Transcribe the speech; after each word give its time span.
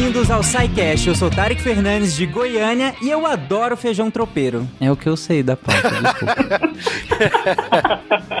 bem-vindos 0.00 0.30
ao 0.30 0.42
SciCast. 0.42 1.08
Eu 1.08 1.14
sou 1.14 1.28
Tarek 1.28 1.60
Fernandes 1.60 2.14
de 2.16 2.24
Goiânia 2.24 2.94
e 3.02 3.10
eu 3.10 3.26
adoro 3.26 3.76
feijão 3.76 4.10
tropeiro. 4.10 4.66
É 4.80 4.90
o 4.90 4.96
que 4.96 5.06
eu 5.06 5.14
sei 5.14 5.42
da 5.42 5.58
pauta, 5.58 5.90
desculpa. 5.90 6.60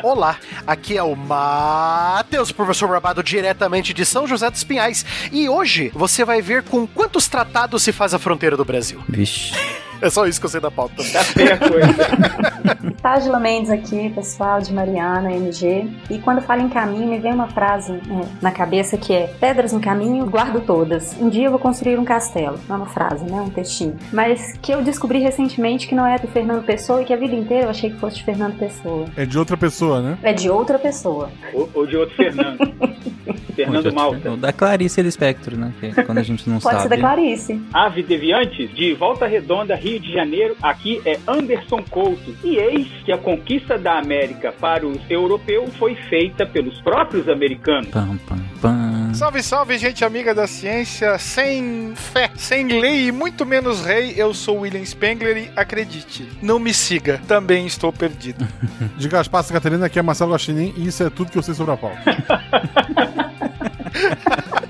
Olá, 0.02 0.38
aqui 0.66 0.96
é 0.96 1.02
o 1.02 1.14
Matheus, 1.14 2.50
professor 2.50 2.88
Rabado, 2.88 3.22
diretamente 3.22 3.92
de 3.92 4.06
São 4.06 4.26
José 4.26 4.50
dos 4.50 4.64
Pinhais. 4.64 5.04
E 5.30 5.50
hoje 5.50 5.92
você 5.94 6.24
vai 6.24 6.40
ver 6.40 6.62
com 6.62 6.86
quantos 6.86 7.28
tratados 7.28 7.82
se 7.82 7.92
faz 7.92 8.14
a 8.14 8.18
fronteira 8.18 8.56
do 8.56 8.64
Brasil. 8.64 8.98
Vixe. 9.06 9.52
É 10.00 10.08
só 10.08 10.26
isso 10.26 10.40
que 10.40 10.46
eu 10.46 10.50
sei 10.50 10.60
da 10.60 10.70
pauta. 10.70 10.96
Tá 11.12 11.24
feia 11.24 11.54
a 11.54 11.58
coisa. 11.58 12.90
Tágila 13.02 13.40
Mendes 13.40 13.70
aqui, 13.70 14.10
pessoal 14.10 14.60
de 14.60 14.72
Mariana, 14.72 15.32
MG. 15.32 15.88
E 16.10 16.18
quando 16.18 16.42
falo 16.42 16.62
em 16.62 16.68
caminho, 16.68 17.08
me 17.08 17.18
vem 17.18 17.32
uma 17.32 17.48
frase 17.48 17.92
é, 17.92 18.26
na 18.42 18.50
cabeça 18.50 18.96
que 18.98 19.12
é: 19.12 19.26
Pedras 19.40 19.72
no 19.72 19.80
caminho, 19.80 20.26
guardo 20.26 20.60
todas. 20.60 21.16
Um 21.20 21.28
dia 21.28 21.46
eu 21.46 21.50
vou 21.50 21.58
construir 21.58 21.98
um 21.98 22.04
castelo. 22.04 22.58
Não 22.68 22.76
é 22.76 22.78
uma 22.80 22.86
frase, 22.86 23.24
né? 23.24 23.40
Um 23.40 23.50
textinho. 23.50 23.96
Mas 24.12 24.58
que 24.60 24.72
eu 24.72 24.82
descobri 24.82 25.18
recentemente 25.18 25.86
que 25.86 25.94
não 25.94 26.06
é 26.06 26.18
do 26.18 26.28
Fernando 26.28 26.64
Pessoa 26.64 27.02
e 27.02 27.04
que 27.04 27.12
a 27.12 27.16
vida 27.16 27.34
inteira 27.34 27.66
eu 27.66 27.70
achei 27.70 27.90
que 27.90 27.96
fosse 27.98 28.16
de 28.16 28.24
Fernando 28.24 28.58
Pessoa. 28.58 29.06
É 29.16 29.24
de 29.24 29.38
outra 29.38 29.56
pessoa, 29.56 30.00
né? 30.02 30.18
É 30.22 30.32
de 30.32 30.50
outra 30.50 30.78
pessoa. 30.78 31.30
ou, 31.54 31.70
ou 31.74 31.86
de 31.86 31.96
outro 31.96 32.14
Fernando. 32.16 32.58
Fernando 33.54 33.92
Malta. 33.92 34.36
Da 34.36 34.52
Clarice 34.52 35.02
Lispector, 35.02 35.56
né? 35.56 35.72
Que 35.80 35.86
é 35.86 36.02
quando 36.02 36.18
a 36.18 36.22
gente 36.22 36.48
não 36.48 36.58
Pode 36.58 36.76
sabe. 36.76 36.82
ser 36.82 36.88
da 36.88 36.98
Clarice. 36.98 37.60
Ave 37.72 38.02
Deviantes, 38.02 38.72
de 38.74 38.94
Volta 38.94 39.26
Redonda, 39.26 39.74
Rio 39.74 39.89
de 39.98 40.12
Janeiro, 40.12 40.56
aqui 40.62 41.00
é 41.04 41.18
Anderson 41.26 41.82
Couto. 41.90 42.34
E 42.44 42.56
eis 42.56 42.88
que 43.04 43.12
a 43.12 43.18
conquista 43.18 43.78
da 43.78 43.98
América 43.98 44.52
para 44.52 44.86
os 44.86 44.98
europeus 45.10 45.74
foi 45.76 45.94
feita 45.94 46.46
pelos 46.46 46.80
próprios 46.82 47.28
americanos. 47.28 47.88
Pam, 47.88 48.18
pam, 48.28 48.38
pam. 48.60 49.14
Salve, 49.14 49.42
salve, 49.42 49.76
gente 49.76 50.04
amiga 50.04 50.34
da 50.34 50.46
ciência, 50.46 51.18
sem 51.18 51.94
fé, 51.96 52.30
sem 52.36 52.80
lei 52.80 53.08
e 53.08 53.12
muito 53.12 53.44
menos 53.44 53.84
rei, 53.84 54.14
eu 54.16 54.32
sou 54.32 54.60
William 54.60 54.84
Spengler 54.84 55.36
e 55.36 55.50
acredite, 55.56 56.28
não 56.40 56.58
me 56.58 56.72
siga, 56.72 57.20
também 57.26 57.66
estou 57.66 57.92
perdido. 57.92 58.46
De 58.96 59.08
Gaspar 59.08 59.42
Santa 59.42 59.54
Catarina, 59.54 59.86
aqui 59.86 59.98
é 59.98 60.02
Marcelo 60.02 60.32
Guaxinim 60.32 60.72
e 60.76 60.86
isso 60.86 61.02
é 61.02 61.10
tudo 61.10 61.30
que 61.30 61.38
eu 61.38 61.42
sei 61.42 61.54
sobre 61.54 61.72
a 61.72 61.76
pauta. 61.76 62.00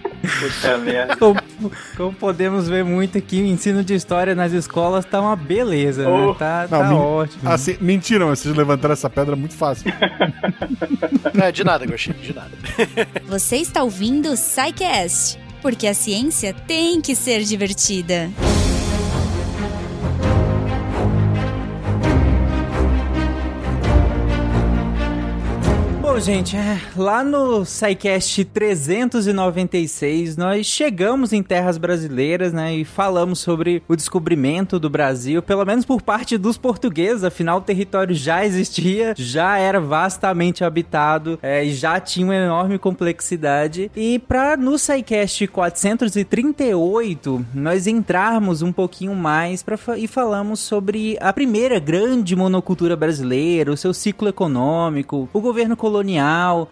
Puta 0.41 0.79
merda. 0.79 1.17
Como, 1.17 1.41
como 1.97 2.13
podemos 2.15 2.69
ver 2.69 2.85
muito 2.85 3.19
aqui, 3.19 3.41
o 3.43 3.47
ensino 3.47 3.85
de 3.85 3.95
história 3.95 4.35
nas 4.35 4.53
escolas 4.53 5.05
tá 5.05 5.21
uma 5.21 5.37
beleza, 5.37 6.05
né? 6.05 6.11
Oh. 6.11 6.35
Tá, 6.35 6.67
Não, 6.71 6.79
tá 6.79 6.89
men- 6.89 6.97
ótimo. 6.99 7.51
Assim, 7.51 7.77
mentira, 7.81 8.25
mas 8.27 8.39
vocês 8.39 8.57
levantaram 8.57 8.93
essa 8.95 9.11
pedra 9.11 9.37
muito 9.37 9.55
fácil. 9.55 9.93
É, 11.41 11.53
de 11.53 11.63
nada, 11.65 11.87
Gostinho, 11.87 12.17
de 12.17 12.35
nada. 12.35 12.51
Você 13.27 13.57
está 13.57 13.83
ouvindo 13.83 14.31
o 14.31 14.37
SciCast, 14.37 15.39
porque 15.63 15.87
a 15.87 15.95
ciência 15.95 16.55
tem 16.67 17.01
que 17.01 17.15
ser 17.15 17.43
divertida. 17.45 18.31
Bom, 26.11 26.19
gente, 26.19 26.57
é, 26.57 26.81
lá 26.97 27.23
no 27.23 27.65
SciCast 27.65 28.45
396, 28.47 30.37
nós 30.37 30.67
chegamos 30.67 31.33
em 31.33 31.41
terras 31.41 31.79
brasileiras, 31.79 32.53
né, 32.53 32.75
e 32.75 32.85
falamos 32.85 33.39
sobre 33.39 33.81
o 33.87 33.95
descobrimento 33.95 34.81
do 34.81 34.91
Brasil, 34.91 35.41
pelo 35.41 35.65
menos 35.65 35.85
por 35.85 36.03
parte 36.03 36.37
dos 36.37 36.59
portugueses, 36.59 37.23
afinal 37.23 37.59
o 37.59 37.61
território 37.61 38.13
já 38.13 38.45
existia, 38.45 39.15
já 39.17 39.57
era 39.57 39.81
vastamente 39.81 40.65
habitado, 40.65 41.39
é, 41.41 41.65
já 41.67 42.01
tinha 42.01 42.27
uma 42.27 42.35
enorme 42.35 42.77
complexidade. 42.77 43.89
E 43.95 44.19
para 44.19 44.57
no 44.57 44.77
SciCast 44.77 45.47
438, 45.47 47.47
nós 47.55 47.87
entrarmos 47.87 48.63
um 48.63 48.73
pouquinho 48.73 49.15
mais 49.15 49.63
pra, 49.63 49.79
e 49.97 50.09
falamos 50.09 50.59
sobre 50.59 51.17
a 51.21 51.33
primeira 51.33 51.79
grande 51.79 52.35
monocultura 52.35 52.97
brasileira, 52.97 53.71
o 53.71 53.77
seu 53.77 53.95
ciclo 53.95 54.29
econômico, 54.29 55.29
o 55.33 55.41
governo 55.41 55.77
colonial 55.77 56.00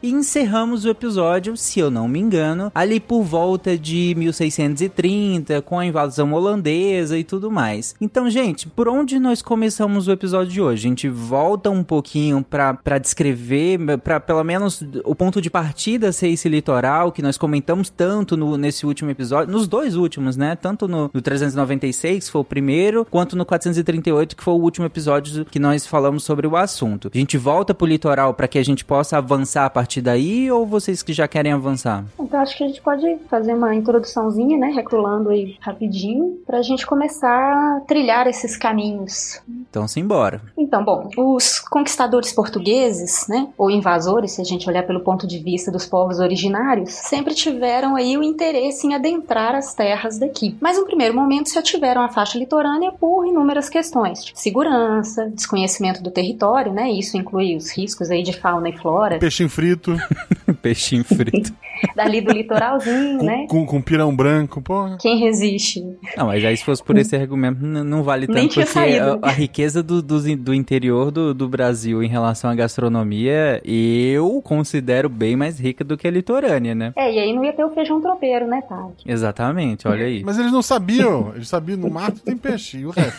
e 0.03 0.11
encerramos 0.11 0.85
o 0.85 0.89
episódio, 0.89 1.57
se 1.57 1.79
eu 1.79 1.91
não 1.91 2.09
me 2.09 2.19
engano, 2.19 2.73
ali 2.75 2.99
por 2.99 3.23
volta 3.23 3.77
de 3.77 4.15
1630, 4.17 5.63
com 5.63 5.79
a 5.79 5.87
invasão 5.87 6.33
holandesa 6.33 7.19
e 7.19 7.25
tudo 7.25 7.51
mais. 7.51 7.95
Então, 8.01 8.31
gente, 8.31 8.69
por 8.69 8.89
onde 8.89 9.19
nós 9.19 9.43
começamos 9.43 10.09
o 10.09 10.13
episódio 10.13 10.53
de 10.53 10.61
hoje? 10.61 10.87
A 10.87 10.89
gente 10.89 11.09
volta 11.09 11.71
um 11.71 11.85
pouquinho 11.85 12.43
pra 12.43 12.99
descrever, 12.99 13.79
pra 14.03 14.21
pelo 14.21 14.43
menos 14.45 14.83
o 15.05 15.15
ponto 15.15 15.41
de 15.41 15.51
partida 15.51 16.13
ser 16.13 16.29
esse 16.29 16.49
litoral 16.49 17.13
que 17.13 17.23
nós 17.23 17.37
comentamos 17.37 17.91
tanto 17.91 18.37
no, 18.37 18.57
nesse 18.57 18.87
último 18.87 19.11
episódio, 19.11 19.53
nos 19.53 19.67
dois 19.69 19.95
últimos, 19.97 20.37
né? 20.37 20.57
Tanto 20.57 20.89
no, 20.89 21.11
no 21.13 21.21
396, 21.21 22.27
que 22.27 22.31
foi 22.31 22.41
o 22.41 22.45
primeiro, 22.45 23.05
quanto 23.05 23.37
no 23.37 23.45
438, 23.45 24.37
que 24.37 24.43
foi 24.43 24.55
o 24.55 24.59
último 24.59 24.87
episódio 24.87 25.45
que 25.45 25.59
nós 25.59 25.87
falamos 25.87 26.25
sobre 26.25 26.47
o 26.47 26.57
assunto. 26.57 27.11
A 27.13 27.19
gente 27.19 27.37
volta 27.37 27.75
pro 27.75 27.87
litoral 27.87 28.35
pra 28.35 28.49
que 28.49 28.59
a 28.59 28.65
gente 28.65 28.85
possa 28.85 29.18
avançar 29.19 29.67
a 29.67 29.71
partir 29.71 30.01
daí 30.01 30.51
ou 30.51 30.67
vocês 30.67 31.03
que 31.03 31.13
já 31.13 31.29
querem 31.29 31.53
avançar? 31.53 32.05
Então 32.19 32.41
acho 32.41 32.57
que 32.57 32.65
a 32.65 32.67
gente 32.67 32.81
pode 32.81 33.19
fazer 33.29 33.55
uma 33.55 33.75
introduçãozinha, 33.75 34.59
né? 34.59 34.69
Recrolando 34.69 35.31
aí 35.31 35.57
rapidinho, 35.61 36.39
pra 36.47 36.63
gente 36.63 36.87
começar 36.87 37.29
a 37.29 37.81
trilhar 37.81 38.27
esses 38.27 38.57
caminhos. 38.57 39.41
Então, 39.69 39.87
simbora. 39.87 40.41
Então, 40.57 40.85
bom, 40.85 41.09
os 41.17 41.59
conquistadores 41.59 42.33
portugueses, 42.33 43.27
né, 43.29 43.49
ou 43.57 43.71
invasores, 43.71 44.33
se 44.33 44.41
a 44.41 44.45
gente 44.45 44.69
olhar 44.69 44.83
pelo 44.85 45.01
ponto 45.01 45.27
de 45.27 45.39
vista 45.39 45.71
dos 45.71 45.87
povos 45.87 46.19
originários, 46.19 46.91
sempre 46.91 47.35
tiveram 47.35 47.97
aí 47.97 48.17
o 48.17 48.23
interesse 48.23 48.87
em 48.87 48.95
adentrar 48.95 49.55
as 49.55 49.75
terras 49.75 50.19
daqui. 50.19 50.57
Mas 50.61 50.79
no 50.79 50.85
primeiro 50.85 51.15
momento 51.15 51.49
se 51.49 51.59
ativeram 51.59 52.03
a 52.03 52.09
faixa 52.09 52.39
litorânea 52.39 52.93
por 52.93 53.27
inúmeras 53.27 53.69
questões, 53.69 54.25
tipo 54.25 54.39
segurança, 54.39 55.29
desconhecimento 55.31 56.03
do 56.03 56.11
território, 56.11 56.73
né, 56.73 56.91
isso 56.91 57.17
inclui 57.17 57.57
os 57.57 57.71
riscos 57.71 58.11
aí 58.11 58.23
de 58.23 58.33
fauna 58.33 58.69
e 58.69 58.77
flora, 58.77 59.08
Peixinho 59.19 59.49
frito, 59.49 59.97
Peixinho 60.61 61.05
frito. 61.05 61.53
dali 61.95 62.21
do 62.21 62.33
litoralzinho, 62.33 63.19
com, 63.19 63.25
né. 63.25 63.47
com, 63.49 63.67
com 63.67 63.81
pirão 63.81 64.15
branco, 64.15 64.61
porra. 64.61 64.97
Quem 65.01 65.19
resiste? 65.19 65.83
Não, 66.17 66.27
mas 66.27 66.45
aí 66.45 66.57
se 66.57 66.65
fosse 66.65 66.83
por 66.83 66.97
esse 66.97 67.15
argumento, 67.17 67.65
não 67.65 68.03
vale 68.03 68.27
Nem 68.27 68.43
tanto, 68.43 68.53
tinha 68.55 68.67
porque 68.67 68.79
saído. 68.79 69.19
a, 69.23 69.29
a 69.29 69.31
riqueza 69.31 69.83
do, 69.83 70.03
do, 70.03 70.37
do 70.37 70.55
interior 70.55 71.11
do, 71.11 71.33
do 71.33 71.49
Brasil 71.49 72.03
em 72.03 72.09
relação 72.09 72.51
à 72.51 72.55
gastronomia, 72.55 73.61
eu 73.65 74.41
considero 74.43 75.09
bem 75.09 75.37
mais 75.37 75.59
rica 75.59 75.85
do 75.85 75.97
que 75.97 76.07
a 76.07 76.11
litorânea, 76.11 76.75
né? 76.75 76.93
É, 76.97 77.13
e 77.13 77.19
aí 77.19 77.33
não 77.33 77.45
ia 77.45 77.53
ter 77.53 77.65
o 77.65 77.71
feijão 77.71 78.01
tropeiro, 78.01 78.47
né, 78.47 78.61
Tati? 78.69 79.05
Exatamente, 79.07 79.87
olha 79.87 80.07
aí. 80.07 80.23
Mas 80.25 80.39
eles 80.39 80.53
não 80.53 80.63
sabiam. 80.63 81.33
Eles 81.35 81.49
sabiam, 81.49 81.79
no 81.79 81.91
mato 81.91 82.21
tem 82.21 82.37
peixe. 82.37 82.79
E 82.79 82.87
o 82.87 82.91
resto? 82.91 83.19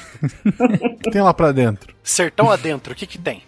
O 0.99 1.01
que 1.01 1.11
tem 1.11 1.21
lá 1.21 1.33
pra 1.33 1.51
dentro? 1.51 1.95
Sertão 2.03 2.51
adentro, 2.51 2.93
o 2.93 2.95
que 2.95 3.05
que 3.05 3.17
tem? 3.17 3.41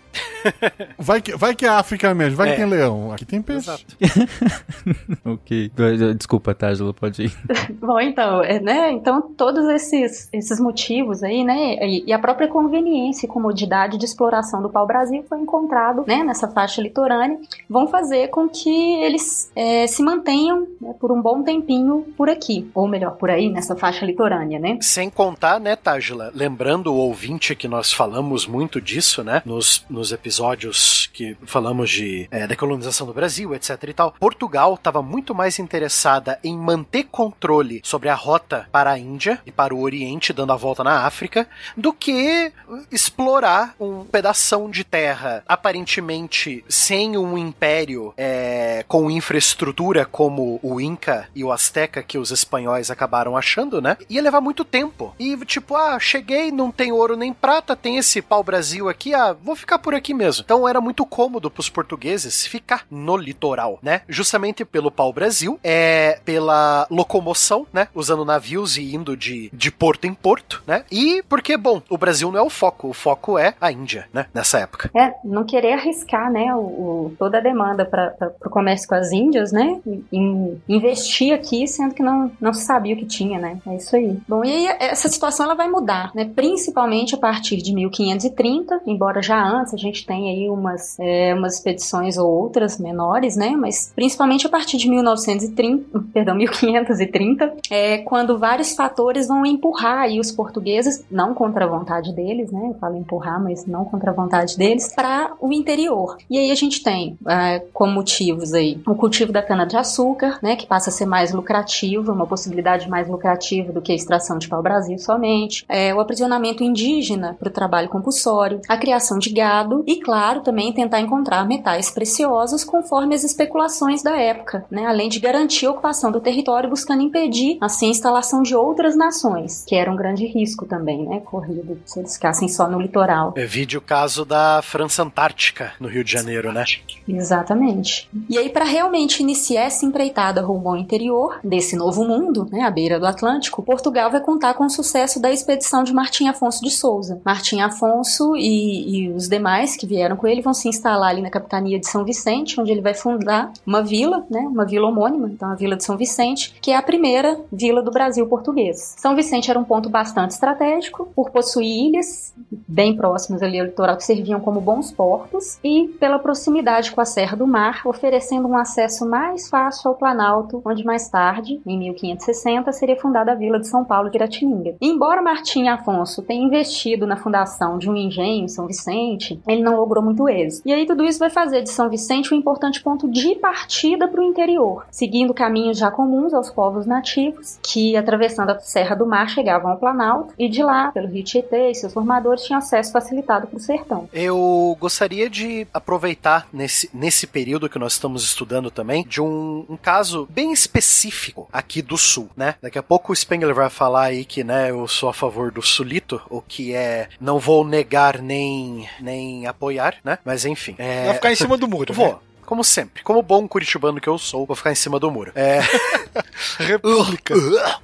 Vai 0.98 1.22
que, 1.22 1.36
vai 1.36 1.56
que 1.56 1.66
é 1.66 1.70
África 1.70 2.14
mesmo, 2.14 2.38
vai 2.38 2.50
É. 2.50 2.52
que 2.52 2.58
tem 2.58 2.70
leão. 2.70 3.12
Aqui 3.12 3.26
tem 3.26 3.42
peixe. 3.42 3.86
Ok. 5.24 5.72
Desculpa, 6.18 6.54
Tágila, 6.54 6.94
pode 6.94 7.24
ir. 7.24 7.34
Bom, 7.80 8.00
então, 8.00 8.44
é, 8.44 8.60
né? 8.60 8.92
Então, 8.92 9.22
todos 9.22 9.68
esses, 9.70 10.30
esses 10.34 10.60
motivos 10.60 11.24
aí, 11.24 11.44
né? 11.44 11.76
E, 11.82 12.06
e 12.08 12.14
a 12.14 12.20
própria 12.20 12.48
conveniência 12.48 13.26
e 13.26 13.30
comodidade 13.30 13.98
de 13.98 14.06
exploração 14.06 14.62
do 14.62 14.70
pau-brasil 14.70 15.24
foi 15.28 15.40
encontrado, 15.40 16.04
né? 16.08 16.24
Nessa 16.24 16.48
faixa 16.48 16.82
litorânea, 16.82 17.38
vão 17.70 17.88
fazer 17.88 18.30
com 18.30 18.50
que 18.50 18.94
eles 19.04 19.52
é, 19.56 19.86
se 19.88 20.02
mantenham 20.02 20.68
né, 20.80 20.94
por 21.00 21.12
um 21.12 21.22
bom 21.22 21.44
tempinho 21.44 22.06
por 22.18 22.30
aqui, 22.30 22.70
ou 22.74 22.88
melhor, 22.88 23.12
por 23.12 23.30
aí, 23.30 23.50
nessa 23.50 23.76
faixa 23.76 24.06
litorânea, 24.06 24.60
né? 24.60 24.78
Sem 24.82 25.10
contar, 25.10 25.60
né, 25.60 25.76
Tágila, 25.76 26.32
lembrando 26.34 26.94
o 26.94 26.98
ouvinte 26.98 27.56
que 27.56 27.68
nós 27.68 27.92
falamos 27.92 28.48
muito 28.48 28.82
disso, 28.82 29.24
né, 29.24 29.41
nos, 29.46 29.85
nos 29.90 30.01
episódios 30.09 31.09
que 31.14 31.38
falamos 31.46 31.90
de 31.90 32.28
é, 32.32 32.48
da 32.48 32.56
colonização 32.56 33.06
do 33.06 33.14
Brasil, 33.14 33.53
etc 33.53 33.78
e 33.84 33.94
tal, 33.94 34.14
Portugal 34.20 34.76
estava 34.76 35.02
muito 35.02 35.36
mais 35.36 35.59
interessada 35.59 36.40
em 36.44 36.58
manter 36.58 37.03
controle 37.03 37.82
sobre 37.84 38.09
a 38.09 38.16
rota 38.16 38.68
para 38.72 38.92
a 38.92 38.98
Índia 38.98 39.42
e 39.46 39.52
para 39.52 39.76
o 39.76 39.82
Oriente, 39.82 40.34
dando 40.34 40.53
a 40.53 40.56
volta 40.56 40.84
na 40.84 41.06
África, 41.06 41.48
do 41.76 41.94
que 41.94 42.52
explorar 42.92 43.76
um 43.80 44.06
pedação 44.06 44.70
de 44.70 44.84
terra 44.84 45.44
aparentemente 45.48 46.64
sem 46.68 47.18
um 47.18 47.38
império 47.38 48.14
é, 48.18 48.86
com 48.88 49.12
infraestrutura 49.12 50.06
como 50.06 50.59
o 50.64 50.80
Inca 50.80 51.28
e 51.36 51.44
o 51.44 51.52
Azteca 51.52 52.02
que 52.02 52.18
os 52.18 52.32
espanhóis 52.32 52.90
acabaram 52.90 53.36
achando, 53.36 53.82
né? 53.82 53.97
Ia 54.09 54.22
levar 54.22 54.42
muito 54.42 54.64
tempo. 54.64 55.14
E 55.20 55.36
tipo, 55.46 55.76
ah, 55.76 56.00
cheguei, 56.00 56.52
não 56.52 56.72
tem 56.72 56.92
ouro 56.92 57.18
nem 57.18 57.34
prata, 57.34 57.76
tem 57.76 57.97
esse 57.97 58.22
pau-brasil 58.22 58.88
aqui, 58.88 59.14
ah, 59.14 59.34
vou 59.34 59.56
ficar 59.56 59.80
por 59.80 59.91
por 59.91 59.97
aqui 59.97 60.14
mesmo. 60.14 60.41
Então 60.46 60.66
era 60.67 60.79
muito 60.79 61.05
cômodo 61.05 61.52
para 61.52 61.59
os 61.59 61.70
portugueses 61.70 62.47
ficar 62.47 62.85
no 62.90 63.17
litoral, 63.17 63.78
né? 63.84 64.02
Justamente 64.08 64.64
pelo 64.64 64.90
pau-brasil, 64.90 65.59
é 65.61 66.20
pela 66.23 66.88
locomoção, 66.90 67.67
né? 67.73 67.90
Usando 67.93 68.23
navios 68.23 68.78
e 68.78 68.96
indo 68.96 69.17
de, 69.17 69.49
de 69.53 69.70
porto 69.70 70.05
em 70.05 70.14
porto, 70.14 70.64
né? 70.66 70.85
E 70.90 71.22
porque, 71.28 71.58
bom, 71.58 71.82
o 71.90 71.97
Brasil 71.97 72.32
não 72.32 72.40
é 72.40 72.41
o 72.41 72.49
foco, 72.49 72.88
o 72.88 72.93
foco 72.93 73.38
é 73.38 73.53
a 73.59 73.70
Índia, 73.72 74.08
né? 74.14 74.28
Nessa 74.34 74.59
época. 74.59 74.90
É, 74.96 75.14
não 75.26 75.43
querer 75.43 75.73
arriscar, 75.73 76.32
né, 76.32 76.55
o, 76.55 76.59
o- 76.59 77.16
toda 77.20 77.40
a 77.40 77.41
demanda 77.41 77.84
para 77.84 78.16
o 78.46 78.49
comércio 78.49 78.87
com 78.87 78.96
as 78.96 79.11
Índias, 79.11 79.52
né, 79.52 79.79
em 80.11 80.61
investir 80.70 81.34
aqui, 81.34 81.67
sendo 81.67 81.94
que 81.94 82.02
não, 82.03 82.32
não 82.40 82.53
se 82.53 82.64
sabia 82.64 82.96
o 82.96 82.97
que 82.97 83.05
tinha, 83.05 83.37
né, 83.40 83.58
é 83.67 83.76
isso 83.76 83.94
aí. 83.96 84.17
Bom, 84.28 84.46
e 84.46 84.52
aí 84.70 84.78
essa 84.79 85.09
situação 85.09 85.46
ela 85.47 85.55
vai 85.55 85.67
mudar, 85.67 86.11
né, 86.16 86.29
principalmente 86.34 87.14
a 87.16 87.17
partir 87.17 87.58
de 87.58 87.73
1530, 87.73 88.82
embora 88.85 89.22
já 89.22 89.41
antes 89.44 89.73
a 89.73 89.78
gente 89.82 90.06
tenha 90.06 90.32
aí 90.32 90.50
umas, 90.50 90.98
é, 91.00 91.34
umas 91.34 91.56
expedições 91.56 92.18
ou 92.18 92.30
outras 92.30 92.78
menores, 92.80 93.36
né, 93.36 93.52
mas 93.52 93.92
principalmente 93.96 94.46
a 94.46 94.50
partir 94.50 94.78
de 94.78 94.90
1930, 94.90 96.00
perdão, 96.14 96.36
1530, 96.36 97.54
é 97.70 98.00
quando 98.00 98.38
vários 98.38 98.74
fatores 98.74 99.28
vão 99.28 99.46
empurrar 99.46 100.00
aí 100.00 100.20
os 100.20 100.32
portugueses, 100.32 101.04
não 101.10 101.34
contra 101.34 101.66
a 101.66 101.68
vontade 101.68 102.14
deles, 102.14 102.52
né, 102.52 102.70
eu 102.70 102.76
falo 102.76 102.98
empurrar, 102.98 103.42
mas 103.42 103.66
não 103.66 103.86
contra 103.86 104.12
a 104.12 104.14
vontade 104.14 104.58
deles, 104.58 104.94
para 104.94 105.34
o 105.40 105.52
interior. 105.52 106.18
E 106.30 106.38
aí 106.38 106.52
a 106.52 106.56
gente 106.56 106.84
tem 106.84 107.18
é, 107.28 107.60
como 107.74 107.94
motivos 107.94 108.54
aí 108.54 108.80
o 108.86 108.96
cultivo 108.96 109.32
da 109.32 109.42
cana-de-açúcar, 109.42 110.40
né, 110.42 110.56
que 110.56 110.66
passa 110.66 110.90
a 110.90 110.94
ser 110.94 111.06
mais 111.06 111.32
lucrativo, 111.32 112.12
uma 112.12 112.26
possibilidade 112.26 112.90
mais 112.90 113.08
lucrativa 113.08 113.72
do 113.72 113.82
que 113.82 113.92
a 113.92 113.96
extração 113.96 114.38
de 114.38 114.48
pau-brasil 114.48 114.98
somente, 114.98 115.66
é, 115.68 115.94
o 115.94 116.00
aprisionamento 116.00 116.64
indígena 116.64 117.36
para 117.40 117.50
o 117.50 117.52
trabalho 117.52 117.90
compulsório, 117.90 118.62
a 118.68 118.78
criação 118.78 119.20
de 119.20 119.30
gado 119.30 119.71
e, 119.88 120.00
claro, 120.00 120.41
também 120.41 120.73
tentar 120.73 121.00
encontrar 121.00 121.46
metais 121.46 121.90
preciosos 121.90 122.64
conforme 122.64 123.16
as 123.16 123.23
especulações 123.23 124.03
da 124.03 124.18
época, 124.18 124.66
né, 124.70 124.85
além 124.85 125.09
de 125.09 125.20
garantir 125.20 125.66
a 125.66 125.72
ocupação 125.72 126.12
do 126.12 126.20
território 126.20 126.70
buscando 126.70 127.02
impedir 127.02 127.58
assim 127.62 127.88
a 127.88 127.91
instalação 127.91 128.41
de 128.41 128.56
outras 128.56 128.96
nações, 128.96 129.64
que 129.68 129.76
era 129.76 129.91
um 129.91 129.96
grande 129.96 130.26
risco 130.26 130.66
também, 130.66 131.06
né, 131.06 131.20
corrido 131.20 131.79
se 131.85 132.00
eles 132.00 132.16
ficassem 132.16 132.47
só 132.47 132.68
no 132.68 132.79
litoral. 132.79 133.34
É, 133.35 133.46
Vide 133.46 133.78
o 133.78 133.82
caso 133.82 134.26
da 134.26 134.62
França 134.62 135.03
Antártica, 135.03 135.73
no 135.79 135.88
Rio 135.88 136.03
de 136.03 136.12
Janeiro, 136.12 136.52
né? 136.52 136.64
Exatamente. 137.08 138.09
E 138.29 138.38
aí, 138.38 138.50
para 138.50 138.66
realmente 138.66 139.22
iniciar 139.22 139.64
essa 139.64 139.85
empreitada 139.85 140.41
rumo 140.41 140.70
ao 140.70 140.78
interior 140.78 141.40
desse 141.44 141.76
novo 141.76 142.03
mundo, 142.06 142.47
né, 142.52 142.62
à 142.62 142.72
beira 142.72 143.00
do 143.00 143.06
Atlântico, 143.06 143.62
Portugal 143.62 144.09
vai 144.09 144.22
contar 144.22 144.53
com 144.53 144.66
o 144.66 144.70
sucesso 144.70 145.20
da 145.22 145.32
expedição 145.32 145.84
de 145.84 145.94
Martim 145.94 146.28
Afonso 146.28 146.64
de 146.64 146.72
Souza. 146.72 147.22
Martim 147.26 147.62
Afonso 147.62 148.35
e, 148.35 149.06
e 149.06 149.09
os 149.09 149.28
demais 149.28 149.60
que 149.78 149.85
vieram 149.85 150.16
com 150.16 150.28
ele 150.28 150.41
vão 150.41 150.53
se 150.53 150.67
instalar 150.67 151.09
ali 151.09 151.22
na 151.22 151.29
capitania 151.29 151.79
de 151.79 151.87
São 151.87 152.03
Vicente, 152.03 152.59
onde 152.59 152.72
ele 152.72 152.81
vai 152.81 152.93
fundar 152.93 153.52
uma 153.66 153.81
vila, 153.81 154.25
né, 154.29 154.41
uma 154.41 154.66
vila 154.66 154.87
homônima, 154.87 155.28
então 155.28 155.49
a 155.49 155.55
Vila 155.55 155.75
de 155.75 155.84
São 155.84 155.97
Vicente, 155.97 156.55
que 156.61 156.72
é 156.72 156.75
a 156.75 156.81
primeira 156.81 157.40
vila 157.52 157.81
do 157.81 157.91
Brasil 157.91 158.25
português. 158.28 158.96
São 158.97 159.16
Vicente 159.16 159.49
era 159.49 159.59
um 159.59 159.63
ponto 159.63 159.90
bastante 159.90 160.31
estratégico, 160.31 161.11
por 161.16 161.29
possuir 161.29 161.87
ilhas 161.87 162.34
bem 162.67 162.96
próximas 162.96 163.43
ali 163.43 163.59
ao 163.59 163.66
litoral 163.66 163.97
que 163.97 164.03
serviam 164.03 164.40
como 164.40 164.61
bons 164.61 164.91
portos 164.91 165.59
e 165.63 165.87
pela 165.99 166.19
proximidade 166.19 166.91
com 166.91 167.02
a 167.02 167.05
Serra 167.05 167.35
do 167.35 167.46
Mar, 167.46 167.81
oferecendo 167.85 168.47
um 168.47 168.58
acesso 168.58 169.08
mais 169.08 169.49
fácil 169.49 169.90
ao 169.90 169.96
Planalto, 169.96 170.61
onde 170.66 170.84
mais 170.84 171.09
tarde, 171.09 171.61
em 171.66 171.78
1560, 171.78 172.72
seria 172.72 172.96
fundada 172.96 173.31
a 173.31 173.35
Vila 173.35 173.59
de 173.59 173.67
São 173.67 173.84
Paulo 173.84 174.09
de 174.09 174.13
Piratininga. 174.22 174.75
Embora 174.81 175.22
Martim 175.22 175.67
Afonso 175.67 176.22
tenha 176.22 176.46
investido 176.46 177.05
na 177.05 177.17
fundação 177.17 177.78
de 177.78 177.90
um 177.90 177.96
engenho 177.96 178.46
em 178.46 178.47
São 178.47 178.67
Vicente, 178.67 179.41
ele 179.52 179.64
não 179.64 179.76
logrou 179.76 180.03
muito 180.03 180.28
êxito. 180.28 180.68
E 180.68 180.74
aí 180.74 180.86
tudo 180.86 181.03
isso 181.03 181.20
vai 181.20 181.30
fazer 181.30 181.62
de 181.62 181.70
São 181.70 181.90
Vicente 181.90 182.34
um 182.34 182.38
importante 182.38 182.82
ponto 182.82 183.09
de 183.09 183.36
partida 183.36 184.08
para 184.08 184.22
o 184.22 184.24
interior, 184.24 184.86
seguindo 184.92 185.34
caminhos 185.34 185.78
já 185.78 185.92
comuns 185.92 186.34
aos 186.34 186.50
povos 186.50 186.86
nativos, 186.86 187.59
que 187.62 187.96
atravessando 187.96 188.52
a 188.52 188.59
Serra 188.59 188.96
do 188.96 189.06
Mar 189.06 189.30
chegavam 189.30 189.72
ao 189.72 189.78
Planalto 189.78 190.34
e 190.38 190.48
de 190.48 190.64
lá, 190.64 190.92
pelo 190.92 191.08
Rio 191.08 191.24
Tietê 191.24 191.72
e 191.72 191.76
seus 191.76 191.94
formadores, 191.94 192.44
tinham 192.44 192.59
acesso 192.59 192.92
facilitado 192.92 193.48
para 193.48 193.58
o 193.58 193.59
sertão. 193.59 194.09
Eu 194.14 194.76
gostaria 194.80 195.30
de 195.30 195.68
aproveitar 195.74 196.47
nesse, 196.52 196.90
nesse 196.94 197.28
período 197.28 197.70
que 197.70 197.80
nós 197.80 197.94
estamos 197.94 198.24
estudando 198.24 198.70
também 198.70 199.06
de 199.08 199.22
um, 199.22 199.66
um 199.70 199.78
caso 199.78 200.28
bem 200.30 200.52
específico 200.52 201.47
aqui 201.52 201.82
do 201.82 201.97
sul, 201.97 202.30
né? 202.36 202.56
Daqui 202.62 202.78
a 202.78 202.84
pouco 202.84 203.12
o 203.12 203.16
Spengler 203.16 203.54
vai 203.54 203.70
falar 203.70 204.06
aí 204.06 204.26
que, 204.26 204.44
né, 204.44 204.72
eu 204.72 204.88
sou 204.88 205.09
a 205.09 205.14
favor 205.14 205.52
do 205.52 205.62
sulito, 205.62 206.22
o 206.30 206.42
que 206.42 206.74
é 206.74 207.09
não 207.20 207.40
vou 207.40 207.66
negar 207.66 208.22
nem 208.22 208.88
nem 209.00 209.31
apoiar, 209.46 209.96
né? 210.04 210.18
Mas 210.26 210.46
enfim. 210.46 210.76
É... 210.78 211.06
Vai 211.06 211.14
ficar 211.16 211.32
em 211.32 211.36
cima 211.36 211.58
do 211.58 211.68
muro. 211.68 211.94
Vou. 211.94 212.14
né? 212.14 212.16
Como 212.46 212.64
sempre, 212.66 213.02
como 213.02 213.22
bom 213.22 213.48
curitibano 213.48 214.02
que 214.02 214.10
eu 214.10 214.18
sou, 214.18 214.46
vou 214.46 214.58
ficar 214.58 214.74
em 214.74 214.76
cima 214.76 215.00
do 215.00 215.10
muro. 215.10 215.32
É, 215.36 215.60
República. 216.59 217.34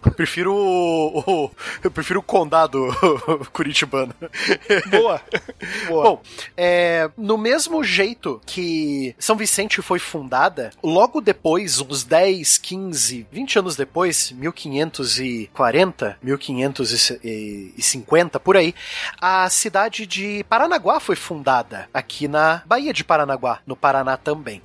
eu 0.06 0.12
prefiro 0.12 0.54
o, 0.54 1.20
o- 1.46 1.52
eu 1.84 1.92
prefiro 1.92 2.20
o 2.20 2.24
condado 2.24 2.88
curitibano. 3.54 4.14
Boa. 4.90 5.22
Boa. 5.88 6.04
Bom, 6.04 6.22
é, 6.56 7.10
no 7.18 7.38
mesmo 7.38 7.84
jeito 7.84 8.42
que 8.46 9.16
São 9.20 9.36
Vicente 9.36 9.82
foi 9.82 10.00
fundada, 10.00 10.72
logo 10.84 11.22
depois, 11.22 11.80
uns 11.80 12.04
10, 12.04 12.58
15, 12.58 13.28
20 13.32 13.60
anos 13.60 13.76
depois, 13.76 14.32
1540, 14.32 16.18
1550, 16.22 18.40
por 18.40 18.58
aí, 18.58 18.74
a 19.22 19.50
cidade 19.50 20.06
de 20.06 20.44
Paranaguá 20.50 21.00
foi 21.00 21.16
fundada, 21.16 21.88
aqui 21.94 22.28
na 22.28 22.62
Baía 22.66 22.94
de 22.94 23.04
Paranaguá, 23.04 23.60
no 23.66 23.76
Paraná 23.76 24.18
também. 24.18 24.62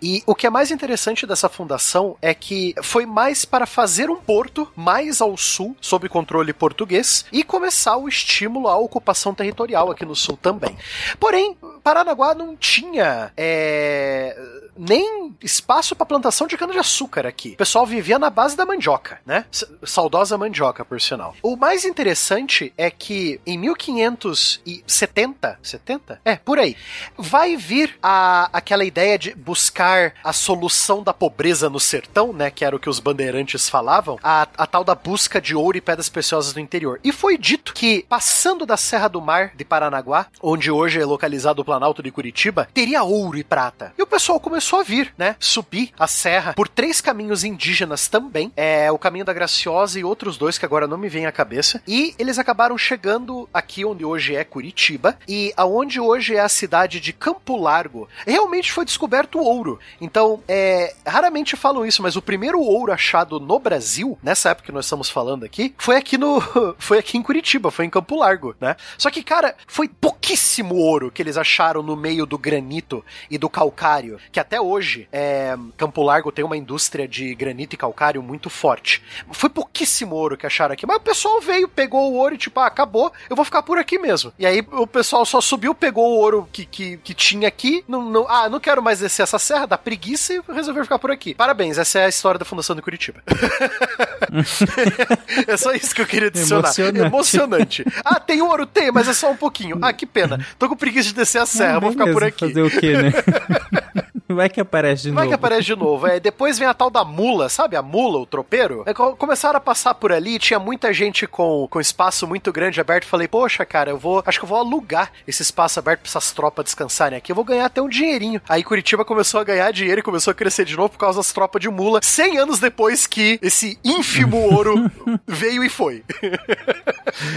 E 0.00 0.22
o 0.26 0.34
que 0.34 0.46
é 0.46 0.50
mais 0.50 0.70
interessante 0.70 1.26
dessa 1.26 1.48
fundação 1.48 2.16
é 2.20 2.34
que 2.34 2.74
foi 2.82 3.01
mais 3.06 3.44
para 3.44 3.66
fazer 3.66 4.10
um 4.10 4.16
porto 4.16 4.68
mais 4.76 5.20
ao 5.20 5.36
sul, 5.36 5.76
sob 5.80 6.08
controle 6.08 6.52
português, 6.52 7.24
e 7.32 7.42
começar 7.42 7.96
o 7.96 8.08
estímulo 8.08 8.68
à 8.68 8.76
ocupação 8.76 9.34
territorial 9.34 9.90
aqui 9.90 10.04
no 10.04 10.14
sul 10.14 10.36
também. 10.36 10.76
Porém, 11.18 11.56
Paranaguá 11.82 12.34
não 12.34 12.56
tinha 12.56 13.32
é, 13.36 14.36
nem 14.76 15.34
espaço 15.42 15.94
para 15.94 16.06
plantação 16.06 16.46
de 16.46 16.56
cana-de-açúcar 16.56 17.26
aqui. 17.26 17.50
O 17.50 17.56
pessoal 17.56 17.86
vivia 17.86 18.18
na 18.18 18.30
base 18.30 18.56
da 18.56 18.64
mandioca, 18.64 19.20
né? 19.24 19.44
Saudosa 19.84 20.38
mandioca, 20.38 20.84
por 20.84 21.00
sinal. 21.00 21.34
O 21.42 21.56
mais 21.56 21.84
interessante 21.84 22.72
é 22.76 22.90
que 22.90 23.40
em 23.46 23.58
1570, 23.58 25.58
70? 25.62 26.20
É, 26.24 26.36
por 26.36 26.58
aí, 26.58 26.76
vai 27.16 27.56
vir 27.56 27.98
a, 28.02 28.48
aquela 28.52 28.84
ideia 28.84 29.18
de 29.18 29.34
buscar 29.34 30.14
a 30.22 30.32
solução 30.32 31.02
da 31.02 31.12
pobreza 31.12 31.68
no 31.68 31.80
sertão, 31.80 32.32
né? 32.32 32.50
Que 32.50 32.64
era 32.64 32.74
o 32.74 32.78
que 32.78 32.88
os 32.88 33.00
bandeirantes 33.00 33.68
falavam, 33.68 34.18
a, 34.22 34.46
a 34.56 34.66
tal 34.66 34.84
da 34.84 34.94
busca 34.94 35.40
de 35.40 35.54
ouro 35.54 35.76
e 35.76 35.80
pedras 35.80 36.08
preciosas 36.08 36.54
no 36.54 36.60
interior. 36.60 37.00
E 37.04 37.12
foi 37.12 37.36
dito 37.36 37.74
que, 37.74 38.04
passando 38.08 38.64
da 38.64 38.76
Serra 38.76 39.08
do 39.08 39.20
Mar 39.20 39.52
de 39.54 39.64
Paranaguá, 39.64 40.26
onde 40.42 40.70
hoje 40.70 41.00
é 41.00 41.04
localizado 41.04 41.62
o 41.62 41.64
Planalto 41.64 42.02
de 42.02 42.10
Curitiba, 42.10 42.68
teria 42.72 43.02
ouro 43.02 43.38
e 43.38 43.44
prata. 43.44 43.92
E 43.98 44.02
o 44.02 44.06
pessoal 44.06 44.40
começou 44.40 44.61
a 44.70 44.82
vir, 44.82 45.12
né? 45.16 45.36
Subir 45.38 45.92
a 45.98 46.06
serra 46.06 46.54
por 46.54 46.68
três 46.68 47.00
caminhos 47.00 47.44
indígenas 47.44 48.08
também. 48.08 48.52
É 48.56 48.90
o 48.90 48.98
caminho 48.98 49.24
da 49.24 49.32
Graciosa 49.32 49.98
e 49.98 50.04
outros 50.04 50.36
dois 50.36 50.58
que 50.58 50.64
agora 50.64 50.86
não 50.86 50.98
me 50.98 51.08
vêm 51.08 51.26
à 51.26 51.32
cabeça. 51.32 51.82
E 51.86 52.14
eles 52.18 52.38
acabaram 52.38 52.76
chegando 52.78 53.48
aqui 53.52 53.84
onde 53.84 54.04
hoje 54.04 54.34
é 54.34 54.44
Curitiba 54.44 55.18
e 55.26 55.52
aonde 55.56 56.00
hoje 56.00 56.36
é 56.36 56.40
a 56.40 56.48
cidade 56.48 57.00
de 57.00 57.12
Campo 57.12 57.56
Largo. 57.56 58.08
Realmente 58.26 58.72
foi 58.72 58.84
descoberto 58.84 59.38
ouro. 59.38 59.78
Então, 60.00 60.42
é, 60.48 60.94
raramente 61.06 61.56
falam 61.56 61.84
isso, 61.84 62.02
mas 62.02 62.16
o 62.16 62.22
primeiro 62.22 62.60
ouro 62.60 62.92
achado 62.92 63.40
no 63.40 63.58
Brasil, 63.58 64.18
nessa 64.22 64.50
época 64.50 64.66
que 64.66 64.72
nós 64.72 64.86
estamos 64.86 65.10
falando 65.10 65.44
aqui, 65.44 65.74
foi 65.78 65.96
aqui 65.96 66.16
no 66.18 66.40
foi 66.78 66.98
aqui 66.98 67.16
em 67.16 67.22
Curitiba, 67.22 67.70
foi 67.70 67.84
em 67.84 67.90
Campo 67.90 68.16
Largo, 68.16 68.54
né? 68.60 68.76
Só 68.98 69.10
que, 69.10 69.22
cara, 69.22 69.54
foi 69.66 69.88
pouquíssimo 69.88 70.74
ouro 70.74 71.10
que 71.10 71.22
eles 71.22 71.36
acharam 71.36 71.82
no 71.82 71.96
meio 71.96 72.26
do 72.26 72.38
granito 72.38 73.04
e 73.30 73.38
do 73.38 73.48
calcário, 73.48 74.18
que 74.30 74.40
até 74.40 74.51
hoje 74.60 75.08
é, 75.12 75.56
Campo 75.76 76.02
Largo 76.02 76.32
tem 76.32 76.44
uma 76.44 76.56
indústria 76.56 77.06
de 77.06 77.34
granito 77.34 77.74
e 77.74 77.76
calcário 77.76 78.22
muito 78.22 78.50
forte. 78.50 79.02
Foi 79.32 79.48
pouquíssimo 79.48 80.14
ouro 80.14 80.36
que 80.36 80.46
acharam 80.46 80.72
aqui, 80.72 80.86
mas 80.86 80.96
o 80.96 81.00
pessoal 81.00 81.40
veio, 81.40 81.68
pegou 81.68 82.12
o 82.12 82.16
ouro 82.16 82.34
e 82.34 82.38
tipo, 82.38 82.58
ah, 82.60 82.66
acabou, 82.66 83.12
eu 83.28 83.36
vou 83.36 83.44
ficar 83.44 83.62
por 83.62 83.78
aqui 83.78 83.98
mesmo. 83.98 84.32
E 84.38 84.46
aí 84.46 84.64
o 84.72 84.86
pessoal 84.86 85.24
só 85.24 85.40
subiu, 85.40 85.74
pegou 85.74 86.10
o 86.10 86.18
ouro 86.18 86.48
que, 86.52 86.64
que, 86.64 86.96
que 86.98 87.14
tinha 87.14 87.48
aqui, 87.48 87.84
não, 87.88 88.02
não, 88.02 88.28
ah, 88.28 88.48
não 88.48 88.60
quero 88.60 88.82
mais 88.82 89.00
descer 89.00 89.22
essa 89.22 89.38
serra, 89.38 89.66
dá 89.66 89.78
preguiça 89.78 90.34
e 90.34 90.42
resolveu 90.52 90.84
ficar 90.84 90.98
por 90.98 91.10
aqui. 91.10 91.34
Parabéns, 91.34 91.78
essa 91.78 92.00
é 92.00 92.06
a 92.06 92.08
história 92.08 92.38
da 92.38 92.44
fundação 92.44 92.76
de 92.76 92.82
Curitiba. 92.82 93.22
é 95.46 95.56
só 95.56 95.72
isso 95.72 95.94
que 95.94 96.02
eu 96.02 96.06
queria 96.06 96.28
adicionar. 96.28 96.68
Emocionante. 96.68 97.06
Emocionante. 97.06 97.84
Ah, 98.04 98.20
tem 98.20 98.42
ouro? 98.42 98.66
Tem, 98.66 98.90
mas 98.90 99.08
é 99.08 99.14
só 99.14 99.30
um 99.30 99.36
pouquinho. 99.36 99.78
Ah, 99.82 99.92
que 99.92 100.06
pena. 100.06 100.44
Tô 100.58 100.68
com 100.68 100.76
preguiça 100.76 101.08
de 101.08 101.14
descer 101.14 101.40
a 101.40 101.46
serra, 101.46 101.80
vou 101.80 101.92
ficar 101.92 102.12
por 102.12 102.24
aqui. 102.24 102.48
Fazer 102.48 102.62
o 102.62 102.70
quê, 102.70 102.96
né? 102.96 103.12
Vai 104.32 104.48
que 104.48 104.60
aparece 104.60 105.02
de 105.04 105.10
Vai 105.10 105.24
novo. 105.24 105.28
que 105.28 105.34
aparece 105.34 105.66
de 105.66 105.76
novo. 105.76 106.06
É, 106.06 106.18
depois 106.18 106.58
vem 106.58 106.66
a 106.68 106.72
tal 106.74 106.88
da 106.90 107.04
mula, 107.04 107.48
sabe? 107.48 107.76
A 107.76 107.82
mula, 107.82 108.18
o 108.18 108.26
tropeiro. 108.26 108.82
É, 108.86 108.94
co- 108.94 109.14
começaram 109.16 109.58
a 109.58 109.60
passar 109.60 109.94
por 109.94 110.10
ali, 110.12 110.38
tinha 110.38 110.58
muita 110.58 110.92
gente 110.92 111.26
com, 111.26 111.66
com 111.68 111.80
espaço 111.80 112.26
muito 112.26 112.50
grande 112.52 112.80
aberto. 112.80 113.04
Falei, 113.06 113.28
poxa, 113.28 113.64
cara, 113.66 113.90
eu 113.90 113.98
vou. 113.98 114.22
Acho 114.26 114.38
que 114.38 114.44
eu 114.44 114.48
vou 114.48 114.58
alugar 114.58 115.12
esse 115.26 115.42
espaço 115.42 115.78
aberto 115.78 116.00
pra 116.00 116.08
essas 116.08 116.32
tropas 116.32 116.64
descansarem 116.64 117.18
aqui. 117.18 117.30
Eu 117.32 117.36
vou 117.36 117.44
ganhar 117.44 117.66
até 117.66 117.82
um 117.82 117.88
dinheirinho. 117.88 118.40
Aí 118.48 118.62
Curitiba 118.64 119.04
começou 119.04 119.40
a 119.40 119.44
ganhar 119.44 119.70
dinheiro 119.70 120.00
e 120.00 120.02
começou 120.02 120.30
a 120.30 120.34
crescer 120.34 120.64
de 120.64 120.76
novo 120.76 120.90
por 120.90 120.98
causa 120.98 121.18
das 121.18 121.32
tropas 121.32 121.60
de 121.60 121.68
mula. 121.68 122.00
100 122.02 122.38
anos 122.38 122.58
depois 122.58 123.06
que 123.06 123.38
esse 123.42 123.78
ínfimo 123.84 124.36
ouro 124.54 124.90
veio 125.26 125.62
e 125.62 125.68
foi. 125.68 126.02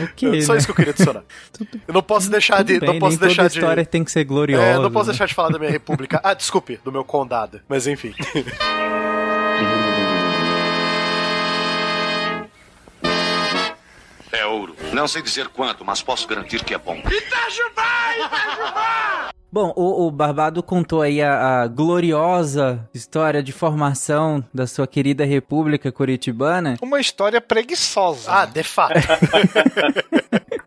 Ok, 0.04 0.42
Só 0.42 0.54
né? 0.54 0.58
isso 0.60 0.68
que 0.68 0.72
eu 0.72 0.76
queria 0.76 0.92
adicionar. 0.92 1.24
Eu 1.88 1.94
não 1.94 2.02
posso 2.02 2.30
deixar 2.30 2.58
Tudo 2.58 2.68
de. 2.68 2.80
bem, 2.80 2.90
não 2.94 3.00
posso 3.00 3.20
deixar 3.20 3.48
de. 3.48 3.58
história 3.58 3.86
tem 3.86 4.04
que 4.04 4.12
ser 4.12 4.24
gloriosa. 4.24 4.64
É, 4.64 4.74
não 4.78 4.92
posso 4.92 5.08
né? 5.08 5.12
deixar 5.14 5.26
de 5.26 5.34
falar 5.34 5.50
da 5.50 5.60
minha 5.60 5.72
república. 5.72 6.20
Ah, 6.24 6.34
desculpe, 6.34 6.80
do 6.86 6.92
meu 6.92 7.04
condado. 7.04 7.62
Mas 7.68 7.88
enfim. 7.88 8.14
É 14.32 14.46
ouro. 14.46 14.76
Não 14.94 15.08
sei 15.08 15.22
dizer 15.24 15.48
quanto, 15.48 15.84
mas 15.84 16.04
posso 16.04 16.28
garantir 16.28 16.64
que 16.64 16.74
é 16.74 16.78
bom. 16.78 17.02
Bom, 19.56 19.72
o, 19.74 20.08
o 20.08 20.12
Barbado 20.12 20.62
contou 20.62 21.02
aí 21.02 21.22
a, 21.22 21.62
a 21.62 21.68
gloriosa 21.68 22.86
história 22.94 23.42
de 23.42 23.54
formação 23.54 24.44
da 24.54 24.68
sua 24.68 24.86
querida 24.86 25.24
República 25.24 25.94
Curitibana. 25.94 26.76
Uma 26.82 27.00
história 27.00 27.40
preguiçosa. 27.40 28.30
Ah, 28.30 28.46
de 28.46 28.64
fato. 28.64 28.96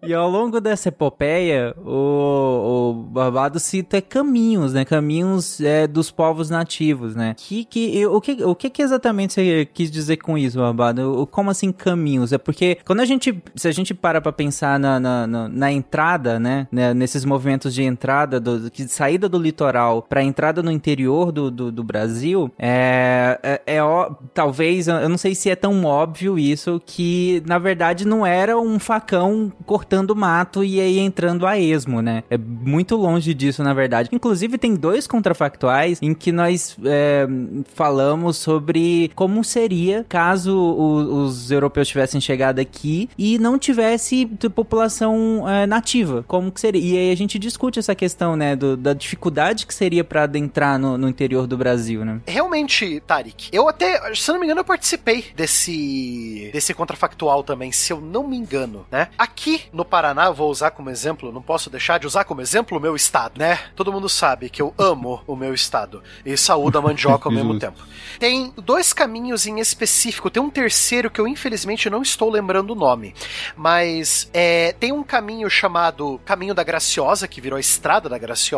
E 0.00 0.14
ao 0.14 0.30
longo 0.30 0.59
dessa 0.59 0.88
epopeia, 0.88 1.75
o, 1.85 2.90
o 2.90 2.95
Barbado 3.11 3.61
cita 3.61 4.00
caminhos, 4.00 4.73
né? 4.73 4.83
Caminhos 4.83 5.61
é, 5.61 5.87
dos 5.87 6.11
povos 6.11 6.49
nativos, 6.49 7.14
né? 7.14 7.35
Que, 7.37 7.62
que, 7.62 8.07
o, 8.07 8.18
que, 8.18 8.42
o 8.42 8.54
que, 8.54 8.71
que 8.71 8.80
exatamente 8.80 9.35
você 9.35 9.66
quis 9.66 9.90
dizer 9.90 10.16
com 10.16 10.38
isso, 10.38 10.57
Barbado? 10.59 11.21
O- 11.21 11.26
Como 11.26 11.50
assim 11.50 11.71
caminhos? 11.71 12.33
É 12.33 12.38
porque 12.38 12.78
quando 12.87 13.00
a 13.00 13.04
gente, 13.04 13.38
se 13.54 13.68
a 13.68 13.73
gente 13.73 13.92
para 13.92 14.18
pra 14.18 14.33
pensar 14.33 14.78
na, 14.80 14.99
na, 14.99 15.26
na, 15.26 15.47
na 15.49 15.73
entrada, 15.73 16.40
né? 16.40 16.66
né, 16.73 16.95
Nesses 16.95 17.26
movimentos 17.26 17.75
de 17.75 17.83
entrada, 17.83 18.40
do, 18.40 18.71
de 18.85 18.92
saída 18.92 19.28
do 19.28 19.38
litoral 19.38 20.02
pra 20.02 20.23
entrada 20.23 20.62
no 20.62 20.70
interior 20.70 21.32
do, 21.32 21.50
do, 21.50 21.73
do 21.73 21.82
Brasil, 21.85 22.50
é, 22.58 23.38
é, 23.42 23.76
é 23.76 23.82
ó- 23.82 24.11
talvez, 24.35 24.88
eu 24.88 25.08
não 25.08 25.18
sei 25.18 25.35
se 25.35 25.50
é 25.50 25.56
tão 25.56 25.85
óbvio 25.85 26.38
isso, 26.38 26.80
que 26.85 27.42
na 27.47 27.58
verdade 27.58 28.06
não 28.06 28.25
era 28.26 28.58
um 28.58 28.78
facão 28.78 29.52
cortando 29.66 30.14
mato 30.14 30.62
e 30.64 30.80
aí 30.80 30.99
entrando 30.99 31.47
a 31.47 31.58
esmo, 31.58 32.00
né? 32.02 32.23
É 32.30 32.37
muito 32.38 32.97
longe 32.97 33.32
disso, 33.35 33.62
na 33.62 33.75
verdade. 33.75 34.08
Inclusive, 34.12 34.58
tem 34.58 34.75
dois 34.75 35.06
contrafactuais 35.06 35.99
em 36.02 36.14
que 36.14 36.30
nós 36.32 36.76
é, 36.85 37.26
falamos 37.75 38.37
sobre 38.37 39.11
como 39.14 39.42
seria 39.44 40.04
caso 40.08 40.56
o- 40.56 41.25
os 41.25 41.50
europeus 41.50 41.88
tivessem 41.88 42.20
chegado 42.20 42.58
aqui 42.58 43.08
e 43.18 43.38
não 43.38 43.58
tivesse 43.58 44.26
população 44.54 45.49
é, 45.49 45.66
nativa. 45.66 46.25
Como 46.28 46.50
que 46.52 46.61
seria? 46.61 46.80
E 46.80 46.99
aí 46.99 47.11
a 47.12 47.16
gente 47.16 47.38
discute 47.38 47.78
essa 47.78 47.94
questão, 47.94 48.37
né, 48.37 48.54
do- 48.54 48.67
da 48.76 48.92
dificuldade 48.92 49.66
que 49.66 49.75
seria 49.75 50.04
para 50.04 50.25
adentrar 50.25 50.78
no, 50.78 50.98
no 50.98 51.08
interior 51.08 51.46
do 51.46 51.56
Brasil, 51.56 52.04
né? 52.04 52.20
Realmente, 52.26 53.00
Tarik, 53.06 53.48
eu 53.52 53.68
até, 53.68 54.14
se 54.14 54.30
eu 54.30 54.34
não 54.34 54.40
me 54.40 54.46
engano, 54.46 54.60
eu 54.60 54.64
participei 54.64 55.26
desse 55.34 56.50
desse 56.52 56.75
contrafactual 56.75 57.42
também, 57.42 57.72
se 57.72 57.92
eu 57.92 58.00
não 58.00 58.26
me 58.26 58.37
engano, 58.37 58.87
né? 58.90 59.08
Aqui 59.16 59.62
no 59.72 59.84
Paraná, 59.84 60.26
eu 60.26 60.34
vou 60.34 60.50
usar 60.50 60.70
como 60.70 60.90
exemplo, 60.90 61.32
não 61.32 61.42
posso 61.42 61.70
deixar 61.70 61.98
de 61.98 62.06
usar 62.06 62.25
como 62.25 62.40
exemplo 62.40 62.78
o 62.78 62.80
meu 62.80 62.94
estado, 62.94 63.38
né? 63.38 63.58
Todo 63.75 63.92
mundo 63.92 64.08
sabe 64.08 64.48
que 64.48 64.62
eu 64.62 64.75
amo 64.78 65.22
o 65.26 65.37
meu 65.37 65.54
estado 65.54 66.02
e 66.25 66.37
saúdo 66.37 66.78
a 66.78 66.82
mandioca 66.82 67.28
ao 67.28 67.32
mesmo 67.34 67.58
tempo. 67.58 67.78
Tem 68.18 68.52
dois 68.56 68.92
caminhos 68.92 69.46
em 69.46 69.60
específico, 69.60 70.30
tem 70.30 70.42
um 70.42 70.50
terceiro 70.50 71.10
que 71.10 71.20
eu 71.20 71.28
infelizmente 71.28 71.90
não 71.90 72.02
estou 72.02 72.30
lembrando 72.30 72.70
o 72.72 72.75
nome, 72.75 73.14
mas 73.56 74.28
é, 74.32 74.75
tem 74.78 74.92
um 74.92 75.02
caminho 75.02 75.48
chamado 75.48 76.20
Caminho 76.25 76.54
da 76.54 76.62
Graciosa, 76.62 77.28
que 77.28 77.40
virou 77.40 77.56
a 77.56 77.60
Estrada 77.60 78.08
da 78.08 78.18
Graciosa, 78.18 78.57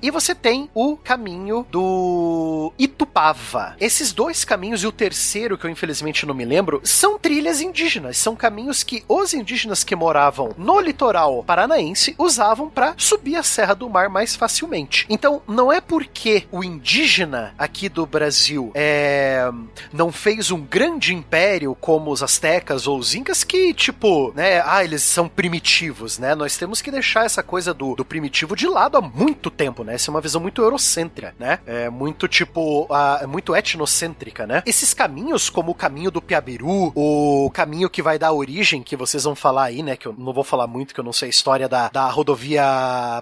e 0.00 0.10
você 0.10 0.34
tem 0.34 0.70
o 0.74 0.96
caminho 0.96 1.66
do 1.70 2.72
Itupava. 2.78 3.76
Esses 3.80 4.12
dois 4.12 4.44
caminhos 4.44 4.82
e 4.82 4.86
o 4.86 4.92
terceiro, 4.92 5.58
que 5.58 5.66
eu 5.66 5.70
infelizmente 5.70 6.24
não 6.26 6.34
me 6.34 6.44
lembro, 6.44 6.80
são 6.84 7.18
trilhas 7.18 7.60
indígenas. 7.60 8.16
São 8.16 8.36
caminhos 8.36 8.82
que 8.82 9.04
os 9.08 9.34
indígenas 9.34 9.82
que 9.84 9.96
moravam 9.96 10.54
no 10.56 10.80
litoral 10.80 11.42
paranaense 11.42 12.14
usavam 12.18 12.68
para 12.68 12.94
subir 12.96 13.36
a 13.36 13.42
Serra 13.42 13.74
do 13.74 13.88
Mar 13.88 14.08
mais 14.08 14.36
facilmente. 14.36 15.06
Então, 15.08 15.42
não 15.46 15.72
é 15.72 15.80
porque 15.80 16.46
o 16.50 16.62
indígena 16.62 17.54
aqui 17.58 17.88
do 17.88 18.06
Brasil 18.06 18.70
é, 18.74 19.50
não 19.92 20.12
fez 20.12 20.50
um 20.50 20.60
grande 20.60 21.14
império 21.14 21.76
como 21.80 22.10
os 22.10 22.22
astecas 22.22 22.86
ou 22.86 22.98
os 22.98 23.14
incas 23.14 23.44
que, 23.44 23.74
tipo, 23.74 24.32
né, 24.34 24.62
ah, 24.64 24.84
eles 24.84 25.02
são 25.02 25.28
primitivos, 25.28 26.18
né? 26.18 26.34
Nós 26.34 26.56
temos 26.56 26.80
que 26.80 26.90
deixar 26.90 27.24
essa 27.24 27.42
coisa 27.42 27.72
do, 27.74 27.94
do 27.94 28.04
primitivo 28.04 28.54
de 28.56 28.66
lado 28.66 28.96
há 28.96 29.00
muito 29.00 29.21
tempo, 29.50 29.84
né? 29.84 29.94
Essa 29.94 30.10
é 30.10 30.12
uma 30.12 30.20
visão 30.20 30.40
muito 30.40 30.62
eurocêntrica, 30.62 31.34
né? 31.38 31.58
É 31.66 31.88
muito, 31.88 32.26
tipo, 32.26 32.86
ah, 32.90 33.20
é 33.22 33.26
muito 33.26 33.54
etnocêntrica, 33.54 34.46
né? 34.46 34.62
Esses 34.66 34.94
caminhos, 34.94 35.48
como 35.48 35.70
o 35.70 35.74
caminho 35.74 36.10
do 36.10 36.22
Piabiru, 36.22 36.92
o 36.94 37.50
caminho 37.52 37.88
que 37.88 38.02
vai 38.02 38.18
dar 38.18 38.32
origem, 38.32 38.82
que 38.82 38.96
vocês 38.96 39.24
vão 39.24 39.34
falar 39.34 39.64
aí, 39.64 39.82
né? 39.82 39.96
Que 39.96 40.06
eu 40.06 40.14
não 40.16 40.32
vou 40.32 40.44
falar 40.44 40.66
muito, 40.66 40.94
que 40.94 41.00
eu 41.00 41.04
não 41.04 41.12
sei 41.12 41.28
a 41.28 41.30
história 41.30 41.68
da, 41.68 41.88
da 41.88 42.08
rodovia 42.08 42.62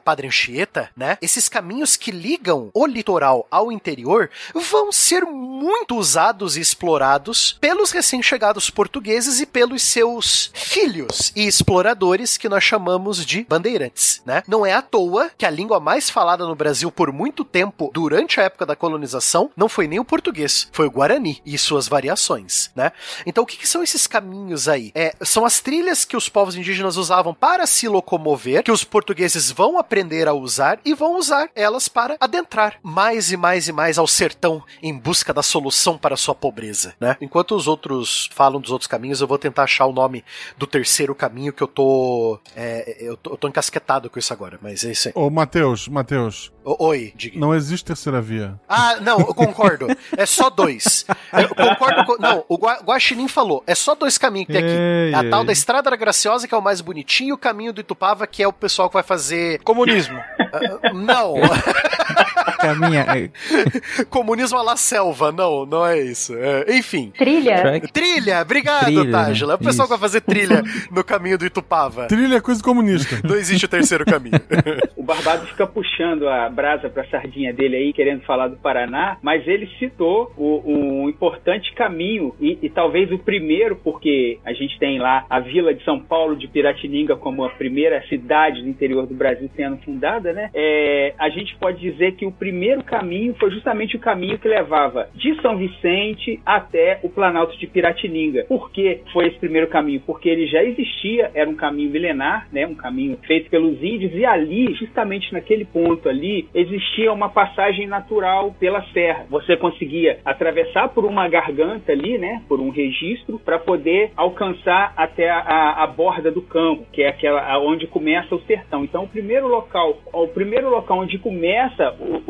Padre 0.05 0.27
Anchieta, 0.27 0.91
né? 0.97 1.19
Esses 1.21 1.49
caminhos 1.49 1.97
que 1.97 2.11
ligam 2.11 2.71
o 2.73 2.87
litoral 2.87 3.47
ao 3.51 3.73
interior 3.73 4.31
vão 4.55 4.93
ser 4.93 5.25
muito 5.25 5.97
usados 5.97 6.57
e 6.57 6.61
explorados 6.61 7.59
pelos 7.61 7.91
recém-chegados 7.91 8.71
portugueses 8.71 9.41
e 9.41 9.47
pelos 9.47 9.83
seus 9.83 10.51
filhos 10.55 11.33
e 11.35 11.47
exploradores 11.47 12.37
que 12.37 12.49
nós 12.49 12.65
chamamos 12.65 13.25
de 13.25 13.45
bandeirantes, 13.49 14.23
né? 14.25 14.43
Não 14.47 14.65
é 14.65 14.73
à 14.73 14.83
toa 14.83 15.31
que 15.37 15.45
a 15.45 15.51
língua 15.51 15.81
mais 15.91 16.09
falada 16.09 16.47
no 16.47 16.55
Brasil 16.55 16.89
por 16.93 17.13
muito 17.13 17.45
tempo 17.45 17.91
durante 17.93 18.39
a 18.39 18.45
época 18.45 18.65
da 18.65 18.77
colonização 18.77 19.51
não 19.57 19.69
foi 19.69 19.89
nem 19.89 19.99
o 19.99 20.05
português, 20.05 20.69
foi 20.71 20.87
o 20.87 20.91
Guarani 20.91 21.43
e 21.45 21.59
suas 21.59 21.89
variações, 21.89 22.71
né? 22.77 22.93
Então 23.27 23.43
o 23.43 23.47
que, 23.47 23.57
que 23.57 23.67
são 23.67 23.83
esses 23.83 24.07
caminhos 24.07 24.69
aí? 24.69 24.93
É, 24.95 25.13
são 25.23 25.45
as 25.45 25.59
trilhas 25.59 26.05
que 26.05 26.17
os 26.17 26.29
povos 26.29 26.55
indígenas 26.55 26.97
usavam 26.97 27.35
para 27.35 27.67
se 27.67 27.89
locomover, 27.89 28.63
que 28.63 28.71
os 28.71 28.85
portugueses 28.85 29.51
vão 29.51 29.79
aprender 29.79 30.29
a 30.29 30.33
usar 30.33 30.79
e 30.85 30.95
vão 30.95 31.19
usar 31.19 31.51
elas 31.57 31.89
para 31.89 32.17
adentrar 32.21 32.79
mais 32.85 33.33
e 33.33 33.37
mais 33.37 33.67
e 33.67 33.73
mais 33.73 33.99
ao 33.99 34.07
sertão 34.07 34.63
em 34.81 34.97
busca 34.97 35.35
da 35.35 35.43
solução 35.43 35.99
para 35.99 36.15
a 36.15 36.17
sua 36.17 36.37
pobreza, 36.37 36.95
né? 37.01 37.17
Enquanto 37.21 37.57
os 37.57 37.67
outros 37.67 38.31
falam 38.33 38.61
dos 38.61 38.71
outros 38.71 38.87
caminhos, 38.87 39.21
eu 39.21 39.27
vou 39.27 39.39
tentar 39.39 39.65
achar 39.65 39.87
o 39.87 39.93
nome 39.93 40.25
do 40.57 40.69
terceiro 40.69 41.17
caminho 41.17 41.53
que 41.53 41.65
eu 41.65 41.69
tô, 41.69 42.39
é, 42.55 42.97
eu 43.01 43.17
tô, 43.17 43.33
eu 43.33 43.37
tô 43.37 43.49
encasquetado 43.49 44.09
com 44.09 44.21
isso 44.21 44.33
agora, 44.33 44.57
mas 44.63 44.85
é 44.85 44.93
isso 44.93 45.09
aí. 45.09 45.15
Ô, 45.17 45.29
Matheus, 45.29 45.80
Matheus, 45.89 46.53
O- 46.65 46.87
Oi, 46.89 47.13
diga. 47.17 47.39
não 47.39 47.55
existe 47.55 47.85
terceira 47.85 48.21
via. 48.21 48.59
Ah, 48.69 48.97
não, 49.01 49.19
eu 49.21 49.35
concordo. 49.35 49.87
É 50.17 50.27
só 50.27 50.51
dois. 50.51 51.05
Eu 51.33 51.49
concordo 51.55 52.05
com. 52.05 52.17
Não, 52.21 52.45
o 52.49 52.59
Gua- 52.59 52.81
Guaxinim 52.85 53.29
falou. 53.29 53.63
É 53.67 53.75
só 53.75 53.95
dois 53.95 54.17
caminhos 54.19 54.47
que 54.47 54.53
tem 54.53 54.63
aqui. 54.63 54.73
Ei, 54.73 55.15
a 55.15 55.29
tal 55.31 55.41
ei. 55.41 55.47
da 55.47 55.53
Estrada 55.53 55.91
da 55.91 55.97
Graciosa, 55.97 56.47
que 56.47 56.55
é 56.55 56.59
o 56.59 56.63
mais 56.63 56.81
bonitinho, 56.81 57.31
e 57.31 57.33
o 57.33 57.39
caminho 57.39 57.73
do 57.73 57.81
Itupava, 57.81 58.27
que 58.27 58.43
é 58.43 58.49
o 58.49 58.53
pessoal 58.53 58.89
que 58.89 58.95
vai 58.95 59.03
fazer. 59.03 59.61
Comunismo. 59.63 60.19
Ah, 60.53 60.93
não. 60.93 61.35
Caminha. 62.61 63.07
é, 63.09 64.05
Comunismo 64.05 64.59
à 64.59 64.63
la 64.63 64.77
selva. 64.77 65.33
Não, 65.33 65.65
não 65.67 65.87
é 65.87 65.99
isso. 65.99 66.35
É, 66.37 66.77
enfim. 66.77 67.13
Trilha? 67.17 67.61
track. 67.61 67.93
Trilha, 67.93 68.41
obrigado, 68.43 68.85
Trilha, 68.85 69.05
né? 69.05 69.11
Tágila. 69.13 69.55
O 69.55 69.59
pessoal 69.59 69.73
Isso. 69.75 69.83
que 69.85 69.89
vai 69.91 69.99
fazer 69.99 70.21
trilha 70.21 70.63
no 70.91 71.05
caminho 71.05 71.39
do 71.39 71.47
Itupava. 71.47 72.07
Trilha 72.07 72.37
é 72.37 72.41
coisa 72.41 72.63
comunista. 72.63 73.17
Não 73.27 73.37
existe 73.37 73.65
o 73.65 73.69
terceiro 73.69 74.05
caminho. 74.05 74.41
O 74.97 75.03
Barbado 75.03 75.47
fica 75.47 75.67
puxando 75.67 76.29
a 76.29 76.49
brasa 76.51 76.89
pra 76.91 77.05
sardinha 77.07 77.55
dele 77.55 77.75
aí, 77.75 77.93
querendo 77.93 78.21
falar 78.23 78.49
do 78.49 78.57
Paraná, 78.57 79.17
mas 79.23 79.47
ele 79.49 79.67
citou 79.79 80.31
o, 80.37 80.63
um 80.67 81.09
importante 81.09 81.73
caminho 81.75 82.35
e, 82.39 82.59
e 82.63 82.69
talvez 82.69 83.11
o 83.11 83.19
primeiro, 83.19 83.77
porque 83.77 84.39
a 84.45 84.53
gente 84.53 84.79
tem 84.79 84.99
lá 84.99 85.25
a 85.29 85.41
vila 85.41 85.75
de 85.75 85.83
São 85.85 85.99
Paulo 85.99 86.37
de 86.37 86.47
Piratininga 86.47 87.17
como 87.17 87.45
a 87.45 87.49
primeira 87.49 88.07
cidade 88.09 88.63
do 88.63 88.69
interior 88.69 89.07
do 89.07 89.15
Brasil 89.15 89.51
sendo 89.57 89.79
fundada, 89.79 90.33
né? 90.35 90.51
É, 90.53 91.15
a 91.19 91.31
gente 91.31 91.57
pode 91.57 91.81
dizer 91.81 92.13
que 92.13 92.27
o 92.27 92.31
primeiro 92.31 92.50
caminho 92.85 93.35
foi 93.39 93.51
justamente 93.51 93.97
o 93.97 94.01
caminho 94.01 94.39
que 94.39 94.49
levava 94.49 95.09
de 95.15 95.35
São 95.41 95.57
Vicente 95.57 96.41
até 96.45 96.99
o 97.03 97.09
Planalto 97.09 97.57
de 97.59 97.67
Piratininga. 97.67 98.45
Por 98.49 98.71
que 98.71 99.01
foi 99.13 99.27
esse 99.29 99.39
primeiro 99.39 99.69
caminho? 99.69 100.01
Porque 100.07 100.29
ele 100.29 100.47
já 100.47 100.63
existia, 100.63 101.31
era 101.35 101.49
um 101.49 101.55
caminho 101.55 101.91
milenar, 101.91 102.49
né? 102.53 102.67
Um 102.67 102.75
caminho 102.75 103.17
feito 103.27 103.51
pelos 103.51 103.83
índios 103.83 104.13
e 104.15 104.25
ali, 104.25 104.75
justamente 104.75 105.33
naquele 105.33 105.65
ponto 105.65 106.09
ali, 106.09 106.49
existia 106.55 107.13
uma 107.13 107.29
passagem 107.29 107.87
natural 107.87 108.55
pela 108.59 108.83
serra. 108.93 109.27
Você 109.31 109.57
conseguia 109.57 110.19
atravessar 110.25 110.89
por 110.89 111.05
uma 111.05 111.29
garganta 111.29 111.93
ali, 111.93 112.19
né? 112.19 112.43
Por 112.49 112.61
um 112.61 112.71
registro 112.71 113.39
para 113.39 113.59
poder 113.59 114.13
alcançar 114.17 114.93
até 114.97 115.29
a, 115.31 115.39
a- 115.83 115.87
borda 115.91 116.31
do 116.31 116.41
campo, 116.43 116.87
que 116.93 117.03
é 117.03 117.09
aquela 117.09 117.59
onde 117.59 117.87
começa 117.87 118.35
o 118.35 118.41
sertão. 118.43 118.85
Então, 118.85 119.05
o 119.05 119.09
primeiro 119.09 119.49
local, 119.49 119.99
o 120.13 120.29
primeiro 120.29 120.71
local 120.71 120.99
onde 121.01 121.19
começa 121.19 121.95
o, 122.01 122.23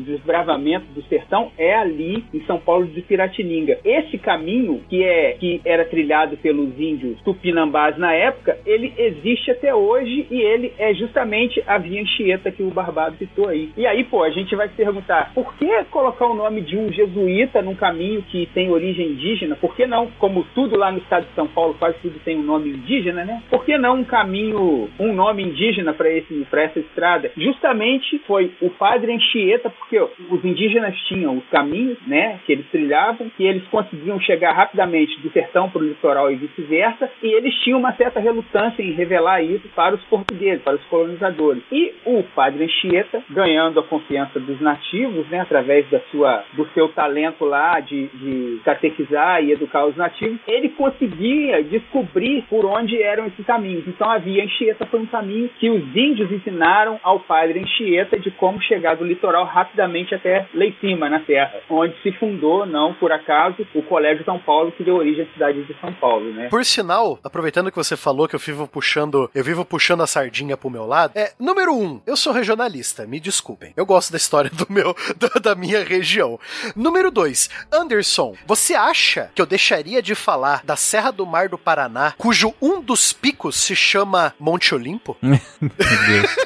desbravamento 0.00 0.86
do 0.94 1.02
sertão 1.02 1.50
é 1.58 1.74
ali 1.74 2.24
em 2.32 2.40
São 2.44 2.58
Paulo 2.58 2.86
de 2.86 3.02
Piratininga. 3.02 3.78
Esse 3.84 4.18
caminho 4.18 4.82
que 4.88 5.02
é 5.02 5.36
que 5.38 5.60
era 5.64 5.84
trilhado 5.84 6.36
pelos 6.36 6.78
índios 6.78 7.20
tupinambás 7.22 7.96
na 7.98 8.12
época, 8.12 8.58
ele 8.66 8.92
existe 8.96 9.50
até 9.50 9.74
hoje 9.74 10.26
e 10.30 10.40
ele 10.40 10.72
é 10.78 10.94
justamente 10.94 11.62
a 11.66 11.78
via 11.78 12.00
Anchieta 12.00 12.50
que 12.50 12.62
o 12.62 12.70
Barbado 12.70 13.16
citou 13.16 13.48
aí. 13.48 13.70
E 13.76 13.86
aí, 13.86 14.04
pô, 14.04 14.22
a 14.22 14.30
gente 14.30 14.54
vai 14.54 14.68
se 14.68 14.74
perguntar, 14.74 15.32
por 15.34 15.54
que 15.56 15.84
colocar 15.90 16.26
o 16.26 16.34
nome 16.34 16.60
de 16.60 16.76
um 16.76 16.92
jesuíta 16.92 17.62
num 17.62 17.74
caminho 17.74 18.22
que 18.22 18.46
tem 18.54 18.70
origem 18.70 19.12
indígena? 19.12 19.56
Por 19.56 19.74
que 19.74 19.86
não, 19.86 20.08
como 20.18 20.44
tudo 20.54 20.76
lá 20.76 20.90
no 20.92 20.98
estado 20.98 21.26
de 21.26 21.34
São 21.34 21.46
Paulo, 21.46 21.74
quase 21.78 21.98
tudo 22.00 22.18
tem 22.24 22.38
um 22.38 22.42
nome 22.42 22.70
indígena, 22.70 23.24
né? 23.24 23.42
Por 23.50 23.64
que 23.64 23.76
não 23.78 23.96
um 23.96 24.04
caminho, 24.04 24.88
um 24.98 25.12
nome 25.12 25.42
indígena 25.42 25.92
para 25.92 26.10
esse 26.10 26.46
para 26.50 26.62
essa 26.62 26.78
estrada? 26.78 27.30
Justamente 27.36 28.18
foi 28.26 28.52
o 28.60 28.70
padre 28.70 29.12
Anchieta, 29.12 29.57
porque 29.58 29.98
os 29.98 30.44
indígenas 30.44 30.96
tinham 31.08 31.36
os 31.36 31.46
caminhos, 31.48 31.98
né, 32.06 32.38
que 32.44 32.52
eles 32.52 32.66
trilhavam, 32.70 33.30
que 33.36 33.44
eles 33.44 33.66
conseguiam 33.68 34.20
chegar 34.20 34.52
rapidamente 34.52 35.20
do 35.20 35.30
sertão 35.30 35.70
para 35.70 35.82
o 35.82 35.86
litoral 35.86 36.30
e 36.30 36.36
vice-versa, 36.36 37.10
e 37.22 37.28
eles 37.28 37.54
tinham 37.62 37.78
uma 37.78 37.92
certa 37.94 38.20
relutância 38.20 38.82
em 38.82 38.92
revelar 38.92 39.42
isso 39.42 39.68
para 39.74 39.94
os 39.94 40.02
portugueses, 40.04 40.62
para 40.62 40.76
os 40.76 40.84
colonizadores. 40.84 41.62
E 41.72 41.94
o 42.04 42.22
padre 42.34 42.64
Anchieta, 42.64 43.22
ganhando 43.30 43.80
a 43.80 43.82
confiança 43.82 44.38
dos 44.38 44.60
nativos, 44.60 45.26
né, 45.28 45.40
através 45.40 45.88
da 45.90 46.00
sua, 46.10 46.44
do 46.52 46.66
seu 46.74 46.88
talento 46.88 47.44
lá 47.44 47.80
de, 47.80 48.06
de 48.08 48.60
catequizar 48.64 49.42
e 49.42 49.52
educar 49.52 49.86
os 49.86 49.96
nativos, 49.96 50.38
ele 50.46 50.68
conseguia 50.70 51.62
descobrir 51.62 52.44
por 52.48 52.64
onde 52.64 53.02
eram 53.02 53.26
esses 53.26 53.44
caminhos. 53.46 53.86
Então 53.86 54.10
a 54.10 54.18
via 54.18 54.44
Anchieta 54.44 54.86
foi 54.86 55.00
um 55.00 55.06
caminho 55.06 55.50
que 55.58 55.70
os 55.70 55.84
índios 55.96 56.30
ensinaram 56.30 56.98
ao 57.02 57.20
padre 57.20 57.60
Anchieta 57.60 58.18
de 58.18 58.30
como 58.32 58.60
chegar 58.62 58.96
do 58.96 59.04
litoral 59.04 59.44
rapidamente 59.48 60.14
até 60.14 60.46
lá 60.54 60.64
em 60.64 60.74
cima, 60.80 61.08
na 61.08 61.20
terra, 61.20 61.60
onde 61.68 61.94
se 62.02 62.12
fundou, 62.12 62.66
não 62.66 62.94
por 62.94 63.12
acaso, 63.12 63.66
o 63.74 63.82
Colégio 63.82 64.24
São 64.24 64.38
Paulo, 64.38 64.72
que 64.72 64.84
deu 64.84 64.96
origem 64.96 65.24
à 65.24 65.32
cidade 65.32 65.64
de 65.64 65.74
São 65.80 65.92
Paulo, 65.92 66.32
né? 66.32 66.48
Por 66.48 66.64
sinal, 66.64 67.18
aproveitando 67.22 67.70
que 67.70 67.76
você 67.76 67.96
falou 67.96 68.28
que 68.28 68.34
eu 68.34 68.40
vivo 68.40 68.66
puxando, 68.66 69.30
eu 69.34 69.44
vivo 69.44 69.64
puxando 69.64 70.02
a 70.02 70.06
sardinha 70.06 70.56
pro 70.56 70.70
meu 70.70 70.86
lado, 70.86 71.12
é, 71.16 71.32
número 71.38 71.74
um, 71.74 72.00
eu 72.06 72.16
sou 72.16 72.32
regionalista, 72.32 73.06
me 73.06 73.20
desculpem. 73.20 73.72
Eu 73.76 73.86
gosto 73.86 74.10
da 74.10 74.16
história 74.16 74.50
do 74.50 74.66
meu, 74.68 74.94
da, 75.18 75.40
da 75.40 75.54
minha 75.54 75.82
região. 75.84 76.38
Número 76.76 77.10
dois, 77.10 77.48
Anderson, 77.72 78.34
você 78.46 78.74
acha 78.74 79.30
que 79.34 79.42
eu 79.42 79.46
deixaria 79.46 80.02
de 80.02 80.14
falar 80.14 80.62
da 80.64 80.76
Serra 80.76 81.10
do 81.10 81.26
Mar 81.26 81.48
do 81.48 81.58
Paraná, 81.58 82.14
cujo 82.18 82.54
um 82.60 82.80
dos 82.80 83.12
picos 83.12 83.56
se 83.56 83.74
chama 83.74 84.34
Monte 84.38 84.74
Olimpo? 84.74 85.16
Meu 85.22 85.38
Deus. 85.60 86.36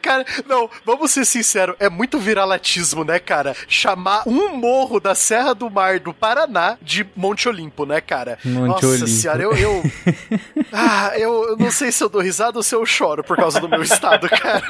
Cara, 0.00 0.24
não, 0.46 0.68
vamos 0.84 1.10
ser 1.10 1.24
sinceros, 1.24 1.76
é 1.78 1.88
muito 1.88 2.18
viralatismo, 2.18 3.04
né, 3.04 3.18
cara? 3.18 3.54
Chamar 3.68 4.22
um 4.26 4.56
morro 4.56 5.00
da 5.00 5.14
Serra 5.14 5.54
do 5.54 5.70
Mar 5.70 5.98
do 6.00 6.12
Paraná 6.12 6.76
de 6.80 7.06
Monte 7.16 7.48
Olimpo, 7.48 7.84
né, 7.86 8.00
cara? 8.00 8.38
Monte 8.44 8.68
Nossa 8.68 8.86
Olimpo. 8.86 9.06
senhora, 9.08 9.42
eu, 9.42 9.52
eu. 9.56 9.82
Ah, 10.72 11.12
eu, 11.18 11.50
eu 11.50 11.56
não 11.56 11.70
sei 11.70 11.92
se 11.92 12.02
eu 12.02 12.08
dou 12.08 12.22
risada 12.22 12.58
ou 12.58 12.62
se 12.62 12.74
eu 12.74 12.84
choro 12.86 13.22
por 13.22 13.36
causa 13.36 13.60
do 13.60 13.68
meu 13.68 13.82
estado, 13.82 14.28
cara. 14.28 14.62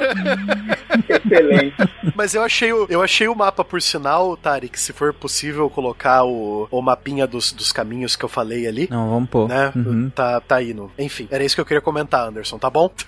Excelente. 1.07 1.75
Mas 2.15 2.33
eu 2.33 2.41
achei, 2.43 2.73
o, 2.73 2.85
eu 2.89 3.01
achei 3.01 3.27
o 3.27 3.35
mapa, 3.35 3.63
por 3.63 3.81
sinal, 3.81 4.35
Tarek, 4.35 4.77
se 4.79 4.91
for 4.91 5.13
possível 5.13 5.69
colocar 5.69 6.23
o, 6.25 6.67
o 6.69 6.81
mapinha 6.81 7.25
dos, 7.25 7.51
dos 7.53 7.71
caminhos 7.71 8.15
que 8.15 8.25
eu 8.25 8.29
falei 8.29 8.67
ali. 8.67 8.87
Não, 8.91 9.09
vamos 9.09 9.29
pôr. 9.29 9.47
Né? 9.47 9.71
Uhum. 9.75 10.09
Tá, 10.09 10.41
tá 10.41 10.57
aí 10.57 10.73
no. 10.73 10.91
Enfim, 10.97 11.27
era 11.31 11.43
isso 11.43 11.55
que 11.55 11.61
eu 11.61 11.65
queria 11.65 11.81
comentar, 11.81 12.27
Anderson, 12.27 12.57
tá 12.57 12.69
bom? 12.69 12.91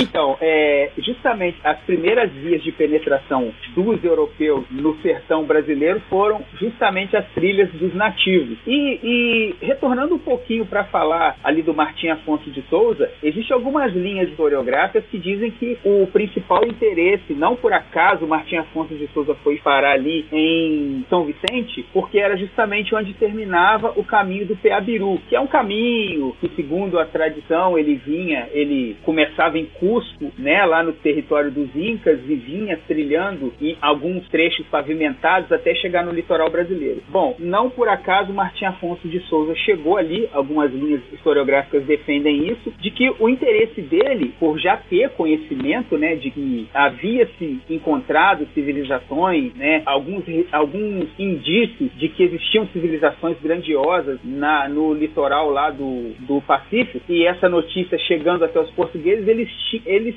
Então, 0.00 0.36
é, 0.40 0.91
justamente 0.98 1.58
as 1.64 1.78
primeiras 1.80 2.30
vias 2.32 2.62
de 2.62 2.72
penetração 2.72 3.52
dos 3.74 4.02
europeus 4.04 4.64
no 4.70 4.96
sertão 5.00 5.44
brasileiro 5.44 6.00
foram 6.08 6.42
justamente 6.58 7.16
as 7.16 7.26
trilhas 7.32 7.70
dos 7.72 7.94
nativos. 7.94 8.58
E, 8.66 9.00
e 9.02 9.54
retornando 9.60 10.14
um 10.14 10.18
pouquinho 10.18 10.66
para 10.66 10.84
falar 10.84 11.36
ali 11.42 11.62
do 11.62 11.74
Martim 11.74 12.08
Afonso 12.08 12.50
de 12.50 12.62
Souza, 12.62 13.10
existem 13.22 13.54
algumas 13.54 13.92
linhas 13.92 14.28
historiográficas 14.28 15.04
que 15.10 15.18
dizem 15.18 15.50
que 15.50 15.78
o 15.84 16.06
principal 16.06 16.64
interesse, 16.64 17.32
não 17.34 17.56
por 17.56 17.72
acaso 17.72 18.26
Martim 18.26 18.56
Afonso 18.56 18.94
de 18.94 19.06
Souza 19.08 19.34
foi 19.42 19.56
parar 19.58 19.92
ali 19.92 20.26
em 20.32 21.04
São 21.08 21.24
Vicente, 21.24 21.84
porque 21.92 22.18
era 22.18 22.36
justamente 22.36 22.94
onde 22.94 23.14
terminava 23.14 23.92
o 23.96 24.04
caminho 24.04 24.46
do 24.46 24.56
Peabiru, 24.56 25.20
que 25.28 25.36
é 25.36 25.40
um 25.40 25.46
caminho 25.46 26.36
que, 26.40 26.48
segundo 26.50 26.98
a 26.98 27.04
tradição, 27.04 27.78
ele 27.78 27.94
vinha, 27.94 28.48
ele 28.52 28.96
começava 29.04 29.58
em 29.58 29.66
Cusco, 29.66 30.32
né, 30.38 30.64
lá 30.64 30.81
no 30.82 30.92
território 30.92 31.50
dos 31.50 31.74
Incas 31.74 32.20
e 32.28 32.34
vinha 32.34 32.78
trilhando 32.86 33.52
em 33.60 33.76
alguns 33.80 34.28
trechos 34.28 34.66
pavimentados 34.66 35.50
até 35.50 35.74
chegar 35.74 36.04
no 36.04 36.12
litoral 36.12 36.50
brasileiro. 36.50 37.02
Bom, 37.08 37.36
não 37.38 37.70
por 37.70 37.88
acaso 37.88 38.32
Martim 38.32 38.64
Afonso 38.64 39.08
de 39.08 39.20
Souza 39.20 39.54
chegou 39.56 39.96
ali, 39.96 40.28
algumas 40.32 40.72
linhas 40.72 41.00
historiográficas 41.12 41.84
defendem 41.84 42.48
isso, 42.50 42.72
de 42.80 42.90
que 42.90 43.12
o 43.18 43.28
interesse 43.28 43.80
dele, 43.82 44.32
por 44.38 44.58
já 44.58 44.76
ter 44.76 45.10
conhecimento, 45.10 45.96
né, 45.96 46.16
de 46.16 46.30
que 46.30 46.68
havia 46.72 47.28
se 47.38 47.60
encontrado 47.68 48.46
civilizações, 48.54 49.54
né, 49.54 49.82
alguns, 49.84 50.24
alguns 50.50 51.08
indícios 51.18 51.90
de 51.96 52.08
que 52.08 52.22
existiam 52.22 52.66
civilizações 52.68 53.36
grandiosas 53.40 54.18
na, 54.24 54.68
no 54.68 54.94
litoral 54.94 55.50
lá 55.50 55.70
do, 55.70 56.12
do 56.20 56.40
Pacífico, 56.42 57.00
e 57.08 57.26
essa 57.26 57.48
notícia 57.48 57.98
chegando 57.98 58.44
até 58.44 58.60
os 58.60 58.70
portugueses, 58.70 59.26
eles, 59.26 59.48
eles 59.84 60.14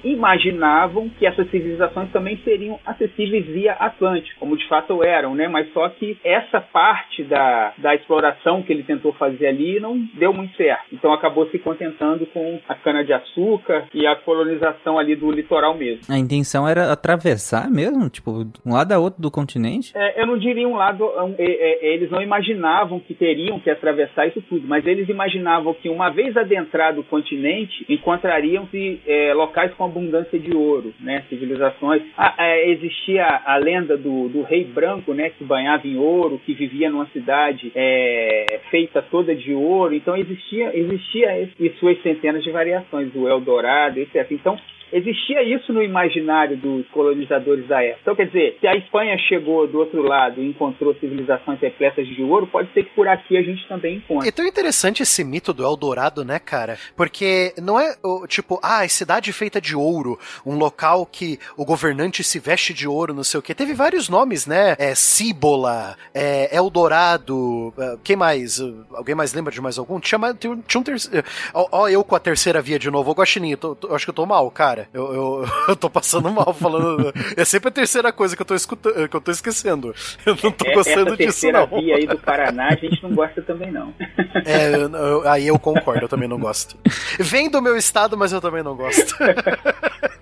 imaginavam 0.56 1.10
que 1.10 1.26
essas 1.26 1.50
civilizações 1.50 2.10
também 2.12 2.38
seriam 2.44 2.80
acessíveis 2.86 3.46
via 3.46 3.74
Atlântico, 3.74 4.40
como 4.40 4.58
de 4.58 4.68
fato 4.68 5.04
eram, 5.04 5.36
né? 5.36 5.48
Mas 5.48 5.72
só 5.74 5.88
que 5.90 6.18
essa 6.24 6.60
parte 6.60 7.24
da, 7.24 7.74
da 7.78 7.96
exploração 7.96 8.64
que 8.64 8.72
ele 8.72 8.84
tentou 8.84 9.14
fazer 9.14 9.48
ali 9.48 9.80
não 9.80 9.98
deu 10.14 10.34
muito 10.34 10.56
certo. 10.56 10.86
Então 10.94 11.14
acabou 11.14 11.48
se 11.50 11.60
contentando 11.60 12.26
com 12.28 12.60
a 12.68 12.76
cana-de-açúcar 12.76 13.86
e 13.94 14.08
a 14.08 14.16
colonização 14.16 14.98
ali 14.98 15.16
do 15.16 15.32
litoral 15.32 15.76
mesmo. 15.76 16.02
A 16.10 16.18
intenção 16.18 16.68
era 16.68 16.92
atravessar 16.92 17.70
mesmo? 17.70 18.10
Tipo, 18.10 18.46
um 18.66 18.74
lado 18.74 18.92
a 18.92 19.00
outro 19.00 19.22
do 19.22 19.30
continente? 19.30 19.92
É, 19.96 20.22
eu 20.22 20.28
não 20.28 20.38
diria 20.38 20.68
um 20.68 20.76
lado, 20.76 21.06
um, 21.06 21.36
é, 21.38 21.46
é, 21.46 21.94
eles 21.94 22.10
não 22.10 22.22
imaginavam 22.22 23.00
que 23.00 23.14
teriam 23.14 23.60
que 23.60 23.70
atravessar 23.70 24.28
isso 24.28 24.42
tudo, 24.44 24.68
mas 24.68 24.86
eles 24.86 25.10
imaginavam 25.10 25.74
que 25.74 25.90
uma 25.90 26.10
vez 26.10 26.36
adentrado 26.38 27.02
o 27.02 27.04
continente, 27.04 27.86
encontrariam-se 27.90 29.02
é, 29.06 29.34
locais 29.34 29.74
com 29.74 29.86
abundância 29.86 30.40
de 30.40 30.45
ouro, 30.54 30.94
né, 31.00 31.24
civilizações. 31.30 32.04
Ah, 32.18 32.36
é, 32.38 32.70
existia 32.72 33.26
a 33.46 33.56
lenda 33.58 33.96
do, 33.98 34.28
do 34.28 34.42
rei 34.42 34.66
branco, 34.66 35.14
né, 35.14 35.30
que 35.30 35.44
banhava 35.44 35.88
em 35.88 35.98
ouro, 35.98 36.42
que 36.46 36.54
vivia 36.54 36.90
numa 36.90 37.08
cidade 37.08 37.72
é, 37.74 38.60
feita 38.70 39.02
toda 39.02 39.34
de 39.34 39.54
ouro, 39.54 39.94
então 39.94 40.16
existia, 40.18 40.78
existia 40.78 41.50
e 41.60 41.70
suas 41.80 42.02
centenas 42.02 42.44
de 42.44 42.52
variações, 42.52 43.14
o 43.16 43.28
Eldorado, 43.28 44.00
etc. 44.00 44.30
Então, 44.32 44.60
Existia 44.94 45.44
isso 45.44 45.74
no 45.74 45.82
imaginário 45.84 46.56
dos 46.58 46.88
colonizadores 46.90 47.68
da 47.68 47.82
época. 47.84 48.00
Então, 48.02 48.16
quer 48.16 48.28
dizer, 48.28 48.58
se 48.60 48.68
a 48.68 48.76
Espanha 48.76 49.18
chegou 49.18 49.68
do 49.68 49.80
outro 49.80 50.02
lado 50.02 50.42
e 50.42 50.48
encontrou 50.48 50.94
civilizações 50.96 51.60
repletas 51.60 52.08
de 52.08 52.22
ouro, 52.24 52.48
pode 52.48 52.72
ser 52.74 52.84
que 52.86 52.92
por 52.96 53.08
aqui 53.08 53.38
a 53.38 53.42
gente 53.42 53.68
também 53.68 53.98
encontre. 53.98 54.30
É 54.30 54.32
tão 54.32 54.46
interessante 54.46 55.02
esse 55.04 55.24
mito 55.24 55.54
do 55.54 55.64
Eldorado, 55.64 56.24
né, 56.24 56.40
cara? 56.40 56.78
Porque 56.96 57.54
não 57.62 57.80
é 57.80 57.96
o, 58.04 58.26
tipo, 58.28 58.60
ah, 58.64 58.88
cidade 58.88 59.34
feita 59.34 59.60
de 59.60 59.76
ouro, 59.76 60.18
um 60.46 60.56
local 60.58 61.06
que 61.06 61.38
o 61.58 61.66
governante 61.66 62.24
se 62.24 62.40
veste 62.40 62.74
de 62.74 62.88
ouro, 62.88 63.14
não 63.14 63.24
sei 63.24 63.40
o 63.40 63.44
quê. 63.44 63.54
Teve 63.54 63.74
vários 63.74 64.08
nomes, 64.08 64.46
né? 64.48 64.76
É 64.78 64.94
Cíbola, 64.96 65.98
é 66.14 66.56
Eldorado, 66.56 67.74
é, 67.78 67.98
quem 68.04 68.16
mais? 68.16 68.60
Alguém 68.94 69.16
mais 69.16 69.34
lembra 69.34 69.52
de 69.52 69.60
mais 69.62 69.78
algum? 69.78 70.00
Tinha, 70.00 70.20
tinha 70.38 70.54
um- 70.54 70.84
terceiro. 70.84 71.26
Ó, 71.54 71.68
ó, 71.72 71.90
eu 71.90 72.04
com 72.04 72.16
a 72.16 72.20
terceira 72.20 72.62
via 72.62 72.78
de 72.80 72.90
novo. 72.92 73.12
Ô, 73.12 73.14
Guaxinim, 73.14 73.52
eu, 73.52 73.58
tô- 73.58 73.76
tô- 73.76 73.94
acho 73.96 74.06
que 74.06 74.10
eu 74.12 74.14
tô 74.16 74.26
mal, 74.26 74.50
cara. 74.52 74.75
Eu, 74.94 75.14
eu, 75.14 75.46
eu 75.70 75.76
tô 75.76 75.90
passando 75.90 76.30
mal 76.32 76.54
falando. 76.54 77.14
É 77.36 77.44
sempre 77.46 77.70
a 77.70 77.72
terceira 77.72 78.12
coisa 78.12 78.36
que 78.36 78.42
eu 78.42 78.46
tô 78.46 78.56
escutando, 78.56 79.08
que 79.10 79.16
eu 79.16 79.22
tô 79.22 79.32
esquecendo. 79.32 79.94
Eu 80.26 80.36
não 80.44 80.52
tô 80.52 80.66
É, 80.68 80.74
gostando 80.74 81.00
Essa 81.14 81.18
disso, 81.18 81.18
terceira 81.18 81.60
não. 81.68 81.80
via 81.80 81.96
aí 81.96 82.08
do 82.08 82.18
Paraná, 82.18 82.68
a 82.70 82.76
gente 82.76 83.02
não 83.04 83.14
gosta 83.14 83.42
também 83.42 83.72
não. 83.72 83.94
É, 84.46 84.76
eu- 84.76 84.90
eu- 84.94 85.28
aí 85.30 85.48
eu 85.48 85.58
concordo, 85.58 86.06
eu 86.06 86.10
também 86.10 86.28
não 86.28 86.38
gosto. 86.38 86.78
Vem 87.20 87.50
do 87.50 87.62
meu 87.62 87.76
estado, 87.76 88.16
mas 88.18 88.32
eu 88.32 88.40
também 88.42 88.62
não 88.62 88.76
gosto. 88.76 89.16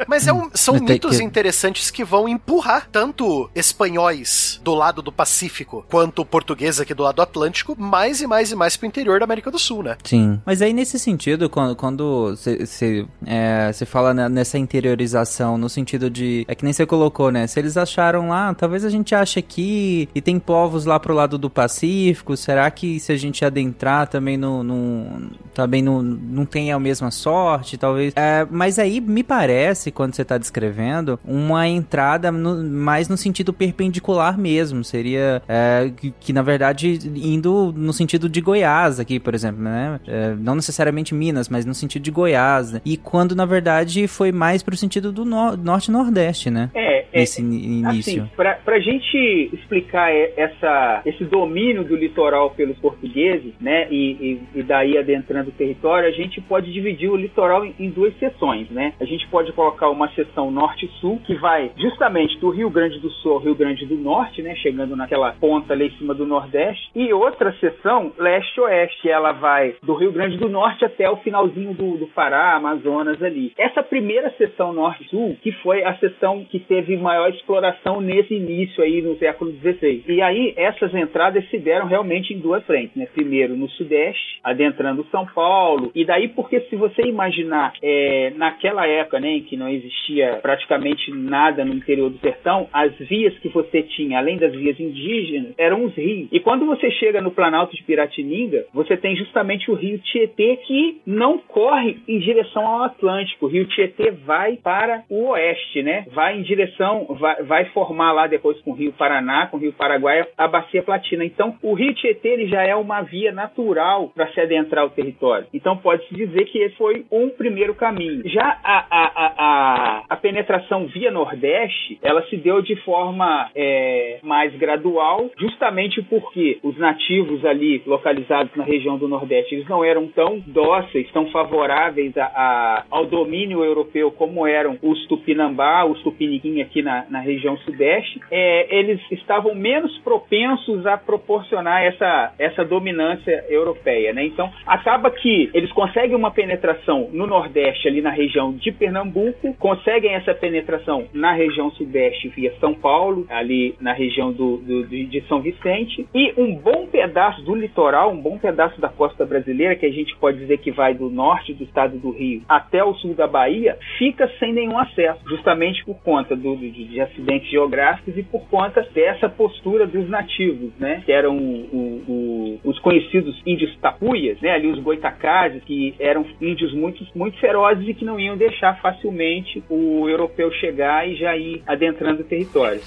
Mas 0.08 0.28
é 0.28 0.34
um- 0.34 0.50
são 0.54 0.76
mitos 0.76 1.18
que- 1.18 1.24
interessantes 1.24 1.90
que 1.92 2.04
vão 2.04 2.28
empurrar 2.30 2.88
tanto 2.92 3.50
espanhóis 3.56 4.60
do 4.64 4.74
lado 4.74 5.02
do 5.02 5.12
Pacífico 5.12 5.86
quanto 5.90 6.24
portugueses 6.26 6.80
aqui 6.80 6.94
do 6.94 7.04
lado 7.04 7.16
do 7.16 7.22
Atlântico 7.22 7.76
mais 7.80 8.22
e 8.22 8.28
mais 8.28 8.52
e 8.52 8.56
mais 8.56 8.78
pro 8.78 8.88
interior 8.88 9.20
da 9.20 9.26
América 9.26 9.52
do 9.52 9.60
Sul, 9.60 9.84
né? 9.84 9.98
Sim. 10.04 10.42
Mas 10.46 10.62
aí, 10.62 10.72
nesse 10.74 10.98
sentido, 11.00 11.50
quando- 11.50 11.76
quando 11.76 12.36
você 12.36 13.86
fala 13.86 14.14
né, 14.14 14.30
nessa 14.44 14.58
interiorização, 14.58 15.58
no 15.58 15.70
sentido 15.70 16.10
de. 16.10 16.46
É 16.50 16.54
que 16.54 16.66
nem 16.66 16.74
você 16.74 16.86
colocou, 16.86 17.32
né? 17.32 17.48
Se 17.48 17.60
eles 17.60 17.78
acharam 17.78 18.28
lá, 18.28 18.54
talvez 18.54 18.84
a 18.84 18.90
gente 18.90 19.16
ache 19.16 19.40
aqui 19.40 20.10
e 20.14 20.22
tem 20.22 20.38
povos 20.38 20.86
lá 20.86 21.00
pro 21.00 21.14
lado 21.14 21.38
do 21.38 21.50
Pacífico, 21.50 22.36
será 22.36 22.70
que 22.70 23.00
se 23.00 23.14
a 23.14 23.16
gente 23.16 23.46
adentrar 23.46 24.08
também 24.08 24.36
no. 24.36 24.62
no 24.62 25.32
também 25.54 25.82
não, 25.82 26.02
não 26.02 26.46
tem 26.46 26.72
a 26.72 26.80
mesma 26.80 27.10
sorte, 27.10 27.78
talvez. 27.78 28.14
É, 28.16 28.46
mas 28.50 28.78
aí 28.78 29.00
me 29.00 29.24
parece, 29.24 29.92
quando 29.92 30.16
você 30.16 30.26
tá 30.26 30.38
descrevendo, 30.38 31.20
uma 31.24 31.68
entrada 31.68 32.32
no, 32.32 32.64
mais 32.64 33.08
no 33.08 33.16
sentido 33.16 33.54
perpendicular 33.54 34.38
mesmo. 34.38 34.84
Seria 34.84 35.42
é, 35.48 35.92
que, 35.96 36.14
que, 36.20 36.34
na 36.34 36.42
verdade, 36.42 37.00
indo 37.16 37.74
no 37.78 37.94
sentido 37.94 38.28
de 38.28 38.42
Goiás 38.42 39.00
aqui, 39.00 39.20
por 39.20 39.34
exemplo, 39.34 39.64
né? 39.64 40.00
É, 40.06 40.36
não 40.38 40.56
necessariamente 40.56 41.14
Minas, 41.14 41.48
mas 41.48 41.66
no 41.66 41.74
sentido 41.74 42.04
de 42.04 42.12
Goiás, 42.12 42.72
né? 42.72 42.82
E 42.84 42.98
quando, 42.98 43.36
na 43.36 43.46
verdade, 43.46 44.08
foi 44.08 44.33
mais 44.34 44.64
pro 44.64 44.76
sentido 44.76 45.12
do 45.12 45.24
no 45.26 45.56
norte 45.58 45.92
nordeste, 45.92 46.50
né? 46.50 46.70
É, 46.74 47.06
é 47.14 47.20
Nesse 47.20 47.42
início. 47.42 48.24
Assim, 48.24 48.36
pra, 48.36 48.56
pra 48.56 48.80
gente 48.80 49.50
explicar 49.54 50.12
essa, 50.12 51.02
esse 51.06 51.24
domínio 51.26 51.84
do 51.84 51.96
litoral 51.96 52.52
pelos 52.52 52.78
portugueses, 52.78 53.54
né? 53.60 53.88
E, 53.90 54.40
e, 54.56 54.60
e 54.60 54.64
daí 54.64 54.98
adentrando 54.98 55.50
o 55.50 55.54
território, 55.54 56.08
a 56.08 56.12
gente 56.12 56.42
pode 56.42 56.72
dividir 56.72 57.10
o 57.10 57.16
litoral 57.16 57.66
em, 57.66 57.74
em 57.80 57.90
duas 57.90 58.18
seções, 58.18 58.70
né? 58.70 58.94
A 59.00 59.06
gente 59.06 59.28
pode 59.28 59.52
colocar 59.54 59.90
uma 59.90 60.10
seção 60.14 60.52
norte-sul, 60.52 61.22
que 61.26 61.36
vai 61.36 61.72
justamente 61.78 62.38
do 62.40 62.50
Rio 62.50 62.70
Grande 62.70 63.00
do 63.00 63.10
Sul 63.10 63.34
ao 63.34 63.40
Rio 63.40 63.56
Grande 63.56 63.86
do 63.86 63.96
Norte, 63.96 64.42
né? 64.42 64.56
Chegando 64.56 64.96
naquela 64.96 65.32
ponta 65.34 65.74
ali 65.74 65.88
em 65.88 65.98
cima 65.98 66.14
do 66.14 66.26
Nordeste. 66.26 66.90
E 66.96 67.14
outra 67.14 67.54
seção 67.60 68.12
leste-oeste, 68.18 69.10
ela 69.10 69.32
vai 69.32 69.76
do 69.84 69.94
Rio 69.96 70.12
Grande 70.12 70.38
do 70.38 70.50
Norte 70.50 70.86
até 70.86 71.10
o 71.10 71.18
finalzinho 71.18 71.74
do, 71.74 71.98
do 71.98 72.08
Pará, 72.08 72.56
Amazonas 72.56 73.22
ali. 73.22 73.54
Essa 73.58 73.84
primeira 73.84 74.23
seção 74.32 74.74
norte-sul, 74.74 75.38
que 75.42 75.52
foi 75.64 75.84
a 75.84 75.96
seção 75.98 76.46
que 76.46 76.60
teve 76.60 76.98
maior 76.98 77.30
exploração 77.30 78.02
nesse 78.02 78.34
início 78.34 78.84
aí 78.84 79.02
no 79.02 79.18
século 79.18 79.52
XVI. 79.52 80.04
E 80.08 80.22
aí 80.22 80.54
essas 80.58 80.94
entradas 80.94 81.48
se 81.50 81.58
deram 81.58 81.88
realmente 81.88 82.34
em 82.34 82.40
duas 82.40 82.64
frentes, 82.66 82.96
né? 82.96 83.08
Primeiro 83.14 83.56
no 83.56 83.70
sudeste, 83.70 84.40
adentrando 84.44 85.06
São 85.12 85.26
Paulo, 85.26 85.92
e 85.96 86.06
daí 86.06 86.28
porque 86.30 86.62
se 86.62 86.76
você 86.76 87.04
imaginar 87.04 87.74
é, 87.82 88.34
naquela 88.36 88.88
época, 88.88 89.20
né, 89.20 89.38
em 89.38 89.44
que 89.44 89.58
não 89.58 89.70
existia 89.70 90.40
praticamente 90.42 91.12
nada 91.12 91.64
no 91.66 91.74
interior 91.74 92.10
do 92.10 92.18
sertão, 92.20 92.68
as 92.72 92.94
vias 92.98 93.38
que 93.40 93.50
você 93.50 93.84
tinha, 93.84 94.18
além 94.18 94.38
das 94.38 94.52
vias 94.54 94.80
indígenas, 94.80 95.54
eram 95.58 95.86
os 95.86 95.94
rios. 95.96 96.30
E 96.32 96.40
quando 96.40 96.66
você 96.66 96.90
chega 96.92 97.22
no 97.22 97.32
Planalto 97.32 97.76
de 97.76 97.84
Piratininga, 97.84 98.66
você 98.74 98.98
tem 98.98 99.16
justamente 99.16 99.70
o 99.70 99.76
rio 99.76 100.00
Tietê 100.00 100.58
que 100.58 101.02
não 101.06 101.38
corre 101.38 101.98
em 102.08 102.20
direção 102.20 102.66
ao 102.66 102.84
Atlântico. 102.84 103.46
O 103.46 103.50
rio 103.50 103.66
Tietê 103.68 104.12
vai 104.14 104.58
para 104.58 105.04
o 105.10 105.30
oeste, 105.30 105.84
né? 105.84 106.06
Vai 106.14 106.38
em 106.38 106.44
direção, 106.44 107.06
vai, 107.20 107.44
vai 107.44 107.66
formar 107.66 108.12
lá 108.12 108.28
depois 108.28 108.60
com 108.62 108.72
o 108.72 108.76
rio 108.76 108.94
Paraná, 108.94 109.48
com 109.48 109.58
o 109.58 109.60
rio 109.60 109.74
Paraguai, 109.74 110.26
a 110.38 110.48
bacia 110.48 110.84
platina. 110.84 111.26
Então, 111.26 111.56
o 111.62 111.74
rio 111.74 111.94
Tietê 111.94 112.30
ele 112.30 112.48
já 112.48 112.64
é 112.64 112.76
uma 112.76 113.02
via 113.02 113.32
natural 113.32 114.10
para 114.10 114.28
se 114.32 114.40
adentrar 114.40 114.86
o 114.86 114.90
território. 114.90 115.48
Então, 115.54 115.78
pode-se 115.78 116.14
dizer 116.14 116.46
que 116.46 116.60
esse 116.60 116.76
foi 116.76 117.06
um 117.12 117.30
primeiro 117.30 117.76
caminho. 117.76 118.22
Já 118.26 118.60
a, 118.64 118.86
a, 118.90 119.12
a, 119.18 120.04
a 120.10 120.16
penetração 120.18 120.86
via 120.88 121.12
Nordeste, 121.12 122.00
ela 122.02 122.24
se 122.28 122.38
deu 122.38 122.62
de 122.62 122.76
forma 122.78 123.50
é, 123.56 124.20
mais 124.24 124.56
gradual, 124.56 125.30
justamente 125.38 126.02
porque 126.04 126.60
os 126.64 126.78
nativos 126.78 127.46
ali 127.46 127.82
localizados 127.86 128.56
na 128.56 128.64
região 128.64 128.98
do 128.98 129.08
Nordeste, 129.08 129.56
eles 129.56 129.68
não 129.68 129.84
eram 129.84 130.08
tão 130.08 130.40
dóceis, 130.46 131.12
tão 131.12 131.28
favoráveis 131.32 132.18
a, 132.18 132.26
a, 132.26 132.86
ao 132.90 133.06
domínio 133.06 133.64
europeu 133.64 134.03
como 134.12 134.46
eram 134.48 134.78
os 134.82 135.06
Tupinambá, 135.08 135.86
os 135.86 136.02
Tupiniquim 136.02 136.62
aqui 136.62 136.82
na, 136.82 137.06
na 137.10 137.20
região 137.20 137.58
Sudeste. 137.58 138.20
É, 138.32 138.78
eles 138.78 139.00
estavam 139.12 139.56
menos 139.56 139.98
propensos 140.00 140.86
a 140.86 140.98
proporcionar 140.98 141.84
essa, 141.84 142.34
essa 142.40 142.64
dominância 142.66 143.46
europeia, 143.50 144.14
né? 144.14 144.26
Então, 144.26 144.52
acaba 144.66 145.10
que 145.12 145.50
eles 145.54 145.72
conseguem 145.72 146.16
uma 146.16 146.32
penetração 146.32 147.10
no 147.12 147.28
Nordeste, 147.28 147.88
ali 147.88 148.02
na 148.02 148.12
região 148.12 148.54
de 148.54 148.72
Pernambuco, 148.72 149.54
conseguem 149.60 150.14
essa 150.14 150.34
penetração 150.34 151.06
na 151.14 151.34
região 151.34 151.72
Sudeste 151.72 152.30
via 152.30 152.54
São 152.60 152.74
Paulo, 152.74 153.26
ali 153.30 153.76
na 153.80 153.94
região 153.94 154.32
do, 154.32 154.58
do, 154.58 154.86
de 154.86 155.22
São 155.28 155.42
Vicente, 155.42 156.08
e 156.14 156.34
um 156.38 156.56
bom 156.56 156.88
pedaço 156.88 157.42
do 157.44 157.56
litoral, 157.56 158.12
um 158.12 158.22
bom 158.22 158.38
pedaço 158.38 158.80
da 158.80 158.90
costa 158.90 159.26
brasileira, 159.26 159.76
que 159.76 159.86
a 159.86 159.92
gente 159.92 160.16
pode 160.18 160.40
dizer 160.40 160.58
que 160.60 160.72
vai 160.72 160.94
do 160.94 161.10
norte 161.10 161.54
do 161.54 161.64
estado 161.64 161.98
do 161.98 162.12
Rio 162.12 162.42
até 162.48 162.84
o 162.84 162.94
sul 162.96 163.14
da 163.14 163.28
Bahia, 163.28 163.78
fica 163.98 164.30
sem 164.40 164.54
nenhum 164.54 164.78
acesso, 164.78 165.20
justamente 165.28 165.84
por 165.86 165.96
conta 166.02 166.36
do, 166.36 166.56
de, 166.56 166.72
de, 166.72 167.02
acidentes 167.02 167.50
geográficos 167.50 168.18
e 168.18 168.24
por 168.24 168.48
conta 168.50 168.82
dessa 168.94 169.30
postura 169.30 169.86
dos 169.86 170.10
nativos, 170.10 170.72
né? 170.80 171.02
Que 171.06 171.12
eram 171.12 171.38
o, 171.38 172.04
o, 172.08 172.60
os 172.64 172.80
conhecidos 172.80 173.42
índios 173.46 173.76
tapuias, 173.78 174.40
né? 174.42 174.52
Ali 174.52 174.68
os 174.68 174.80
goitacazes, 174.80 175.64
que 175.64 175.96
eram 176.00 176.26
índios 176.42 176.74
muito, 176.74 177.06
muito 177.16 177.38
ferozes 177.40 177.88
e 177.88 177.94
que 177.94 178.06
não 178.06 178.20
iam 178.20 178.38
deixar 178.38 178.80
facilmente 178.82 179.64
o 179.70 180.08
europeu 180.10 180.52
chegar 180.54 181.08
e 181.08 181.16
já 181.16 181.36
ir 181.36 181.62
adentrando 181.66 182.22
o 182.22 182.26
território. 182.26 182.82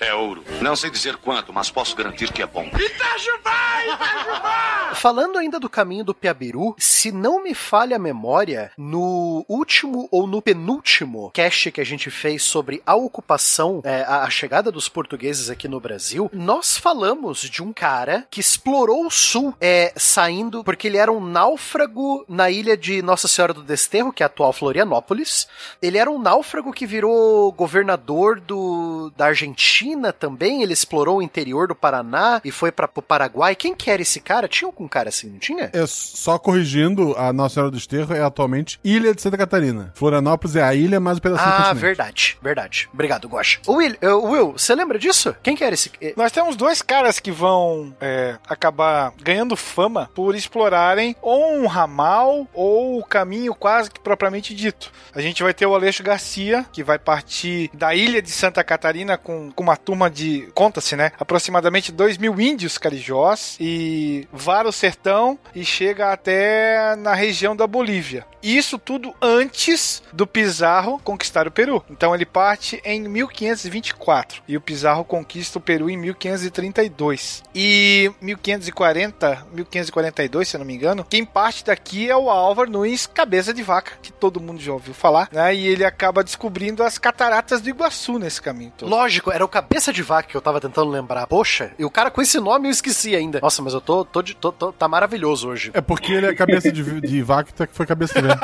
É 0.00 0.14
ouro. 0.14 0.44
Não 0.60 0.76
sei 0.76 0.90
dizer 0.90 1.16
quanto, 1.16 1.52
mas 1.52 1.70
posso 1.70 1.96
garantir 1.96 2.30
que 2.32 2.42
é 2.42 2.46
bom. 2.46 2.64
Itajubá! 2.64 3.84
Itajubá! 3.84 4.92
Falando 4.96 5.38
ainda 5.38 5.58
do 5.58 5.68
caminho 5.68 6.04
do 6.04 6.14
Piabiru, 6.14 6.74
se 6.78 7.10
não 7.10 7.42
me 7.42 7.54
falha 7.54 7.96
a 7.96 7.98
memória, 7.98 8.70
no 8.76 9.44
último 9.48 10.08
ou 10.10 10.26
no 10.26 10.40
penúltimo 10.42 11.30
cast 11.32 11.70
que 11.70 11.80
a 11.80 11.84
gente 11.84 12.10
fez 12.10 12.42
sobre 12.42 12.82
a 12.86 12.94
ocupação, 12.94 13.80
é, 13.84 14.02
a 14.02 14.28
chegada 14.30 14.70
dos 14.70 14.88
portugueses 14.88 15.50
aqui 15.50 15.68
no 15.68 15.80
Brasil, 15.80 16.30
nós 16.32 16.76
falamos 16.76 17.40
de 17.40 17.62
um 17.62 17.72
cara 17.72 18.26
que 18.30 18.40
explorou 18.40 19.06
o 19.06 19.10
sul, 19.10 19.54
é, 19.60 19.92
saindo, 19.96 20.64
porque 20.64 20.88
ele 20.88 20.96
era 20.96 21.12
um 21.12 21.20
náufrago 21.20 22.24
na 22.28 22.50
ilha 22.50 22.76
de 22.76 23.02
Nossa 23.02 23.28
Senhora 23.28 23.52
do 23.52 23.62
Desterro, 23.62 24.12
que 24.12 24.22
é 24.22 24.24
a 24.24 24.26
atual 24.26 24.52
Florianópolis. 24.52 25.46
Ele 25.80 25.98
era 25.98 26.10
um 26.10 26.18
náufrago 26.18 26.72
que 26.72 26.86
virou 26.86 27.52
governador 27.52 28.40
do, 28.40 29.12
da 29.16 29.26
Argentina 29.26 29.85
também, 30.12 30.62
ele 30.62 30.72
explorou 30.72 31.18
o 31.18 31.22
interior 31.22 31.68
do 31.68 31.74
Paraná 31.74 32.40
e 32.44 32.50
foi 32.50 32.72
para 32.72 32.88
o 32.94 33.02
Paraguai. 33.02 33.54
Quem 33.54 33.74
que 33.74 33.90
era 33.90 34.02
esse 34.02 34.20
cara? 34.20 34.48
Tinha 34.48 34.68
algum 34.68 34.88
cara 34.88 35.08
assim, 35.08 35.28
não 35.28 35.38
tinha? 35.38 35.70
É, 35.72 35.84
só 35.86 36.38
corrigindo, 36.38 37.14
a 37.16 37.32
Nossa 37.32 37.54
Senhora 37.54 37.70
do 37.70 37.76
Esterro 37.76 38.14
é 38.14 38.22
atualmente 38.22 38.80
Ilha 38.82 39.14
de 39.14 39.20
Santa 39.20 39.36
Catarina. 39.36 39.92
Florianópolis 39.94 40.56
é 40.56 40.62
a 40.62 40.74
ilha, 40.74 40.98
mais 40.98 41.18
um 41.18 41.20
pedacinho 41.20 41.48
Ah, 41.48 41.72
verdade, 41.72 42.38
verdade. 42.42 42.88
Obrigado, 42.92 43.28
Gosh. 43.28 43.60
Will, 43.68 43.96
uh, 44.02 44.30
Will, 44.30 44.52
você 44.52 44.74
lembra 44.74 44.98
disso? 44.98 45.34
Quem 45.42 45.56
que 45.56 45.64
era 45.64 45.74
esse? 45.74 45.90
Nós 46.16 46.32
temos 46.32 46.56
dois 46.56 46.82
caras 46.82 47.18
que 47.18 47.30
vão 47.30 47.94
é, 48.00 48.36
acabar 48.48 49.12
ganhando 49.22 49.56
fama 49.56 50.10
por 50.14 50.34
explorarem 50.34 51.14
ou 51.20 51.56
um 51.56 51.66
ramal 51.66 52.46
ou 52.54 52.98
o 52.98 53.04
caminho 53.04 53.54
quase 53.54 53.90
que 53.90 54.00
propriamente 54.00 54.54
dito. 54.54 54.90
A 55.14 55.20
gente 55.20 55.42
vai 55.42 55.52
ter 55.52 55.66
o 55.66 55.74
Aleixo 55.74 56.02
Garcia, 56.02 56.64
que 56.72 56.82
vai 56.82 56.98
partir 56.98 57.70
da 57.74 57.94
ilha 57.94 58.22
de 58.22 58.30
Santa 58.30 58.62
Catarina 58.62 59.16
com, 59.18 59.50
com 59.50 59.62
uma 59.62 59.75
turma 59.76 60.10
de, 60.10 60.48
conta-se, 60.54 60.96
né? 60.96 61.12
Aproximadamente 61.18 61.92
2 61.92 62.18
mil 62.18 62.40
índios 62.40 62.78
carijós 62.78 63.56
e 63.60 64.26
vara 64.32 64.68
o 64.68 64.72
sertão 64.72 65.38
e 65.54 65.64
chega 65.64 66.12
até 66.12 66.96
na 66.96 67.14
região 67.14 67.54
da 67.54 67.66
Bolívia. 67.66 68.26
Isso 68.42 68.78
tudo 68.78 69.12
antes 69.20 70.02
do 70.12 70.26
Pizarro 70.26 71.00
conquistar 71.02 71.48
o 71.48 71.50
Peru. 71.50 71.84
Então 71.90 72.14
ele 72.14 72.24
parte 72.24 72.80
em 72.84 73.00
1524 73.08 74.42
e 74.46 74.56
o 74.56 74.60
Pizarro 74.60 75.04
conquista 75.04 75.58
o 75.58 75.60
Peru 75.60 75.90
em 75.90 75.96
1532. 75.96 77.42
E 77.54 78.12
1540, 78.20 79.46
1542, 79.52 80.48
se 80.48 80.56
eu 80.56 80.58
não 80.60 80.66
me 80.66 80.74
engano, 80.74 81.04
quem 81.08 81.24
parte 81.24 81.64
daqui 81.64 82.08
é 82.08 82.16
o 82.16 82.30
Álvaro 82.30 82.70
Nunes 82.70 83.06
Cabeça 83.06 83.52
de 83.52 83.62
Vaca, 83.62 83.98
que 84.00 84.12
todo 84.12 84.40
mundo 84.40 84.60
já 84.60 84.72
ouviu 84.72 84.94
falar, 84.94 85.28
né? 85.32 85.54
E 85.54 85.66
ele 85.66 85.84
acaba 85.84 86.22
descobrindo 86.22 86.84
as 86.84 86.98
cataratas 86.98 87.60
do 87.60 87.68
Iguaçu 87.68 88.18
nesse 88.18 88.40
caminho 88.40 88.72
todo. 88.76 88.88
Lógico, 88.88 89.32
era 89.32 89.44
o 89.44 89.48
Cabeça 89.48 89.65
de 89.92 90.02
Vaca 90.02 90.28
que 90.28 90.36
eu 90.36 90.40
tava 90.40 90.60
tentando 90.60 90.90
lembrar. 90.90 91.26
Poxa, 91.26 91.72
e 91.78 91.84
o 91.84 91.90
cara 91.90 92.10
com 92.10 92.20
esse 92.20 92.40
nome 92.40 92.68
eu 92.68 92.72
esqueci 92.72 93.14
ainda. 93.14 93.40
Nossa, 93.40 93.62
mas 93.62 93.72
eu 93.74 93.80
tô, 93.80 94.04
tô, 94.04 94.22
de, 94.22 94.34
tô, 94.34 94.50
tô 94.50 94.72
tá 94.72 94.88
maravilhoso 94.88 95.48
hoje. 95.48 95.70
É 95.74 95.80
porque 95.80 96.12
ele 96.12 96.26
é 96.26 96.34
cabeça 96.34 96.72
de, 96.72 97.00
de 97.00 97.22
vaca 97.22 97.66
que 97.66 97.74
foi 97.74 97.86
cabeça 97.86 98.20
de 98.20 98.28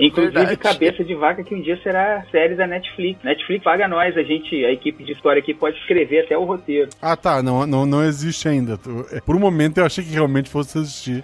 Inclusive 0.00 0.34
Verdade. 0.34 0.56
Cabeça 0.56 1.04
de 1.04 1.14
Vaca, 1.14 1.42
que 1.44 1.54
um 1.54 1.60
dia 1.60 1.78
será 1.82 2.24
série 2.30 2.54
da 2.54 2.66
Netflix. 2.66 3.22
Netflix 3.22 3.62
paga 3.64 3.86
nós, 3.88 4.16
a 4.16 4.22
gente, 4.22 4.64
a 4.64 4.72
equipe 4.72 5.04
de 5.04 5.12
história 5.12 5.40
aqui 5.40 5.52
pode 5.54 5.76
escrever 5.78 6.24
até 6.24 6.36
o 6.36 6.44
roteiro. 6.44 6.90
Ah, 7.00 7.16
tá. 7.16 7.42
Não, 7.42 7.66
não, 7.66 7.84
não 7.86 8.02
existe 8.04 8.48
ainda. 8.48 8.78
É, 9.12 9.20
Por 9.20 9.36
um 9.36 9.38
momento 9.38 9.78
eu 9.78 9.84
achei 9.86 10.02
que 10.04 10.10
realmente 10.12 10.48
fosse 10.50 10.78
existir. 10.78 11.20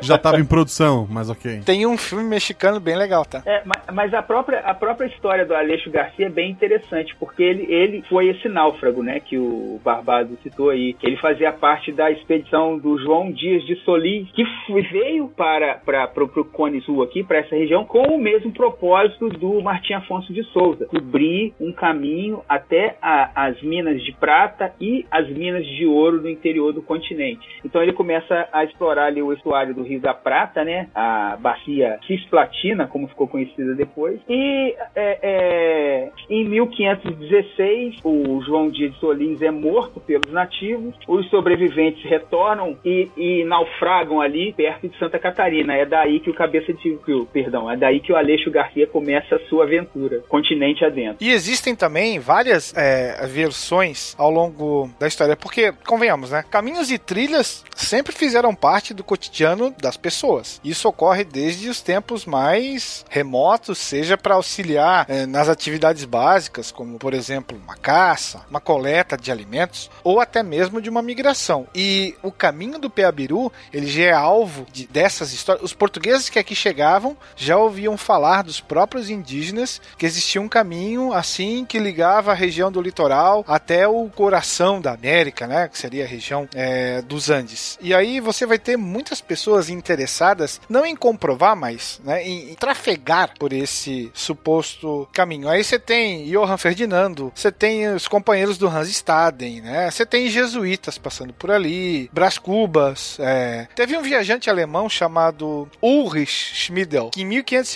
Já 0.00 0.16
tava 0.18 0.38
em 0.38 0.44
produção, 0.44 1.06
mas 1.10 1.28
ok. 1.30 1.60
Tem 1.66 1.86
um 1.86 1.96
filme 1.96 2.24
mexicano 2.24 2.78
bem 2.80 2.96
legal, 2.96 3.24
tá? 3.24 3.42
É, 3.46 3.62
ma- 3.64 3.92
mas 3.92 4.14
a 4.14 4.22
própria, 4.22 4.60
a 4.60 4.74
própria 4.74 5.06
história 5.06 5.44
do 5.44 5.54
Aleixo 5.54 5.90
Garcia 5.90 6.26
é 6.26 6.30
bem 6.30 6.50
interessante, 6.50 7.14
porque 7.18 7.42
ele, 7.42 7.66
ele 7.72 8.02
foi 8.08 8.28
esse 8.28 8.48
náufrago, 8.48 9.02
né, 9.02 9.20
que 9.20 9.36
o 9.38 9.80
Barbado 9.84 10.38
citou 10.42 10.70
aí. 10.70 10.96
Ele 11.02 11.16
fazia 11.16 11.52
parte 11.52 11.92
da 11.92 12.10
expedição 12.10 12.78
do 12.78 12.98
João 12.98 13.30
Dias 13.32 13.64
de 13.64 13.76
Solis, 13.84 14.28
que 14.32 14.44
veio 14.92 15.28
para, 15.28 15.74
para 15.74 16.06
pro, 16.08 16.28
pro 16.28 16.44
Cone 16.44 16.80
Sul 16.82 17.02
aqui, 17.02 17.22
para 17.22 17.38
essa 17.38 17.54
região, 17.56 17.84
com 17.84 18.02
o 18.02 18.19
mesmo 18.20 18.52
propósito 18.52 19.28
do 19.28 19.60
Martim 19.62 19.94
Afonso 19.94 20.32
de 20.32 20.42
Souza, 20.44 20.86
cobrir 20.86 21.52
um 21.60 21.72
caminho 21.72 22.42
até 22.48 22.96
a- 23.00 23.30
as 23.34 23.62
minas 23.62 24.02
de 24.02 24.12
prata 24.12 24.72
e 24.80 25.04
as 25.10 25.28
minas 25.28 25.64
de 25.66 25.86
ouro 25.86 26.20
no 26.20 26.28
interior 26.28 26.72
do 26.72 26.82
continente. 26.82 27.46
Então 27.64 27.82
ele 27.82 27.92
começa 27.92 28.48
a 28.52 28.64
explorar 28.64 29.06
ali 29.06 29.22
o 29.22 29.32
estuário 29.32 29.74
do 29.74 29.82
Rio 29.82 30.00
da 30.00 30.12
Prata, 30.14 30.64
né, 30.64 30.88
a 30.94 31.36
bacia 31.40 31.98
Cisplatina, 32.06 32.86
como 32.86 33.08
ficou 33.08 33.26
conhecida 33.28 33.74
depois, 33.74 34.20
e 34.28 34.74
é, 34.94 35.18
é, 35.22 36.10
em 36.28 36.44
1516 36.48 37.96
o 38.04 38.40
João 38.42 38.68
Dias 38.70 38.92
de 38.92 38.98
Solins 38.98 39.40
é 39.42 39.50
morto 39.50 40.00
pelos 40.00 40.30
nativos, 40.32 40.94
os 41.08 41.28
sobreviventes 41.30 42.02
retornam 42.04 42.76
e, 42.84 43.08
e 43.16 43.44
naufragam 43.44 44.20
ali 44.20 44.52
perto 44.52 44.88
de 44.88 44.98
Santa 44.98 45.18
Catarina. 45.18 45.74
É 45.74 45.84
daí 45.84 46.20
que 46.20 46.30
o 46.30 46.34
cabeça 46.34 46.72
de 46.72 46.96
que 46.96 47.12
o- 47.12 47.26
perdão, 47.26 47.70
é 47.70 47.76
daí 47.76 47.99
que 48.00 48.12
o 48.12 48.16
Aleixo 48.16 48.50
Garcia 48.50 48.86
começa 48.86 49.36
a 49.36 49.40
sua 49.48 49.64
aventura, 49.64 50.22
continente 50.28 50.84
adentro. 50.84 51.16
E 51.20 51.30
existem 51.30 51.74
também 51.74 52.18
várias 52.18 52.74
é, 52.76 53.26
versões 53.26 54.14
ao 54.18 54.30
longo 54.30 54.90
da 54.98 55.06
história, 55.06 55.36
porque, 55.36 55.72
convenhamos, 55.86 56.30
né? 56.30 56.44
Caminhos 56.50 56.90
e 56.90 56.98
trilhas 56.98 57.64
sempre 57.74 58.14
fizeram 58.14 58.54
parte 58.54 58.92
do 58.92 59.04
cotidiano 59.04 59.74
das 59.80 59.96
pessoas. 59.96 60.60
Isso 60.64 60.88
ocorre 60.88 61.24
desde 61.24 61.68
os 61.68 61.80
tempos 61.80 62.26
mais 62.26 63.04
remotos, 63.08 63.78
seja 63.78 64.16
para 64.16 64.34
auxiliar 64.34 65.06
é, 65.08 65.26
nas 65.26 65.48
atividades 65.48 66.04
básicas, 66.04 66.70
como, 66.70 66.98
por 66.98 67.14
exemplo, 67.14 67.56
uma 67.56 67.76
caça, 67.76 68.44
uma 68.48 68.60
coleta 68.60 69.16
de 69.16 69.30
alimentos, 69.30 69.90
ou 70.02 70.20
até 70.20 70.42
mesmo 70.42 70.80
de 70.80 70.90
uma 70.90 71.02
migração. 71.02 71.66
E 71.74 72.14
o 72.22 72.30
caminho 72.30 72.78
do 72.78 72.90
Peabiru, 72.90 73.52
ele 73.72 73.86
já 73.86 74.04
é 74.04 74.12
alvo 74.12 74.66
de, 74.72 74.86
dessas 74.86 75.32
histórias. 75.32 75.64
Os 75.64 75.72
portugueses 75.72 76.28
que 76.28 76.38
aqui 76.38 76.54
chegavam 76.54 77.16
já 77.36 77.56
ouviam 77.56 77.89
falar 77.96 78.42
dos 78.42 78.60
próprios 78.60 79.10
indígenas 79.10 79.80
que 79.96 80.06
existia 80.06 80.40
um 80.40 80.48
caminho 80.48 81.12
assim 81.12 81.64
que 81.64 81.78
ligava 81.78 82.32
a 82.32 82.34
região 82.34 82.70
do 82.70 82.80
litoral 82.80 83.44
até 83.46 83.86
o 83.86 84.08
coração 84.08 84.80
da 84.80 84.92
América, 84.92 85.46
né? 85.46 85.68
Que 85.68 85.78
seria 85.78 86.04
a 86.04 86.08
região 86.08 86.48
é, 86.54 87.02
dos 87.02 87.30
Andes. 87.30 87.78
E 87.80 87.94
aí 87.94 88.20
você 88.20 88.46
vai 88.46 88.58
ter 88.58 88.76
muitas 88.76 89.20
pessoas 89.20 89.68
interessadas 89.70 90.60
não 90.68 90.84
em 90.84 90.96
comprovar, 90.96 91.56
mas 91.56 92.00
né, 92.04 92.26
em, 92.26 92.54
trafegar 92.54 93.34
por 93.38 93.52
esse 93.52 94.10
suposto 94.14 95.08
caminho. 95.12 95.48
Aí 95.48 95.62
você 95.64 95.78
tem 95.78 96.26
Johann 96.26 96.58
Ferdinando, 96.58 97.32
você 97.34 97.50
tem 97.50 97.88
os 97.88 98.06
companheiros 98.06 98.58
do 98.58 98.68
Hans 98.68 98.88
Staden, 98.88 99.62
né? 99.62 99.90
Você 99.90 100.04
tem 100.04 100.28
jesuítas 100.28 100.98
passando 100.98 101.32
por 101.32 101.50
ali, 101.50 102.10
Brás 102.12 102.38
Cubas. 102.38 103.18
é. 103.20 103.68
Teve 103.74 103.96
um 103.96 104.02
viajante 104.02 104.50
alemão 104.50 104.88
chamado 104.88 105.68
Ulrich 105.82 106.54
Schmidl, 106.54 107.10
que 107.10 107.22
em 107.22 107.26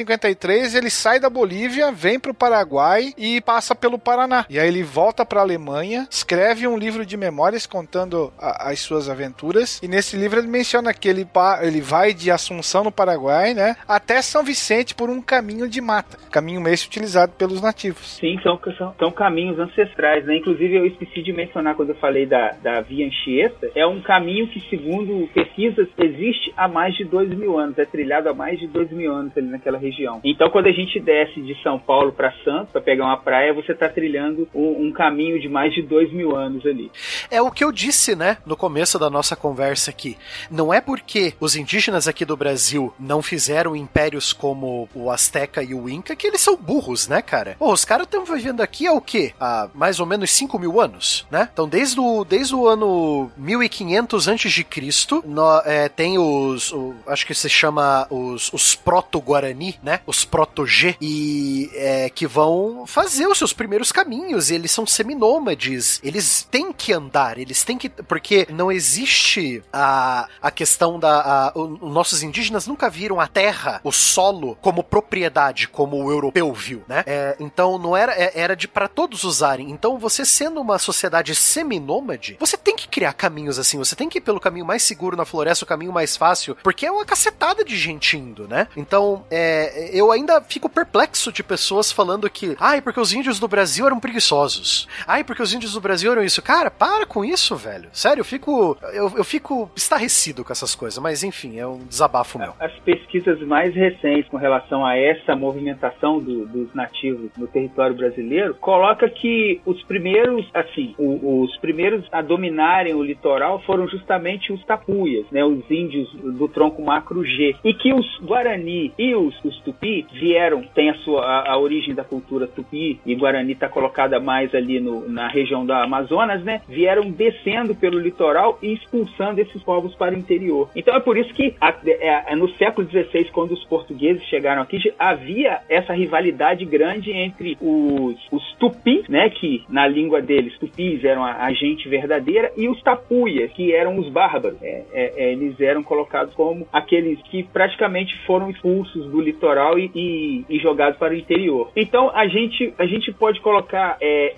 1553 0.05 0.75
ele 0.75 0.91
sai 0.91 1.19
da 1.19 1.29
Bolívia, 1.31 1.91
vem 1.93 2.19
para 2.19 2.31
o 2.31 2.35
Paraguai 2.35 3.13
e 3.17 3.41
passa 3.41 3.75
pelo 3.75 3.99
Paraná. 3.99 4.45
E 4.49 4.59
aí 4.59 4.69
ele 4.69 4.83
volta 4.83 5.25
para 5.25 5.41
a 5.41 5.43
Alemanha, 5.43 6.07
escreve 6.11 6.67
um 6.67 6.77
livro 6.77 7.05
de 7.05 7.17
memórias 7.17 7.67
contando 7.67 8.33
a- 8.39 8.71
as 8.71 8.81
suas 8.81 9.09
aventuras. 9.09 9.81
E 9.83 9.89
nesse 9.89 10.17
livro 10.17 10.39
ele 10.41 10.49
menciona 10.49 10.93
que 10.95 11.09
ele, 11.09 11.27
ele 11.63 11.81
vai 11.81 12.13
de 12.13 12.31
Assunção 12.31 12.85
no 12.85 12.93
Paraguai, 12.93 13.55
né, 13.55 13.77
até 13.89 14.21
São 14.23 14.43
Vicente 14.45 14.95
por 14.95 15.09
um 15.11 15.21
caminho 15.21 15.69
de 15.69 15.81
mata, 15.81 16.19
caminho 16.31 16.65
esse 16.69 16.87
utilizado 16.87 17.33
pelos 17.33 17.61
nativos. 17.61 18.17
Sim, 18.19 18.39
são, 18.43 18.59
são, 18.79 18.95
são 18.99 19.11
caminhos 19.11 19.59
ancestrais, 19.59 20.25
né? 20.25 20.37
Inclusive, 20.37 20.75
eu 20.77 20.87
esqueci 20.87 21.23
de 21.23 21.33
mencionar 21.33 21.75
quando 21.75 21.91
eu 21.91 21.95
falei 21.97 22.27
da, 22.27 22.51
da 22.63 22.81
Via 22.81 23.07
Anchieta. 23.07 23.71
É 23.75 23.87
um 23.87 24.01
caminho 24.01 24.49
que, 24.49 24.61
segundo 24.69 25.29
pesquisas, 25.33 25.87
existe 25.99 26.53
há 26.57 26.67
mais 26.67 26.95
de 26.97 27.05
dois 27.05 27.29
mil 27.31 27.59
anos. 27.59 27.79
É 27.79 27.85
trilhado 27.85 28.29
há 28.29 28.35
mais 28.35 28.59
de 28.59 28.67
dois 28.67 28.91
mil 28.91 29.13
anos 29.13 29.37
ali 29.37 29.47
naquela 29.47 29.79
região. 29.79 29.94
Então, 30.25 30.51
quando 30.51 30.67
a 30.67 30.73
gente 30.73 30.99
desce 31.01 31.41
de 31.41 31.55
São 31.63 31.79
Paulo 31.79 32.13
para 32.13 32.33
Santos, 32.45 32.71
para 32.73 32.81
pegar 32.81 33.05
uma 33.05 33.17
praia, 33.17 33.53
você 33.55 33.73
está 33.73 33.89
trilhando 33.89 34.49
um, 34.55 34.87
um 34.87 34.93
caminho 34.93 35.41
de 35.41 35.49
mais 35.49 35.73
de 35.75 35.83
dois 35.83 36.13
mil 36.13 36.35
anos 36.37 36.65
ali. 36.67 36.91
É 37.31 37.41
o 37.41 37.51
que 37.51 37.63
eu 37.65 37.71
disse, 37.73 38.15
né, 38.17 38.39
no 38.47 38.57
começo 38.57 38.99
da 38.99 39.09
nossa 39.11 39.37
conversa 39.37 39.91
aqui. 39.91 40.17
Não 40.51 40.73
é 40.73 40.81
porque 40.81 41.35
os 41.41 41.57
indígenas 41.57 42.09
aqui 42.09 42.25
do 42.25 42.37
Brasil 42.37 42.93
não 42.99 43.23
fizeram 43.23 43.75
impérios 43.77 44.33
como 44.33 44.89
o 44.95 45.11
Azteca 45.11 45.63
e 45.63 45.75
o 45.75 45.89
Inca 45.89 46.17
que 46.17 46.27
eles 46.27 46.41
são 46.41 46.57
burros, 46.57 47.09
né, 47.09 47.23
cara? 47.23 47.57
Pô, 47.59 47.73
os 47.73 47.85
caras 47.85 48.07
estão 48.07 48.25
vivendo 48.25 48.61
aqui 48.61 48.87
há 48.87 48.93
o 48.93 49.01
quê? 49.01 49.33
Há 49.41 49.69
mais 49.75 50.01
ou 50.01 50.07
menos 50.07 50.31
5 50.31 50.59
mil 50.59 50.81
anos, 50.81 51.27
né? 51.31 51.49
Então, 51.53 51.69
desde 51.69 52.01
o, 52.01 52.25
desde 52.25 52.55
o 52.55 52.67
ano 52.69 53.31
1500 53.37 54.29
antes 54.29 54.53
de 54.53 54.65
Cristo, 54.65 55.23
nó- 55.27 55.63
é, 55.65 55.89
tem 55.89 56.19
os, 56.19 56.73
o- 56.73 56.95
acho 57.07 57.27
que 57.27 57.35
se 57.35 57.49
chama 57.49 58.07
os, 58.11 58.53
os 58.53 58.75
proto-guarani, 58.75 59.77
né? 59.85 60.01
Os 60.07 60.25
proto-G, 60.25 60.97
e 61.01 61.71
é, 61.75 62.09
que 62.11 62.27
vão 62.27 62.85
fazer 62.87 63.27
os 63.27 63.39
seus 63.39 63.53
primeiros 63.53 63.93
caminhos, 63.93 64.51
eles 64.51 64.71
são 64.71 64.87
seminômades, 64.87 66.01
eles 66.03 66.47
têm 66.51 66.73
que 66.73 66.93
andar, 66.93 67.39
eles 67.39 67.63
têm 67.65 67.77
que, 67.79 67.89
porque 67.89 68.47
não 68.51 68.71
existe 68.73 69.63
a, 69.73 70.29
a 70.41 70.51
questão 70.51 70.99
da, 70.99 71.21
a- 71.21 71.53
o- 71.55 71.79
os 71.87 71.93
nossos 71.93 72.23
indígenas 72.23 72.67
nunca 72.67 72.89
viram 72.89 73.21
a 73.21 73.27
terra, 73.27 73.81
o 73.85 73.93
solo, 73.93 74.57
como 74.61 74.83
propriedade, 74.83 75.69
como 75.69 75.97
o 76.03 76.11
europeu 76.11 76.53
viu, 76.53 76.83
né? 76.89 77.05
É, 77.07 77.37
então 77.41 77.79
não 77.79 77.97
era, 77.97 78.13
é- 78.13 78.33
era 78.35 78.55
de 78.57 78.67
para 78.69 78.89
todos 78.89 79.25
usarem, 79.25 79.71
então 79.71 79.99
você 79.99 80.25
sendo 80.25 80.61
uma 80.61 80.79
sociedade 80.79 81.35
seminômade, 81.35 82.37
você 82.41 82.57
tem 82.57 82.77
que 82.77 82.89
criar 82.89 83.13
caminhos 83.13 83.59
assim, 83.59 83.79
você 83.79 83.97
tem 83.97 84.09
que 84.09 84.19
ir 84.19 84.21
pelo 84.21 84.41
caminho 84.41 84.65
mais 84.67 84.83
seguro 84.83 85.17
na 85.17 85.25
floresta, 85.25 85.65
o 85.65 85.69
caminho 85.69 85.93
mais 85.93 86.17
fácil, 86.17 86.57
porque 86.63 86.87
é 86.87 86.91
uma 86.91 87.05
cacetada 87.05 87.65
de 87.65 87.77
gente 87.77 88.17
indo, 88.17 88.47
né? 88.49 88.69
Então, 88.77 89.25
é, 89.31 89.74
eu 89.93 90.11
ainda 90.13 90.41
fico 90.43 90.69
perplexo 90.69 91.33
de 91.33 91.43
pessoas 91.43 91.91
falando 91.93 92.29
que, 92.31 92.57
ai, 92.61 92.81
porque 92.81 93.01
os 93.01 93.13
índios 93.13 93.39
do 93.41 93.49
Brasil 93.49 93.87
eram 93.87 93.99
preguiçosos. 94.01 94.89
Ai, 95.07 95.23
porque 95.25 95.43
os 95.43 95.53
índios 95.53 95.73
do 95.73 95.81
Brasil 95.81 96.11
eram 96.13 96.23
isso. 96.23 96.41
Cara, 96.43 96.71
para 96.71 97.07
com 97.07 97.25
isso, 97.25 97.55
velho. 97.57 97.89
Sério, 97.93 98.21
eu 98.21 98.25
fico, 98.25 98.77
eu, 98.93 99.13
eu 99.17 99.25
fico 99.25 99.71
estarrecido 99.77 100.45
com 100.45 100.53
essas 100.53 100.75
coisas, 100.75 100.99
mas 101.03 101.23
enfim, 101.23 101.59
é 101.59 101.67
um 101.67 101.79
desabafo 101.87 102.39
meu. 102.39 102.55
As 102.61 102.73
pesquisas 102.81 103.41
mais 103.41 103.75
recentes 103.75 104.29
com 104.31 104.37
relação 104.37 104.85
a 104.85 104.97
essa 104.97 105.35
movimentação 105.37 106.19
do- 106.19 106.47
dos 106.47 106.75
nativos 106.75 107.31
no 107.37 107.47
território 107.47 107.95
brasileiro 107.97 108.55
coloca 108.55 109.09
que 109.09 109.61
os 109.67 109.83
primeiros, 109.85 110.47
assim, 110.55 110.95
o- 110.99 111.43
os 111.43 111.57
primeiros 111.59 112.05
a 112.13 112.23
dominarem 112.23 112.95
o 112.95 113.03
litoral 113.03 113.61
foram 113.65 113.89
justamente 113.89 114.53
os 114.53 114.65
tapuias, 114.65 115.27
né, 115.31 115.45
os 115.45 115.69
índios 115.71 116.11
do 116.13 116.49
tronco 116.49 116.83
macro 116.83 117.25
G, 117.25 117.57
e 117.65 117.75
que 117.75 117.93
os 117.93 118.07
Guarani 118.21 118.93
e 118.99 119.15
os, 119.15 119.35
os 119.45 119.59
Tupi 119.65 120.07
vieram, 120.13 120.63
tem 120.75 120.91
a 120.91 120.95
sua 120.97 121.25
a, 121.25 121.53
a 121.53 121.59
origem 121.59 121.95
da 121.95 122.05
cultura 122.05 122.47
Tupi 122.47 123.01
e 123.07 123.15
Guarani 123.15 123.53
está 123.53 123.69
colocada 123.69 124.21
mais 124.21 124.55
ali 124.55 124.81
no, 124.81 125.09
na 125.09 125.29
região 125.29 125.65
da 125.65 125.83
Amazonas, 125.85 126.43
né, 126.43 126.61
vieram 126.69 127.11
descendo 127.11 127.75
pelo 127.75 127.99
litoral 127.99 128.59
e 128.63 128.73
expulsando 128.75 129.41
esses 129.41 129.63
povos 129.63 129.95
para 129.95 130.15
o 130.15 130.19
interior. 130.19 130.69
Então 130.77 130.95
é 130.95 131.01
por 131.01 131.17
isso 131.17 131.33
que 131.35 131.55
a- 131.61 131.75
é- 131.87 132.33
é 132.33 132.37
no 132.37 132.49
século 132.57 132.89
XVI, 132.89 133.25
quando 133.33 133.53
os 133.53 133.65
portugueses 133.65 134.23
chegaram 134.25 134.63
aqui, 134.63 134.79
havia 134.99 135.61
essa 135.69 135.93
rivalidade 135.93 136.65
grande 136.65 137.11
entre 137.11 137.57
os, 137.61 138.17
os 138.31 138.55
Tupi, 138.59 139.05
né, 139.09 139.31
que 139.31 139.65
na 139.69 139.87
língua 139.87 140.21
deles, 140.21 140.57
Tupis 140.59 141.05
eram 141.05 141.25
a, 141.25 141.45
a 141.45 141.53
gente 141.53 141.89
verdadeira, 141.89 142.53
e 142.57 142.69
os 142.69 142.83
Tapuias, 142.83 143.51
que 143.53 143.73
eram 143.73 143.97
os 143.99 144.09
bárbaros. 144.09 144.63
É, 144.63 144.83
é, 144.93 145.13
é, 145.17 145.33
eles 145.33 145.61
eram 145.61 145.83
colocados 145.83 146.35
como 146.35 146.67
aqueles 146.73 147.21
que 147.23 147.43
praticamente 147.43 148.17
foram 148.27 148.51
expulsos 148.51 149.07
do 149.07 149.21
litoral 149.21 149.54
e, 149.79 149.91
e- 149.95 150.45
e 150.49 150.59
jogados 150.59 150.99
para 150.99 151.13
o 151.13 151.17
interior. 151.17 151.71
Então 151.77 152.11
a 152.15 152.27
gente, 152.27 152.73
a 152.79 152.87
gente 152.87 153.13
pode 153.13 153.41
colocar 153.41 153.97
é, 154.01 154.35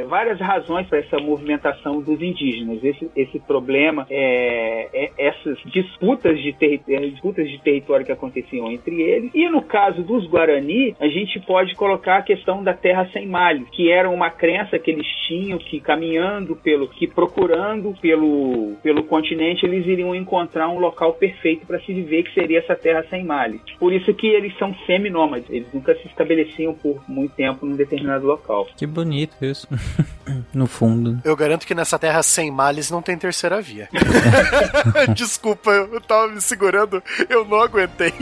é, 0.00 0.04
várias 0.04 0.38
razões 0.40 0.86
para 0.86 0.98
essa 0.98 1.18
movimentação 1.18 2.00
dos 2.00 2.20
indígenas. 2.20 2.82
Esse, 2.82 3.10
esse 3.16 3.38
problema, 3.40 4.06
é, 4.10 4.88
é, 4.92 5.10
essas 5.18 5.58
disputas 5.66 6.38
de, 6.40 6.54
é, 6.88 6.98
disputas 7.08 7.48
de 7.48 7.58
território 7.62 8.04
que 8.06 8.12
aconteciam 8.12 8.70
entre 8.70 9.00
eles. 9.00 9.30
E 9.34 9.48
no 9.48 9.62
caso 9.62 10.02
dos 10.02 10.26
Guarani, 10.26 10.94
a 11.00 11.08
gente 11.08 11.40
pode 11.40 11.74
colocar 11.74 12.18
a 12.18 12.22
questão 12.22 12.62
da 12.62 12.74
terra 12.74 13.08
sem 13.12 13.26
males, 13.26 13.68
que 13.70 13.90
era 13.90 14.08
uma 14.08 14.30
crença 14.30 14.78
que 14.78 14.90
eles 14.90 15.06
tinham 15.26 15.58
que 15.58 15.80
caminhando 15.80 16.56
pelo, 16.56 16.88
que 16.88 17.06
procurando 17.06 17.94
pelo, 18.00 18.74
pelo 18.82 19.04
continente, 19.04 19.64
eles 19.64 19.86
iriam 19.86 20.14
encontrar 20.14 20.68
um 20.68 20.78
local 20.78 21.14
perfeito 21.14 21.66
para 21.66 21.80
se 21.80 21.92
viver, 21.92 22.22
que 22.24 22.34
seria 22.34 22.58
essa 22.58 22.74
terra 22.74 23.04
sem 23.10 23.24
males. 23.24 23.60
Por 23.78 23.92
isso 23.92 24.12
que 24.14 24.26
eles 24.26 24.54
são 24.60 24.72
semi-nômades. 24.86 25.50
Eles 25.50 25.66
nunca 25.72 25.94
se 25.96 26.06
estabeleciam 26.06 26.74
por 26.74 27.02
muito 27.08 27.34
tempo 27.34 27.66
num 27.66 27.74
determinado 27.74 28.26
local. 28.26 28.68
Que 28.76 28.86
bonito 28.86 29.34
isso. 29.44 29.66
no 30.54 30.66
fundo. 30.66 31.18
Eu 31.24 31.34
garanto 31.34 31.66
que 31.66 31.74
nessa 31.74 31.98
terra 31.98 32.22
sem 32.22 32.50
males 32.50 32.90
não 32.90 33.02
tem 33.02 33.18
terceira 33.18 33.60
via. 33.60 33.88
Desculpa, 35.16 35.70
eu 35.70 36.00
tava 36.02 36.28
me 36.28 36.40
segurando, 36.40 37.02
eu 37.28 37.44
não 37.44 37.60
aguentei. 37.60 38.12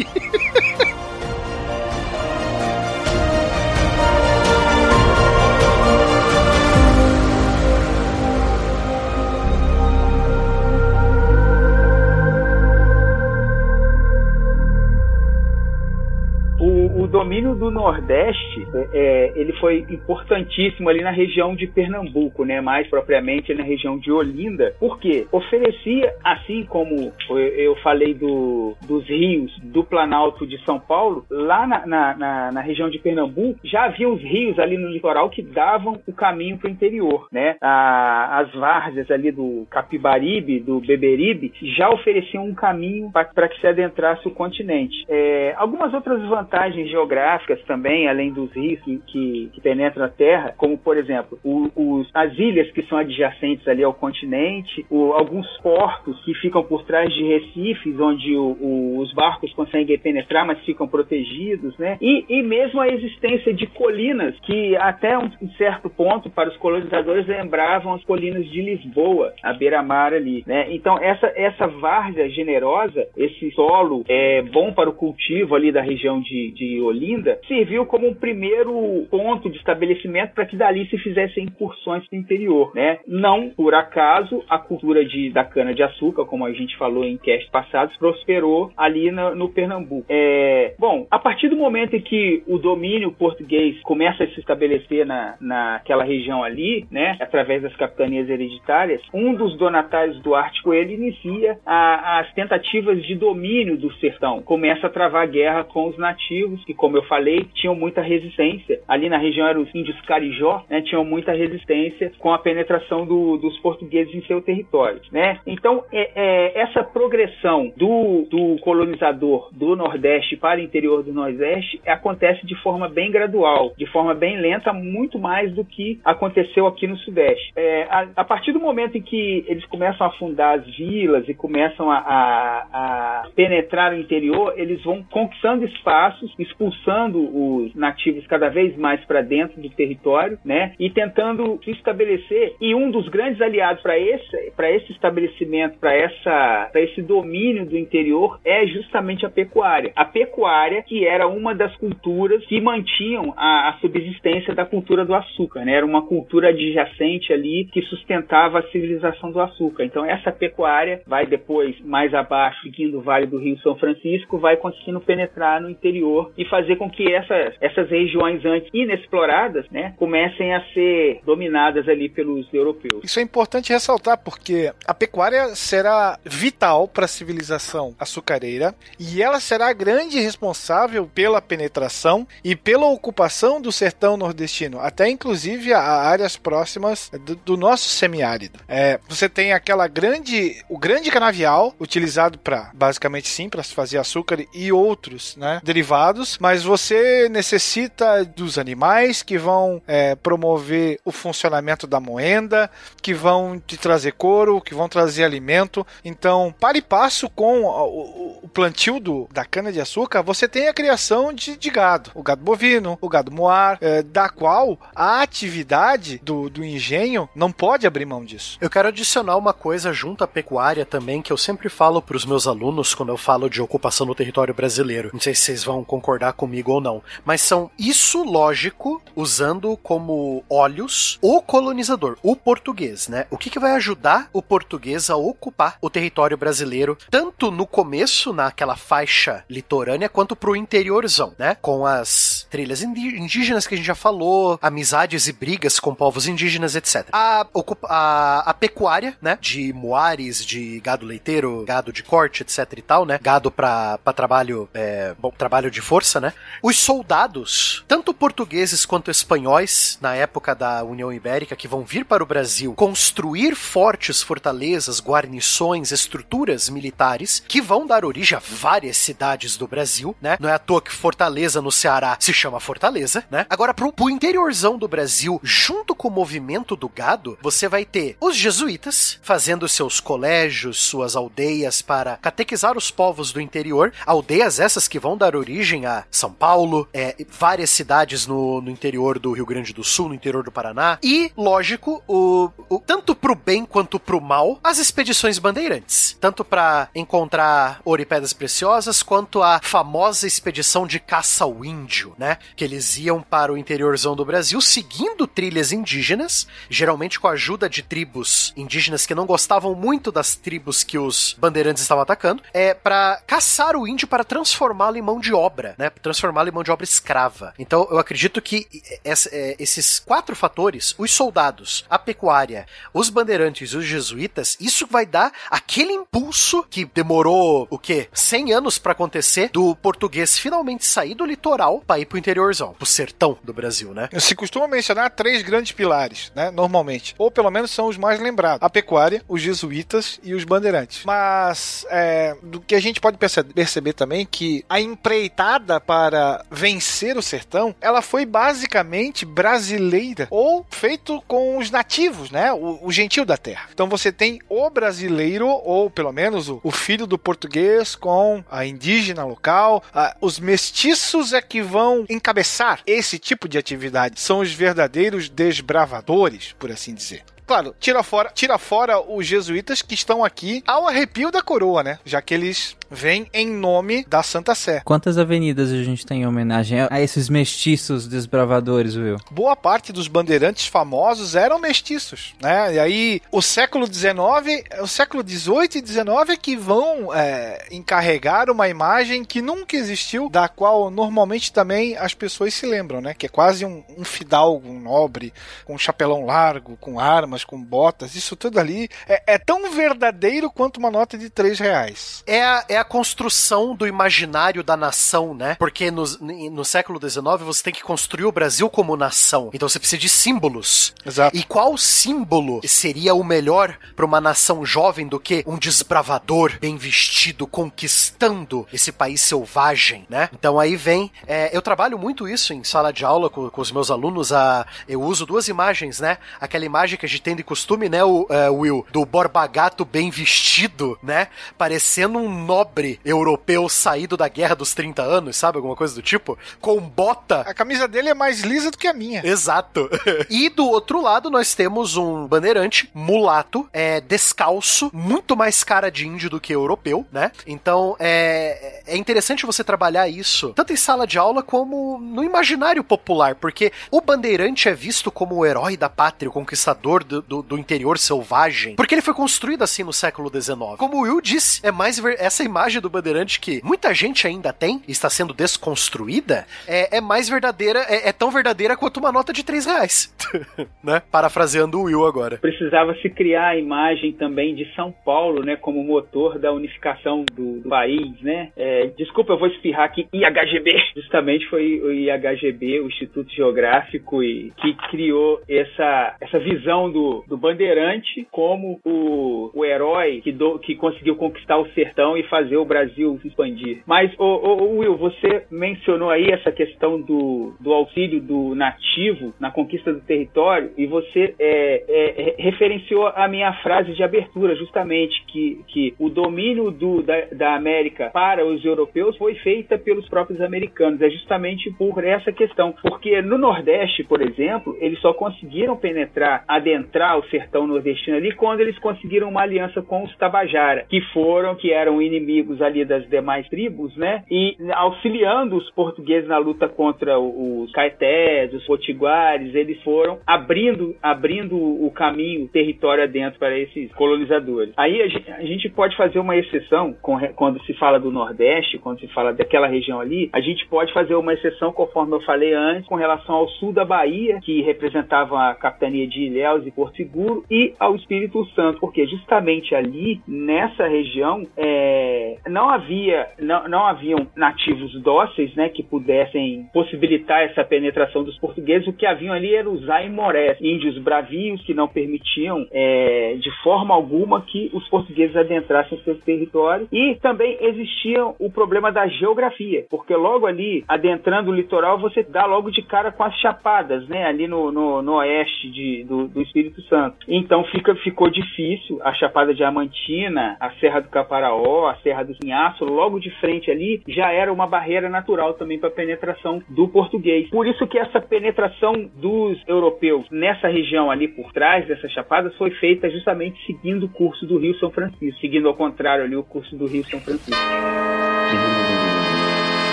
O, 16.96 17.06
domínio 17.06 17.54
do 17.54 17.70
Nordeste, 17.70 18.66
é, 18.74 18.88
é, 18.92 19.32
ele 19.36 19.52
foi 19.54 19.86
importantíssimo 19.88 20.88
ali 20.88 21.02
na 21.02 21.10
região 21.10 21.54
de 21.54 21.66
Pernambuco, 21.66 22.44
né? 22.44 22.60
Mais 22.60 22.86
propriamente 22.88 23.54
na 23.54 23.64
região 23.64 23.98
de 23.98 24.10
Olinda, 24.10 24.74
porque 24.78 25.26
oferecia, 25.32 26.14
assim 26.24 26.64
como 26.64 27.12
eu, 27.30 27.38
eu 27.38 27.76
falei 27.76 28.14
do, 28.14 28.74
dos 28.86 29.06
rios 29.06 29.56
do 29.62 29.84
Planalto 29.84 30.46
de 30.46 30.62
São 30.64 30.78
Paulo, 30.78 31.24
lá 31.30 31.66
na, 31.66 31.86
na, 31.86 32.16
na, 32.16 32.52
na 32.52 32.60
região 32.60 32.88
de 32.88 32.98
Pernambuco 32.98 33.58
já 33.64 33.84
havia 33.84 34.08
os 34.08 34.20
rios 34.20 34.58
ali 34.58 34.76
no 34.76 34.88
litoral 34.88 35.30
que 35.30 35.42
davam 35.42 36.00
o 36.06 36.12
caminho 36.12 36.58
para 36.58 36.68
o 36.68 36.72
interior, 36.72 37.28
né? 37.32 37.56
A, 37.60 38.40
as 38.40 38.52
várzeas 38.52 39.10
ali 39.10 39.30
do 39.30 39.66
Capibaribe, 39.70 40.60
do 40.60 40.80
Beberibe, 40.80 41.52
já 41.76 41.88
ofereciam 41.90 42.44
um 42.44 42.54
caminho 42.54 43.10
para 43.12 43.48
que 43.48 43.60
se 43.60 43.66
adentrasse 43.66 44.26
o 44.26 44.30
continente. 44.30 45.04
É, 45.08 45.54
algumas 45.56 45.92
outras 45.92 46.22
vantagens 46.28 46.77
geográficas 46.86 47.62
também, 47.64 48.08
além 48.08 48.32
dos 48.32 48.52
rios 48.52 48.80
que, 48.82 48.98
que, 49.06 49.50
que 49.54 49.60
penetram 49.60 50.04
a 50.04 50.08
Terra, 50.08 50.54
como 50.56 50.76
por 50.78 50.96
exemplo 50.96 51.38
o, 51.44 51.70
os, 51.74 52.10
as 52.14 52.36
ilhas 52.38 52.70
que 52.72 52.82
são 52.82 52.98
adjacentes 52.98 53.66
ali 53.66 53.82
ao 53.82 53.94
continente, 53.94 54.84
o, 54.90 55.12
alguns 55.12 55.46
portos 55.58 56.22
que 56.24 56.34
ficam 56.34 56.62
por 56.62 56.84
trás 56.84 57.12
de 57.12 57.22
recifes, 57.24 57.98
onde 57.98 58.36
o, 58.36 58.98
os 58.98 59.12
barcos 59.14 59.52
conseguem 59.54 59.98
penetrar, 59.98 60.46
mas 60.46 60.58
ficam 60.64 60.86
protegidos, 60.86 61.76
né? 61.78 61.98
E, 62.00 62.24
e 62.28 62.42
mesmo 62.42 62.80
a 62.80 62.88
existência 62.88 63.52
de 63.52 63.66
colinas 63.66 64.38
que 64.40 64.76
até 64.76 65.18
um, 65.18 65.30
um 65.42 65.50
certo 65.56 65.88
ponto 65.88 66.30
para 66.30 66.48
os 66.48 66.56
colonizadores 66.56 67.26
lembravam 67.26 67.94
as 67.94 68.04
colinas 68.04 68.48
de 68.50 68.62
Lisboa, 68.62 69.32
a 69.42 69.52
beira-mar 69.52 70.12
ali, 70.12 70.44
né? 70.46 70.66
Então 70.70 70.98
essa 70.98 71.32
essa 71.36 71.66
várzea 71.66 72.28
generosa, 72.28 73.06
esse 73.16 73.50
solo 73.52 74.04
é 74.08 74.42
bom 74.42 74.72
para 74.72 74.90
o 74.90 74.94
cultivo 74.94 75.54
ali 75.54 75.72
da 75.72 75.80
região 75.80 76.20
de, 76.20 76.52
de 76.52 76.67
Olinda, 76.80 77.38
serviu 77.46 77.86
como 77.86 78.08
um 78.08 78.14
primeiro 78.14 79.06
ponto 79.10 79.50
de 79.50 79.58
estabelecimento 79.58 80.34
para 80.34 80.46
que 80.46 80.56
dali 80.56 80.86
se 80.88 80.98
fizessem 80.98 81.44
incursões 81.44 82.04
no 82.10 82.18
interior, 82.18 82.72
né? 82.74 82.98
Não 83.06 83.50
por 83.50 83.74
acaso 83.74 84.44
a 84.48 84.58
cultura 84.58 85.04
de, 85.04 85.30
da 85.30 85.44
cana 85.44 85.74
de 85.74 85.82
açúcar, 85.82 86.24
como 86.24 86.44
a 86.44 86.52
gente 86.52 86.76
falou 86.76 87.04
em 87.04 87.16
cast 87.16 87.50
passados, 87.50 87.96
prosperou 87.96 88.70
ali 88.76 89.10
no, 89.10 89.34
no 89.34 89.48
Pernambuco. 89.48 90.06
É, 90.08 90.74
bom, 90.78 91.06
a 91.10 91.18
partir 91.18 91.48
do 91.48 91.56
momento 91.56 91.94
em 91.94 92.00
que 92.00 92.42
o 92.46 92.58
domínio 92.58 93.12
português 93.12 93.80
começa 93.82 94.24
a 94.24 94.28
se 94.28 94.40
estabelecer 94.40 95.06
na, 95.06 95.36
naquela 95.40 96.04
região 96.04 96.42
ali, 96.42 96.86
né, 96.90 97.16
através 97.20 97.62
das 97.62 97.74
capitanias 97.76 98.28
hereditárias, 98.28 99.00
um 99.12 99.34
dos 99.34 99.56
donatários 99.56 100.20
do 100.20 100.34
Ártico 100.34 100.72
ele 100.72 100.94
inicia 100.94 101.58
a, 101.64 102.20
as 102.20 102.32
tentativas 102.34 103.02
de 103.02 103.14
domínio 103.14 103.76
do 103.76 103.92
sertão, 103.94 104.42
começa 104.42 104.86
a 104.86 104.90
travar 104.90 105.26
guerra 105.28 105.64
com 105.64 105.88
os 105.88 105.98
nativos, 105.98 106.57
que 106.64 106.74
como 106.74 106.96
eu 106.96 107.02
falei, 107.04 107.46
tinham 107.54 107.74
muita 107.74 108.00
resistência. 108.00 108.80
Ali 108.88 109.08
na 109.08 109.18
região 109.18 109.46
eram 109.46 109.62
os 109.62 109.74
índios 109.74 110.00
Carijó, 110.02 110.64
né, 110.70 110.80
tinham 110.82 111.04
muita 111.04 111.32
resistência 111.32 112.12
com 112.18 112.32
a 112.32 112.38
penetração 112.38 113.06
do, 113.06 113.36
dos 113.36 113.58
portugueses 113.58 114.14
em 114.14 114.22
seu 114.22 114.40
território, 114.40 115.00
né? 115.12 115.40
Então, 115.46 115.84
é, 115.92 116.10
é, 116.14 116.62
essa 116.62 116.82
progressão 116.82 117.72
do, 117.76 118.26
do 118.30 118.58
colonizador 118.60 119.48
do 119.52 119.76
Nordeste 119.76 120.36
para 120.36 120.60
o 120.60 120.62
interior 120.62 121.02
do 121.02 121.12
Nordeste 121.12 121.80
acontece 121.86 122.46
de 122.46 122.54
forma 122.62 122.88
bem 122.88 123.10
gradual, 123.10 123.72
de 123.76 123.86
forma 123.86 124.14
bem 124.14 124.40
lenta, 124.40 124.72
muito 124.72 125.18
mais 125.18 125.52
do 125.54 125.64
que 125.64 126.00
aconteceu 126.04 126.66
aqui 126.66 126.86
no 126.86 126.96
Sudeste. 126.98 127.52
É, 127.56 127.86
a, 127.90 128.08
a, 128.16 128.24
partir 128.24 128.52
do 128.52 128.60
momento 128.60 128.96
em 128.96 129.02
que 129.02 129.44
eles 129.46 129.64
começam 129.66 130.06
a 130.06 130.10
fundar 130.12 130.58
as 130.58 130.66
vilas 130.76 131.28
e 131.28 131.34
começam 131.34 131.90
a, 131.90 131.98
a, 131.98 133.22
a 133.22 133.28
penetrar 133.34 133.92
o 133.92 133.98
interior, 133.98 134.54
eles 134.56 134.82
vão 134.82 135.02
conquistando 135.10 135.64
espaços, 135.64 136.32
expulsando 136.48 137.18
os 137.18 137.74
nativos 137.74 138.26
cada 138.26 138.48
vez 138.48 138.76
mais 138.76 139.04
para 139.04 139.22
dentro 139.22 139.60
do 139.60 139.70
território, 139.70 140.38
né? 140.44 140.72
E 140.78 140.90
tentando 140.90 141.60
se 141.64 141.70
estabelecer. 141.70 142.54
E 142.60 142.74
um 142.74 142.90
dos 142.90 143.08
grandes 143.08 143.40
aliados 143.40 143.82
para 143.82 143.98
esse, 143.98 144.52
para 144.56 144.70
esse 144.70 144.92
estabelecimento, 144.92 145.78
para 145.78 145.94
essa, 145.94 146.68
para 146.72 146.80
esse 146.80 147.02
domínio 147.02 147.66
do 147.66 147.76
interior 147.76 148.40
é 148.44 148.66
justamente 148.66 149.24
a 149.24 149.30
pecuária. 149.30 149.92
A 149.94 150.04
pecuária 150.04 150.82
que 150.82 151.06
era 151.06 151.26
uma 151.26 151.54
das 151.54 151.74
culturas 151.76 152.44
que 152.46 152.60
mantinham 152.60 153.32
a, 153.36 153.70
a 153.70 153.72
subsistência 153.74 154.54
da 154.54 154.64
cultura 154.64 155.04
do 155.04 155.14
açúcar, 155.14 155.64
né? 155.64 155.74
Era 155.74 155.86
uma 155.86 156.02
cultura 156.02 156.48
adjacente 156.48 157.32
ali 157.32 157.66
que 157.72 157.82
sustentava 157.82 158.58
a 158.58 158.68
civilização 158.70 159.30
do 159.30 159.40
açúcar. 159.40 159.84
Então 159.84 160.04
essa 160.04 160.32
pecuária 160.32 161.02
vai 161.06 161.26
depois 161.26 161.78
mais 161.84 162.12
abaixo, 162.14 162.62
seguindo 162.62 162.98
o 162.98 163.02
Vale 163.02 163.26
do 163.26 163.38
Rio 163.38 163.58
São 163.58 163.76
Francisco, 163.76 164.38
vai 164.38 164.56
conseguindo 164.56 165.00
penetrar 165.00 165.60
no 165.60 165.70
interior 165.70 166.32
e 166.38 166.44
fazer 166.44 166.76
com 166.76 166.88
que 166.88 167.12
essas, 167.12 167.54
essas 167.60 167.90
regiões 167.90 168.44
antes 168.46 168.70
inexploradas, 168.72 169.66
né, 169.70 169.92
comecem 169.96 170.54
a 170.54 170.64
ser 170.72 171.20
dominadas 171.26 171.88
ali 171.88 172.08
pelos 172.08 172.46
europeus. 172.54 173.02
Isso 173.02 173.18
é 173.18 173.22
importante 173.22 173.72
ressaltar 173.72 174.18
porque 174.18 174.72
a 174.86 174.94
pecuária 174.94 175.48
será 175.56 176.16
vital 176.24 176.86
para 176.86 177.06
a 177.06 177.08
civilização 177.08 177.94
açucareira 177.98 178.72
e 178.98 179.20
ela 179.20 179.40
será 179.40 179.68
a 179.68 179.72
grande 179.72 180.20
responsável 180.20 181.10
pela 181.12 181.42
penetração 181.42 182.26
e 182.44 182.54
pela 182.54 182.86
ocupação 182.86 183.60
do 183.60 183.72
sertão 183.72 184.16
nordestino, 184.16 184.78
até 184.78 185.08
inclusive 185.08 185.72
a 185.72 185.80
áreas 185.80 186.36
próximas 186.36 187.10
do, 187.24 187.34
do 187.34 187.56
nosso 187.56 187.88
semiárido. 187.88 188.60
É, 188.68 189.00
você 189.08 189.28
tem 189.28 189.52
aquela 189.52 189.88
grande, 189.88 190.62
o 190.68 190.78
grande 190.78 191.10
canavial 191.10 191.74
utilizado 191.80 192.38
para 192.38 192.70
basicamente 192.74 193.26
sim 193.26 193.48
para 193.48 193.62
se 193.62 193.74
fazer 193.74 193.98
açúcar 193.98 194.38
e 194.54 194.70
outros, 194.70 195.36
né, 195.36 195.60
derivados, 195.64 196.17
mas 196.40 196.62
você 196.62 197.28
necessita 197.28 198.24
dos 198.24 198.58
animais 198.58 199.22
que 199.22 199.38
vão 199.38 199.82
é, 199.86 200.14
promover 200.14 201.00
o 201.04 201.12
funcionamento 201.12 201.86
da 201.86 202.00
moenda, 202.00 202.70
que 203.02 203.14
vão 203.14 203.60
te 203.64 203.76
trazer 203.76 204.12
couro, 204.12 204.60
que 204.60 204.74
vão 204.74 204.88
trazer 204.88 205.24
alimento. 205.24 205.86
Então, 206.04 206.54
para 206.58 206.78
e 206.78 206.82
passo 206.82 207.28
com 207.30 207.62
o, 207.62 208.40
o 208.42 208.48
plantio 208.48 209.00
do, 209.00 209.28
da 209.32 209.44
cana-de-açúcar, 209.44 210.22
você 210.22 210.48
tem 210.48 210.68
a 210.68 210.74
criação 210.74 211.32
de, 211.32 211.56
de, 211.56 211.70
gado. 211.70 212.10
O 212.14 212.22
gado 212.22 212.42
bovino, 212.42 212.98
o 213.00 213.08
gado 213.08 213.32
moar, 213.32 213.78
é, 213.80 214.02
da 214.02 214.28
qual 214.28 214.78
a 214.94 215.22
atividade 215.22 216.20
do, 216.22 216.50
do 216.50 216.64
engenho 216.64 217.28
não 217.34 217.52
pode 217.52 217.86
abrir 217.86 218.04
mão 218.04 218.24
disso. 218.24 218.58
Eu 218.60 218.70
quero 218.70 218.88
adicionar 218.88 219.36
uma 219.36 219.52
coisa 219.52 219.92
junto 219.92 220.24
à 220.24 220.26
pecuária 220.26 220.84
também, 220.84 221.22
que 221.22 221.32
eu 221.32 221.36
sempre 221.36 221.68
falo 221.68 222.02
para 222.02 222.16
os 222.16 222.24
meus 222.24 222.46
alunos 222.46 222.94
quando 222.94 223.10
eu 223.10 223.16
falo 223.16 223.48
de 223.48 223.62
ocupação 223.62 224.06
no 224.06 224.14
território 224.14 224.54
brasileiro. 224.54 225.10
Não 225.12 225.20
sei 225.20 225.34
se 225.34 225.42
vocês 225.42 225.64
vão 225.64 225.84
concordar 225.84 226.07
comigo 226.36 226.72
ou 226.72 226.80
não, 226.80 227.02
mas 227.24 227.42
são 227.42 227.70
isso 227.78 228.22
lógico 228.22 229.02
usando 229.14 229.76
como 229.82 230.42
olhos 230.48 231.18
o 231.20 231.42
colonizador, 231.42 232.16
o 232.22 232.34
português, 232.34 233.08
né? 233.08 233.26
O 233.30 233.36
que, 233.36 233.50
que 233.50 233.58
vai 233.58 233.72
ajudar 233.72 234.30
o 234.32 234.40
português 234.40 235.10
a 235.10 235.16
ocupar 235.16 235.76
o 235.82 235.90
território 235.90 236.36
brasileiro, 236.36 236.96
tanto 237.10 237.50
no 237.50 237.66
começo, 237.66 238.32
naquela 238.32 238.76
faixa 238.76 239.44
litorânea, 239.50 240.08
quanto 240.08 240.34
pro 240.34 240.56
interiorzão, 240.56 241.34
né? 241.38 241.56
Com 241.60 241.84
as 241.84 242.46
trilhas 242.50 242.82
indígenas 242.82 243.66
que 243.66 243.74
a 243.74 243.76
gente 243.76 243.86
já 243.86 243.94
falou, 243.94 244.58
amizades 244.62 245.26
e 245.26 245.32
brigas 245.32 245.78
com 245.78 245.94
povos 245.94 246.26
indígenas, 246.26 246.74
etc. 246.74 247.06
A, 247.12 247.46
a, 247.84 248.50
a 248.50 248.54
pecuária, 248.54 249.16
né? 249.20 249.36
De 249.40 249.72
moares, 249.72 250.44
de 250.44 250.80
gado 250.80 251.04
leiteiro, 251.04 251.64
gado 251.66 251.92
de 251.92 252.02
corte, 252.02 252.42
etc 252.42 252.66
e 252.76 252.82
tal, 252.82 253.04
né? 253.04 253.18
Gado 253.20 253.50
pra 253.50 253.98
trabalho, 254.14 254.68
é, 254.72 255.14
bom, 255.18 255.30
trabalho 255.30 255.70
de 255.70 255.80
força, 255.80 255.97
né? 256.20 256.32
Os 256.62 256.78
soldados, 256.78 257.84
tanto 257.88 258.14
portugueses 258.14 258.86
quanto 258.86 259.10
espanhóis, 259.10 259.98
na 260.00 260.14
época 260.14 260.54
da 260.54 260.82
União 260.84 261.12
Ibérica, 261.12 261.56
que 261.56 261.68
vão 261.68 261.84
vir 261.84 262.04
para 262.04 262.22
o 262.22 262.26
Brasil 262.26 262.74
construir 262.74 263.54
fortes 263.54 264.22
fortalezas, 264.22 265.00
guarnições, 265.00 265.90
estruturas 265.92 266.68
militares 266.68 267.42
que 267.46 267.60
vão 267.60 267.86
dar 267.86 268.04
origem 268.04 268.36
a 268.36 268.42
várias 268.44 268.96
cidades 268.96 269.56
do 269.56 269.66
Brasil, 269.66 270.14
né? 270.20 270.36
Não 270.40 270.48
é 270.48 270.52
à 270.52 270.58
toa 270.58 270.82
que 270.82 270.92
Fortaleza 270.92 271.60
no 271.60 271.72
Ceará 271.72 272.16
se 272.20 272.32
chama 272.32 272.60
Fortaleza, 272.60 273.24
né? 273.30 273.46
Agora, 273.50 273.74
pro, 273.74 273.92
pro 273.92 274.10
interiorzão 274.10 274.78
do 274.78 274.88
Brasil, 274.88 275.40
junto 275.42 275.94
com 275.94 276.08
o 276.08 276.12
movimento 276.12 276.76
do 276.76 276.88
gado, 276.88 277.38
você 277.42 277.68
vai 277.68 277.84
ter 277.84 278.16
os 278.20 278.36
jesuítas 278.36 279.18
fazendo 279.22 279.68
seus 279.68 280.00
colégios, 280.00 280.78
suas 280.78 281.16
aldeias 281.16 281.82
para 281.82 282.16
catequizar 282.16 282.76
os 282.76 282.90
povos 282.90 283.32
do 283.32 283.40
interior, 283.40 283.92
aldeias 284.06 284.60
essas 284.60 284.88
que 284.88 284.98
vão 284.98 285.16
dar 285.16 285.34
origem 285.36 285.86
a 285.88 286.04
São 286.10 286.32
Paulo, 286.32 286.88
é, 286.92 287.16
várias 287.30 287.70
cidades 287.70 288.26
no, 288.26 288.60
no 288.60 288.70
interior 288.70 289.18
do 289.18 289.32
Rio 289.32 289.46
Grande 289.46 289.72
do 289.72 289.82
Sul, 289.82 290.08
no 290.08 290.14
interior 290.14 290.44
do 290.44 290.52
Paraná, 290.52 290.98
e, 291.02 291.32
lógico, 291.36 292.02
o, 292.06 292.50
o 292.68 292.78
tanto 292.78 293.14
pro 293.14 293.34
bem 293.34 293.64
quanto 293.64 293.98
pro 293.98 294.20
mal, 294.20 294.58
as 294.62 294.78
expedições 294.78 295.38
bandeirantes, 295.38 296.16
tanto 296.20 296.44
para 296.44 296.88
encontrar 296.94 297.80
ouro 297.84 298.02
e 298.02 298.06
pedras 298.06 298.32
preciosas, 298.32 299.02
quanto 299.02 299.42
a 299.42 299.60
famosa 299.62 300.26
expedição 300.26 300.86
de 300.86 301.00
caça 301.00 301.44
ao 301.44 301.64
índio, 301.64 302.14
né? 302.18 302.38
Que 302.54 302.64
eles 302.64 302.96
iam 302.98 303.22
para 303.22 303.52
o 303.52 303.58
interiorzão 303.58 304.14
do 304.14 304.24
Brasil 304.24 304.60
seguindo 304.60 305.26
trilhas 305.26 305.72
indígenas, 305.72 306.46
geralmente 306.68 307.18
com 307.18 307.28
a 307.28 307.32
ajuda 307.32 307.68
de 307.68 307.82
tribos 307.82 308.52
indígenas 308.56 309.06
que 309.06 309.14
não 309.14 309.26
gostavam 309.26 309.74
muito 309.74 310.12
das 310.12 310.34
tribos 310.34 310.82
que 310.82 310.98
os 310.98 311.36
bandeirantes 311.38 311.82
estavam 311.82 312.02
atacando, 312.02 312.42
é 312.52 312.74
para 312.74 313.20
caçar 313.26 313.76
o 313.76 313.86
índio 313.86 314.08
para 314.08 314.24
transformá-lo 314.24 314.96
em 314.96 315.02
mão 315.02 315.20
de 315.20 315.32
obra, 315.32 315.74
né? 315.78 315.88
Transformá-lo 315.90 316.48
em 316.48 316.52
mão 316.52 316.64
de 316.64 316.70
obra 316.70 316.84
escrava. 316.84 317.54
Então 317.58 317.86
eu 317.90 317.98
acredito 317.98 318.42
que 318.42 318.66
é, 319.04 319.56
esses 319.58 320.00
quatro 320.00 320.34
fatores, 320.34 320.94
os 320.98 321.12
soldados, 321.12 321.84
a 321.88 321.98
pecuária, 321.98 322.66
os 322.92 323.08
bandeirantes 323.08 323.70
e 323.70 323.76
os 323.76 323.84
jesuítas, 323.84 324.56
isso 324.60 324.86
vai 324.86 325.06
dar 325.06 325.32
aquele 325.48 325.92
impulso 325.92 326.64
que 326.68 326.84
demorou 326.84 327.66
o 327.70 327.78
quê? 327.78 328.08
100 328.12 328.52
anos 328.52 328.78
para 328.78 328.92
acontecer 328.92 329.50
do 329.50 329.76
português 329.76 330.38
finalmente 330.38 330.84
sair 330.84 331.14
do 331.14 331.24
litoral 331.24 331.80
para 331.86 332.00
ir 332.00 332.06
pro 332.06 332.18
interiorzão, 332.18 332.72
pro 332.74 332.86
sertão 332.86 333.38
do 333.42 333.52
Brasil, 333.52 333.94
né? 333.94 334.08
Se 334.18 334.34
costuma 334.34 334.66
mencionar 334.66 335.10
três 335.10 335.42
grandes 335.42 335.72
pilares, 335.72 336.32
né? 336.34 336.50
Normalmente. 336.50 337.14
Ou 337.18 337.30
pelo 337.30 337.50
menos 337.50 337.70
são 337.70 337.86
os 337.86 337.96
mais 337.96 338.18
lembrados: 338.18 338.62
a 338.62 338.68
pecuária, 338.68 339.22
os 339.28 339.40
jesuítas 339.40 340.18
e 340.22 340.34
os 340.34 340.44
bandeirantes. 340.44 341.02
Mas 341.04 341.86
é, 341.90 342.36
do 342.42 342.60
que 342.60 342.74
a 342.74 342.80
gente 342.80 343.00
pode 343.00 343.16
perceber 343.18 343.92
também 343.92 344.26
que 344.26 344.64
a 344.68 344.80
empreitada 344.80 345.67
para 345.78 346.44
vencer 346.50 347.16
o 347.16 347.22
sertão, 347.22 347.74
ela 347.80 348.00
foi 348.00 348.24
basicamente 348.24 349.24
brasileira 349.24 350.26
ou 350.30 350.66
feito 350.70 351.22
com 351.26 351.58
os 351.58 351.70
nativos, 351.70 352.30
né? 352.30 352.52
O, 352.52 352.78
o 352.82 352.92
gentil 352.92 353.24
da 353.24 353.36
terra. 353.36 353.68
Então 353.72 353.88
você 353.88 354.10
tem 354.10 354.40
o 354.48 354.70
brasileiro 354.70 355.46
ou 355.46 355.90
pelo 355.90 356.12
menos 356.12 356.48
o, 356.48 356.60
o 356.62 356.70
filho 356.70 357.06
do 357.06 357.18
português 357.18 357.94
com 357.94 358.42
a 358.50 358.64
indígena 358.64 359.24
local. 359.24 359.82
A, 359.92 360.16
os 360.20 360.38
mestiços 360.38 361.32
é 361.32 361.42
que 361.42 361.60
vão 361.60 362.06
encabeçar 362.08 362.80
esse 362.86 363.18
tipo 363.18 363.48
de 363.48 363.58
atividade. 363.58 364.20
São 364.20 364.40
os 364.40 364.52
verdadeiros 364.52 365.28
desbravadores, 365.28 366.54
por 366.58 366.70
assim 366.70 366.94
dizer. 366.94 367.24
Claro, 367.48 367.74
tira 367.80 368.02
fora, 368.02 368.30
tira 368.34 368.58
fora 368.58 369.00
os 369.00 369.26
jesuítas 369.26 369.80
que 369.80 369.94
estão 369.94 370.22
aqui 370.22 370.62
ao 370.66 370.86
arrepio 370.86 371.30
da 371.30 371.40
coroa, 371.40 371.82
né? 371.82 371.98
Já 372.04 372.20
que 372.20 372.34
eles 372.34 372.76
vêm 372.90 373.28
em 373.32 373.48
nome 373.48 374.04
da 374.06 374.22
Santa 374.22 374.54
Sé. 374.54 374.82
Quantas 374.84 375.18
avenidas 375.18 375.70
a 375.70 375.82
gente 375.82 376.06
tem 376.06 376.22
em 376.22 376.26
homenagem 376.26 376.78
a 376.90 377.00
esses 377.00 377.28
mestiços 377.28 378.06
desbravadores, 378.06 378.96
Will? 378.96 379.16
Boa 379.30 379.54
parte 379.54 379.92
dos 379.92 380.08
bandeirantes 380.08 380.66
famosos 380.66 381.34
eram 381.34 381.58
mestiços, 381.58 382.34
né? 382.40 382.74
E 382.74 382.78
aí, 382.78 383.22
o 383.30 383.42
século 383.42 383.86
XIX, 383.86 384.64
o 384.80 384.86
século 384.86 385.22
XVIII 385.26 385.68
e 385.76 385.86
XIX 385.86 386.30
é 386.30 386.36
que 386.36 386.56
vão 386.56 387.14
é, 387.14 387.66
encarregar 387.70 388.50
uma 388.50 388.68
imagem 388.68 389.24
que 389.24 389.42
nunca 389.42 389.76
existiu, 389.76 390.28
da 390.28 390.48
qual 390.48 390.90
normalmente 390.90 391.52
também 391.52 391.96
as 391.96 392.14
pessoas 392.14 392.54
se 392.54 392.66
lembram, 392.66 393.00
né? 393.00 393.14
Que 393.14 393.26
é 393.26 393.28
quase 393.28 393.64
um, 393.64 393.82
um 393.96 394.04
fidalgo, 394.04 394.68
um 394.68 394.80
nobre, 394.80 395.32
com 395.64 395.74
um 395.74 395.78
chapelão 395.78 396.24
largo, 396.24 396.76
com 396.80 396.98
armas, 396.98 397.44
com 397.44 397.60
botas, 397.62 398.14
isso 398.14 398.36
tudo 398.36 398.58
ali 398.58 398.88
é, 399.08 399.34
é 399.34 399.38
tão 399.38 399.70
verdadeiro 399.70 400.50
quanto 400.50 400.78
uma 400.78 400.90
nota 400.90 401.18
de 401.18 401.28
três 401.30 401.58
reais. 401.58 402.22
É 402.26 402.42
a, 402.42 402.64
é 402.68 402.77
a 402.78 402.84
construção 402.84 403.74
do 403.74 403.86
imaginário 403.86 404.62
da 404.62 404.76
nação, 404.76 405.34
né? 405.34 405.56
Porque 405.58 405.90
no, 405.90 406.04
no 406.50 406.64
século 406.64 406.98
XIX 407.00 407.22
você 407.44 407.62
tem 407.62 407.72
que 407.72 407.82
construir 407.82 408.24
o 408.24 408.32
Brasil 408.32 408.68
como 408.70 408.96
nação. 408.96 409.50
Então 409.52 409.68
você 409.68 409.78
precisa 409.78 410.00
de 410.00 410.08
símbolos. 410.08 410.94
Exato. 411.04 411.36
E 411.36 411.42
qual 411.42 411.76
símbolo 411.76 412.60
seria 412.64 413.14
o 413.14 413.24
melhor 413.24 413.76
para 413.94 414.04
uma 414.04 414.20
nação 414.20 414.64
jovem 414.64 415.06
do 415.06 415.18
que 415.18 415.42
um 415.46 415.58
desbravador 415.58 416.58
bem 416.60 416.76
vestido 416.76 417.46
conquistando 417.46 418.66
esse 418.72 418.92
país 418.92 419.20
selvagem, 419.20 420.06
né? 420.08 420.28
Então 420.32 420.58
aí 420.58 420.76
vem. 420.76 421.10
É, 421.26 421.56
eu 421.56 421.62
trabalho 421.62 421.98
muito 421.98 422.28
isso 422.28 422.52
em 422.52 422.62
sala 422.64 422.92
de 422.92 423.04
aula 423.04 423.28
com, 423.28 423.50
com 423.50 423.60
os 423.60 423.72
meus 423.72 423.90
alunos. 423.90 424.32
A, 424.32 424.66
eu 424.88 425.02
uso 425.02 425.26
duas 425.26 425.48
imagens, 425.48 426.00
né? 426.00 426.18
Aquela 426.40 426.64
imagem 426.64 426.98
que 426.98 427.06
a 427.06 427.08
gente 427.08 427.22
tem 427.22 427.36
de 427.36 427.42
costume, 427.42 427.88
né, 427.88 428.04
o, 428.04 428.22
uh, 428.22 428.52
Will? 428.52 428.86
Do 428.92 429.04
Borba 429.04 429.46
Gato 429.46 429.84
bem 429.84 430.10
vestido, 430.10 430.98
né? 431.02 431.28
Parecendo 431.56 432.18
um 432.18 432.44
nobre 432.44 432.67
europeu 433.04 433.68
saído 433.68 434.16
da 434.16 434.28
guerra 434.28 434.54
dos 434.54 434.74
30 434.74 435.02
anos, 435.02 435.36
sabe? 435.36 435.56
Alguma 435.56 435.76
coisa 435.76 435.94
do 435.94 436.02
tipo. 436.02 436.38
Com 436.60 436.80
bota. 436.80 437.40
A 437.40 437.54
camisa 437.54 437.86
dele 437.88 438.08
é 438.08 438.14
mais 438.14 438.40
lisa 438.40 438.70
do 438.70 438.78
que 438.78 438.86
a 438.86 438.92
minha. 438.92 439.24
Exato. 439.24 439.88
e 440.28 440.48
do 440.48 440.66
outro 440.66 441.00
lado 441.00 441.30
nós 441.30 441.54
temos 441.54 441.96
um 441.96 442.26
bandeirante 442.26 442.90
mulato, 442.94 443.68
é, 443.72 444.00
descalço, 444.00 444.90
muito 444.92 445.36
mais 445.36 445.62
cara 445.64 445.90
de 445.90 446.06
índio 446.06 446.30
do 446.30 446.40
que 446.40 446.54
europeu, 446.54 447.06
né? 447.12 447.32
Então 447.46 447.96
é, 447.98 448.82
é 448.86 448.96
interessante 448.96 449.46
você 449.46 449.62
trabalhar 449.62 450.08
isso, 450.08 450.52
tanto 450.54 450.72
em 450.72 450.76
sala 450.76 451.06
de 451.06 451.18
aula 451.18 451.42
como 451.42 451.98
no 451.98 452.22
imaginário 452.22 452.82
popular, 452.82 453.34
porque 453.34 453.72
o 453.90 454.00
bandeirante 454.00 454.68
é 454.68 454.74
visto 454.74 455.10
como 455.10 455.36
o 455.36 455.46
herói 455.46 455.76
da 455.76 455.88
pátria, 455.88 456.28
o 456.28 456.32
conquistador 456.32 457.04
do, 457.04 457.22
do, 457.22 457.42
do 457.42 457.58
interior 457.58 457.98
selvagem, 457.98 458.74
porque 458.76 458.94
ele 458.94 459.02
foi 459.02 459.14
construído 459.14 459.62
assim 459.62 459.82
no 459.82 459.92
século 459.92 460.30
XIX. 460.30 460.76
Como 460.76 460.98
o 460.98 461.00
Will 461.02 461.20
disse, 461.20 461.60
é 461.62 461.70
mais 461.70 461.98
essa 462.18 462.42
imagem 462.42 462.57
do 462.80 462.90
bandeirante 462.90 463.40
que 463.40 463.60
muita 463.64 463.94
gente 463.94 464.26
ainda 464.26 464.52
tem, 464.52 464.82
está 464.88 465.08
sendo 465.08 465.32
desconstruída, 465.32 466.46
é, 466.66 466.98
é 466.98 467.00
mais 467.00 467.28
verdadeira, 467.28 467.80
é, 467.88 468.08
é, 468.08 468.12
tão 468.12 468.30
verdadeira 468.30 468.76
quanto 468.76 468.98
uma 468.98 469.12
nota 469.12 469.32
de 469.32 469.44
3 469.44 469.66
reais. 469.66 470.14
né? 470.82 471.02
Parafraseando 471.10 471.78
o 471.78 471.84
Will 471.84 472.06
agora. 472.06 472.38
Precisava 472.38 472.94
se 472.96 473.08
criar 473.10 473.48
a 473.48 473.56
imagem 473.56 474.12
também 474.12 474.54
de 474.54 474.64
São 474.74 474.92
Paulo, 475.04 475.44
né, 475.44 475.56
como 475.56 475.82
motor 475.84 476.38
da 476.38 476.52
unificação 476.52 477.24
do, 477.32 477.60
do 477.60 477.68
país, 477.68 478.20
né? 478.20 478.50
É, 478.56 478.86
desculpa, 478.96 479.32
eu 479.32 479.38
vou 479.38 479.48
espirrar 479.48 479.84
aqui, 479.84 480.08
IHGB. 480.12 480.72
Justamente 480.96 481.48
foi 481.48 481.80
o 481.80 481.92
IHGB, 481.92 482.80
o 482.80 482.88
Instituto 482.88 483.30
Geográfico, 483.32 484.22
e, 484.22 484.52
que 484.56 484.74
criou 484.90 485.40
essa, 485.48 486.16
essa 486.20 486.38
visão 486.38 486.90
do, 486.90 487.24
do 487.26 487.36
bandeirante 487.36 488.26
como 488.30 488.80
o, 488.84 489.50
o 489.54 489.64
herói 489.64 490.20
que, 490.22 490.32
do, 490.32 490.58
que 490.58 490.74
conseguiu 490.74 491.16
conquistar 491.16 491.58
o 491.58 491.68
sertão 491.72 492.16
e 492.16 492.22
fazer 492.24 492.47
o 492.56 492.64
Brasil 492.64 493.18
se 493.22 493.28
expandir. 493.28 493.82
Mas, 493.86 494.12
ô, 494.18 494.24
ô, 494.24 494.78
Will, 494.78 494.96
você 494.96 495.44
mencionou 495.50 496.10
aí 496.10 496.30
essa 496.30 496.50
questão 496.52 497.00
do, 497.00 497.54
do 497.60 497.72
auxílio 497.72 498.20
do 498.20 498.54
nativo 498.54 499.34
na 499.38 499.50
conquista 499.50 499.92
do 499.92 500.00
território 500.00 500.70
e 500.76 500.86
você 500.86 501.34
é, 501.38 501.84
é, 501.88 502.34
referenciou 502.38 503.06
a 503.08 503.28
minha 503.28 503.52
frase 503.62 503.92
de 503.92 504.02
abertura, 504.02 504.54
justamente, 504.56 505.24
que, 505.26 505.60
que 505.68 505.94
o 505.98 506.08
domínio 506.08 506.70
do, 506.70 507.02
da, 507.02 507.20
da 507.32 507.54
América 507.54 508.10
para 508.12 508.44
os 508.44 508.64
europeus 508.64 509.16
foi 509.16 509.34
feita 509.36 509.78
pelos 509.78 510.08
próprios 510.08 510.40
americanos. 510.40 511.00
É 511.00 511.10
justamente 511.10 511.70
por 511.72 512.04
essa 512.04 512.32
questão. 512.32 512.74
Porque 512.82 513.20
no 513.22 513.38
Nordeste, 513.38 514.04
por 514.04 514.20
exemplo, 514.22 514.76
eles 514.80 515.00
só 515.00 515.12
conseguiram 515.12 515.76
penetrar, 515.76 516.44
adentrar 516.46 517.18
o 517.18 517.24
sertão 517.28 517.66
nordestino 517.66 518.16
ali 518.16 518.32
quando 518.32 518.60
eles 518.60 518.78
conseguiram 518.78 519.28
uma 519.28 519.42
aliança 519.42 519.82
com 519.82 520.04
os 520.04 520.16
Tabajara, 520.16 520.84
que 520.88 521.00
foram, 521.12 521.54
que 521.54 521.72
eram 521.72 522.00
inimigos 522.00 522.37
ali 522.60 522.84
das 522.84 523.08
demais 523.08 523.48
tribos, 523.48 523.96
né? 523.96 524.24
E 524.30 524.56
auxiliando 524.74 525.56
os 525.56 525.70
portugueses 525.70 526.28
na 526.28 526.38
luta 526.38 526.68
contra 526.68 527.18
os 527.18 527.70
caetés, 527.72 528.52
os 528.52 528.64
potiguares, 528.66 529.54
eles 529.54 529.80
foram 529.82 530.18
abrindo, 530.26 530.94
abrindo 531.02 531.56
o 531.56 531.90
caminho, 531.90 532.44
o 532.44 532.48
território 532.48 533.04
adentro 533.04 533.38
para 533.38 533.58
esses 533.58 533.92
colonizadores. 533.94 534.72
Aí 534.76 535.02
a 535.02 535.44
gente, 535.44 535.68
pode 535.68 535.96
fazer 535.96 536.18
uma 536.18 536.36
exceção 536.36 536.94
quando 537.36 537.62
se 537.64 537.74
fala 537.74 538.00
do 538.00 538.10
Nordeste, 538.10 538.78
quando 538.78 539.00
se 539.00 539.08
fala 539.08 539.32
daquela 539.32 539.66
região 539.66 540.00
ali, 540.00 540.30
a 540.32 540.40
gente 540.40 540.66
pode 540.66 540.92
fazer 540.92 541.14
uma 541.14 541.34
exceção, 541.34 541.72
conforme 541.72 542.14
eu 542.14 542.20
falei 542.22 542.52
antes, 542.52 542.86
com 542.86 542.94
relação 542.94 543.34
ao 543.34 543.48
sul 543.48 543.72
da 543.72 543.84
Bahia, 543.84 544.40
que 544.42 544.62
representava 544.62 545.50
a 545.50 545.54
capitania 545.54 546.06
de 546.06 546.22
Ilhéus 546.22 546.66
e 546.66 546.70
Porto 546.70 546.96
Seguro, 546.96 547.44
e 547.50 547.74
ao 547.78 547.94
Espírito 547.96 548.44
Santo, 548.54 548.80
porque 548.80 549.06
justamente 549.06 549.74
ali, 549.74 550.20
nessa 550.26 550.86
região, 550.86 551.46
é, 551.56 552.17
é, 552.18 552.50
não 552.50 552.68
havia 552.68 553.28
não, 553.38 553.68
não 553.68 553.86
haviam 553.86 554.26
nativos 554.36 554.92
dóceis, 555.02 555.54
né, 555.54 555.68
que 555.68 555.82
pudessem 555.82 556.66
possibilitar 556.72 557.42
essa 557.42 557.64
penetração 557.64 558.24
dos 558.24 558.36
portugueses. 558.38 558.88
O 558.88 558.92
que 558.92 559.06
haviam 559.06 559.34
ali 559.34 559.54
era 559.54 559.68
os 559.68 559.88
aimorés, 559.88 560.58
índios 560.60 560.98
bravios 560.98 561.62
que 561.64 561.74
não 561.74 561.86
permitiam 561.86 562.66
é, 562.70 563.36
de 563.40 563.50
forma 563.62 563.94
alguma 563.94 564.42
que 564.42 564.70
os 564.72 564.86
portugueses 564.88 565.36
adentrassem 565.36 566.00
seu 566.04 566.16
território. 566.20 566.88
E 566.92 567.14
também 567.16 567.56
existia 567.60 568.24
o 568.38 568.50
problema 568.50 568.90
da 568.90 569.06
geografia, 569.06 569.86
porque 569.90 570.14
logo 570.14 570.46
ali, 570.46 570.84
adentrando 570.88 571.50
o 571.50 571.54
litoral, 571.54 571.98
você 571.98 572.22
dá 572.22 572.46
logo 572.46 572.70
de 572.70 572.82
cara 572.82 573.12
com 573.12 573.22
as 573.22 573.34
chapadas, 573.36 574.08
né, 574.08 574.24
ali 574.24 574.48
no, 574.48 574.72
no, 574.72 575.02
no 575.02 575.14
oeste 575.16 575.70
de, 575.70 576.04
do, 576.04 576.28
do 576.28 576.42
Espírito 576.42 576.80
Santo. 576.82 577.16
Então 577.28 577.62
fica, 577.64 577.94
ficou 577.96 578.30
difícil 578.30 578.98
a 579.02 579.12
Chapada 579.14 579.54
Diamantina, 579.54 580.56
a 580.60 580.70
Serra 580.72 581.00
do 581.00 581.08
Caparaó, 581.08 581.88
a 581.88 581.96
Serra 581.96 582.07
do 582.26 582.34
Pinhaço, 582.34 582.84
logo 582.84 583.18
de 583.20 583.30
frente 583.40 583.70
ali, 583.70 584.02
já 584.08 584.32
era 584.32 584.52
uma 584.52 584.66
barreira 584.66 585.08
natural 585.08 585.54
também 585.54 585.78
para 585.78 585.88
a 585.88 585.92
penetração 585.92 586.62
do 586.68 586.88
português. 586.88 587.48
Por 587.50 587.66
isso 587.66 587.86
que 587.86 587.98
essa 587.98 588.20
penetração 588.20 588.92
dos 589.14 589.62
europeus 589.66 590.26
nessa 590.30 590.68
região 590.68 591.10
ali 591.10 591.28
por 591.28 591.52
trás 591.52 591.86
dessas 591.86 592.10
chapadas 592.12 592.54
foi 592.56 592.70
feita 592.72 593.10
justamente 593.10 593.58
seguindo 593.66 594.06
o 594.06 594.08
curso 594.08 594.46
do 594.46 594.58
Rio 594.58 594.74
São 594.78 594.90
Francisco, 594.90 595.40
seguindo 595.40 595.68
ao 595.68 595.74
contrário 595.74 596.24
ali 596.24 596.36
o 596.36 596.44
curso 596.44 596.76
do 596.76 596.86
Rio 596.86 597.04
São 597.04 597.20
Francisco. 597.20 597.58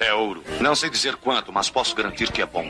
É 0.00 0.12
ouro. 0.12 0.42
Não 0.60 0.74
sei 0.74 0.90
dizer 0.90 1.16
quanto, 1.16 1.52
mas 1.52 1.70
posso 1.70 1.94
garantir 1.94 2.30
que 2.30 2.42
é 2.42 2.46
bom. 2.46 2.68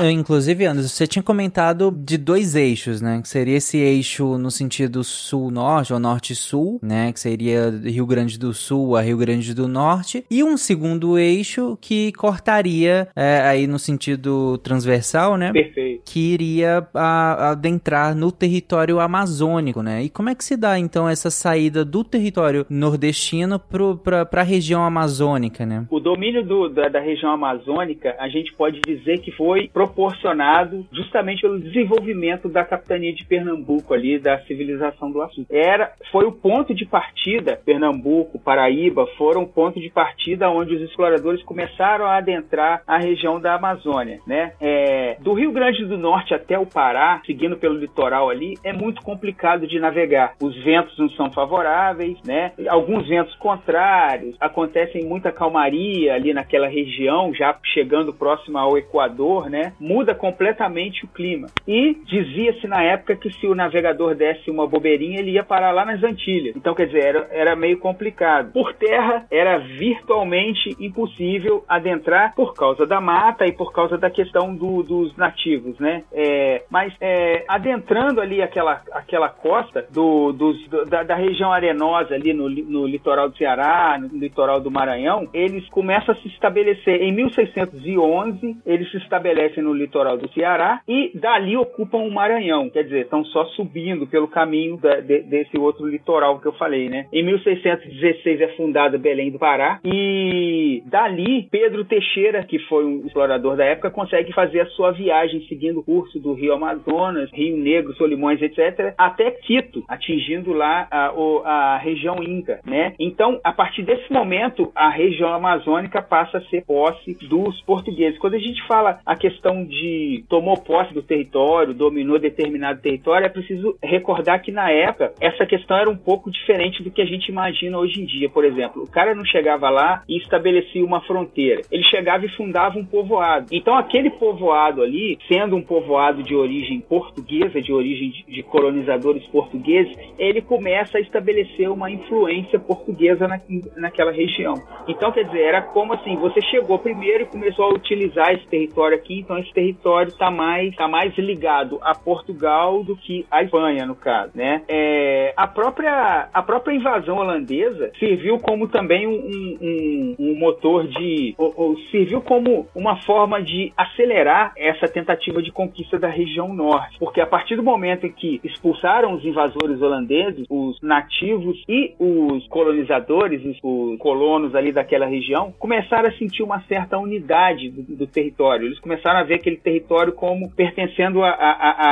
É, 0.00 0.10
Inclusive, 0.10 0.64
Anderson, 0.66 0.88
você 0.88 1.06
tinha 1.06 1.22
comentado 1.22 1.90
de 1.96 2.16
dois 2.18 2.54
eixos, 2.54 3.00
né? 3.00 3.20
Que 3.22 3.28
seria 3.28 3.56
esse 3.56 3.78
eixo 3.78 4.36
no 4.38 4.50
sentido 4.50 5.02
sul-norte 5.02 5.92
ou 5.92 5.98
norte-sul, 5.98 6.78
né? 6.82 7.12
Que 7.12 7.20
seria 7.20 7.70
Rio 7.70 8.06
Grande 8.06 8.38
do 8.38 8.52
Sul 8.52 8.96
a 8.96 9.00
Rio 9.00 9.16
Grande 9.16 9.54
do 9.54 9.66
Norte. 9.66 10.24
E 10.30 10.42
um 10.44 10.56
segundo 10.56 11.18
eixo 11.18 11.78
que 11.80 12.12
cortaria 12.12 13.08
é, 13.16 13.40
aí 13.42 13.66
no 13.66 13.78
sentido 13.78 14.58
transversal, 14.58 15.36
né? 15.36 15.52
Perfeito. 15.52 16.02
Que 16.04 16.32
iria 16.34 16.86
a- 16.94 17.50
adentrar 17.50 18.14
no 18.14 18.30
território 18.30 19.00
amazônico, 19.00 19.82
né? 19.82 20.02
E 20.04 20.08
como 20.08 20.28
é 20.28 20.34
que 20.34 20.44
se 20.44 20.56
dá, 20.56 20.78
então, 20.78 21.08
essa 21.08 21.30
saída 21.30 21.84
do 21.84 22.04
território 22.04 22.66
nordestino 22.68 23.58
para 23.58 24.28
a 24.32 24.42
região 24.42 24.84
amazônica, 24.88 25.64
né? 25.64 25.86
O 25.90 26.00
domínio 26.00 26.44
do- 26.44 26.68
da, 26.68 26.88
da 26.88 27.00
região 27.00 27.30
amazônica, 27.30 28.14
a 28.18 28.28
gente 28.28 28.52
pode 28.54 28.80
dizer 28.80 29.18
que 29.20 29.30
foi 29.32 29.68
proporcionado 29.68 30.86
justamente 30.92 31.42
pelo 31.42 31.58
desenvolvimento 31.60 32.48
da 32.48 32.64
capitania 32.64 33.12
de 33.14 33.24
Pernambuco 33.24 33.94
ali, 33.94 34.18
da 34.18 34.38
civilização 34.40 35.10
do 35.10 35.22
açúcar. 35.22 35.46
Era, 35.54 35.92
foi 36.10 36.24
o 36.24 36.32
ponto 36.32 36.74
de 36.74 36.84
partida, 36.84 37.60
Pernambuco, 37.64 38.38
Paraíba, 38.38 39.06
foram 39.16 39.42
o 39.42 39.46
ponto 39.48 39.80
de 39.80 39.90
partida 39.90 40.50
onde 40.50 40.74
os 40.74 40.82
exploradores 40.82 41.42
começaram 41.42 42.06
a 42.06 42.16
adentrar 42.16 42.82
a 42.86 42.98
região 42.98 43.40
da 43.40 43.54
Amazônia, 43.54 44.20
né? 44.26 44.52
É, 44.60 45.16
do 45.20 45.32
Rio 45.34 45.52
Grande 45.52 45.84
do 45.84 45.96
Norte 45.98 46.34
até 46.34 46.58
o 46.58 46.66
Pará, 46.66 47.20
seguindo 47.26 47.56
pelo 47.56 47.76
litoral 47.78 48.30
ali, 48.30 48.54
é 48.64 48.72
muito 48.72 49.02
complicado 49.02 49.66
de 49.66 49.78
navegar. 49.78 50.34
Os 50.42 50.56
ventos 50.62 50.98
não 50.98 51.10
são 51.10 51.30
favoráveis, 51.30 52.16
né? 52.24 52.52
Alguns 52.68 53.06
ventos 53.06 53.34
contrários, 53.36 54.36
acontecem 54.78 55.04
muita 55.04 55.32
calmaria 55.32 56.14
ali 56.14 56.32
naquela 56.32 56.68
região, 56.68 57.34
já 57.34 57.56
chegando 57.64 58.12
próximo 58.12 58.58
ao 58.58 58.78
Equador, 58.78 59.50
né? 59.50 59.72
Muda 59.80 60.14
completamente 60.14 61.04
o 61.04 61.08
clima. 61.08 61.48
E 61.66 61.96
dizia-se 62.04 62.66
na 62.66 62.82
época 62.82 63.16
que 63.16 63.30
se 63.32 63.46
o 63.46 63.54
navegador 63.54 64.14
desse 64.14 64.50
uma 64.50 64.66
bobeirinha, 64.66 65.18
ele 65.18 65.32
ia 65.32 65.42
parar 65.42 65.72
lá 65.72 65.84
nas 65.84 66.02
Antilhas. 66.02 66.54
Então, 66.56 66.74
quer 66.74 66.86
dizer, 66.86 67.04
era, 67.04 67.28
era 67.30 67.56
meio 67.56 67.78
complicado. 67.78 68.52
Por 68.52 68.72
terra, 68.74 69.26
era 69.30 69.58
virtualmente 69.58 70.76
impossível 70.78 71.64
adentrar 71.68 72.34
por 72.34 72.54
causa 72.54 72.86
da 72.86 73.00
mata 73.00 73.46
e 73.46 73.52
por 73.52 73.72
causa 73.72 73.98
da 73.98 74.10
questão 74.10 74.54
do- 74.54 74.82
dos 74.82 75.16
nativos, 75.16 75.78
né? 75.78 76.04
É, 76.12 76.62
mas 76.70 76.92
é, 77.00 77.44
adentrando 77.48 78.20
ali 78.20 78.40
aquela, 78.42 78.82
aquela 78.92 79.28
costa 79.28 79.86
do, 79.90 80.32
dos- 80.32 80.68
do- 80.68 80.84
da, 80.84 81.02
da 81.02 81.14
região 81.14 81.52
arenosa 81.52 82.14
ali 82.14 82.32
no, 82.32 82.48
no 82.48 82.86
litoral 82.86 83.28
do 83.28 83.36
Ceará, 83.36 83.98
no 83.98 84.18
litoral 84.18 84.60
do 84.60 84.67
Maranhão, 84.70 85.28
eles 85.32 85.68
começam 85.70 86.14
a 86.14 86.18
se 86.18 86.28
estabelecer. 86.28 87.02
Em 87.02 87.12
1611, 87.12 88.56
eles 88.66 88.90
se 88.90 88.96
estabelecem 88.98 89.62
no 89.62 89.72
litoral 89.72 90.16
do 90.16 90.28
Ceará 90.32 90.80
e 90.88 91.10
dali 91.14 91.56
ocupam 91.56 91.98
o 91.98 92.10
Maranhão. 92.10 92.68
Quer 92.70 92.84
dizer, 92.84 93.02
estão 93.02 93.24
só 93.26 93.44
subindo 93.46 94.06
pelo 94.06 94.28
caminho 94.28 94.76
da- 94.78 95.00
de- 95.00 95.22
desse 95.22 95.58
outro 95.58 95.86
litoral 95.86 96.40
que 96.40 96.46
eu 96.46 96.52
falei, 96.52 96.88
né? 96.88 97.06
Em 97.12 97.22
1616 97.24 98.40
é 98.40 98.48
fundada 98.56 98.98
Belém 98.98 99.30
do 99.30 99.38
Pará 99.38 99.80
e 99.84 100.82
dali 100.86 101.48
Pedro 101.50 101.84
Teixeira, 101.84 102.44
que 102.44 102.58
foi 102.60 102.84
um 102.84 103.06
explorador 103.06 103.56
da 103.56 103.64
época, 103.64 103.90
consegue 103.90 104.32
fazer 104.32 104.60
a 104.60 104.66
sua 104.66 104.90
viagem 104.92 105.40
seguindo 105.48 105.80
o 105.80 105.84
curso 105.84 106.18
do 106.18 106.32
Rio 106.34 106.54
Amazonas, 106.54 107.30
Rio 107.32 107.56
Negro, 107.56 107.94
Solimões, 107.94 108.40
etc., 108.42 108.94
até 108.96 109.30
Quito, 109.30 109.84
atingindo 109.88 110.52
lá 110.52 110.86
a, 110.90 111.12
a 111.44 111.78
região 111.78 112.22
Inca, 112.22 112.60
né? 112.64 112.94
Então, 112.98 113.40
a 113.44 113.52
partir 113.52 113.82
desse 113.82 114.10
momento, 114.12 114.57
a 114.74 114.88
região 114.88 115.32
amazônica 115.32 116.00
passa 116.02 116.38
a 116.38 116.42
ser 116.42 116.64
posse 116.64 117.14
dos 117.28 117.60
portugueses. 117.62 118.18
Quando 118.18 118.34
a 118.34 118.38
gente 118.38 118.66
fala 118.66 118.98
a 119.04 119.16
questão 119.16 119.64
de 119.64 120.24
tomou 120.28 120.56
posse 120.56 120.92
do 120.94 121.02
território, 121.02 121.74
dominou 121.74 122.18
determinado 122.18 122.80
território, 122.80 123.26
é 123.26 123.30
preciso 123.30 123.76
recordar 123.82 124.40
que 124.42 124.50
na 124.52 124.70
época 124.70 125.12
essa 125.20 125.44
questão 125.46 125.76
era 125.76 125.90
um 125.90 125.96
pouco 125.96 126.30
diferente 126.30 126.82
do 126.82 126.90
que 126.90 127.02
a 127.02 127.06
gente 127.06 127.28
imagina 127.28 127.78
hoje 127.78 128.00
em 128.00 128.06
dia. 128.06 128.28
Por 128.28 128.44
exemplo, 128.44 128.82
o 128.82 128.90
cara 128.90 129.14
não 129.14 129.24
chegava 129.24 129.68
lá 129.70 130.02
e 130.08 130.18
estabelecia 130.18 130.84
uma 130.84 131.00
fronteira. 131.02 131.62
Ele 131.70 131.84
chegava 131.84 132.24
e 132.24 132.28
fundava 132.30 132.78
um 132.78 132.84
povoado. 132.84 133.46
Então, 133.52 133.76
aquele 133.76 134.10
povoado 134.10 134.82
ali, 134.82 135.18
sendo 135.28 135.56
um 135.56 135.62
povoado 135.62 136.22
de 136.22 136.34
origem 136.34 136.80
portuguesa, 136.80 137.60
de 137.60 137.72
origem 137.72 138.10
de- 138.10 138.24
de 138.28 138.42
colonizadores 138.42 139.24
portugueses, 139.26 139.92
ele 140.18 140.40
começa 140.42 140.98
a 140.98 141.00
estabelecer 141.00 141.70
uma 141.70 141.90
influência 141.90 142.58
portuguesa 142.58 143.26
na, 143.26 143.40
naquela 143.76 144.12
região. 144.12 144.47
Então, 144.88 145.12
quer 145.12 145.24
dizer, 145.24 145.42
era 145.42 145.62
como 145.62 145.92
assim, 145.92 146.16
você 146.16 146.40
chegou 146.42 146.78
primeiro 146.78 147.24
e 147.24 147.26
começou 147.26 147.66
a 147.66 147.74
utilizar 147.74 148.32
esse 148.32 148.46
território 148.46 148.96
aqui, 148.96 149.20
então 149.20 149.38
esse 149.38 149.52
território 149.52 150.08
está 150.08 150.30
mais, 150.30 150.74
tá 150.76 150.88
mais 150.88 151.16
ligado 151.18 151.78
a 151.82 151.94
Portugal 151.94 152.82
do 152.84 152.96
que 152.96 153.26
a 153.30 153.42
Espanha, 153.42 153.84
no 153.86 153.94
caso, 153.94 154.32
né? 154.34 154.62
É, 154.68 155.32
a, 155.36 155.46
própria, 155.46 156.28
a 156.32 156.42
própria 156.42 156.74
invasão 156.74 157.18
holandesa 157.18 157.90
serviu 157.98 158.38
como 158.38 158.68
também 158.68 159.06
um- 159.06 159.56
um- 159.60 160.16
um 160.18 160.38
motor 160.38 160.86
de... 160.86 161.34
ou- 161.36 161.52
ou 161.56 161.76
serviu 161.90 162.20
como 162.20 162.66
uma 162.74 162.96
forma 163.02 163.42
de 163.42 163.72
acelerar 163.76 164.52
essa 164.56 164.86
tentativa 164.88 165.42
de 165.42 165.50
conquista 165.52 165.98
da 165.98 166.08
região 166.08 166.52
norte, 166.54 166.96
porque 166.98 167.20
a 167.20 167.26
partir 167.26 167.56
do 167.56 167.62
momento 167.62 168.06
em 168.06 168.12
que 168.12 168.40
expulsaram 168.44 169.12
os 169.14 169.24
invasores 169.24 169.80
holandeses, 169.82 170.46
os 170.48 170.80
nativos 170.80 171.62
e 171.68 171.94
os 171.98 172.46
colonizadores, 172.48 173.44
os, 173.44 173.58
os 173.62 173.98
colonos 173.98 174.37
ali 174.54 174.72
daquela 174.72 175.06
região, 175.06 175.52
começaram 175.58 176.08
a 176.08 176.12
sentir 176.12 176.42
uma 176.42 176.60
certa 176.62 176.98
unidade 176.98 177.70
do, 177.70 177.82
do 177.96 178.06
território. 178.06 178.66
Eles 178.66 178.78
começaram 178.80 179.20
a 179.20 179.22
ver 179.22 179.34
aquele 179.34 179.56
território 179.56 180.12
como 180.12 180.50
pertencendo 180.50 181.22
a, 181.22 181.30
a, 181.30 181.50
a, 181.50 181.90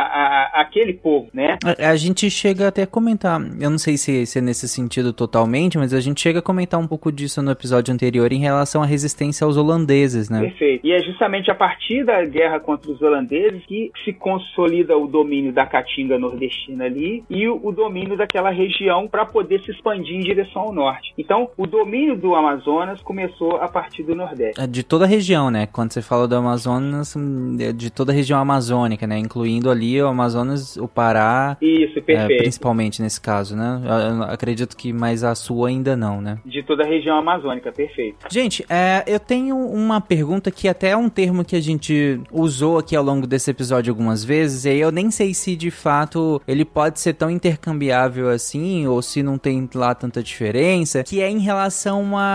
a, 0.59 0.61
aquele 0.63 0.93
povo, 0.93 1.29
né? 1.33 1.59
A, 1.65 1.91
a 1.91 1.97
gente 1.97 2.31
chega 2.31 2.69
até 2.69 2.83
a 2.83 2.87
comentar, 2.87 3.41
eu 3.61 3.71
não 3.71 3.79
sei 3.79 3.97
se, 3.97 4.27
se 4.27 4.39
é 4.39 4.43
nesse 4.43 4.69
sentido 4.69 5.13
totalmente, 5.13 5.79
mas 5.79 5.93
a 5.93 6.01
gente 6.01 6.21
chega 6.21 6.39
a 6.39 6.43
comentar 6.43 6.79
um 6.79 6.87
pouco 6.87 7.11
disso 7.11 7.43
no 7.43 7.51
episódio 7.51 7.93
anterior 7.93 8.33
em 8.33 8.41
relação 8.41 8.83
à 8.83 8.87
resistência 8.87 9.45
aos 9.45 9.57
holandeses, 9.57 10.31
né? 10.31 10.41
Perfeito. 10.41 10.87
E 10.87 10.93
é 10.93 11.03
justamente 11.03 11.51
a 11.51 11.55
partir 11.55 12.05
da 12.05 12.25
guerra 12.25 12.61
contra 12.61 12.91
os 12.91 13.01
holandeses 13.03 13.65
que 13.67 13.91
se 14.05 14.13
consolida 14.13 14.97
o 14.97 15.07
domínio 15.07 15.53
da 15.53 15.67
Caatinga 15.67 16.19
nordestina 16.19 16.85
ali 16.85 17.25
e 17.29 17.49
o, 17.49 17.61
o 17.63 17.73
domínio 17.73 18.17
daquela 18.17 18.51
região 18.51 19.09
para 19.09 19.25
poder 19.27 19.61
se 19.63 19.71
expandir 19.71 20.17
em 20.17 20.21
direção 20.21 20.63
ao 20.63 20.73
norte. 20.73 21.13
Então, 21.19 21.51
o 21.57 21.67
domínio 21.67 22.17
do 22.17 22.35
Amazonas 22.37 23.01
começou 23.03 23.57
a 23.57 23.69
partir 23.69 24.03
do 24.03 24.15
Nordeste. 24.15 24.61
É 24.61 24.67
De 24.67 24.83
toda 24.83 25.05
a 25.05 25.09
região, 25.09 25.51
né? 25.51 25.67
Quando 25.67 25.93
você 25.93 26.03
fala 26.03 26.27
do 26.29 26.37
Amazonas, 26.37 27.15
hum, 27.17 27.57
é 27.61 27.73
de 27.73 27.91
toda 27.91 28.13
a 28.13 28.15
região 28.15 28.39
amazônica, 28.39 29.07
né? 29.07 29.19
Incluindo 29.19 29.71
ali 29.71 30.01
o 30.01 30.09
Amazonas, 30.09 30.77
o 30.77 30.89
Pará, 30.89 31.57
Isso, 31.61 31.99
é, 31.99 32.03
perfeito. 32.03 32.43
principalmente 32.43 33.03
nesse 33.03 33.21
caso, 33.21 33.57
né? 33.57 33.81
Eu 33.85 34.23
acredito 34.25 34.77
que 34.77 34.93
mais 34.93 35.25
a 35.25 35.35
sua 35.35 35.69
ainda 35.69 35.97
não, 35.97 36.21
né? 36.21 36.39
De 36.45 36.63
toda 36.63 36.85
a 36.85 36.87
região 36.87 37.17
amazônica, 37.17 37.73
perfeito. 37.73 38.27
Gente, 38.31 38.65
é, 38.69 39.05
eu 39.07 39.19
tenho 39.21 39.57
uma 39.57 40.01
pergunta 40.01 40.51
que 40.51 40.69
até 40.69 40.91
é 40.91 40.97
um 40.97 41.09
termo 41.09 41.45
que 41.45 41.57
a 41.57 41.61
gente 41.61 42.21
usou 42.31 42.79
aqui 42.79 42.95
ao 42.95 43.05
longo 43.05 43.27
desse 43.27 43.51
episódio 43.51 43.91
algumas 43.91 44.25
vezes, 44.25 44.65
e 44.65 44.71
aí 44.71 44.81
eu 44.81 44.93
nem 44.93 45.11
sei 45.11 45.35
se 45.35 45.57
de 45.57 45.71
fato 45.71 46.41
ele 46.47 46.65
pode 46.65 47.01
ser 47.01 47.15
tão 47.15 47.31
intercambiável 47.31 48.29
assim, 48.29 48.87
ou 48.87 49.01
se 49.03 49.23
não 49.23 49.39
tem 49.39 49.69
lá 49.75 49.95
tanta 49.95 50.23
diferença, 50.23 51.03
que 51.03 51.21
é 51.21 51.31
em 51.31 51.39
relação 51.39 52.17
a, 52.17 52.26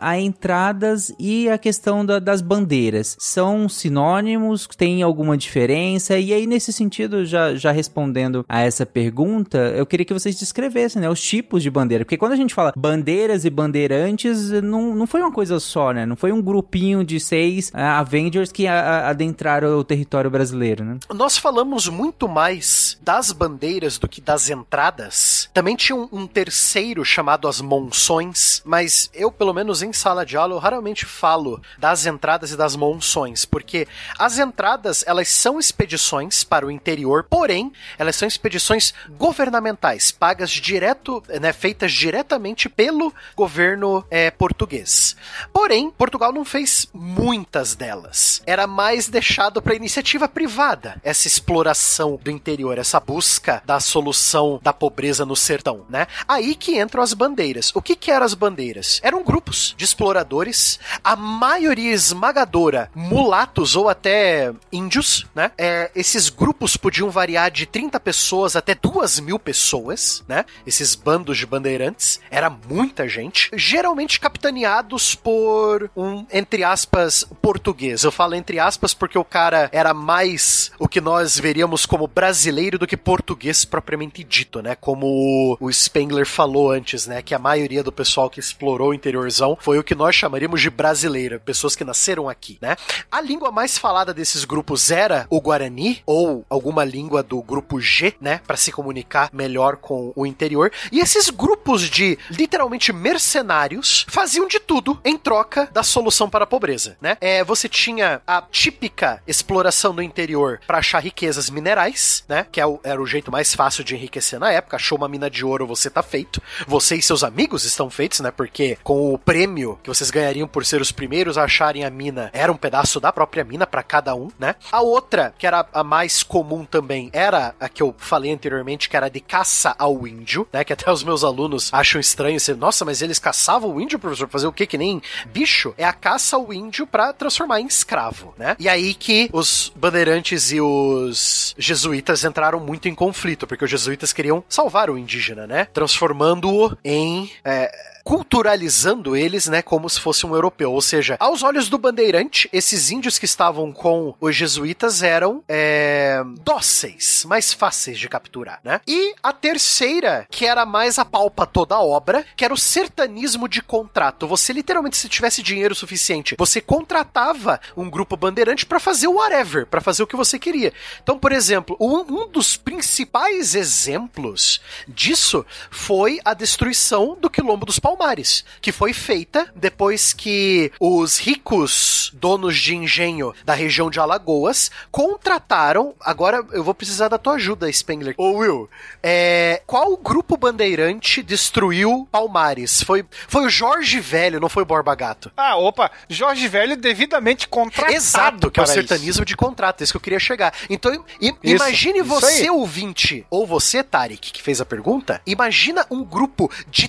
a 0.00 0.18
entradas 0.18 1.12
e 1.18 1.48
a 1.48 1.58
questão 1.58 2.04
da- 2.04 2.18
das 2.18 2.40
bandeiras. 2.40 3.16
São 3.18 3.68
sinônimos? 3.68 4.66
Tem 4.76 5.02
alguma 5.02 5.36
diferença? 5.36 6.18
E 6.18 6.32
aí, 6.32 6.46
nesse 6.46 6.72
sentido, 6.72 7.24
já, 7.24 7.54
já 7.54 7.70
respondendo 7.72 8.44
a 8.48 8.60
essa 8.60 8.84
pergunta, 8.86 9.58
eu 9.76 9.86
queria 9.86 10.04
que 10.06 10.12
vocês 10.12 10.36
descrevessem 10.38 11.00
né, 11.02 11.08
os 11.08 11.20
tipos 11.20 11.62
de 11.62 11.70
bandeira. 11.70 12.04
Porque 12.04 12.16
quando 12.16 12.32
a 12.32 12.36
gente 12.36 12.54
fala 12.54 12.72
bandeiras 12.76 13.44
e 13.44 13.50
bandeirantes, 13.50 14.50
não, 14.62 14.94
não 14.94 15.06
foi 15.06 15.20
uma 15.20 15.32
coisa 15.32 15.58
só, 15.60 15.92
né? 15.92 16.04
Não 16.06 16.16
foi 16.16 16.32
um 16.32 16.42
grupinho 16.42 17.04
de 17.04 17.18
seis 17.20 17.70
ah, 17.74 17.98
Avengers 17.98 18.50
que 18.52 18.66
a- 18.66 18.74
a- 18.80 19.08
adentraram 19.10 19.78
o 19.78 19.84
território 19.84 20.30
brasileiro, 20.30 20.84
né? 20.84 20.98
Nós 21.14 21.36
falamos 21.38 21.88
muito 21.88 22.28
mais 22.28 22.98
das 23.02 23.32
bandeiras 23.32 23.98
do 23.98 24.08
que 24.08 24.20
das 24.20 24.48
entradas. 24.50 25.48
Também 25.52 25.76
tinha 25.76 25.96
um, 25.96 26.08
um 26.12 26.26
terceiro 26.26 27.04
chamado 27.04 27.48
as 27.48 27.60
monções, 27.60 28.62
mas 28.64 29.10
eu, 29.14 29.23
pelo 29.30 29.54
menos 29.54 29.82
em 29.82 29.92
sala 29.92 30.24
de 30.24 30.36
aula, 30.36 30.54
eu 30.54 30.58
raramente 30.58 31.04
falo 31.06 31.60
das 31.78 32.06
entradas 32.06 32.52
e 32.52 32.56
das 32.56 32.76
monções, 32.76 33.44
porque 33.44 33.86
as 34.18 34.38
entradas, 34.38 35.04
elas 35.06 35.28
são 35.28 35.58
expedições 35.58 36.44
para 36.44 36.66
o 36.66 36.70
interior, 36.70 37.24
porém, 37.24 37.72
elas 37.98 38.16
são 38.16 38.26
expedições 38.26 38.94
governamentais, 39.10 40.10
pagas 40.10 40.50
direto, 40.50 41.22
né, 41.40 41.52
feitas 41.52 41.92
diretamente 41.92 42.68
pelo 42.68 43.12
governo 43.36 44.04
eh, 44.10 44.30
português. 44.30 45.16
Porém, 45.52 45.90
Portugal 45.90 46.32
não 46.32 46.44
fez 46.44 46.88
muitas 46.92 47.74
delas. 47.74 48.42
Era 48.46 48.66
mais 48.66 49.08
deixado 49.08 49.60
para 49.62 49.74
iniciativa 49.74 50.28
privada 50.28 51.00
essa 51.02 51.26
exploração 51.26 52.18
do 52.22 52.30
interior, 52.30 52.78
essa 52.78 53.00
busca 53.00 53.62
da 53.64 53.80
solução 53.80 54.60
da 54.62 54.72
pobreza 54.72 55.24
no 55.24 55.36
sertão, 55.36 55.84
né? 55.88 56.06
Aí 56.26 56.54
que 56.54 56.80
entram 56.80 57.02
as 57.02 57.14
bandeiras. 57.14 57.70
O 57.74 57.82
que 57.82 57.96
que 57.96 58.10
eram 58.10 58.26
as 58.26 58.34
bandeiras? 58.34 59.00
Eram 59.14 59.22
grupos 59.22 59.76
de 59.78 59.84
exploradores, 59.84 60.80
a 61.04 61.14
maioria 61.14 61.92
esmagadora 61.92 62.90
mulatos 62.96 63.76
ou 63.76 63.88
até 63.88 64.52
índios, 64.72 65.24
né? 65.32 65.52
É, 65.56 65.88
esses 65.94 66.28
grupos 66.28 66.76
podiam 66.76 67.10
variar 67.10 67.48
de 67.48 67.64
30 67.64 68.00
pessoas 68.00 68.56
até 68.56 68.74
2 68.74 69.20
mil 69.20 69.38
pessoas, 69.38 70.24
né? 70.26 70.44
Esses 70.66 70.96
bandos 70.96 71.38
de 71.38 71.46
bandeirantes. 71.46 72.18
Era 72.28 72.50
muita 72.50 73.06
gente. 73.08 73.50
Geralmente 73.54 74.18
capitaneados 74.18 75.14
por 75.14 75.88
um, 75.96 76.26
entre 76.32 76.64
aspas, 76.64 77.24
português. 77.40 78.02
Eu 78.02 78.10
falo 78.10 78.34
entre 78.34 78.58
aspas 78.58 78.94
porque 78.94 79.16
o 79.16 79.24
cara 79.24 79.68
era 79.70 79.94
mais 79.94 80.72
o 80.76 80.88
que 80.88 81.00
nós 81.00 81.38
veríamos 81.38 81.86
como 81.86 82.08
brasileiro 82.08 82.80
do 82.80 82.86
que 82.86 82.96
português 82.96 83.64
propriamente 83.64 84.24
dito, 84.24 84.60
né? 84.60 84.74
Como 84.74 85.56
o, 85.60 85.72
Spengler 85.72 86.26
falou 86.26 86.72
antes, 86.72 87.06
né? 87.06 87.22
Que 87.22 87.32
a 87.32 87.38
maioria 87.38 87.84
do 87.84 87.92
pessoal 87.92 88.28
que 88.28 88.40
explorou 88.40 88.92
interiorzão 89.04 89.56
foi 89.60 89.78
o 89.78 89.84
que 89.84 89.94
nós 89.94 90.14
chamaríamos 90.14 90.62
de 90.62 90.70
brasileira, 90.70 91.38
pessoas 91.38 91.76
que 91.76 91.84
nasceram 91.84 92.28
aqui, 92.28 92.58
né? 92.60 92.76
A 93.10 93.20
língua 93.20 93.50
mais 93.50 93.76
falada 93.76 94.14
desses 94.14 94.44
grupos 94.44 94.90
era 94.90 95.26
o 95.28 95.40
Guarani 95.40 96.02
ou 96.06 96.44
alguma 96.48 96.84
língua 96.84 97.22
do 97.22 97.42
grupo 97.42 97.80
G, 97.80 98.14
né? 98.20 98.40
Para 98.46 98.56
se 98.56 98.72
comunicar 98.72 99.28
melhor 99.32 99.76
com 99.76 100.12
o 100.16 100.24
interior. 100.24 100.72
E 100.90 101.00
esses 101.00 101.28
grupos 101.28 101.82
de 101.82 102.18
literalmente 102.30 102.92
mercenários 102.92 104.06
faziam 104.08 104.48
de 104.48 104.58
tudo 104.58 104.98
em 105.04 105.18
troca 105.18 105.68
da 105.72 105.82
solução 105.82 106.30
para 106.30 106.44
a 106.44 106.46
pobreza, 106.46 106.96
né? 107.00 107.18
É, 107.20 107.44
você 107.44 107.68
tinha 107.68 108.22
a 108.26 108.42
típica 108.42 109.22
exploração 109.26 109.94
do 109.94 110.02
interior 110.02 110.60
para 110.66 110.78
achar 110.78 111.00
riquezas 111.00 111.50
minerais, 111.50 112.24
né? 112.28 112.46
Que 112.50 112.60
é 112.60 112.64
era 112.82 113.00
o 113.00 113.06
jeito 113.06 113.30
mais 113.30 113.54
fácil 113.54 113.84
de 113.84 113.94
enriquecer 113.94 114.38
na 114.38 114.50
época. 114.50 114.76
Achou 114.76 114.96
uma 114.96 115.08
mina 115.08 115.28
de 115.28 115.44
ouro, 115.44 115.66
você 115.66 115.90
tá 115.90 116.02
feito. 116.02 116.40
Você 116.66 116.96
e 116.96 117.02
seus 117.02 117.22
amigos 117.22 117.64
estão 117.64 117.90
feitos, 117.90 118.20
né? 118.20 118.30
Porque 118.30 118.78
com 118.82 118.93
o 118.94 119.18
prêmio 119.18 119.78
que 119.82 119.88
vocês 119.88 120.10
ganhariam 120.10 120.46
por 120.46 120.64
ser 120.64 120.80
os 120.80 120.92
primeiros 120.92 121.36
a 121.38 121.44
acharem 121.44 121.84
a 121.84 121.90
mina, 121.90 122.30
era 122.32 122.50
um 122.50 122.56
pedaço 122.56 123.00
da 123.00 123.12
própria 123.12 123.44
mina 123.44 123.66
para 123.66 123.82
cada 123.82 124.14
um, 124.14 124.28
né? 124.38 124.54
A 124.70 124.80
outra, 124.80 125.34
que 125.38 125.46
era 125.46 125.66
a 125.72 125.84
mais 125.84 126.22
comum 126.22 126.64
também, 126.64 127.10
era 127.12 127.54
a 127.58 127.68
que 127.68 127.82
eu 127.82 127.94
falei 127.98 128.32
anteriormente, 128.32 128.88
que 128.88 128.96
era 128.96 129.08
de 129.08 129.20
caça 129.20 129.74
ao 129.78 130.06
índio, 130.06 130.46
né? 130.52 130.64
Que 130.64 130.72
até 130.72 130.90
os 130.90 131.02
meus 131.02 131.24
alunos 131.24 131.72
acham 131.72 132.00
estranho. 132.00 132.38
Você, 132.38 132.54
Nossa, 132.54 132.84
mas 132.84 133.02
eles 133.02 133.18
caçavam 133.18 133.74
o 133.74 133.80
índio, 133.80 133.98
professor? 133.98 134.28
Fazer 134.28 134.46
o 134.46 134.52
quê? 134.52 134.66
Que 134.66 134.78
nem 134.78 135.02
bicho? 135.26 135.74
É 135.76 135.84
a 135.84 135.92
caça 135.92 136.36
ao 136.36 136.52
índio 136.52 136.86
para 136.86 137.12
transformar 137.12 137.60
em 137.60 137.66
escravo, 137.66 138.34
né? 138.38 138.56
E 138.58 138.68
aí 138.68 138.94
que 138.94 139.28
os 139.32 139.72
bandeirantes 139.74 140.52
e 140.52 140.60
os 140.60 141.54
jesuítas 141.58 142.24
entraram 142.24 142.60
muito 142.60 142.88
em 142.88 142.94
conflito, 142.94 143.46
porque 143.46 143.64
os 143.64 143.70
jesuítas 143.70 144.12
queriam 144.12 144.44
salvar 144.48 144.90
o 144.90 144.98
indígena, 144.98 145.46
né? 145.46 145.66
Transformando-o 145.72 146.76
em. 146.84 147.30
é, 147.44 147.93
culturalizando 148.04 149.16
eles, 149.16 149.48
né, 149.48 149.62
como 149.62 149.88
se 149.88 149.98
fosse 149.98 150.26
um 150.26 150.34
europeu. 150.34 150.70
Ou 150.70 150.82
seja, 150.82 151.16
aos 151.18 151.42
olhos 151.42 151.70
do 151.70 151.78
bandeirante, 151.78 152.48
esses 152.52 152.90
índios 152.90 153.18
que 153.18 153.24
estavam 153.24 153.72
com 153.72 154.14
os 154.20 154.36
jesuítas 154.36 155.02
eram 155.02 155.42
é, 155.48 156.22
dóceis, 156.42 157.24
mais 157.26 157.52
fáceis 157.52 157.98
de 157.98 158.08
capturar, 158.08 158.60
né? 158.62 158.80
E 158.86 159.14
a 159.22 159.32
terceira, 159.32 160.26
que 160.30 160.44
era 160.44 160.66
mais 160.66 160.98
a 160.98 161.04
palpa 161.04 161.46
toda 161.46 161.74
a 161.74 161.82
obra, 161.82 162.24
que 162.36 162.44
era 162.44 162.52
o 162.52 162.58
sertanismo 162.58 163.48
de 163.48 163.62
contrato. 163.62 164.28
Você 164.28 164.52
literalmente, 164.52 164.98
se 164.98 165.08
tivesse 165.08 165.42
dinheiro 165.42 165.74
suficiente, 165.74 166.36
você 166.38 166.60
contratava 166.60 167.58
um 167.76 167.88
grupo 167.88 168.16
bandeirante 168.16 168.66
para 168.66 168.78
fazer 168.78 169.06
o 169.06 169.14
whatever, 169.14 169.66
para 169.66 169.80
fazer 169.80 170.02
o 170.02 170.06
que 170.06 170.16
você 170.16 170.38
queria. 170.38 170.72
Então, 171.02 171.18
por 171.18 171.32
exemplo, 171.32 171.76
um, 171.80 172.00
um 172.00 172.28
dos 172.28 172.56
principais 172.56 173.54
exemplos 173.54 174.60
disso 174.86 175.46
foi 175.70 176.20
a 176.24 176.34
destruição 176.34 177.16
do 177.18 177.30
Quilombo 177.30 177.64
dos 177.64 177.78
Palmares, 177.98 178.44
que 178.60 178.72
foi 178.72 178.92
feita 178.92 179.48
depois 179.54 180.12
que 180.12 180.70
os 180.80 181.18
ricos 181.18 182.10
donos 182.14 182.56
de 182.56 182.74
engenho 182.74 183.32
da 183.44 183.54
região 183.54 183.88
de 183.90 184.00
Alagoas 184.00 184.70
contrataram. 184.90 185.94
Agora 186.00 186.44
eu 186.52 186.64
vou 186.64 186.74
precisar 186.74 187.08
da 187.08 187.18
tua 187.18 187.34
ajuda, 187.34 187.70
Spengler. 187.72 188.14
Ô 188.18 188.32
Will, 188.38 188.68
é, 189.02 189.62
qual 189.66 189.96
grupo 189.96 190.36
bandeirante 190.36 191.22
destruiu 191.22 192.08
Palmares? 192.10 192.82
Foi, 192.82 193.04
foi 193.28 193.46
o 193.46 193.48
Jorge 193.50 194.00
Velho, 194.00 194.40
não 194.40 194.48
foi 194.48 194.62
o 194.64 194.66
Borba 194.66 194.94
Gato. 194.94 195.30
Ah, 195.36 195.56
opa, 195.56 195.90
Jorge 196.08 196.48
Velho 196.48 196.76
devidamente 196.76 197.46
contratado 197.48 197.94
Exato, 197.94 198.50
que 198.50 198.58
é 198.58 198.62
o 198.62 198.64
para 198.66 198.74
isso. 198.74 198.88
sertanismo 198.88 199.24
de 199.24 199.36
contrato, 199.36 199.80
é 199.80 199.84
isso 199.84 199.92
que 199.92 199.96
eu 199.96 200.00
queria 200.00 200.18
chegar. 200.18 200.52
Então, 200.68 200.92
i- 201.20 201.34
imagine 201.44 202.00
isso 202.00 202.08
você, 202.08 202.42
aí. 202.44 202.50
ouvinte, 202.50 203.24
ou 203.30 203.46
você, 203.46 203.82
Tarek, 203.82 204.32
que 204.32 204.42
fez 204.42 204.60
a 204.60 204.64
pergunta, 204.66 205.20
imagina 205.26 205.86
um 205.90 206.02
grupo 206.02 206.50
de 206.68 206.88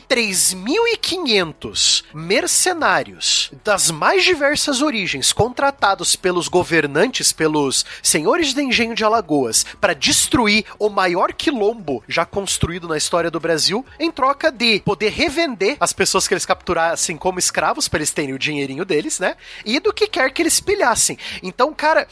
3.500 0.97 2.03
mercenários 2.13 3.51
das 3.63 3.91
mais 3.91 4.23
diversas 4.23 4.81
origens, 4.81 5.31
contratados 5.33 6.15
pelos 6.15 6.47
governantes, 6.47 7.31
pelos 7.31 7.85
senhores 8.01 8.53
de 8.53 8.61
engenho 8.61 8.95
de 8.95 9.03
Alagoas, 9.03 9.65
para 9.79 9.93
destruir 9.93 10.65
o 10.79 10.89
maior 10.89 11.33
quilombo 11.33 12.03
já 12.07 12.25
construído 12.25 12.87
na 12.87 12.97
história 12.97 13.29
do 13.29 13.39
Brasil, 13.39 13.85
em 13.99 14.11
troca 14.11 14.51
de 14.51 14.79
poder 14.81 15.09
revender 15.09 15.77
as 15.79 15.93
pessoas 15.93 16.27
que 16.27 16.33
eles 16.33 16.45
capturassem 16.45 17.17
como 17.17 17.39
escravos, 17.39 17.87
para 17.87 17.99
eles 17.99 18.11
terem 18.11 18.33
o 18.33 18.39
dinheirinho 18.39 18.85
deles, 18.85 19.19
né? 19.19 19.35
E 19.65 19.79
do 19.79 19.93
que 19.93 20.07
quer 20.07 20.31
que 20.31 20.41
eles 20.41 20.59
pilhassem. 20.59 21.17
Então, 21.41 21.73
cara, 21.73 22.07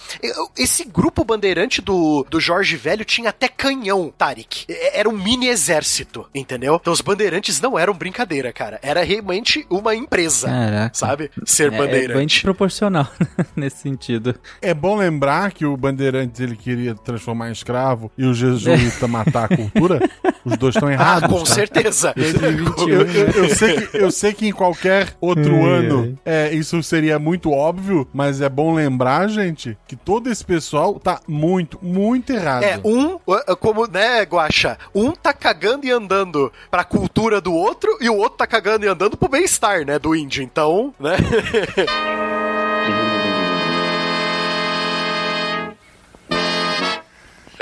esse 0.57 0.83
grupo 0.83 1.23
bandeirante 1.23 1.81
do, 1.81 2.25
do 2.29 2.39
Jorge 2.39 2.75
Velho 2.75 3.05
tinha 3.05 3.29
até 3.29 3.47
canhão, 3.47 4.13
Tarek. 4.17 4.65
Era 4.93 5.09
um 5.09 5.17
mini 5.17 5.47
exército, 5.47 6.27
entendeu? 6.33 6.77
Então 6.79 6.93
os 6.93 7.01
bandeirantes 7.01 7.61
não 7.61 7.77
eram 7.77 7.93
brincadeira, 7.93 8.51
cara. 8.51 8.72
Era 8.81 9.03
realmente 9.03 9.65
uma 9.69 9.93
empresa, 9.95 10.47
Caraca. 10.47 10.95
sabe? 10.95 11.31
Ser 11.45 11.63
É, 11.63 11.67
é 11.67 11.69
bem 11.69 11.79
bandeirante. 11.79 12.35
desproporcional 12.35 13.07
nesse 13.55 13.77
sentido. 13.77 14.35
É 14.61 14.73
bom 14.73 14.95
lembrar 14.95 15.51
que 15.51 15.65
o 15.65 15.75
Bandeirantes 15.77 16.39
ele 16.41 16.55
queria 16.55 16.95
transformar 16.95 17.49
em 17.49 17.51
escravo 17.51 18.11
e 18.17 18.25
o 18.25 18.33
jesuíta 18.33 19.07
matar 19.07 19.45
a 19.51 19.55
cultura. 19.55 19.99
Os 20.45 20.57
dois 20.57 20.75
estão 20.75 20.89
ah, 20.89 20.93
errados. 20.93 21.29
com 21.29 21.43
tá? 21.43 21.53
certeza. 21.53 22.13
2021, 22.15 22.89
Eu, 22.89 23.01
eu- 23.07 23.27
eu 23.43 23.49
sei 23.55 23.81
que, 23.87 23.97
eu 23.97 24.11
sei 24.11 24.33
que 24.33 24.47
em 24.47 24.51
qualquer 24.51 25.13
outro 25.21 25.55
Ai, 25.55 25.69
ano 25.85 26.17
é, 26.25 26.53
isso 26.53 26.81
seria 26.83 27.17
muito 27.19 27.51
óbvio, 27.51 28.07
mas 28.13 28.41
é 28.41 28.49
bom 28.49 28.73
lembrar, 28.73 29.27
gente, 29.29 29.77
que 29.87 29.95
todo 29.95 30.29
esse 30.29 30.43
pessoal 30.43 30.99
tá 30.99 31.19
muito, 31.27 31.79
muito 31.81 32.31
errado. 32.33 32.63
É, 32.63 32.79
um, 32.83 33.17
como, 33.59 33.87
né, 33.87 34.21
Guaxa? 34.23 34.77
Um 34.93 35.11
tá 35.11 35.33
cagando 35.33 35.85
e 35.85 35.91
andando 35.91 36.51
pra 36.69 36.83
cultura 36.83 37.39
do 37.39 37.53
outro 37.53 37.97
e 38.01 38.09
o 38.09 38.15
outro 38.15 38.37
tá 38.37 38.47
cagando 38.47 38.62
e 38.83 38.87
andando 38.87 39.17
pro 39.17 39.29
bem-estar, 39.29 39.85
né, 39.85 39.99
do 39.99 40.15
índio. 40.15 40.43
Então, 40.43 40.93
né? 40.99 41.15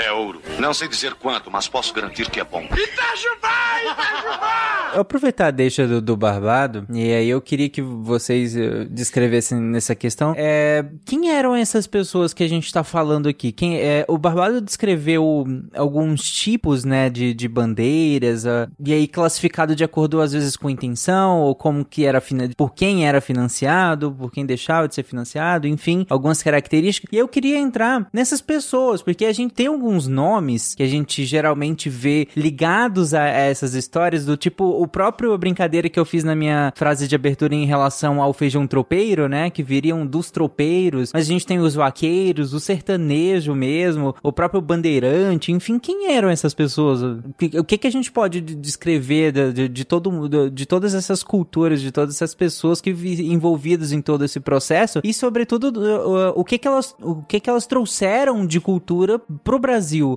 É 0.04 0.10
ouro. 0.12 0.42
Não 0.58 0.74
sei 0.74 0.88
dizer 0.88 1.14
quanto, 1.14 1.50
mas 1.50 1.68
posso 1.68 1.94
garantir 1.94 2.28
que 2.28 2.40
é 2.40 2.44
bom. 2.44 2.62
Itajubá! 2.62 3.82
Itajubá! 3.82 4.72
aproveitar 5.00 5.48
a 5.48 5.50
deixa 5.50 5.86
do, 5.86 6.00
do 6.00 6.16
Barbado, 6.16 6.86
e 6.90 7.12
aí 7.12 7.28
eu 7.28 7.40
queria 7.40 7.68
que 7.68 7.80
vocês 7.80 8.54
uh, 8.56 8.84
descrevessem 8.90 9.58
nessa 9.58 9.94
questão, 9.94 10.34
é, 10.36 10.84
quem 11.04 11.30
eram 11.30 11.54
essas 11.54 11.86
pessoas 11.86 12.34
que 12.34 12.42
a 12.42 12.48
gente 12.48 12.72
tá 12.72 12.84
falando 12.84 13.28
aqui? 13.28 13.52
Quem, 13.52 13.78
é, 13.78 14.04
o 14.08 14.18
Barbado 14.18 14.60
descreveu 14.60 15.44
alguns 15.74 16.22
tipos, 16.22 16.84
né, 16.84 17.08
de, 17.08 17.34
de 17.34 17.48
bandeiras, 17.48 18.44
uh, 18.44 18.70
e 18.84 18.92
aí 18.92 19.08
classificado 19.08 19.74
de 19.74 19.84
acordo 19.84 20.20
às 20.20 20.32
vezes 20.32 20.56
com 20.56 20.68
intenção, 20.68 21.40
ou 21.40 21.54
como 21.54 21.84
que 21.84 22.04
era, 22.04 22.22
por 22.56 22.72
quem 22.72 23.06
era 23.06 23.20
financiado, 23.20 24.12
por 24.12 24.30
quem 24.30 24.44
deixava 24.44 24.88
de 24.88 24.94
ser 24.94 25.02
financiado, 25.02 25.66
enfim, 25.66 26.06
algumas 26.08 26.42
características. 26.42 27.10
E 27.12 27.18
eu 27.18 27.28
queria 27.28 27.58
entrar 27.58 28.08
nessas 28.12 28.40
pessoas, 28.40 29.02
porque 29.02 29.24
a 29.24 29.32
gente 29.32 29.54
tem 29.54 29.66
alguns 29.66 29.91
nomes 30.06 30.74
que 30.74 30.82
a 30.82 30.86
gente 30.86 31.24
geralmente 31.24 31.88
vê 31.88 32.28
ligados 32.36 33.14
a, 33.14 33.26
essas 33.26 33.74
histórias, 33.74 34.24
do 34.24 34.36
tipo 34.36 34.64
o 34.64 34.86
próprio 34.86 35.36
brincadeira 35.36 35.88
que 35.88 35.98
eu 35.98 36.04
fiz 36.04 36.24
na 36.24 36.34
minha 36.34 36.72
frase 36.76 37.08
de 37.08 37.14
abertura 37.14 37.54
em 37.54 37.64
relação 37.64 38.20
ao 38.22 38.32
feijão 38.32 38.66
tropeiro, 38.66 39.28
né, 39.28 39.50
que 39.50 39.62
viriam 39.62 40.06
dos 40.06 40.30
tropeiros, 40.30 41.10
mas 41.12 41.26
a 41.26 41.28
gente 41.28 41.46
tem 41.46 41.58
os 41.58 41.74
vaqueiros, 41.74 42.52
o 42.52 42.60
sertanejo 42.60 43.54
mesmo, 43.54 44.14
o 44.22 44.32
próprio 44.32 44.60
bandeirante, 44.60 45.52
enfim, 45.52 45.78
quem 45.78 46.12
eram 46.12 46.28
essas 46.28 46.54
pessoas? 46.54 47.02
O 47.02 47.64
que, 47.64 47.78
que 47.78 47.86
a 47.86 47.90
gente 47.90 48.10
pode 48.10 48.40
descrever 48.40 49.32
de, 49.32 49.52
de, 49.52 49.68
de 49.68 49.84
todo 49.84 50.12
de 50.50 50.66
todas 50.66 50.94
essas 50.94 51.22
culturas, 51.22 51.80
de 51.80 51.90
todas 51.90 52.14
essas 52.14 52.34
pessoas 52.34 52.80
que 52.80 52.90
envolvidas 52.90 53.92
em 53.92 54.00
todo 54.00 54.24
esse 54.24 54.40
processo 54.40 55.00
e 55.02 55.12
sobretudo 55.12 55.72
o, 55.72 56.40
o 56.40 56.44
que 56.44 56.58
que 56.58 56.68
elas 56.68 56.94
o 57.00 57.22
que 57.22 57.40
que 57.40 57.50
elas 57.50 57.66
trouxeram 57.66 58.46
de 58.46 58.60
cultura 58.60 59.18
pro 59.18 59.58
Brasil, 59.58 59.71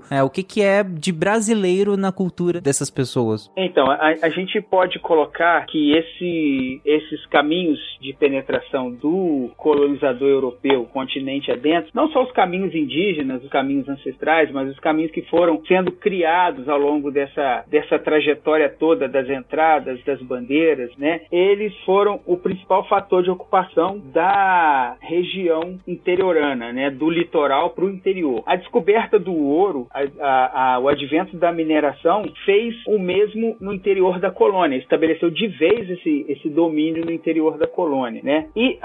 é, 0.09 0.23
o 0.23 0.29
que 0.29 0.43
que 0.43 0.61
é 0.61 0.83
de 0.83 1.11
brasileiro 1.11 1.97
na 1.97 2.11
cultura 2.11 2.61
dessas 2.61 2.89
pessoas? 2.89 3.51
Então, 3.55 3.89
a, 3.89 4.15
a 4.21 4.29
gente 4.29 4.61
pode 4.61 4.99
colocar 4.99 5.65
que 5.65 5.93
esse, 5.93 6.81
esses 6.85 7.25
caminhos 7.27 7.79
de 8.01 8.13
penetração 8.13 8.91
do 8.91 9.51
colonizador 9.57 10.27
europeu, 10.27 10.85
continente 10.85 11.51
adentro, 11.51 11.91
não 11.93 12.09
só 12.09 12.23
os 12.23 12.31
caminhos 12.31 12.73
indígenas, 12.73 13.43
os 13.43 13.49
caminhos 13.49 13.87
ancestrais, 13.87 14.51
mas 14.51 14.69
os 14.69 14.79
caminhos 14.79 15.11
que 15.11 15.21
foram 15.23 15.61
sendo 15.67 15.91
criados 15.91 16.67
ao 16.69 16.77
longo 16.77 17.11
dessa, 17.11 17.63
dessa 17.67 17.97
trajetória 17.99 18.69
toda 18.69 19.07
das 19.07 19.29
entradas, 19.29 20.03
das 20.03 20.21
bandeiras, 20.21 20.91
né? 20.97 21.21
Eles 21.31 21.73
foram 21.85 22.19
o 22.25 22.37
principal 22.37 22.87
fator 22.87 23.23
de 23.23 23.29
ocupação 23.29 23.99
da 24.13 24.95
região 25.01 25.79
interiorana, 25.87 26.71
né? 26.71 26.89
Do 26.89 27.09
litoral 27.09 27.71
para 27.71 27.85
o 27.85 27.89
interior. 27.89 28.43
A 28.45 28.55
descoberta 28.55 29.17
do 29.19 29.33
ouro, 29.45 29.87
a, 29.93 30.03
a, 30.19 30.73
a, 30.75 30.79
o 30.79 30.87
advento 30.87 31.37
da 31.37 31.51
mineração 31.51 32.25
fez 32.45 32.75
o 32.87 32.99
mesmo 32.99 33.55
no 33.59 33.73
interior 33.73 34.19
da 34.19 34.31
colônia, 34.31 34.77
estabeleceu 34.77 35.29
de 35.29 35.47
vez 35.47 35.89
esse, 35.89 36.25
esse 36.29 36.49
domínio 36.49 37.05
no 37.05 37.11
interior 37.11 37.57
da 37.57 37.67
colônia, 37.67 38.21
né? 38.23 38.47
E 38.55 38.77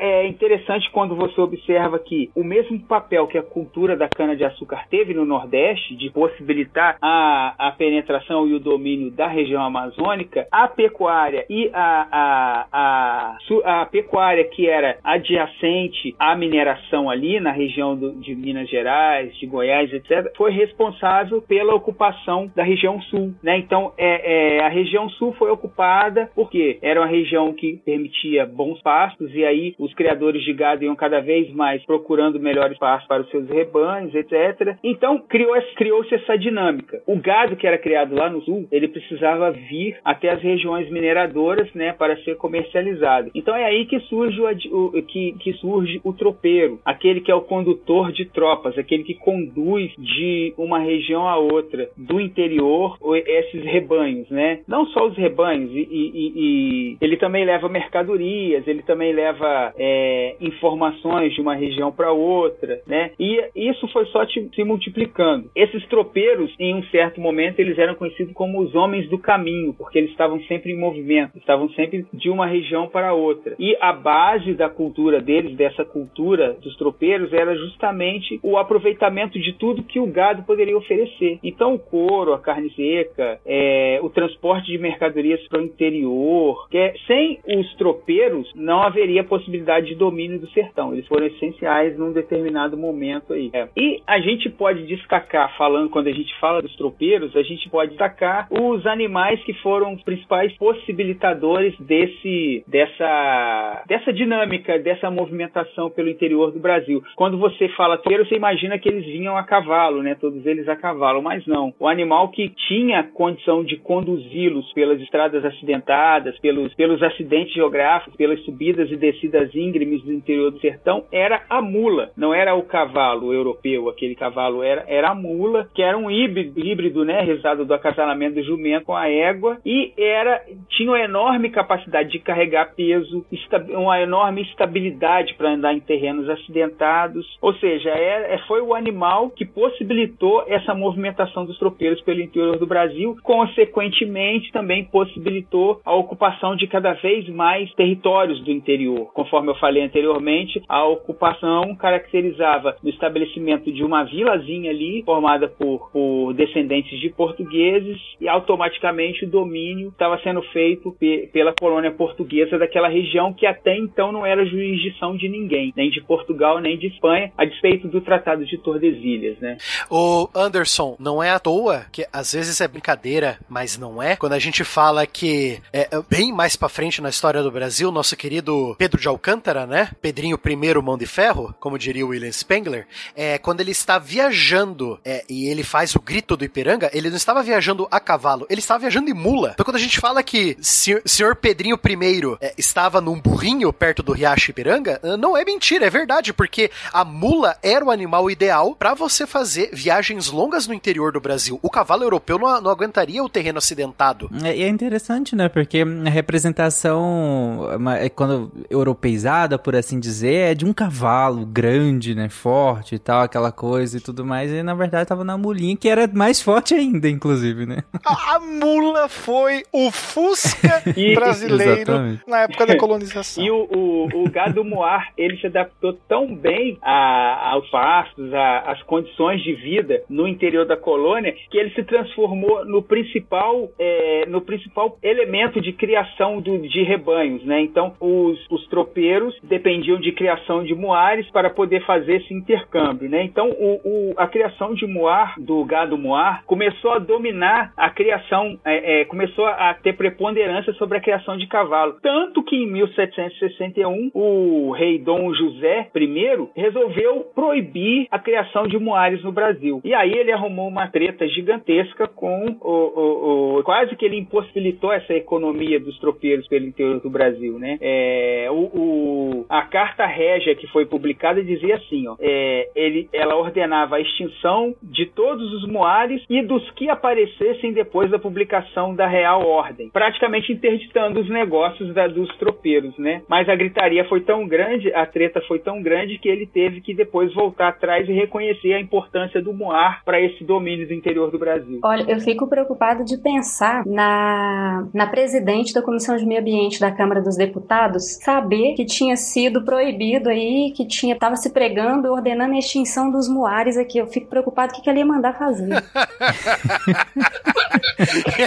é 0.00 0.26
interessante 0.26 0.90
quando 0.90 1.14
você 1.14 1.40
observa 1.40 1.98
que 1.98 2.30
o 2.34 2.44
mesmo 2.44 2.78
papel 2.80 3.26
que 3.26 3.38
a 3.38 3.42
cultura 3.42 3.96
da 3.96 4.08
cana-de-açúcar 4.08 4.86
teve 4.88 5.14
no 5.14 5.24
Nordeste, 5.24 5.94
de 5.96 6.10
possibilitar 6.10 6.96
a, 7.00 7.54
a 7.58 7.72
penetração 7.72 8.46
e 8.46 8.54
o 8.54 8.60
domínio 8.60 9.10
da 9.10 9.26
região 9.26 9.62
amazônica, 9.62 10.46
a 10.50 10.68
pecuária 10.68 11.44
e 11.48 11.70
a, 11.72 12.08
a, 12.12 13.36
a, 13.64 13.80
a 13.82 13.86
pecuária 13.86 14.44
que 14.44 14.68
era 14.68 14.98
adjacente 15.02 16.14
à 16.18 16.36
mineração 16.36 17.10
ali 17.10 17.40
na 17.40 17.50
região 17.50 17.96
do, 17.96 18.12
de 18.12 18.34
Minas 18.34 18.68
Gerais, 18.68 19.34
de 19.36 19.46
Goiás, 19.46 19.92
etc., 19.92 20.03
foi 20.36 20.50
responsável 20.52 21.42
pela 21.42 21.74
ocupação 21.74 22.50
da 22.54 22.62
região 22.62 23.00
sul, 23.02 23.34
né? 23.42 23.58
Então, 23.58 23.92
é, 23.96 24.58
é 24.58 24.64
a 24.64 24.68
região 24.68 25.08
sul 25.10 25.32
foi 25.34 25.50
ocupada 25.50 26.30
porque 26.34 26.78
era 26.82 27.00
uma 27.00 27.06
região 27.06 27.52
que 27.52 27.80
permitia 27.84 28.46
bons 28.46 28.80
pastos 28.82 29.34
e 29.34 29.44
aí 29.44 29.74
os 29.78 29.92
criadores 29.94 30.42
de 30.42 30.52
gado 30.52 30.84
iam 30.84 30.96
cada 30.96 31.20
vez 31.20 31.52
mais 31.52 31.84
procurando 31.84 32.40
melhores 32.40 32.78
pastos 32.78 33.08
para 33.08 33.22
os 33.22 33.30
seus 33.30 33.48
rebanhos, 33.48 34.14
etc. 34.14 34.76
Então 34.82 35.18
criou-se 35.18 35.74
criou 35.74 36.04
essa 36.10 36.36
dinâmica. 36.36 37.02
O 37.06 37.16
gado 37.16 37.56
que 37.56 37.66
era 37.66 37.78
criado 37.78 38.14
lá 38.14 38.28
no 38.28 38.42
sul, 38.42 38.66
ele 38.70 38.88
precisava 38.88 39.50
vir 39.50 39.96
até 40.04 40.30
as 40.30 40.40
regiões 40.40 40.90
mineradoras, 40.90 41.72
né, 41.74 41.92
para 41.92 42.16
ser 42.18 42.36
comercializado. 42.36 43.30
Então 43.34 43.54
é 43.54 43.64
aí 43.64 43.86
que 43.86 43.98
surge 44.00 44.40
o, 44.70 44.86
o 44.86 45.02
que, 45.02 45.32
que 45.40 45.52
surge 45.54 46.00
o 46.04 46.12
tropeiro, 46.12 46.80
aquele 46.84 47.20
que 47.20 47.30
é 47.30 47.34
o 47.34 47.40
condutor 47.40 48.12
de 48.12 48.24
tropas, 48.26 48.76
aquele 48.78 49.04
que 49.04 49.14
conduz 49.14 49.93
de 49.98 50.52
uma 50.56 50.78
região 50.78 51.28
a 51.28 51.36
outra, 51.36 51.88
do 51.96 52.20
interior, 52.20 52.98
esses 53.26 53.62
rebanhos, 53.64 54.28
né? 54.30 54.60
Não 54.66 54.86
só 54.86 55.06
os 55.06 55.16
rebanhos, 55.16 55.70
e, 55.72 55.88
e, 55.90 56.32
e 56.36 56.96
ele 57.00 57.16
também 57.16 57.44
leva 57.44 57.68
mercadorias, 57.68 58.66
ele 58.66 58.82
também 58.82 59.12
leva 59.12 59.72
é, 59.78 60.36
informações 60.40 61.32
de 61.34 61.40
uma 61.40 61.54
região 61.54 61.92
para 61.92 62.12
outra, 62.12 62.80
né? 62.86 63.12
E 63.18 63.42
isso 63.54 63.86
foi 63.88 64.06
só 64.06 64.24
se 64.26 64.64
multiplicando. 64.64 65.50
Esses 65.54 65.86
tropeiros, 65.86 66.54
em 66.58 66.74
um 66.74 66.82
certo 66.84 67.20
momento, 67.20 67.60
eles 67.60 67.78
eram 67.78 67.94
conhecidos 67.94 68.34
como 68.34 68.60
os 68.60 68.74
homens 68.74 69.08
do 69.08 69.18
caminho, 69.18 69.74
porque 69.74 69.98
eles 69.98 70.10
estavam 70.10 70.40
sempre 70.42 70.72
em 70.72 70.78
movimento, 70.78 71.38
estavam 71.38 71.68
sempre 71.70 72.04
de 72.12 72.30
uma 72.30 72.46
região 72.46 72.88
para 72.88 73.12
outra. 73.12 73.54
E 73.58 73.76
a 73.80 73.92
base 73.92 74.54
da 74.54 74.68
cultura 74.68 75.20
deles, 75.20 75.56
dessa 75.56 75.84
cultura 75.84 76.54
dos 76.54 76.76
tropeiros, 76.76 77.32
era 77.32 77.54
justamente 77.56 78.38
o 78.42 78.56
aproveitamento 78.56 79.38
de 79.38 79.52
tudo 79.54 79.83
que 79.84 80.00
o 80.00 80.06
gado 80.06 80.42
poderia 80.42 80.76
oferecer. 80.76 81.38
Então, 81.42 81.74
o 81.74 81.78
couro, 81.78 82.32
a 82.32 82.38
carne 82.38 82.70
seca, 82.70 83.38
é, 83.46 83.98
o 84.02 84.10
transporte 84.10 84.66
de 84.66 84.78
mercadorias 84.78 85.46
para 85.48 85.60
o 85.60 85.64
interior, 85.64 86.68
que 86.70 86.78
é, 86.78 86.94
sem 87.06 87.38
os 87.46 87.74
tropeiros 87.76 88.50
não 88.54 88.82
haveria 88.82 89.24
possibilidade 89.24 89.88
de 89.88 89.94
domínio 89.94 90.38
do 90.38 90.48
sertão. 90.50 90.92
Eles 90.92 91.06
foram 91.06 91.26
essenciais 91.26 91.98
num 91.98 92.12
determinado 92.12 92.76
momento 92.76 93.32
aí. 93.32 93.50
É. 93.52 93.68
E 93.76 94.02
a 94.06 94.18
gente 94.20 94.48
pode 94.50 94.86
destacar, 94.86 95.56
falando 95.56 95.90
quando 95.90 96.08
a 96.08 96.12
gente 96.12 96.34
fala 96.40 96.62
dos 96.62 96.74
tropeiros, 96.76 97.36
a 97.36 97.42
gente 97.42 97.68
pode 97.68 97.90
destacar 97.90 98.48
os 98.50 98.86
animais 98.86 99.42
que 99.44 99.52
foram 99.54 99.94
os 99.94 100.02
principais 100.02 100.52
possibilitadores 100.56 101.74
desse, 101.78 102.64
dessa, 102.66 103.84
dessa 103.86 104.12
dinâmica, 104.12 104.78
dessa 104.78 105.10
movimentação 105.10 105.90
pelo 105.90 106.08
interior 106.08 106.50
do 106.52 106.58
Brasil. 106.58 107.02
Quando 107.16 107.38
você 107.38 107.68
fala 107.70 107.98
tropeiro, 107.98 108.26
você 108.26 108.36
imagina 108.36 108.78
que 108.78 108.88
eles 108.88 109.04
vinham 109.04 109.36
a 109.36 109.42
cavalo, 109.42 109.64
né? 110.02 110.14
Todos 110.14 110.44
eles 110.46 110.68
a 110.68 110.76
cavalo, 110.76 111.22
mas 111.22 111.46
não. 111.46 111.72
O 111.78 111.88
animal 111.88 112.28
que 112.28 112.48
tinha 112.68 113.02
condição 113.02 113.64
de 113.64 113.76
conduzi-los 113.76 114.72
pelas 114.72 115.00
estradas 115.00 115.44
acidentadas, 115.44 116.38
pelos, 116.40 116.72
pelos 116.74 117.02
acidentes 117.02 117.54
geográficos, 117.54 118.16
pelas 118.16 118.42
subidas 118.44 118.90
e 118.90 118.96
descidas 118.96 119.54
íngremes 119.54 120.02
do 120.02 120.12
interior 120.12 120.50
do 120.50 120.60
sertão, 120.60 121.04
era 121.12 121.42
a 121.48 121.60
mula, 121.60 122.10
não 122.16 122.34
era 122.34 122.54
o 122.54 122.62
cavalo 122.62 123.32
europeu, 123.32 123.88
aquele 123.88 124.14
cavalo 124.14 124.62
era, 124.62 124.84
era 124.86 125.10
a 125.10 125.14
mula, 125.14 125.68
que 125.74 125.82
era 125.82 125.96
um 125.96 126.10
híbrido, 126.10 126.58
híbrido 126.60 127.04
né? 127.04 127.20
Resultado 127.20 127.64
do 127.64 127.74
acasalamento 127.74 128.36
do 128.36 128.44
jumento 128.44 128.84
com 128.84 128.96
a 128.96 129.08
égua, 129.08 129.58
e 129.64 129.92
era 129.96 130.42
tinha 130.70 130.90
uma 130.90 131.00
enorme 131.00 131.50
capacidade 131.50 132.10
de 132.10 132.18
carregar 132.18 132.74
peso, 132.74 133.24
uma 133.70 134.00
enorme 134.00 134.42
estabilidade 134.42 135.34
para 135.34 135.50
andar 135.50 135.74
em 135.74 135.80
terrenos 135.80 136.28
acidentados. 136.28 137.26
Ou 137.40 137.54
seja, 137.54 137.90
é, 137.90 138.34
é, 138.34 138.38
foi 138.46 138.60
o 138.60 138.74
animal 138.74 139.30
que 139.30 139.44
possibilitou 139.64 140.44
essa 140.46 140.74
movimentação 140.74 141.46
dos 141.46 141.58
tropeiros 141.58 141.98
pelo 142.02 142.20
interior 142.20 142.58
do 142.58 142.66
Brasil, 142.66 143.16
consequentemente 143.22 144.52
também 144.52 144.84
possibilitou 144.84 145.80
a 145.86 145.94
ocupação 145.94 146.54
de 146.54 146.66
cada 146.66 146.92
vez 146.92 147.26
mais 147.30 147.72
territórios 147.72 148.44
do 148.44 148.50
interior. 148.50 149.10
Conforme 149.14 149.50
eu 149.50 149.54
falei 149.54 149.82
anteriormente, 149.82 150.62
a 150.68 150.84
ocupação 150.84 151.74
caracterizava 151.76 152.76
o 152.84 152.88
estabelecimento 152.90 153.72
de 153.72 153.82
uma 153.82 154.04
vilazinha 154.04 154.70
ali, 154.70 155.02
formada 155.02 155.48
por, 155.48 155.90
por 155.90 156.34
descendentes 156.34 157.00
de 157.00 157.08
portugueses, 157.08 157.98
e 158.20 158.28
automaticamente 158.28 159.24
o 159.24 159.30
domínio 159.30 159.88
estava 159.88 160.20
sendo 160.20 160.42
feito 160.42 160.92
pe 161.00 161.30
pela 161.32 161.54
colônia 161.54 161.90
portuguesa 161.90 162.58
daquela 162.58 162.88
região 162.88 163.32
que 163.32 163.46
até 163.46 163.76
então 163.76 164.12
não 164.12 164.26
era 164.26 164.44
jurisdição 164.44 165.16
de 165.16 165.28
ninguém, 165.28 165.72
nem 165.74 165.90
de 165.90 166.02
Portugal 166.02 166.60
nem 166.60 166.76
de 166.76 166.88
Espanha, 166.88 167.32
a 167.38 167.44
despeito 167.44 167.88
do 167.88 168.00
Tratado 168.00 168.44
de 168.44 168.58
Tordesilhas, 168.58 169.38
né? 169.40 169.53
O 169.90 170.28
Anderson, 170.34 170.96
não 170.98 171.22
é 171.22 171.30
à 171.30 171.38
toa 171.38 171.86
que 171.92 172.06
às 172.12 172.32
vezes 172.32 172.60
é 172.60 172.68
brincadeira, 172.68 173.38
mas 173.48 173.76
não 173.76 174.02
é. 174.02 174.16
Quando 174.16 174.32
a 174.32 174.38
gente 174.38 174.64
fala 174.64 175.06
que 175.06 175.60
é, 175.72 175.88
é 175.90 176.02
bem 176.08 176.32
mais 176.32 176.56
para 176.56 176.68
frente 176.68 177.00
na 177.00 177.08
história 177.08 177.42
do 177.42 177.50
Brasil, 177.50 177.90
nosso 177.90 178.16
querido 178.16 178.74
Pedro 178.78 179.00
de 179.00 179.08
Alcântara, 179.08 179.66
né? 179.66 179.90
Pedrinho 180.00 180.38
I 180.44 180.82
mão 180.82 180.98
de 180.98 181.06
ferro, 181.06 181.54
como 181.60 181.78
diria 181.78 182.04
o 182.04 182.10
William 182.10 182.32
Spengler, 182.32 182.86
é 183.14 183.38
quando 183.38 183.60
ele 183.60 183.70
está 183.70 183.98
viajando 183.98 184.98
é, 185.04 185.24
e 185.28 185.46
ele 185.48 185.62
faz 185.62 185.94
o 185.94 186.00
grito 186.00 186.36
do 186.36 186.44
Ipiranga, 186.44 186.90
ele 186.92 187.08
não 187.08 187.16
estava 187.16 187.42
viajando 187.42 187.86
a 187.90 188.00
cavalo, 188.00 188.46
ele 188.50 188.60
estava 188.60 188.80
viajando 188.80 189.10
em 189.10 189.14
mula. 189.14 189.52
Então 189.54 189.64
quando 189.64 189.76
a 189.76 189.80
gente 189.80 189.98
fala 190.00 190.22
que 190.22 190.56
senhor 190.60 191.36
Pedrinho 191.36 191.78
I 191.84 192.36
é, 192.40 192.54
estava 192.56 193.00
num 193.00 193.20
burrinho 193.20 193.72
perto 193.72 194.02
do 194.02 194.12
Riacho 194.12 194.50
Ipiranga, 194.50 195.00
ah, 195.02 195.16
não 195.16 195.36
é 195.36 195.44
mentira, 195.44 195.86
é 195.86 195.90
verdade, 195.90 196.32
porque 196.32 196.70
a 196.92 197.04
mula 197.04 197.56
era 197.62 197.84
o 197.84 197.90
animal 197.90 198.30
ideal 198.30 198.74
para 198.74 198.94
você 198.94 199.26
fazer 199.34 199.70
viagens 199.72 200.30
longas 200.30 200.68
no 200.68 200.72
interior 200.72 201.10
do 201.10 201.20
Brasil. 201.20 201.58
O 201.60 201.68
cavalo 201.68 202.04
europeu 202.04 202.38
não, 202.38 202.60
não 202.60 202.70
aguentaria 202.70 203.20
o 203.20 203.28
terreno 203.28 203.58
acidentado. 203.58 204.30
É, 204.44 204.56
e 204.56 204.62
é 204.62 204.68
interessante, 204.68 205.34
né? 205.34 205.48
Porque 205.48 205.82
a 205.82 206.08
representação, 206.08 207.66
é 208.00 208.08
quando 208.08 208.52
europeizada, 208.70 209.58
por 209.58 209.74
assim 209.74 209.98
dizer, 209.98 210.52
é 210.52 210.54
de 210.54 210.64
um 210.64 210.72
cavalo 210.72 211.44
grande, 211.44 212.14
né? 212.14 212.28
Forte 212.28 212.94
e 212.94 212.98
tal, 213.00 213.22
aquela 213.22 213.50
coisa 213.50 213.96
e 213.98 214.00
tudo 214.00 214.24
mais. 214.24 214.52
E 214.52 214.62
na 214.62 214.72
verdade 214.72 215.08
tava 215.08 215.24
na 215.24 215.36
mulinha, 215.36 215.76
que 215.76 215.88
era 215.88 216.06
mais 216.06 216.40
forte 216.40 216.72
ainda, 216.72 217.08
inclusive, 217.08 217.66
né? 217.66 217.78
A, 218.06 218.36
a 218.36 218.38
mula 218.38 219.08
foi 219.08 219.64
o 219.72 219.90
Fusca 219.90 220.80
brasileiro 221.12 222.20
na 222.24 222.42
época 222.42 222.66
da 222.66 222.76
colonização. 222.76 223.42
E 223.42 223.50
o, 223.50 223.64
o, 223.64 224.22
o 224.22 224.30
gado 224.30 224.64
moar, 224.64 225.12
ele 225.18 225.36
se 225.38 225.48
adaptou 225.48 225.92
tão 226.08 226.32
bem 226.36 226.78
a, 226.80 227.50
aos 227.50 227.68
pastos, 227.68 228.32
às 228.32 228.80
condições 228.84 229.23
de 229.32 229.52
vida 229.54 230.02
no 230.08 230.26
interior 230.26 230.66
da 230.66 230.76
colônia, 230.76 231.34
que 231.50 231.58
ele 231.58 231.70
se 231.70 231.82
transformou 231.84 232.64
no 232.64 232.82
principal, 232.82 233.68
é, 233.78 234.26
no 234.26 234.40
principal 234.40 234.96
elemento 235.02 235.60
de 235.60 235.72
criação 235.72 236.40
do, 236.40 236.58
de 236.58 236.82
rebanhos, 236.82 237.44
né? 237.44 237.60
Então, 237.60 237.94
os, 238.00 238.38
os 238.50 238.66
tropeiros 238.68 239.34
dependiam 239.42 239.98
de 239.98 240.12
criação 240.12 240.64
de 240.64 240.74
moares 240.74 241.28
para 241.30 241.50
poder 241.50 241.84
fazer 241.84 242.16
esse 242.16 242.34
intercâmbio, 242.34 243.08
né? 243.08 243.22
Então, 243.24 243.50
o, 243.50 243.80
o, 243.84 244.14
a 244.16 244.26
criação 244.26 244.74
de 244.74 244.86
moar, 244.86 245.34
do 245.38 245.64
gado 245.64 245.96
moar, 245.96 246.44
começou 246.44 246.92
a 246.92 246.98
dominar 246.98 247.72
a 247.76 247.90
criação, 247.90 248.58
é, 248.64 249.00
é, 249.00 249.04
começou 249.04 249.46
a 249.46 249.74
ter 249.74 249.94
preponderância 249.94 250.72
sobre 250.74 250.98
a 250.98 251.00
criação 251.00 251.36
de 251.36 251.46
cavalo. 251.46 251.96
Tanto 252.02 252.42
que 252.42 252.56
em 252.56 252.70
1761, 252.70 254.10
o 254.14 254.72
rei 254.72 254.98
Dom 254.98 255.32
José 255.34 255.88
I 255.94 256.48
resolveu 256.56 257.26
proibir 257.34 258.06
a 258.10 258.18
criação 258.18 258.66
de 258.66 258.78
moares 258.78 259.13
no 259.22 259.32
Brasil. 259.32 259.80
E 259.84 259.94
aí 259.94 260.12
ele 260.12 260.32
arrumou 260.32 260.68
uma 260.68 260.88
treta 260.88 261.26
gigantesca 261.28 262.06
com 262.08 262.56
o, 262.60 262.70
o, 262.70 263.58
o 263.58 263.62
quase 263.62 263.94
que 263.96 264.04
ele 264.04 264.18
impossibilitou 264.18 264.92
essa 264.92 265.14
economia 265.14 265.78
dos 265.80 265.98
tropeiros 265.98 266.46
pelo 266.48 266.66
interior 266.66 267.00
do 267.00 267.10
Brasil, 267.10 267.58
né? 267.58 267.78
É, 267.80 268.48
o, 268.50 268.54
o, 268.54 269.46
a 269.48 269.62
carta 269.62 270.06
régia 270.06 270.54
que 270.54 270.66
foi 270.68 270.86
publicada 270.86 271.42
dizia 271.42 271.76
assim, 271.76 272.06
ó, 272.08 272.16
é, 272.20 272.68
ele, 272.74 273.08
ela 273.12 273.36
ordenava 273.36 273.96
a 273.96 274.00
extinção 274.00 274.74
de 274.82 275.06
todos 275.06 275.52
os 275.52 275.68
moares 275.68 276.22
e 276.28 276.42
dos 276.42 276.68
que 276.72 276.88
aparecessem 276.88 277.72
depois 277.72 278.10
da 278.10 278.18
publicação 278.18 278.94
da 278.94 279.06
Real 279.06 279.46
Ordem, 279.46 279.90
praticamente 279.90 280.52
interditando 280.52 281.20
os 281.20 281.28
negócios 281.28 281.92
da, 281.94 282.06
dos 282.06 282.28
tropeiros, 282.36 282.96
né? 282.98 283.22
Mas 283.28 283.48
a 283.48 283.54
gritaria 283.54 284.04
foi 284.04 284.20
tão 284.20 284.46
grande, 284.46 284.92
a 284.94 285.06
treta 285.06 285.40
foi 285.42 285.58
tão 285.58 285.82
grande 285.82 286.18
que 286.18 286.28
ele 286.28 286.46
teve 286.46 286.80
que 286.80 286.94
depois 286.94 287.32
voltar 287.34 287.68
atrás 287.68 288.08
e 288.08 288.12
reconhecer 288.12 288.74
a 288.74 288.80
importância 288.80 289.03
do 289.42 289.52
moar 289.52 290.02
para 290.04 290.20
esse 290.20 290.44
domínio 290.44 290.86
do 290.86 290.94
interior 290.94 291.30
do 291.30 291.38
Brasil. 291.38 291.80
Olha, 291.82 292.04
eu 292.10 292.20
fico 292.20 292.46
preocupado 292.46 293.04
de 293.04 293.16
pensar 293.18 293.84
na, 293.86 294.86
na 294.92 295.06
presidente 295.06 295.72
da 295.72 295.82
Comissão 295.82 296.16
de 296.16 296.26
Meio 296.26 296.40
Ambiente 296.40 296.80
da 296.80 296.90
Câmara 296.90 297.22
dos 297.22 297.36
Deputados 297.36 298.18
saber 298.22 298.74
que 298.74 298.84
tinha 298.84 299.16
sido 299.16 299.64
proibido 299.64 300.28
aí, 300.28 300.72
que 300.76 300.86
tinha 300.86 301.14
estava 301.14 301.36
se 301.36 301.50
pregando, 301.52 302.12
ordenando 302.12 302.54
a 302.54 302.58
extinção 302.58 303.10
dos 303.10 303.28
moares 303.28 303.76
aqui. 303.76 303.98
Eu 303.98 304.06
fico 304.06 304.28
preocupado 304.28 304.72
o 304.72 304.76
que, 304.76 304.82
que 304.82 304.90
ela 304.90 304.98
ia 304.98 305.06
mandar 305.06 305.34
fazer. 305.34 305.82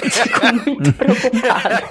fico 0.10 0.46
muito 0.66 0.94
preocupado. 0.94 1.88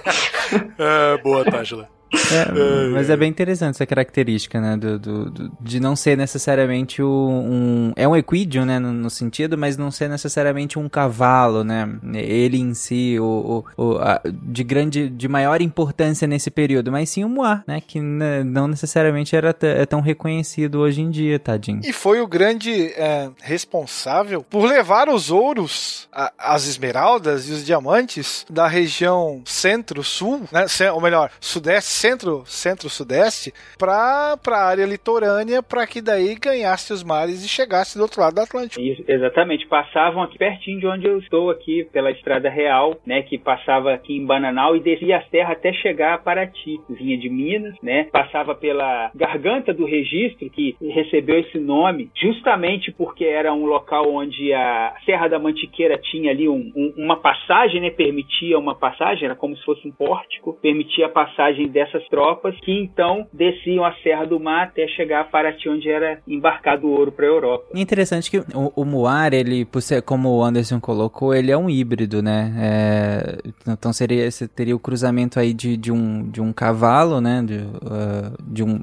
É, 0.78 1.18
boa, 1.22 1.44
Tágila. 1.44 1.95
É, 2.32 2.88
mas 2.92 3.10
é 3.10 3.16
bem 3.16 3.28
interessante 3.28 3.76
essa 3.76 3.86
característica, 3.86 4.60
né? 4.60 4.76
Do, 4.76 4.98
do, 4.98 5.30
do 5.30 5.52
de 5.60 5.80
não 5.80 5.94
ser 5.96 6.16
necessariamente 6.16 7.02
um. 7.02 7.92
É 7.96 8.06
um 8.06 8.16
equídeo, 8.16 8.64
né? 8.64 8.78
No, 8.78 8.92
no, 8.92 9.10
sentido, 9.10 9.56
mas 9.56 9.76
não 9.76 9.90
ser 9.90 10.08
necessariamente 10.08 10.78
um 10.78 10.88
cavalo, 10.88 11.64
né? 11.64 11.88
Ele 12.14 12.58
em 12.58 12.74
si, 12.74 13.18
o, 13.18 13.64
o, 13.76 13.84
o 13.84 13.98
a, 13.98 14.20
de 14.24 14.64
grande. 14.64 15.08
de 15.08 15.28
maior 15.28 15.60
importância 15.60 16.26
nesse 16.26 16.50
período, 16.50 16.90
mas 16.90 17.10
sim 17.10 17.24
o 17.24 17.28
Moá, 17.28 17.62
né? 17.66 17.80
Que 17.80 18.00
não 18.00 18.68
necessariamente 18.68 19.34
era 19.34 19.54
é 19.62 19.86
tão 19.86 20.00
reconhecido 20.00 20.80
hoje 20.80 21.00
em 21.02 21.10
dia, 21.10 21.38
tadinho. 21.38 21.80
E 21.84 21.92
foi 21.92 22.20
o 22.20 22.26
grande 22.26 22.92
é, 22.92 23.30
responsável 23.42 24.42
por 24.42 24.64
levar 24.64 25.08
os 25.08 25.30
ouros, 25.30 26.08
a, 26.12 26.32
as 26.38 26.66
esmeraldas 26.66 27.48
e 27.48 27.52
os 27.52 27.64
diamantes 27.64 28.44
da 28.48 28.66
região 28.66 29.42
centro-sul, 29.44 30.42
né? 30.52 30.66
Ou 30.92 31.00
melhor, 31.00 31.30
sudeste 31.40 31.90
centro, 32.06 32.42
centro-sudeste 32.46 33.52
para 33.78 34.38
a 34.46 34.64
área 34.64 34.86
litorânea 34.86 35.62
para 35.62 35.86
que 35.86 36.00
daí 36.00 36.36
ganhasse 36.36 36.92
os 36.92 37.02
mares 37.02 37.44
e 37.44 37.48
chegasse 37.48 37.98
do 37.98 38.02
outro 38.02 38.20
lado 38.20 38.36
do 38.36 38.40
Atlântico. 38.40 38.80
Isso, 38.80 39.02
exatamente, 39.08 39.66
passavam 39.66 40.22
aqui 40.22 40.38
pertinho 40.38 40.78
de 40.78 40.86
onde 40.86 41.06
eu 41.06 41.18
estou 41.18 41.50
aqui, 41.50 41.84
pela 41.92 42.10
Estrada 42.10 42.48
Real, 42.48 42.96
né, 43.04 43.22
que 43.22 43.38
passava 43.38 43.92
aqui 43.92 44.16
em 44.16 44.24
Bananal 44.24 44.76
e 44.76 44.80
descia 44.80 45.18
a 45.18 45.22
serra 45.24 45.52
até 45.52 45.72
chegar 45.72 46.14
a 46.14 46.18
Paraty, 46.18 46.80
vinha 46.90 47.18
de 47.18 47.28
Minas, 47.28 47.74
né, 47.82 48.04
passava 48.12 48.54
pela 48.54 49.10
garganta 49.14 49.74
do 49.74 49.84
registro 49.84 50.48
que 50.50 50.76
recebeu 50.80 51.40
esse 51.40 51.58
nome 51.58 52.10
justamente 52.14 52.92
porque 52.92 53.24
era 53.24 53.52
um 53.52 53.66
local 53.66 54.12
onde 54.12 54.52
a 54.52 54.94
Serra 55.04 55.28
da 55.28 55.38
Mantiqueira 55.38 55.98
tinha 55.98 56.30
ali 56.30 56.48
um, 56.48 56.72
um, 56.76 56.94
uma 56.96 57.16
passagem, 57.16 57.80
né, 57.80 57.90
permitia 57.90 58.58
uma 58.58 58.74
passagem, 58.74 59.24
era 59.24 59.34
como 59.34 59.56
se 59.56 59.64
fosse 59.64 59.86
um 59.86 59.92
pórtico, 59.92 60.58
permitia 60.60 61.06
a 61.06 61.10
passagem 61.10 61.68
dessa 61.68 61.85
dessas 61.86 62.06
tropas 62.08 62.54
que 62.60 62.72
então 62.72 63.26
desciam 63.32 63.84
a 63.84 63.94
Serra 64.02 64.26
do 64.26 64.38
Mar 64.38 64.64
até 64.64 64.86
chegar 64.88 65.20
a 65.20 65.24
Paraty, 65.24 65.68
onde 65.68 65.88
era 65.88 66.18
embarcado 66.26 66.86
o 66.86 66.90
ouro 66.90 67.12
para 67.12 67.24
a 67.24 67.28
Europa. 67.28 67.66
É 67.74 67.80
interessante 67.80 68.30
que 68.30 68.38
o, 68.38 68.72
o 68.74 68.84
Muar, 68.84 69.32
ele, 69.32 69.64
por 69.64 69.80
ser, 69.80 70.02
como 70.02 70.28
o 70.30 70.44
Anderson 70.44 70.80
colocou, 70.80 71.34
ele 71.34 71.50
é 71.50 71.56
um 71.56 71.70
híbrido, 71.70 72.22
né? 72.22 72.52
É, 72.58 73.38
então 73.68 73.92
seria, 73.92 74.28
teria 74.54 74.74
o 74.74 74.78
cruzamento 74.78 75.38
aí 75.38 75.52
de, 75.52 75.76
de, 75.76 75.92
um, 75.92 76.28
de 76.28 76.40
um 76.40 76.52
cavalo, 76.52 77.20
né? 77.20 77.42
De, 77.44 77.58
uh, 77.58 78.42
de 78.42 78.62
um, 78.62 78.80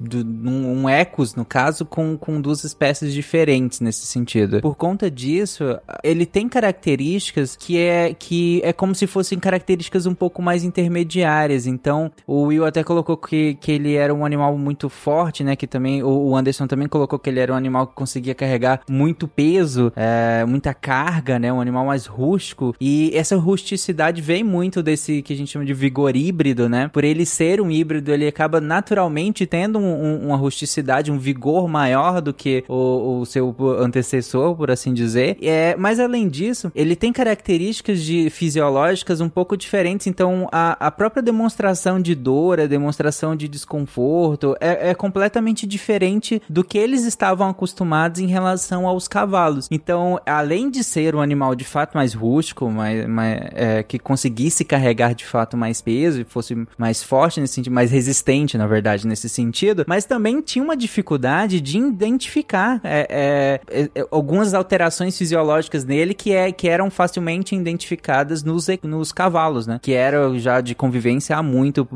de, 0.00 0.18
um, 0.18 0.82
um 0.82 0.88
ecos, 0.88 1.34
no 1.34 1.44
caso, 1.44 1.84
com, 1.84 2.16
com 2.16 2.40
duas 2.40 2.64
espécies 2.64 3.12
diferentes 3.12 3.80
nesse 3.80 4.06
sentido. 4.06 4.60
Por 4.60 4.76
conta 4.76 5.10
disso, 5.10 5.78
ele 6.02 6.26
tem 6.26 6.48
características 6.48 7.56
que 7.56 7.78
é, 7.78 8.14
que 8.14 8.60
é 8.64 8.72
como 8.72 8.94
se 8.94 9.06
fossem 9.06 9.38
características 9.38 10.06
um 10.06 10.14
pouco 10.14 10.40
mais 10.42 10.64
intermediárias. 10.64 11.66
Então, 11.66 12.10
o 12.26 12.37
Will 12.46 12.64
até 12.64 12.82
colocou 12.82 13.16
que, 13.16 13.54
que 13.60 13.72
ele 13.72 13.94
era 13.94 14.14
um 14.14 14.24
animal 14.24 14.56
muito 14.56 14.88
forte, 14.88 15.42
né? 15.44 15.56
Que 15.56 15.66
também, 15.66 16.02
o 16.02 16.36
Anderson 16.36 16.66
também 16.66 16.88
colocou 16.88 17.18
que 17.18 17.30
ele 17.30 17.40
era 17.40 17.52
um 17.52 17.56
animal 17.56 17.86
que 17.86 17.94
conseguia 17.94 18.34
carregar 18.34 18.80
muito 18.88 19.26
peso, 19.26 19.92
é, 19.96 20.44
muita 20.46 20.74
carga, 20.74 21.38
né? 21.38 21.52
Um 21.52 21.60
animal 21.60 21.86
mais 21.86 22.06
rústico. 22.06 22.74
E 22.80 23.10
essa 23.14 23.36
rusticidade 23.36 24.20
vem 24.20 24.42
muito 24.44 24.82
desse 24.82 25.22
que 25.22 25.32
a 25.32 25.36
gente 25.36 25.50
chama 25.50 25.64
de 25.64 25.74
vigor 25.74 26.16
híbrido, 26.16 26.68
né? 26.68 26.88
Por 26.88 27.04
ele 27.04 27.24
ser 27.26 27.60
um 27.60 27.70
híbrido, 27.70 28.12
ele 28.12 28.26
acaba 28.26 28.60
naturalmente 28.60 29.46
tendo 29.46 29.78
um, 29.78 30.04
um, 30.04 30.26
uma 30.26 30.36
rusticidade, 30.36 31.10
um 31.10 31.18
vigor 31.18 31.68
maior 31.68 32.20
do 32.20 32.32
que 32.32 32.64
o, 32.68 33.20
o 33.20 33.26
seu 33.26 33.54
antecessor, 33.78 34.56
por 34.56 34.70
assim 34.70 34.92
dizer. 34.92 35.36
É, 35.42 35.76
mas 35.76 36.00
além 36.00 36.28
disso, 36.28 36.70
ele 36.74 36.96
tem 36.96 37.12
características 37.12 38.02
de 38.02 38.30
fisiológicas 38.30 39.20
um 39.20 39.28
pouco 39.28 39.56
diferentes. 39.56 40.06
Então, 40.06 40.48
a, 40.52 40.86
a 40.86 40.90
própria 40.90 41.22
demonstração 41.22 42.00
de 42.00 42.14
dor, 42.14 42.27
a 42.28 42.66
demonstração 42.66 43.34
de 43.34 43.48
desconforto 43.48 44.56
é, 44.60 44.90
é 44.90 44.94
completamente 44.94 45.66
diferente 45.66 46.42
do 46.48 46.64
que 46.64 46.78
eles 46.78 47.04
estavam 47.04 47.48
acostumados 47.48 48.20
em 48.20 48.26
relação 48.26 48.86
aos 48.86 49.08
cavalos. 49.08 49.68
Então, 49.70 50.20
além 50.26 50.70
de 50.70 50.82
ser 50.84 51.14
um 51.14 51.20
animal 51.20 51.54
de 51.54 51.64
fato 51.64 51.94
mais 51.94 52.14
rústico, 52.14 52.70
mais, 52.70 53.06
mais 53.06 53.40
é, 53.52 53.82
que 53.82 53.98
conseguisse 53.98 54.64
carregar 54.64 55.14
de 55.14 55.24
fato 55.24 55.56
mais 55.56 55.80
peso 55.80 56.20
e 56.20 56.24
fosse 56.24 56.66
mais 56.76 57.02
forte 57.02 57.40
nesse 57.40 57.54
sentido, 57.54 57.72
mais 57.72 57.90
resistente, 57.90 58.58
na 58.58 58.66
verdade, 58.66 59.06
nesse 59.06 59.28
sentido, 59.28 59.84
mas 59.86 60.04
também 60.04 60.40
tinha 60.40 60.64
uma 60.64 60.76
dificuldade 60.76 61.60
de 61.60 61.78
identificar 61.78 62.80
é, 62.84 63.60
é, 63.70 63.90
é 63.94 64.06
algumas 64.10 64.54
alterações 64.54 65.16
fisiológicas 65.16 65.84
nele 65.84 66.14
que, 66.14 66.32
é, 66.32 66.50
que 66.52 66.68
eram 66.68 66.90
facilmente 66.90 67.54
identificadas 67.54 68.42
nos, 68.42 68.66
nos 68.82 69.12
cavalos, 69.12 69.66
né? 69.66 69.78
Que 69.82 69.92
era 69.92 70.38
já 70.38 70.60
de 70.60 70.74
convivência 70.74 71.36
há 71.36 71.42
muito 71.42 71.86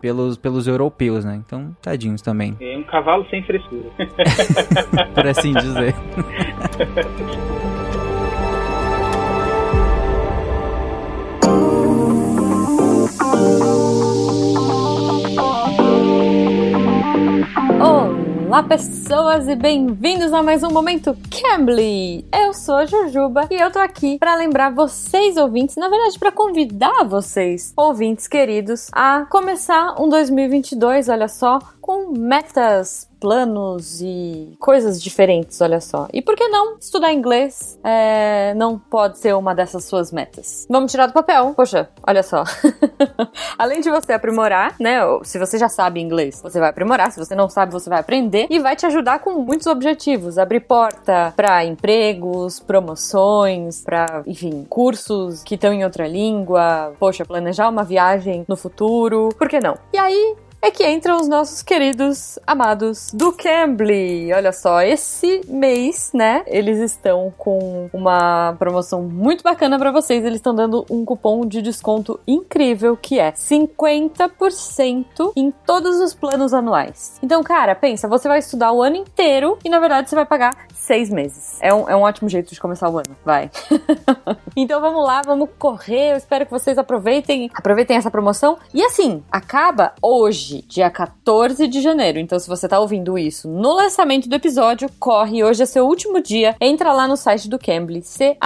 pelos, 0.00 0.36
pelos 0.36 0.66
europeus, 0.66 1.24
né? 1.24 1.40
Então, 1.44 1.76
tadinhos 1.80 2.22
também. 2.22 2.56
É 2.60 2.76
um 2.76 2.82
cavalo 2.82 3.26
sem 3.30 3.42
frescura. 3.42 3.90
Por 5.14 5.26
assim 5.26 5.52
dizer. 5.52 5.94
Olá, 18.52 18.62
pessoas, 18.62 19.48
e 19.48 19.56
bem-vindos 19.56 20.30
a 20.30 20.42
mais 20.42 20.62
um 20.62 20.70
Momento 20.70 21.16
Cambly! 21.30 22.22
Eu 22.30 22.52
sou 22.52 22.74
a 22.74 22.84
Jujuba 22.84 23.48
e 23.50 23.54
eu 23.54 23.72
tô 23.72 23.78
aqui 23.78 24.18
para 24.18 24.36
lembrar 24.36 24.74
vocês, 24.74 25.38
ouvintes, 25.38 25.74
na 25.76 25.88
verdade, 25.88 26.18
para 26.18 26.30
convidar 26.30 27.02
vocês, 27.04 27.72
ouvintes 27.74 28.28
queridos, 28.28 28.90
a 28.92 29.24
começar 29.30 29.98
um 29.98 30.06
2022, 30.06 31.08
olha 31.08 31.28
só, 31.28 31.60
com 31.82 32.12
metas, 32.16 33.10
planos 33.20 34.00
e 34.00 34.56
coisas 34.58 35.02
diferentes, 35.02 35.60
olha 35.60 35.80
só. 35.80 36.06
E 36.12 36.22
por 36.22 36.36
que 36.36 36.46
não 36.46 36.76
estudar 36.78 37.12
inglês 37.12 37.78
é, 37.82 38.54
não 38.54 38.78
pode 38.78 39.18
ser 39.18 39.34
uma 39.34 39.52
dessas 39.52 39.84
suas 39.84 40.12
metas? 40.12 40.64
Vamos 40.70 40.92
tirar 40.92 41.06
do 41.08 41.12
papel. 41.12 41.52
Poxa, 41.54 41.90
olha 42.06 42.22
só. 42.22 42.44
Além 43.58 43.80
de 43.80 43.90
você 43.90 44.12
aprimorar, 44.12 44.76
né? 44.78 45.00
Se 45.24 45.40
você 45.40 45.58
já 45.58 45.68
sabe 45.68 46.00
inglês, 46.00 46.40
você 46.40 46.60
vai 46.60 46.70
aprimorar. 46.70 47.10
Se 47.10 47.18
você 47.18 47.34
não 47.34 47.48
sabe, 47.48 47.72
você 47.72 47.90
vai 47.90 47.98
aprender 47.98 48.46
e 48.48 48.60
vai 48.60 48.76
te 48.76 48.86
ajudar 48.86 49.18
com 49.18 49.32
muitos 49.40 49.66
objetivos. 49.66 50.38
Abrir 50.38 50.60
porta 50.60 51.32
para 51.36 51.64
empregos, 51.64 52.60
promoções, 52.60 53.82
para, 53.82 54.22
enfim, 54.24 54.64
cursos 54.68 55.42
que 55.42 55.56
estão 55.56 55.72
em 55.72 55.84
outra 55.84 56.06
língua. 56.06 56.92
Poxa, 56.98 57.24
planejar 57.24 57.68
uma 57.68 57.82
viagem 57.82 58.44
no 58.48 58.56
futuro. 58.56 59.30
Por 59.36 59.48
que 59.48 59.58
não? 59.58 59.76
E 59.92 59.98
aí, 59.98 60.36
é 60.62 60.70
que 60.70 60.88
entram 60.88 61.16
os 61.16 61.28
nossos 61.28 61.60
queridos 61.60 62.38
amados 62.46 63.10
do 63.12 63.32
Cambly. 63.32 64.32
Olha 64.32 64.52
só, 64.52 64.80
esse 64.80 65.40
mês, 65.48 66.12
né, 66.14 66.44
eles 66.46 66.78
estão 66.78 67.34
com 67.36 67.90
uma 67.92 68.54
promoção 68.60 69.02
muito 69.02 69.42
bacana 69.42 69.76
para 69.76 69.90
vocês. 69.90 70.24
Eles 70.24 70.36
estão 70.36 70.54
dando 70.54 70.86
um 70.88 71.04
cupom 71.04 71.44
de 71.44 71.60
desconto 71.60 72.20
incrível 72.28 72.96
que 72.96 73.18
é 73.18 73.32
50% 73.32 75.32
em 75.34 75.50
todos 75.50 76.00
os 76.00 76.14
planos 76.14 76.54
anuais. 76.54 77.18
Então, 77.20 77.42
cara, 77.42 77.74
pensa, 77.74 78.06
você 78.06 78.28
vai 78.28 78.38
estudar 78.38 78.72
o 78.72 78.80
ano 78.80 78.94
inteiro 78.94 79.58
e 79.64 79.68
na 79.68 79.80
verdade 79.80 80.08
você 80.08 80.14
vai 80.14 80.26
pagar 80.26 80.68
seis 80.82 81.08
meses. 81.08 81.58
É 81.60 81.72
um, 81.72 81.88
é 81.88 81.96
um 81.96 82.02
ótimo 82.02 82.28
jeito 82.28 82.52
de 82.52 82.60
começar 82.60 82.88
o 82.88 82.98
ano, 82.98 83.16
vai. 83.24 83.50
então 84.56 84.80
vamos 84.80 85.04
lá, 85.04 85.22
vamos 85.22 85.48
correr. 85.58 86.12
Eu 86.12 86.16
espero 86.16 86.44
que 86.44 86.50
vocês 86.50 86.76
aproveitem, 86.76 87.50
aproveitem 87.54 87.96
essa 87.96 88.10
promoção. 88.10 88.58
E 88.74 88.82
assim, 88.82 89.22
acaba 89.30 89.94
hoje, 90.02 90.51
dia 90.60 90.90
14 90.90 91.66
de 91.66 91.80
janeiro. 91.80 92.18
Então, 92.18 92.38
se 92.38 92.46
você 92.48 92.68
tá 92.68 92.78
ouvindo 92.78 93.16
isso 93.16 93.48
no 93.48 93.72
lançamento 93.72 94.28
do 94.28 94.34
episódio, 94.34 94.90
corre. 94.98 95.42
Hoje 95.42 95.62
é 95.62 95.66
seu 95.66 95.86
último 95.86 96.20
dia. 96.20 96.54
Entra 96.60 96.92
lá 96.92 97.08
no 97.08 97.16
site 97.16 97.48
do 97.48 97.58
Cambly, 97.58 98.02
C-A-M-B-L-Y.com. 98.02 98.42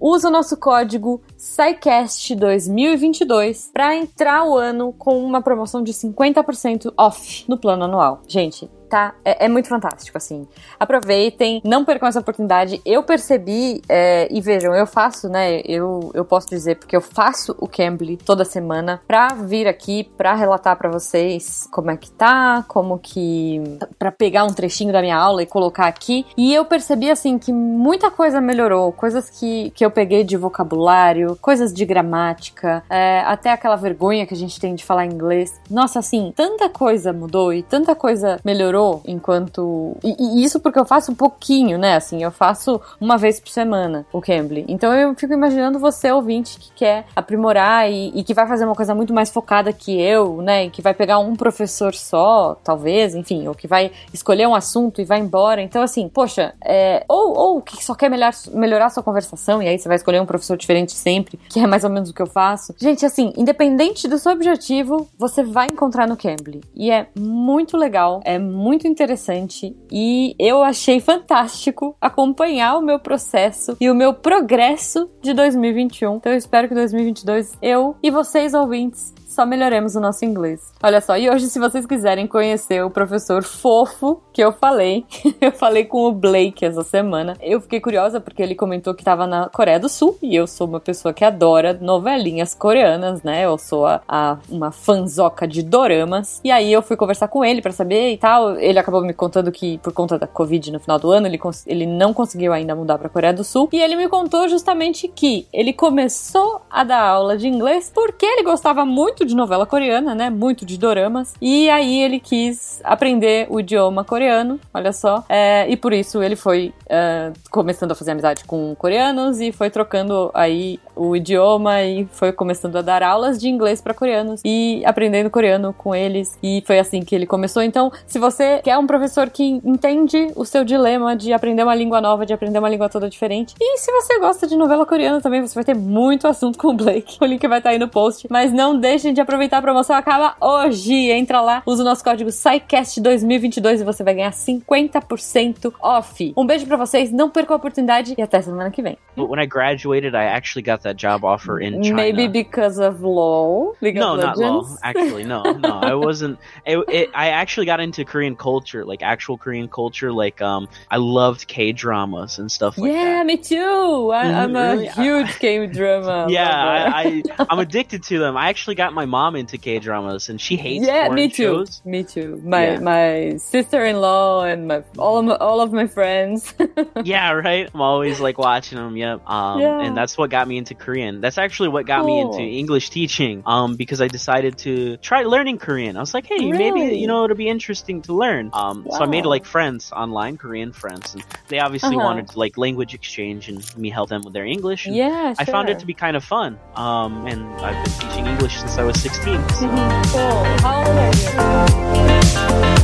Usa 0.00 0.28
o 0.28 0.30
nosso 0.30 0.56
código 0.56 1.20
SciCast 1.36 2.34
2022 2.34 3.70
para 3.72 3.94
entrar 3.96 4.44
o 4.44 4.56
ano 4.56 4.92
com 4.92 5.22
uma 5.22 5.42
promoção 5.42 5.82
de 5.82 5.92
50% 5.92 6.94
off 6.96 7.44
no 7.48 7.58
plano 7.58 7.84
anual. 7.84 8.22
Gente, 8.26 8.70
tá? 8.88 9.14
É, 9.24 9.46
é, 9.46 9.48
muito 9.48 9.68
fantástico, 9.68 10.16
assim. 10.16 10.46
Aproveitem, 10.78 11.60
não 11.64 11.84
percam 11.84 12.08
essa 12.08 12.20
oportunidade. 12.20 12.80
Eu 12.84 13.02
percebi, 13.02 13.82
é, 13.88 14.28
e 14.30 14.40
vejam, 14.40 14.74
eu 14.74 14.86
faço, 14.86 15.28
né? 15.28 15.60
Eu, 15.64 16.10
eu 16.14 16.24
posso 16.24 16.48
dizer, 16.48 16.76
porque 16.76 16.96
eu 16.96 17.00
faço 17.00 17.54
o 17.58 17.66
Cambly 17.66 18.16
toda 18.16 18.44
semana 18.44 19.00
pra 19.06 19.28
vir 19.28 19.66
aqui, 19.66 20.04
pra 20.16 20.34
relatar 20.34 20.76
para 20.76 20.90
vocês 20.90 21.68
como 21.70 21.90
é 21.90 21.96
que 21.96 22.10
tá, 22.10 22.64
como 22.68 22.98
que. 22.98 23.62
pra 23.98 24.12
pegar 24.12 24.44
um 24.44 24.52
trechinho 24.52 24.92
da 24.92 25.00
minha 25.00 25.16
aula 25.16 25.42
e 25.42 25.46
colocar 25.46 25.86
aqui. 25.86 26.26
E 26.36 26.54
eu 26.54 26.64
percebi, 26.64 27.10
assim, 27.10 27.38
que 27.38 27.52
muita 27.52 28.10
coisa 28.10 28.40
melhorou, 28.40 28.92
coisas 28.92 29.30
que, 29.30 29.70
que 29.70 29.84
eu 29.84 29.90
peguei 29.90 30.24
de 30.24 30.36
vocabulário, 30.36 31.36
coisas 31.40 31.72
de 31.72 31.84
gramática, 31.84 32.82
é, 32.88 33.20
até 33.20 33.50
aquela 33.50 33.76
vergonha 33.76 34.26
que 34.26 34.34
a 34.34 34.36
gente 34.36 34.60
tem 34.60 34.74
de 34.74 34.84
falar 34.84 35.06
inglês. 35.06 35.60
Nossa, 35.70 35.98
assim, 35.98 36.32
tanta 36.34 36.68
coisa 36.68 37.12
mudou 37.12 37.52
e 37.52 37.62
tanta 37.62 37.94
coisa 37.94 38.38
melhorou 38.44 38.83
enquanto. 39.06 39.96
E, 40.02 40.16
e, 40.18 40.44
isso 40.44 40.60
porque 40.60 40.78
eu 40.78 40.84
faço 40.84 41.12
um 41.12 41.14
pouquinho, 41.14 41.78
né? 41.78 41.96
Assim, 41.96 42.22
eu 42.22 42.30
faço 42.30 42.80
uma 43.00 43.16
vez 43.16 43.40
por 43.40 43.50
semana 43.50 44.06
o 44.12 44.20
Cambly. 44.20 44.64
Então 44.68 44.92
eu 44.94 45.14
fico 45.14 45.32
imaginando 45.32 45.78
você, 45.78 46.10
ouvinte, 46.10 46.58
que 46.58 46.72
quer 46.72 47.06
aprimorar 47.14 47.90
e, 47.90 48.12
e, 48.14 48.24
que 48.24 48.34
vai 48.34 48.46
fazer 48.46 48.64
uma 48.64 48.74
coisa 48.74 48.94
muito 48.94 49.12
mais 49.12 49.30
focada 49.30 49.72
que 49.72 50.00
eu, 50.00 50.42
né? 50.42 50.66
E 50.66 50.70
que 50.70 50.82
vai 50.82 50.94
pegar 50.94 51.18
um 51.18 51.34
professor 51.34 51.94
só, 51.94 52.56
talvez, 52.62 53.14
enfim, 53.14 53.46
ou 53.48 53.54
que 53.54 53.66
vai 53.66 53.90
escolher 54.12 54.46
um 54.46 54.54
assunto 54.54 55.00
e 55.00 55.04
vai 55.04 55.20
embora. 55.20 55.62
Então, 55.62 55.82
assim, 55.82 56.08
poxa, 56.08 56.54
é, 56.64 57.04
ou, 57.08 57.36
ou 57.36 57.62
que 57.62 57.84
só 57.84 57.94
quer 57.94 58.10
melhor, 58.10 58.32
melhorar 58.52 58.90
sua 58.90 59.02
conversação, 59.02 59.62
e 59.62 59.68
aí 59.68 59.78
você 59.78 59.88
vai 59.88 59.96
escolher 59.96 60.20
um 60.20 60.26
professor 60.26 60.56
diferente 60.56 60.92
sempre, 60.92 61.38
que 61.48 61.60
é 61.60 61.66
mais 61.66 61.84
ou 61.84 61.90
menos 61.90 62.10
o 62.10 62.14
que 62.14 62.22
eu 62.22 62.26
faço. 62.26 62.74
Gente, 62.78 63.04
assim, 63.04 63.32
independente 63.36 64.08
do 64.08 64.18
seu 64.18 64.32
objetivo, 64.32 65.08
você 65.18 65.42
vai 65.42 65.66
encontrar 65.66 66.06
no 66.06 66.16
Cambly. 66.16 66.62
E 66.74 66.90
é 66.90 67.08
muito 67.18 67.76
legal, 67.76 68.20
é 68.24 68.38
muito 68.38 68.63
muito 68.64 68.88
interessante 68.88 69.76
e 69.92 70.34
eu 70.38 70.62
achei 70.62 70.98
fantástico 70.98 71.94
acompanhar 72.00 72.78
o 72.78 72.82
meu 72.82 72.98
processo 72.98 73.76
e 73.78 73.90
o 73.90 73.94
meu 73.94 74.14
progresso 74.14 75.10
de 75.20 75.34
2021. 75.34 76.16
Então 76.16 76.32
eu 76.32 76.38
espero 76.38 76.66
que 76.66 76.74
2022 76.74 77.52
eu 77.60 77.94
e 78.02 78.10
vocês 78.10 78.54
ouvintes 78.54 79.13
só 79.34 79.44
melhoremos 79.44 79.96
o 79.96 80.00
nosso 80.00 80.24
inglês. 80.24 80.72
Olha 80.82 81.00
só, 81.00 81.16
e 81.16 81.28
hoje, 81.28 81.46
se 81.48 81.58
vocês 81.58 81.86
quiserem 81.86 82.26
conhecer 82.26 82.84
o 82.84 82.90
professor 82.90 83.42
fofo 83.42 84.22
que 84.32 84.42
eu 84.42 84.52
falei, 84.52 85.04
eu 85.40 85.52
falei 85.52 85.84
com 85.84 86.06
o 86.06 86.12
Blake 86.12 86.64
essa 86.64 86.82
semana. 86.82 87.36
Eu 87.40 87.60
fiquei 87.60 87.80
curiosa 87.80 88.20
porque 88.20 88.42
ele 88.42 88.54
comentou 88.54 88.94
que 88.94 89.02
estava 89.02 89.26
na 89.26 89.48
Coreia 89.48 89.78
do 89.78 89.88
Sul 89.88 90.16
e 90.22 90.34
eu 90.34 90.46
sou 90.46 90.66
uma 90.66 90.80
pessoa 90.80 91.12
que 91.12 91.24
adora 91.24 91.76
novelinhas 91.80 92.54
coreanas, 92.54 93.22
né? 93.22 93.44
Eu 93.44 93.58
sou 93.58 93.86
a, 93.86 94.00
a 94.08 94.38
uma 94.48 94.70
fanzoca 94.70 95.46
de 95.46 95.62
doramas. 95.62 96.40
E 96.44 96.50
aí 96.50 96.72
eu 96.72 96.82
fui 96.82 96.96
conversar 96.96 97.28
com 97.28 97.44
ele 97.44 97.60
para 97.60 97.72
saber 97.72 98.12
e 98.12 98.16
tal. 98.16 98.56
Ele 98.58 98.78
acabou 98.78 99.02
me 99.02 99.12
contando 99.12 99.50
que 99.50 99.78
por 99.78 99.92
conta 99.92 100.18
da 100.18 100.26
Covid 100.26 100.72
no 100.72 100.80
final 100.80 100.98
do 100.98 101.10
ano, 101.10 101.26
ele, 101.26 101.40
ele 101.66 101.86
não 101.86 102.14
conseguiu 102.14 102.52
ainda 102.52 102.74
mudar 102.74 102.98
para 102.98 103.08
Coreia 103.08 103.32
do 103.32 103.42
Sul. 103.42 103.68
E 103.72 103.80
ele 103.80 103.96
me 103.96 104.08
contou 104.08 104.48
justamente 104.48 105.08
que 105.08 105.46
ele 105.52 105.72
começou 105.72 106.62
a 106.70 106.84
dar 106.84 107.02
aula 107.02 107.36
de 107.36 107.48
inglês 107.48 107.90
porque 107.92 108.24
ele 108.24 108.42
gostava 108.42 108.84
muito 108.84 109.23
muito 109.24 109.28
de 109.28 109.36
novela 109.36 109.64
coreana, 109.64 110.14
né? 110.14 110.30
Muito 110.30 110.66
de 110.66 110.78
doramas. 110.78 111.34
E 111.40 111.68
aí 111.70 112.02
ele 112.02 112.20
quis 112.20 112.80
aprender 112.84 113.46
o 113.48 113.58
idioma 113.58 114.04
coreano, 114.04 114.60
olha 114.72 114.92
só. 114.92 115.24
É, 115.28 115.68
e 115.68 115.76
por 115.76 115.92
isso 115.92 116.22
ele 116.22 116.36
foi 116.36 116.72
é, 116.86 117.32
começando 117.50 117.92
a 117.92 117.94
fazer 117.94 118.12
amizade 118.12 118.44
com 118.44 118.74
coreanos 118.74 119.40
e 119.40 119.50
foi 119.50 119.70
trocando 119.70 120.30
aí 120.34 120.78
o 120.94 121.16
idioma 121.16 121.82
e 121.82 122.06
foi 122.12 122.32
começando 122.32 122.76
a 122.76 122.82
dar 122.82 123.02
aulas 123.02 123.38
de 123.38 123.48
inglês 123.48 123.80
para 123.80 123.94
coreanos 123.94 124.40
e 124.44 124.82
aprendendo 124.84 125.30
coreano 125.30 125.72
com 125.72 125.94
eles. 125.94 126.38
E 126.42 126.62
foi 126.66 126.78
assim 126.78 127.02
que 127.02 127.14
ele 127.14 127.26
começou. 127.26 127.62
Então, 127.62 127.90
se 128.06 128.18
você 128.18 128.60
quer 128.62 128.76
um 128.76 128.86
professor 128.86 129.30
que 129.30 129.60
entende 129.64 130.28
o 130.36 130.44
seu 130.44 130.64
dilema 130.64 131.16
de 131.16 131.32
aprender 131.32 131.62
uma 131.62 131.74
língua 131.74 132.00
nova, 132.00 132.26
de 132.26 132.34
aprender 132.34 132.58
uma 132.58 132.68
língua 132.68 132.88
toda 132.88 133.08
diferente, 133.08 133.54
e 133.58 133.78
se 133.78 133.90
você 133.90 134.18
gosta 134.18 134.46
de 134.46 134.56
novela 134.56 134.84
coreana 134.84 135.20
também, 135.20 135.40
você 135.40 135.54
vai 135.54 135.64
ter 135.64 135.74
muito 135.74 136.28
assunto 136.28 136.58
com 136.58 136.68
o 136.68 136.74
Blake. 136.74 137.16
O 137.24 137.26
link 137.26 137.46
vai 137.48 137.56
estar 137.56 137.70
aí 137.70 137.78
no 137.78 137.88
post. 137.88 138.26
Mas 138.30 138.52
não 138.52 138.78
deixem 138.78 139.13
de 139.14 139.20
aproveitar 139.20 139.58
a 139.58 139.62
promoção, 139.62 139.96
acaba 139.96 140.34
hoje. 140.40 141.10
Entra 141.10 141.40
lá, 141.40 141.62
usa 141.66 141.82
o 141.82 141.84
nosso 141.86 142.02
código 142.04 142.30
SciCast2022 142.30 143.80
e 143.80 143.84
você 143.84 144.02
vai 144.04 144.14
ganhar 144.14 144.30
50% 144.32 145.72
off. 145.80 146.32
Um 146.36 146.46
beijo 146.46 146.66
para 146.66 146.76
vocês, 146.76 147.10
não 147.10 147.30
percam 147.30 147.54
a 147.54 147.56
oportunidade 147.56 148.14
e 148.16 148.22
até 148.22 148.40
semana 148.42 148.70
que 148.70 148.82
vem. 148.82 148.96
When 149.16 149.40
I 149.40 149.46
graduated, 149.46 150.14
I 150.14 150.24
actually 150.26 150.62
got 150.64 150.82
that 150.82 150.96
job 150.96 151.24
offer 151.24 151.60
in 151.60 151.82
China. 151.82 151.94
Maybe 151.96 152.26
because 152.28 152.80
of 152.82 153.00
LOL. 153.00 153.76
League 153.80 153.96
no, 153.96 154.16
not. 154.16 154.36
LOL. 154.36 154.66
Actually, 154.82 155.24
no, 155.24 155.42
no. 155.42 155.78
I 155.80 155.94
wasn't. 156.04 156.38
It, 156.66 156.78
it, 156.88 157.10
I 157.14 157.28
actually 157.28 157.66
got 157.66 157.78
into 157.78 158.04
Korean 158.04 158.34
culture, 158.34 158.84
like 158.84 159.02
actual 159.02 159.38
Korean 159.38 159.68
culture. 159.68 160.12
Like, 160.12 160.42
um, 160.42 160.68
I 160.90 160.96
loved 160.96 161.46
K 161.46 161.70
dramas 161.72 162.38
and 162.40 162.50
stuff 162.50 162.76
like 162.76 162.90
yeah, 162.92 163.18
that. 163.22 163.26
me 163.26 163.36
too. 163.36 164.10
I, 164.12 164.24
Mhm, 164.24 164.34
I'm 164.34 164.56
a 164.56 164.72
really? 164.72 164.88
huge 164.88 165.38
K 165.38 165.66
drama. 165.68 166.26
Yeah. 166.34 166.50
I, 166.92 167.22
I 167.38 167.46
I'm 167.50 167.58
addicted 167.60 168.02
to 168.04 168.18
them. 168.18 168.36
I 168.36 168.48
actually 168.48 168.74
got 168.74 168.92
my 168.92 169.03
mom 169.06 169.36
into 169.36 169.58
K 169.58 169.78
dramas, 169.78 170.28
and 170.28 170.40
she 170.40 170.56
hates 170.56 170.86
yeah, 170.86 171.08
me 171.08 171.28
too. 171.28 171.64
shows. 171.64 171.82
Me 171.84 172.02
too. 172.04 172.40
My 172.44 172.64
Yeah. 172.72 172.78
my 172.80 173.36
sister-in-law 173.38 174.44
and 174.44 174.68
my 174.68 174.82
all 174.98 175.18
of 175.18 175.24
my, 175.24 175.34
all 175.36 175.60
of 175.60 175.72
my 175.72 175.86
friends. 175.86 176.54
yeah, 177.04 177.32
right. 177.32 177.68
I'm 177.72 177.80
always 177.80 178.20
like 178.20 178.38
watching 178.38 178.78
them. 178.78 178.96
Yep. 178.96 179.28
Um, 179.28 179.60
Yeah. 179.60 179.80
and 179.80 179.96
that's 179.96 180.16
what 180.16 180.30
got 180.30 180.46
me 180.48 180.56
into 180.58 180.74
Korean. 180.74 181.20
That's 181.20 181.38
actually 181.38 181.68
what 181.70 181.86
got 181.86 182.04
me 182.04 182.20
into 182.20 182.40
English 182.42 182.90
teaching. 182.90 183.42
Um, 183.46 183.76
because 183.76 184.00
I 184.00 184.08
decided 184.08 184.58
to 184.58 184.96
try 184.98 185.22
learning 185.24 185.58
Korean. 185.58 185.96
I 185.96 186.00
was 186.00 186.14
like, 186.14 186.26
hey, 186.26 186.36
Really? 186.50 186.58
maybe 186.70 186.96
you 186.98 187.06
know 187.06 187.24
it'll 187.24 187.36
be 187.36 187.48
interesting 187.48 188.02
to 188.02 188.12
learn. 188.14 188.50
Um, 188.52 188.86
so 188.90 189.02
I 189.02 189.06
made 189.06 189.26
like 189.26 189.44
friends 189.44 189.92
online, 189.92 190.36
Korean 190.36 190.72
friends, 190.72 191.14
and 191.14 191.24
they 191.48 191.58
obviously 191.58 191.96
Uh-huh. 191.96 192.04
wanted 192.04 192.36
like 192.36 192.56
language 192.58 192.94
exchange 192.94 193.48
and 193.48 193.58
me 193.76 193.90
help 193.90 194.08
them 194.08 194.22
with 194.22 194.32
their 194.34 194.44
English. 194.44 194.86
and 194.86 194.94
yeah, 194.96 195.34
I 195.38 195.44
found 195.44 195.68
it 195.68 195.78
to 195.80 195.86
be 195.86 195.94
kind 195.94 196.16
of 196.16 196.24
fun. 196.24 196.58
Um, 196.76 197.26
and 197.26 197.42
I've 197.60 197.78
been 197.84 197.92
teaching 198.08 198.26
English 198.26 198.58
since 198.58 198.78
I 198.78 198.84
was 198.84 198.93
16. 198.94 199.48
so- 199.50 199.68
Cool. 200.12 200.44
How 200.60 200.84
old 200.86 200.96
are 200.98 202.78
you? 202.78 202.83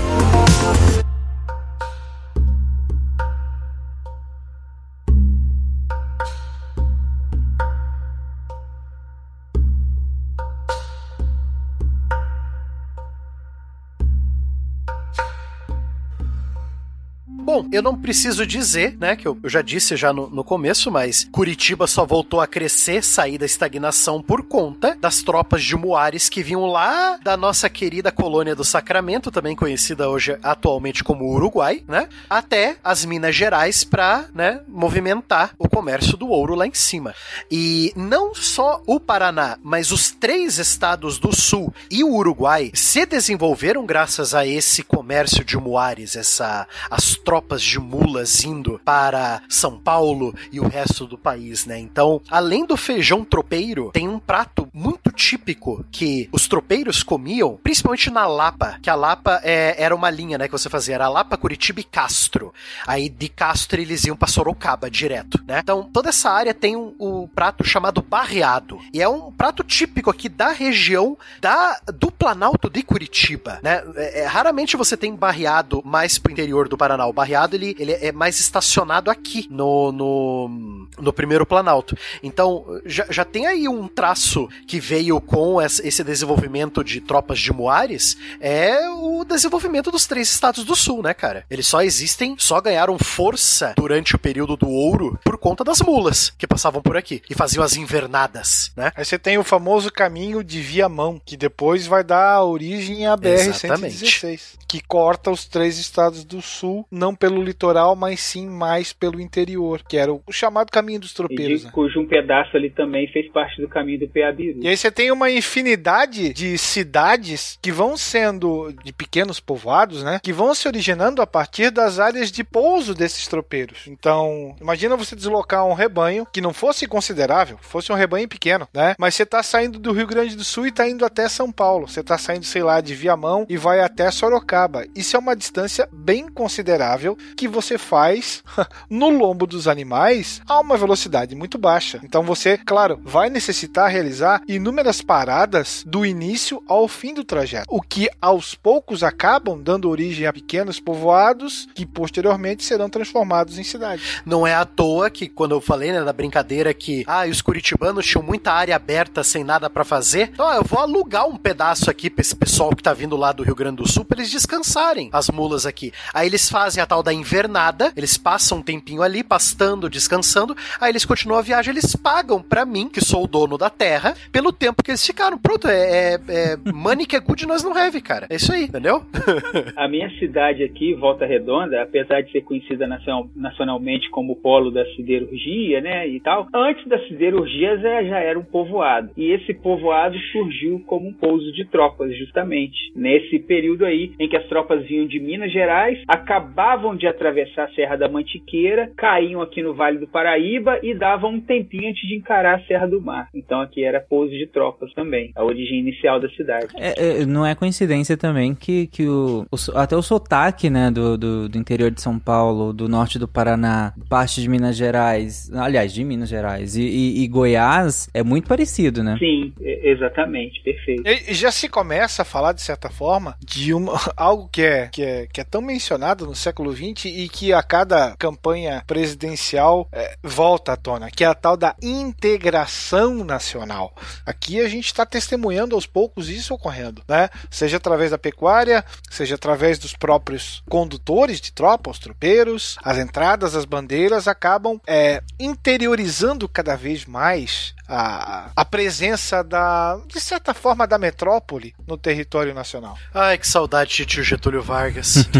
Eu 17.72 17.82
não 17.82 17.96
preciso 17.96 18.46
dizer, 18.46 18.96
né, 18.98 19.16
que 19.16 19.26
eu, 19.26 19.38
eu 19.42 19.48
já 19.48 19.62
disse 19.62 19.96
já 19.96 20.12
no, 20.12 20.28
no 20.28 20.42
começo, 20.42 20.90
mas 20.90 21.28
Curitiba 21.30 21.86
só 21.86 22.04
voltou 22.04 22.40
a 22.40 22.46
crescer, 22.46 23.02
sair 23.02 23.38
da 23.38 23.46
estagnação 23.46 24.22
por 24.22 24.42
conta 24.42 24.96
das 25.00 25.22
tropas 25.22 25.62
de 25.62 25.76
Muares 25.76 26.28
que 26.28 26.42
vinham 26.42 26.66
lá 26.66 27.18
da 27.22 27.36
nossa 27.36 27.68
querida 27.68 28.10
colônia 28.10 28.54
do 28.54 28.64
Sacramento, 28.64 29.30
também 29.30 29.54
conhecida 29.54 30.08
hoje 30.08 30.36
atualmente 30.42 31.04
como 31.04 31.32
Uruguai, 31.32 31.82
né, 31.86 32.08
até 32.28 32.76
as 32.82 33.04
Minas 33.04 33.34
Gerais 33.34 33.84
para, 33.84 34.26
né, 34.34 34.60
movimentar 34.68 35.52
o 35.58 35.68
comércio 35.68 36.16
do 36.16 36.28
ouro 36.28 36.54
lá 36.54 36.66
em 36.66 36.74
cima. 36.74 37.14
E 37.50 37.92
não 37.94 38.34
só 38.34 38.82
o 38.86 38.98
Paraná, 38.98 39.58
mas 39.62 39.90
os 39.92 40.10
três 40.10 40.58
estados 40.58 41.18
do 41.18 41.34
sul 41.34 41.72
e 41.90 42.02
o 42.02 42.14
Uruguai 42.14 42.70
se 42.74 43.06
desenvolveram 43.06 43.86
graças 43.86 44.34
a 44.34 44.46
esse 44.46 44.82
comércio 44.82 45.44
de 45.44 45.56
muares, 45.56 46.16
essa 46.16 46.66
as 46.90 47.14
tropas 47.14 47.59
de 47.62 47.78
mulas 47.78 48.44
indo 48.44 48.80
para 48.84 49.42
São 49.48 49.78
Paulo 49.78 50.34
e 50.52 50.60
o 50.60 50.68
resto 50.68 51.06
do 51.06 51.18
país, 51.18 51.66
né? 51.66 51.78
Então, 51.78 52.20
além 52.30 52.64
do 52.64 52.76
feijão 52.76 53.24
tropeiro, 53.24 53.90
tem 53.92 54.08
um 54.08 54.18
prato 54.18 54.68
muito 54.72 55.10
típico 55.12 55.84
que 55.90 56.28
os 56.32 56.46
tropeiros 56.48 57.02
comiam, 57.02 57.58
principalmente 57.62 58.10
na 58.10 58.26
Lapa, 58.26 58.78
que 58.82 58.90
a 58.90 58.94
Lapa 58.94 59.40
é, 59.42 59.74
era 59.82 59.94
uma 59.94 60.10
linha, 60.10 60.38
né, 60.38 60.46
que 60.46 60.52
você 60.52 60.68
fazia, 60.68 60.94
era 60.94 61.08
Lapa, 61.08 61.36
Curitiba 61.36 61.80
e 61.80 61.84
Castro. 61.84 62.52
Aí 62.86 63.08
de 63.08 63.28
Castro 63.28 63.80
eles 63.80 64.04
iam 64.04 64.16
para 64.16 64.28
Sorocaba 64.28 64.90
direto, 64.90 65.42
né? 65.46 65.60
Então, 65.62 65.88
toda 65.92 66.08
essa 66.10 66.30
área 66.30 66.54
tem 66.54 66.76
um, 66.76 66.94
um 66.98 67.26
prato 67.26 67.64
chamado 67.64 68.02
barreado. 68.02 68.78
E 68.92 69.00
é 69.00 69.08
um 69.08 69.32
prato 69.32 69.62
típico 69.62 70.10
aqui 70.10 70.28
da 70.28 70.52
região 70.52 71.16
da, 71.40 71.80
do 71.86 72.10
Planalto 72.10 72.68
de 72.68 72.82
Curitiba, 72.82 73.58
né? 73.62 73.82
É, 73.96 74.20
é, 74.20 74.26
raramente 74.26 74.76
você 74.76 74.96
tem 74.96 75.14
barreado 75.14 75.82
mais 75.84 76.18
pro 76.18 76.32
interior 76.32 76.68
do 76.68 76.76
Paraná. 76.76 77.06
O 77.06 77.12
barreado 77.12 77.49
ele, 77.54 77.76
ele 77.78 77.92
é 77.92 78.12
mais 78.12 78.38
estacionado 78.40 79.10
aqui 79.10 79.46
no, 79.50 79.92
no, 79.92 80.88
no 80.98 81.12
primeiro 81.12 81.46
Planalto. 81.46 81.96
Então 82.22 82.64
já, 82.84 83.06
já 83.10 83.24
tem 83.24 83.46
aí 83.46 83.68
um 83.68 83.88
traço 83.88 84.48
que 84.66 84.80
veio 84.80 85.20
com 85.20 85.60
esse 85.60 86.02
desenvolvimento 86.02 86.82
de 86.82 87.00
tropas 87.00 87.38
de 87.38 87.52
Muares 87.52 88.16
é 88.40 88.88
o 88.88 89.24
desenvolvimento 89.24 89.90
dos 89.90 90.06
três 90.06 90.30
estados 90.30 90.64
do 90.64 90.74
sul, 90.74 91.02
né, 91.02 91.14
cara? 91.14 91.44
Eles 91.50 91.66
só 91.66 91.82
existem, 91.82 92.36
só 92.38 92.60
ganharam 92.60 92.98
força 92.98 93.74
durante 93.76 94.14
o 94.14 94.18
período 94.18 94.56
do 94.56 94.68
ouro 94.68 95.18
por 95.24 95.38
conta 95.38 95.64
das 95.64 95.80
mulas 95.80 96.32
que 96.36 96.46
passavam 96.46 96.82
por 96.82 96.96
aqui 96.96 97.22
e 97.28 97.34
faziam 97.34 97.64
as 97.64 97.76
invernadas, 97.76 98.72
né? 98.76 98.92
Aí 98.96 99.04
você 99.04 99.18
tem 99.18 99.38
o 99.38 99.44
famoso 99.44 99.90
caminho 99.90 100.42
de 100.42 100.60
Viamão, 100.60 101.20
que 101.24 101.36
depois 101.36 101.86
vai 101.86 102.04
dar 102.04 102.42
origem 102.44 103.06
à 103.06 103.16
BR-116, 103.16 104.40
que 104.66 104.80
corta 104.80 105.30
os 105.30 105.44
três 105.46 105.78
estados 105.78 106.24
do 106.24 106.40
sul, 106.40 106.86
não 106.90 107.14
pelo 107.14 107.39
litoral, 107.42 107.94
mas 107.96 108.20
sim 108.20 108.48
mais 108.48 108.92
pelo 108.92 109.20
interior, 109.20 109.82
que 109.88 109.96
era 109.96 110.12
o 110.12 110.22
chamado 110.30 110.70
caminho 110.70 111.00
dos 111.00 111.12
tropeiros. 111.12 111.62
E 111.62 111.64
né? 111.66 111.70
cujo 111.72 112.00
um 112.00 112.06
pedaço 112.06 112.56
ali 112.56 112.70
também 112.70 113.06
fez 113.08 113.30
parte 113.30 113.60
do 113.60 113.68
caminho 113.68 114.00
do 114.00 114.08
Peabiru. 114.08 114.60
E 114.62 114.68
aí 114.68 114.76
você 114.76 114.90
tem 114.90 115.10
uma 115.10 115.30
infinidade 115.30 116.32
de 116.32 116.56
cidades 116.58 117.58
que 117.62 117.72
vão 117.72 117.96
sendo 117.96 118.72
de 118.84 118.92
pequenos 118.92 119.40
povoados, 119.40 120.02
né? 120.02 120.20
Que 120.22 120.32
vão 120.32 120.54
se 120.54 120.66
originando 120.68 121.22
a 121.22 121.26
partir 121.26 121.70
das 121.70 121.98
áreas 121.98 122.30
de 122.30 122.44
pouso 122.44 122.94
desses 122.94 123.26
tropeiros. 123.26 123.86
Então, 123.86 124.54
imagina 124.60 124.96
você 124.96 125.14
deslocar 125.16 125.66
um 125.66 125.74
rebanho 125.74 126.26
que 126.32 126.40
não 126.40 126.52
fosse 126.52 126.86
considerável, 126.86 127.58
fosse 127.60 127.92
um 127.92 127.96
rebanho 127.96 128.28
pequeno, 128.28 128.68
né? 128.72 128.94
Mas 128.98 129.14
você 129.14 129.26
tá 129.26 129.42
saindo 129.42 129.78
do 129.78 129.92
Rio 129.92 130.06
Grande 130.06 130.36
do 130.36 130.44
Sul 130.44 130.66
e 130.66 130.72
tá 130.72 130.88
indo 130.88 131.04
até 131.04 131.28
São 131.28 131.50
Paulo. 131.50 131.88
Você 131.88 132.02
tá 132.02 132.18
saindo, 132.18 132.44
sei 132.44 132.62
lá, 132.62 132.80
de 132.80 132.94
Viamão 132.94 133.46
e 133.48 133.56
vai 133.56 133.80
até 133.80 134.10
Sorocaba. 134.10 134.84
Isso 134.94 135.16
é 135.16 135.18
uma 135.18 135.36
distância 135.36 135.88
bem 135.92 136.28
considerável 136.28 137.16
que 137.36 137.48
você 137.48 137.78
faz 137.78 138.42
no 138.88 139.08
lombo 139.08 139.46
dos 139.46 139.66
animais 139.68 140.40
a 140.48 140.60
uma 140.60 140.76
velocidade 140.76 141.34
muito 141.34 141.58
baixa. 141.58 142.00
Então 142.02 142.22
você, 142.22 142.58
claro, 142.58 143.00
vai 143.02 143.30
necessitar 143.30 143.90
realizar 143.90 144.42
inúmeras 144.48 145.00
paradas 145.02 145.82
do 145.86 146.04
início 146.04 146.62
ao 146.66 146.86
fim 146.88 147.14
do 147.14 147.24
trajeto, 147.24 147.66
o 147.68 147.80
que 147.80 148.08
aos 148.20 148.54
poucos 148.54 149.02
acabam 149.02 149.60
dando 149.60 149.88
origem 149.88 150.26
a 150.26 150.32
pequenos 150.32 150.80
povoados 150.80 151.68
que 151.74 151.86
posteriormente 151.86 152.64
serão 152.64 152.88
transformados 152.88 153.58
em 153.58 153.64
cidades. 153.64 154.22
Não 154.24 154.46
é 154.46 154.54
à 154.54 154.64
toa 154.64 155.10
que 155.10 155.28
quando 155.28 155.52
eu 155.52 155.60
falei 155.60 155.92
né, 155.92 156.00
na 156.00 156.12
brincadeira 156.12 156.72
que 156.74 157.04
ah, 157.06 157.26
os 157.26 157.42
curitibanos 157.42 158.06
tinham 158.06 158.22
muita 158.22 158.52
área 158.52 158.76
aberta 158.76 159.22
sem 159.22 159.44
nada 159.44 159.70
para 159.70 159.84
fazer, 159.84 160.30
então 160.32 160.50
eu 160.52 160.64
vou 160.64 160.78
alugar 160.78 161.26
um 161.26 161.36
pedaço 161.36 161.90
aqui 161.90 162.10
para 162.10 162.22
esse 162.22 162.34
pessoal 162.34 162.70
que 162.70 162.82
tá 162.82 162.92
vindo 162.92 163.16
lá 163.16 163.32
do 163.32 163.42
Rio 163.42 163.54
Grande 163.54 163.76
do 163.76 163.88
Sul 163.88 164.04
para 164.04 164.18
eles 164.18 164.30
descansarem 164.30 165.08
as 165.12 165.28
mulas 165.28 165.66
aqui. 165.66 165.92
Aí 166.12 166.26
eles 166.26 166.48
fazem 166.48 166.82
a 166.82 166.86
tal 166.86 167.02
da 167.02 167.12
invernada, 167.20 167.92
eles 167.96 168.16
passam 168.16 168.58
um 168.58 168.62
tempinho 168.62 169.02
ali 169.02 169.22
pastando, 169.22 169.88
descansando, 169.88 170.56
aí 170.80 170.90
eles 170.90 171.04
continuam 171.04 171.38
a 171.38 171.42
viagem, 171.42 171.72
eles 171.72 171.94
pagam 171.96 172.42
para 172.42 172.64
mim, 172.64 172.88
que 172.88 173.00
sou 173.00 173.24
o 173.24 173.28
dono 173.28 173.56
da 173.56 173.70
terra, 173.70 174.14
pelo 174.32 174.52
tempo 174.52 174.82
que 174.82 174.90
eles 174.90 175.04
ficaram. 175.04 175.38
Pronto, 175.38 175.68
é, 175.68 176.14
é, 176.14 176.20
é 176.28 176.72
money 176.72 177.06
que 177.06 177.16
é 177.16 177.20
good, 177.20 177.46
nós 177.46 177.62
não 177.62 177.76
have, 177.76 178.00
cara. 178.00 178.26
É 178.30 178.36
isso 178.36 178.52
aí, 178.52 178.64
entendeu? 178.64 179.02
a 179.76 179.88
minha 179.88 180.10
cidade 180.18 180.62
aqui, 180.62 180.94
Volta 180.94 181.26
Redonda, 181.26 181.82
apesar 181.82 182.22
de 182.22 182.32
ser 182.32 182.42
conhecida 182.42 182.86
nacional, 182.86 183.28
nacionalmente 183.34 184.10
como 184.10 184.36
polo 184.36 184.70
da 184.70 184.84
siderurgia, 184.96 185.80
né, 185.80 186.08
e 186.08 186.20
tal, 186.20 186.48
antes 186.54 186.86
da 186.88 186.98
siderurgia 187.06 187.78
já, 187.78 188.02
já 188.02 188.18
era 188.18 188.38
um 188.38 188.44
povoado. 188.44 189.10
E 189.16 189.30
esse 189.30 189.54
povoado 189.54 190.18
surgiu 190.32 190.82
como 190.86 191.08
um 191.08 191.12
pouso 191.12 191.52
de 191.52 191.64
tropas, 191.66 192.16
justamente. 192.16 192.92
Nesse 192.94 193.38
período 193.38 193.84
aí 193.84 194.12
em 194.18 194.28
que 194.28 194.36
as 194.36 194.46
tropas 194.48 194.84
vinham 194.86 195.06
de 195.06 195.20
Minas 195.20 195.52
Gerais, 195.52 196.02
acabavam 196.06 196.96
de 197.00 197.06
atravessar 197.06 197.64
a 197.64 197.74
Serra 197.74 197.96
da 197.96 198.08
Mantiqueira, 198.08 198.92
caíam 198.96 199.40
aqui 199.40 199.62
no 199.62 199.74
Vale 199.74 199.98
do 199.98 200.06
Paraíba 200.06 200.78
e 200.82 200.94
davam 200.94 201.32
um 201.32 201.40
tempinho 201.40 201.88
antes 201.88 202.06
de 202.06 202.14
encarar 202.14 202.58
a 202.58 202.66
Serra 202.66 202.86
do 202.86 203.00
Mar. 203.00 203.28
Então 203.34 203.60
aqui 203.60 203.82
era 203.82 204.00
pouso 204.00 204.30
de 204.30 204.46
tropas 204.46 204.92
também, 204.92 205.32
a 205.34 205.44
origem 205.44 205.80
inicial 205.80 206.20
da 206.20 206.28
cidade. 206.30 206.66
É, 206.76 207.22
é, 207.22 207.26
não 207.26 207.44
é 207.44 207.54
coincidência 207.54 208.16
também 208.16 208.54
que, 208.54 208.86
que 208.86 209.06
o, 209.08 209.46
o 209.50 209.78
até 209.78 209.96
o 209.96 210.02
sotaque 210.02 210.68
né, 210.68 210.90
do, 210.90 211.16
do, 211.16 211.48
do, 211.48 211.58
interior 211.58 211.90
de 211.90 212.00
São 212.00 212.18
Paulo, 212.18 212.72
do 212.72 212.88
norte 212.88 213.18
do 213.18 213.26
Paraná, 213.26 213.94
parte 214.08 214.40
de 214.40 214.48
Minas 214.48 214.76
Gerais, 214.76 215.50
aliás, 215.54 215.92
de 215.92 216.04
Minas 216.04 216.28
Gerais 216.28 216.76
e, 216.76 216.82
e, 216.82 217.24
e 217.24 217.28
Goiás 217.28 218.10
é 218.12 218.22
muito 218.22 218.46
parecido, 218.46 219.02
né? 219.02 219.16
Sim, 219.18 219.52
exatamente, 219.60 220.62
perfeito. 220.62 221.02
E 221.06 221.34
já 221.34 221.50
se 221.50 221.68
começa 221.68 222.22
a 222.22 222.24
falar, 222.24 222.52
de 222.52 222.60
certa 222.60 222.90
forma, 222.90 223.36
de 223.42 223.72
uma, 223.72 223.92
algo 224.16 224.48
que 224.52 224.62
é, 224.62 224.88
que, 224.88 225.02
é, 225.02 225.26
que 225.26 225.40
é 225.40 225.44
tão 225.44 225.62
mencionado 225.62 226.26
no 226.26 226.34
século 226.34 226.72
XX 226.72 226.89
e 227.08 227.28
que 227.28 227.52
a 227.52 227.62
cada 227.62 228.14
campanha 228.16 228.82
presidencial 228.86 229.88
é, 229.92 230.16
volta 230.22 230.72
à 230.72 230.76
tona, 230.76 231.10
que 231.10 231.24
é 231.24 231.26
a 231.26 231.34
tal 231.34 231.56
da 231.56 231.74
integração 231.82 233.24
nacional. 233.24 233.94
Aqui 234.24 234.60
a 234.60 234.68
gente 234.68 234.86
está 234.86 235.04
testemunhando 235.06 235.74
aos 235.74 235.86
poucos 235.86 236.28
isso 236.28 236.54
ocorrendo, 236.54 237.02
né? 237.08 237.28
Seja 237.50 237.76
através 237.76 238.10
da 238.10 238.18
pecuária, 238.18 238.84
seja 239.10 239.34
através 239.34 239.78
dos 239.78 239.94
próprios 239.94 240.62
condutores 240.68 241.40
de 241.40 241.52
tropa, 241.52 241.90
os 241.90 241.98
tropeiros, 241.98 242.76
as 242.82 242.98
entradas, 242.98 243.54
as 243.54 243.64
bandeiras 243.64 244.28
acabam 244.28 244.80
é, 244.86 245.22
interiorizando 245.38 246.48
cada 246.48 246.76
vez 246.76 247.04
mais 247.04 247.74
a, 247.90 248.50
a 248.54 248.64
presença 248.64 249.42
da, 249.42 249.98
de 250.06 250.20
certa 250.20 250.54
forma, 250.54 250.86
da 250.86 250.96
metrópole 250.96 251.74
no 251.86 251.98
território 251.98 252.54
nacional. 252.54 252.96
Ai, 253.12 253.36
que 253.36 253.48
saudade 253.48 253.96
de 253.96 254.06
tio 254.06 254.22
Getúlio 254.22 254.62
Vargas. 254.62 255.28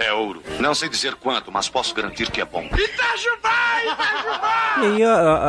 É 0.00 0.14
ouro. 0.14 0.42
Não 0.58 0.74
sei 0.74 0.88
dizer 0.88 1.14
quanto, 1.16 1.52
mas 1.52 1.68
posso 1.68 1.94
garantir 1.94 2.30
que 2.30 2.40
é 2.40 2.44
bom. 2.46 2.62
Itajubá! 2.62 3.82
Itajubá! 3.92 4.60
E 4.80 4.86
aí, 4.86 5.02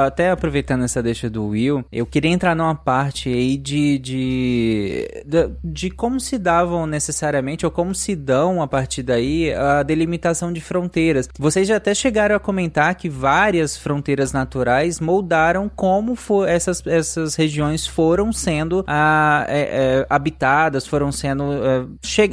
até 0.06 0.30
aproveitando 0.30 0.84
essa 0.84 1.02
deixa 1.02 1.30
do 1.30 1.48
Will, 1.48 1.86
eu 1.90 2.06
queria 2.06 2.32
entrar 2.32 2.54
numa 2.54 2.76
parte 2.76 3.30
aí 3.30 3.56
de, 3.56 3.98
de, 3.98 5.24
de, 5.26 5.50
de 5.64 5.90
como 5.90 6.20
se 6.20 6.38
davam 6.38 6.86
necessariamente, 6.86 7.66
ou 7.66 7.72
como 7.72 7.96
se 7.96 8.14
dão 8.14 8.62
a 8.62 8.68
partir 8.68 9.04
daí, 9.04 9.54
a 9.54 9.84
delimitação 9.84 10.52
de 10.52 10.60
fronteiras. 10.60 11.30
Vocês 11.40 11.66
já 11.66 11.78
até 11.78 11.96
chegaram 11.96 12.36
a 12.36 12.40
comentar 12.40 12.94
que 12.96 13.08
várias 13.08 13.78
fronteiras 13.78 14.34
naturais 14.34 15.00
moldaram 15.00 15.72
como 15.74 16.14
for, 16.14 16.46
essas, 16.50 16.86
essas 16.86 17.36
regiões 17.36 17.88
foram 17.88 18.34
sendo 18.34 18.84
a, 18.86 19.46
é, 19.48 19.62
é, 19.62 20.06
habitadas, 20.10 20.86
foram 20.86 21.10
sendo. 21.10 21.44
É, 21.54 21.86
che, 22.02 22.30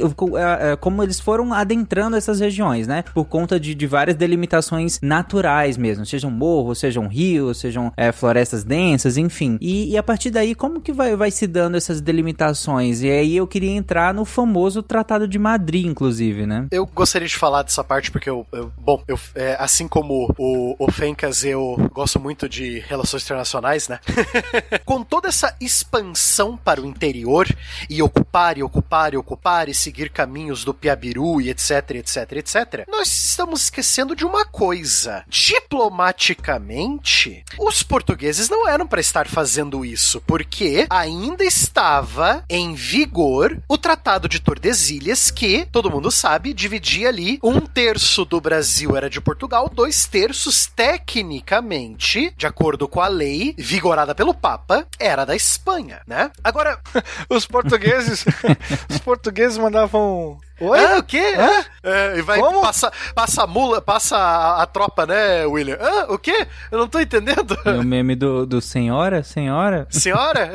como 0.81 1.01
eles 1.01 1.19
foram 1.21 1.53
adentrando 1.53 2.08
separando 2.09 2.17
essas 2.17 2.39
regiões, 2.39 2.87
né? 2.87 3.03
Por 3.13 3.25
conta 3.25 3.59
de, 3.59 3.75
de 3.75 3.87
várias 3.87 4.15
delimitações 4.15 4.99
naturais 5.01 5.77
mesmo, 5.77 6.05
sejam 6.05 6.31
morros, 6.31 6.79
sejam 6.79 7.07
rios, 7.07 7.59
sejam 7.59 7.93
é, 7.95 8.11
florestas 8.11 8.63
densas, 8.63 9.17
enfim. 9.17 9.57
E, 9.61 9.91
e, 9.91 9.97
a 9.97 10.03
partir 10.03 10.31
daí, 10.31 10.55
como 10.55 10.81
que 10.81 10.91
vai, 10.91 11.15
vai 11.15 11.31
se 11.31 11.45
dando 11.47 11.77
essas 11.77 12.01
delimitações? 12.01 13.01
E 13.01 13.09
aí 13.09 13.35
eu 13.35 13.47
queria 13.47 13.71
entrar 13.71 14.13
no 14.13 14.25
famoso 14.25 14.81
Tratado 14.81 15.27
de 15.27 15.37
Madrid, 15.37 15.85
inclusive, 15.85 16.45
né? 16.45 16.67
Eu 16.71 16.85
gostaria 16.85 17.27
de 17.27 17.35
falar 17.35 17.63
dessa 17.63 17.83
parte 17.83 18.11
porque 18.11 18.29
eu, 18.29 18.45
eu 18.51 18.71
bom, 18.77 19.01
eu, 19.07 19.19
é, 19.35 19.55
assim 19.59 19.87
como 19.87 20.33
o, 20.37 20.75
o 20.79 20.91
Fencas, 20.91 21.43
eu 21.43 21.75
gosto 21.93 22.19
muito 22.19 22.49
de 22.49 22.79
relações 22.79 23.23
internacionais, 23.23 23.87
né? 23.87 23.99
Com 24.85 25.03
toda 25.03 25.27
essa 25.27 25.55
expansão 25.61 26.57
para 26.57 26.81
o 26.81 26.85
interior 26.85 27.47
e 27.89 28.01
ocupar 28.01 28.57
e 28.57 28.63
ocupar 28.63 29.13
e 29.13 29.17
ocupar 29.17 29.69
e 29.69 29.73
seguir 29.73 30.09
caminhos 30.09 30.63
do 30.63 30.73
Piabiru 30.73 31.41
e 31.41 31.49
etc, 31.49 31.98
etc, 31.99 32.31
etc, 32.33 32.85
nós 32.87 33.07
estamos 33.07 33.63
esquecendo 33.63 34.15
de 34.15 34.25
uma 34.25 34.45
coisa. 34.45 35.23
Diplomaticamente, 35.27 37.43
os 37.57 37.83
portugueses 37.83 38.49
não 38.49 38.67
eram 38.67 38.87
para 38.87 39.01
estar 39.01 39.27
fazendo 39.27 39.85
isso, 39.85 40.21
porque 40.21 40.87
ainda 40.89 41.43
estava 41.43 42.43
em 42.49 42.73
vigor 42.73 43.61
o 43.67 43.77
Tratado 43.77 44.27
de 44.27 44.39
Tordesilhas, 44.39 45.29
que, 45.31 45.65
todo 45.71 45.91
mundo 45.91 46.11
sabe, 46.11 46.53
dividia 46.53 47.09
ali 47.09 47.39
um 47.43 47.59
terço 47.59 48.25
do 48.25 48.41
Brasil 48.41 48.95
era 48.95 49.09
de 49.09 49.21
Portugal, 49.21 49.69
dois 49.69 50.05
terços, 50.05 50.65
tecnicamente, 50.65 52.33
de 52.37 52.47
acordo 52.47 52.87
com 52.87 53.01
a 53.01 53.07
lei 53.07 53.53
vigorada 53.57 54.15
pelo 54.15 54.33
Papa, 54.33 54.87
era 54.97 55.25
da 55.25 55.35
Espanha, 55.35 56.01
né? 56.07 56.31
Agora, 56.43 56.79
os 57.29 57.45
portugueses, 57.45 58.25
os 58.89 58.97
portugueses 58.99 59.57
mandavam 59.57 60.39
Oi? 60.61 60.79
Ah, 60.79 60.97
o 60.97 61.03
quê? 61.03 61.35
Ah? 61.37 61.65
É, 61.81 62.17
e 62.17 62.21
vai 62.21 62.39
Como? 62.39 62.61
passa, 62.61 62.91
passa 63.15 63.43
a 63.43 63.47
mula, 63.47 63.81
passa 63.81 64.17
a, 64.17 64.63
a, 64.63 64.65
tropa, 64.65 65.05
né, 65.05 65.45
William? 65.45 65.77
Ah, 65.79 66.07
o 66.09 66.17
quê? 66.17 66.47
Eu 66.71 66.77
não 66.77 66.87
tô 66.87 66.99
entendendo. 66.99 67.57
É 67.65 67.71
o 67.71 67.83
meme 67.83 68.15
do, 68.15 68.45
do 68.45 68.61
senhora? 68.61 69.23
Senhora? 69.23 69.87
Senhora? 69.89 70.51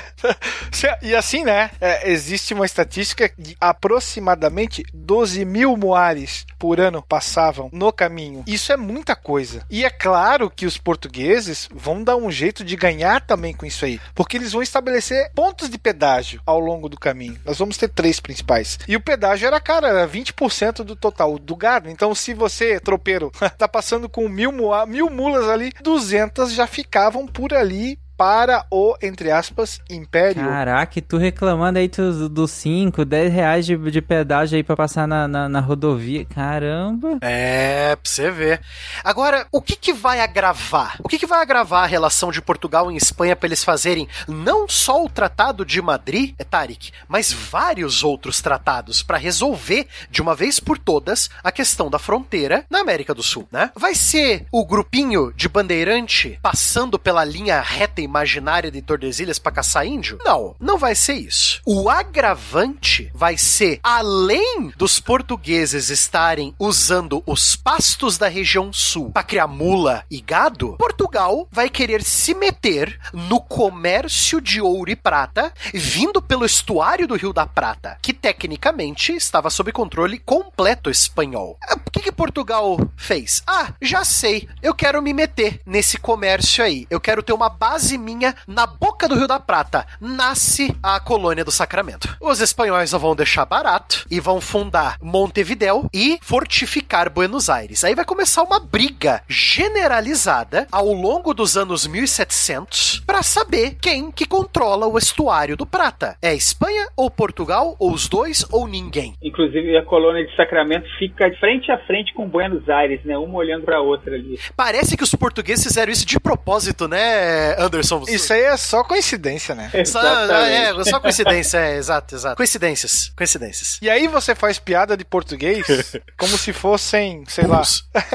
e 1.02 1.14
assim, 1.14 1.44
né? 1.44 1.70
É, 1.80 2.10
existe 2.10 2.52
uma 2.52 2.66
estatística 2.66 3.30
de 3.38 3.56
aproximadamente 3.60 4.84
12 4.92 5.44
mil 5.44 5.76
moares 5.76 6.46
por 6.58 6.78
ano 6.78 7.02
passavam 7.02 7.70
no 7.72 7.92
caminho. 7.92 8.44
Isso 8.46 8.72
é 8.72 8.76
muita 8.76 9.16
coisa. 9.16 9.64
E 9.70 9.84
é 9.84 9.90
claro 9.90 10.50
que 10.50 10.66
os 10.66 10.76
portugueses 10.76 11.68
vão 11.74 12.04
dar 12.04 12.16
um 12.16 12.30
jeito 12.30 12.62
de 12.62 12.76
ganhar 12.76 13.20
também 13.20 13.54
com 13.54 13.64
isso 13.64 13.84
aí. 13.84 14.00
Porque 14.14 14.36
eles 14.36 14.52
vão 14.52 14.62
estabelecer 14.62 15.30
pontos 15.34 15.70
de 15.70 15.78
pedágio 15.78 16.40
ao 16.44 16.60
longo 16.60 16.88
do 16.88 16.98
caminho. 16.98 17.38
Nós 17.44 17.58
vamos 17.58 17.76
ter 17.76 17.88
três 17.88 18.20
principais. 18.20 18.78
E 18.86 18.96
o 18.96 19.00
pedágio 19.14 19.46
era, 19.46 19.60
cara, 19.60 19.88
era 19.88 20.08
20% 20.08 20.82
do 20.82 20.96
total 20.96 21.38
do 21.38 21.54
gado. 21.54 21.88
Então, 21.88 22.14
se 22.14 22.34
você, 22.34 22.80
tropeiro, 22.80 23.30
tá 23.56 23.68
passando 23.68 24.08
com 24.08 24.28
mil, 24.28 24.52
mil 24.86 25.10
mulas 25.10 25.48
ali, 25.48 25.72
200 25.82 26.52
já 26.52 26.66
ficavam 26.66 27.26
por 27.26 27.54
ali 27.54 27.98
para 28.16 28.64
o, 28.70 28.96
entre 29.02 29.30
aspas, 29.30 29.80
Império. 29.90 30.42
Caraca, 30.42 31.00
tu 31.02 31.16
reclamando 31.16 31.78
aí 31.78 31.88
dos 32.30 32.50
5, 32.50 33.04
10 33.04 33.32
reais 33.32 33.66
de, 33.66 33.76
de 33.76 34.02
pedágio 34.02 34.56
aí 34.56 34.62
pra 34.62 34.76
passar 34.76 35.06
na, 35.06 35.26
na, 35.26 35.48
na, 35.48 35.60
rodovia. 35.60 36.24
Caramba. 36.24 37.18
É, 37.20 37.96
pra 37.96 38.10
você 38.10 38.30
ver. 38.30 38.60
Agora, 39.02 39.46
o 39.50 39.60
que 39.60 39.76
que 39.76 39.92
vai 39.92 40.20
agravar? 40.20 40.96
O 41.02 41.08
que 41.08 41.18
que 41.18 41.26
vai 41.26 41.40
agravar 41.40 41.84
a 41.84 41.88
relação 41.88 42.30
de 42.30 42.40
Portugal 42.40 42.90
e 42.90 42.96
Espanha 42.96 43.34
pra 43.34 43.46
eles 43.46 43.64
fazerem 43.64 44.08
não 44.28 44.68
só 44.68 45.04
o 45.04 45.08
Tratado 45.08 45.64
de 45.64 45.80
Madrid, 45.82 46.34
é 46.38 46.44
Tarik, 46.44 46.92
mas 47.08 47.32
vários 47.32 48.02
outros 48.02 48.40
tratados 48.40 49.02
para 49.02 49.18
resolver 49.18 49.86
de 50.10 50.22
uma 50.22 50.34
vez 50.34 50.60
por 50.60 50.78
todas 50.78 51.28
a 51.42 51.50
questão 51.50 51.90
da 51.90 51.98
fronteira 51.98 52.64
na 52.70 52.80
América 52.80 53.14
do 53.14 53.22
Sul, 53.22 53.48
né? 53.50 53.70
Vai 53.74 53.94
ser 53.94 54.46
o 54.52 54.64
grupinho 54.64 55.32
de 55.34 55.48
bandeirante 55.48 56.38
passando 56.42 56.98
pela 56.98 57.24
linha 57.24 57.60
reta 57.60 58.03
imaginária 58.04 58.70
de 58.70 58.82
Tordesilhas 58.82 59.38
para 59.38 59.52
caçar 59.52 59.86
índio? 59.86 60.18
Não, 60.24 60.54
não 60.60 60.78
vai 60.78 60.94
ser 60.94 61.14
isso. 61.14 61.60
O 61.64 61.88
agravante 61.88 63.10
vai 63.14 63.36
ser, 63.36 63.80
além 63.82 64.72
dos 64.76 65.00
portugueses 65.00 65.90
estarem 65.90 66.54
usando 66.58 67.22
os 67.26 67.56
pastos 67.56 68.18
da 68.18 68.28
região 68.28 68.72
sul 68.72 69.10
para 69.10 69.22
criar 69.22 69.46
mula 69.46 70.04
e 70.10 70.20
gado, 70.20 70.76
Portugal 70.76 71.48
vai 71.50 71.68
querer 71.68 72.02
se 72.02 72.34
meter 72.34 72.98
no 73.12 73.40
comércio 73.40 74.40
de 74.40 74.60
ouro 74.60 74.90
e 74.90 74.96
prata 74.96 75.52
vindo 75.72 76.20
pelo 76.20 76.44
estuário 76.44 77.06
do 77.06 77.16
Rio 77.16 77.32
da 77.32 77.46
Prata, 77.46 77.98
que 78.00 78.12
tecnicamente 78.12 79.12
estava 79.12 79.50
sob 79.50 79.72
controle 79.72 80.18
completo 80.18 80.90
espanhol. 80.90 81.56
Ah, 81.62 81.74
o 81.74 81.90
que, 81.90 82.00
que 82.00 82.12
Portugal 82.12 82.78
fez? 82.96 83.42
Ah, 83.46 83.72
já 83.80 84.04
sei, 84.04 84.48
eu 84.62 84.74
quero 84.74 85.02
me 85.02 85.12
meter 85.12 85.60
nesse 85.64 85.98
comércio 85.98 86.64
aí. 86.64 86.86
Eu 86.90 87.00
quero 87.00 87.22
ter 87.22 87.32
uma 87.32 87.48
base 87.48 87.93
minha 87.98 88.34
na 88.46 88.66
boca 88.66 89.08
do 89.08 89.14
Rio 89.14 89.26
da 89.26 89.40
Prata, 89.40 89.86
nasce 90.00 90.74
a 90.82 90.98
colônia 91.00 91.44
do 91.44 91.50
Sacramento. 91.50 92.16
Os 92.20 92.40
espanhóis 92.40 92.92
não 92.92 92.98
vão 92.98 93.16
deixar 93.16 93.44
barato 93.44 94.06
e 94.10 94.20
vão 94.20 94.40
fundar 94.40 94.96
Montevidéu 95.00 95.88
e 95.92 96.18
fortificar 96.22 97.10
Buenos 97.10 97.48
Aires. 97.48 97.84
Aí 97.84 97.94
vai 97.94 98.04
começar 98.04 98.42
uma 98.42 98.60
briga 98.60 99.22
generalizada 99.28 100.66
ao 100.70 100.92
longo 100.92 101.34
dos 101.34 101.56
anos 101.56 101.86
1700 101.86 103.02
para 103.06 103.22
saber 103.22 103.76
quem 103.80 104.10
que 104.10 104.26
controla 104.26 104.86
o 104.86 104.98
estuário 104.98 105.56
do 105.56 105.66
Prata. 105.66 106.16
É 106.20 106.34
Espanha 106.34 106.88
ou 106.96 107.10
Portugal 107.10 107.76
ou 107.78 107.92
os 107.92 108.08
dois 108.08 108.44
ou 108.50 108.66
ninguém? 108.66 109.14
Inclusive 109.22 109.76
a 109.76 109.84
colônia 109.84 110.26
de 110.26 110.34
Sacramento 110.36 110.86
fica 110.98 111.30
frente 111.38 111.70
a 111.70 111.78
frente 111.86 112.12
com 112.14 112.28
Buenos 112.28 112.68
Aires, 112.68 113.04
né? 113.04 113.16
Uma 113.16 113.38
olhando 113.38 113.64
para 113.64 113.80
outra 113.80 114.14
ali. 114.14 114.38
Parece 114.56 114.96
que 114.96 115.02
os 115.02 115.14
portugueses 115.14 115.64
fizeram 115.64 115.92
isso 115.92 116.06
de 116.06 116.18
propósito, 116.18 116.88
né, 116.88 117.54
Anderson? 117.58 117.83
Isso 118.08 118.32
aí 118.32 118.42
é 118.42 118.56
só 118.56 118.82
coincidência, 118.82 119.54
né? 119.54 119.70
Só, 119.84 120.00
é, 120.00 120.70
é, 120.70 120.84
só 120.84 120.98
coincidência, 120.98 121.58
é, 121.58 121.76
exato, 121.76 122.14
exato. 122.14 122.36
Coincidências, 122.36 123.12
coincidências. 123.16 123.78
E 123.82 123.90
aí 123.90 124.08
você 124.08 124.34
faz 124.34 124.58
piada 124.58 124.96
de 124.96 125.04
português 125.04 125.64
como 126.18 126.36
se 126.38 126.52
fossem, 126.52 127.24
sei 127.26 127.46
lá, 127.46 127.62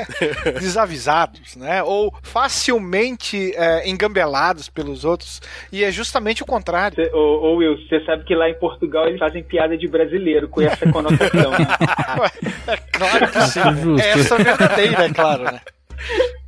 desavisados, 0.60 1.56
né? 1.56 1.84
Ou 1.84 2.14
facilmente 2.24 3.54
é, 3.56 3.88
engambelados 3.88 4.68
pelos 4.70 5.06
outros. 5.06 5.41
E 5.72 5.84
é 5.84 5.91
justamente 5.91 6.44
o 6.44 6.46
contrário. 6.46 6.96
Cê, 6.96 7.12
ô, 7.14 7.52
ô 7.52 7.56
Will, 7.58 7.78
você 7.88 8.04
sabe 8.06 8.24
que 8.26 8.36
lá 8.36 8.50
em 8.50 8.58
Portugal 8.60 9.08
eles 9.08 9.20
fazem 9.20 9.44
piada 9.44 9.78
de 9.78 9.88
brasileiro 9.88 10.50
com 10.50 10.62
essa 10.62 10.91
conotação, 10.91 11.52
né? 11.52 11.68
claro 12.91 13.32
que 13.32 13.41
sim. 13.41 14.02
Essa 14.02 14.36
é 14.36 14.44
verdadeira, 14.44 15.06
é 15.06 15.14
claro, 15.14 15.44
né? 15.44 15.62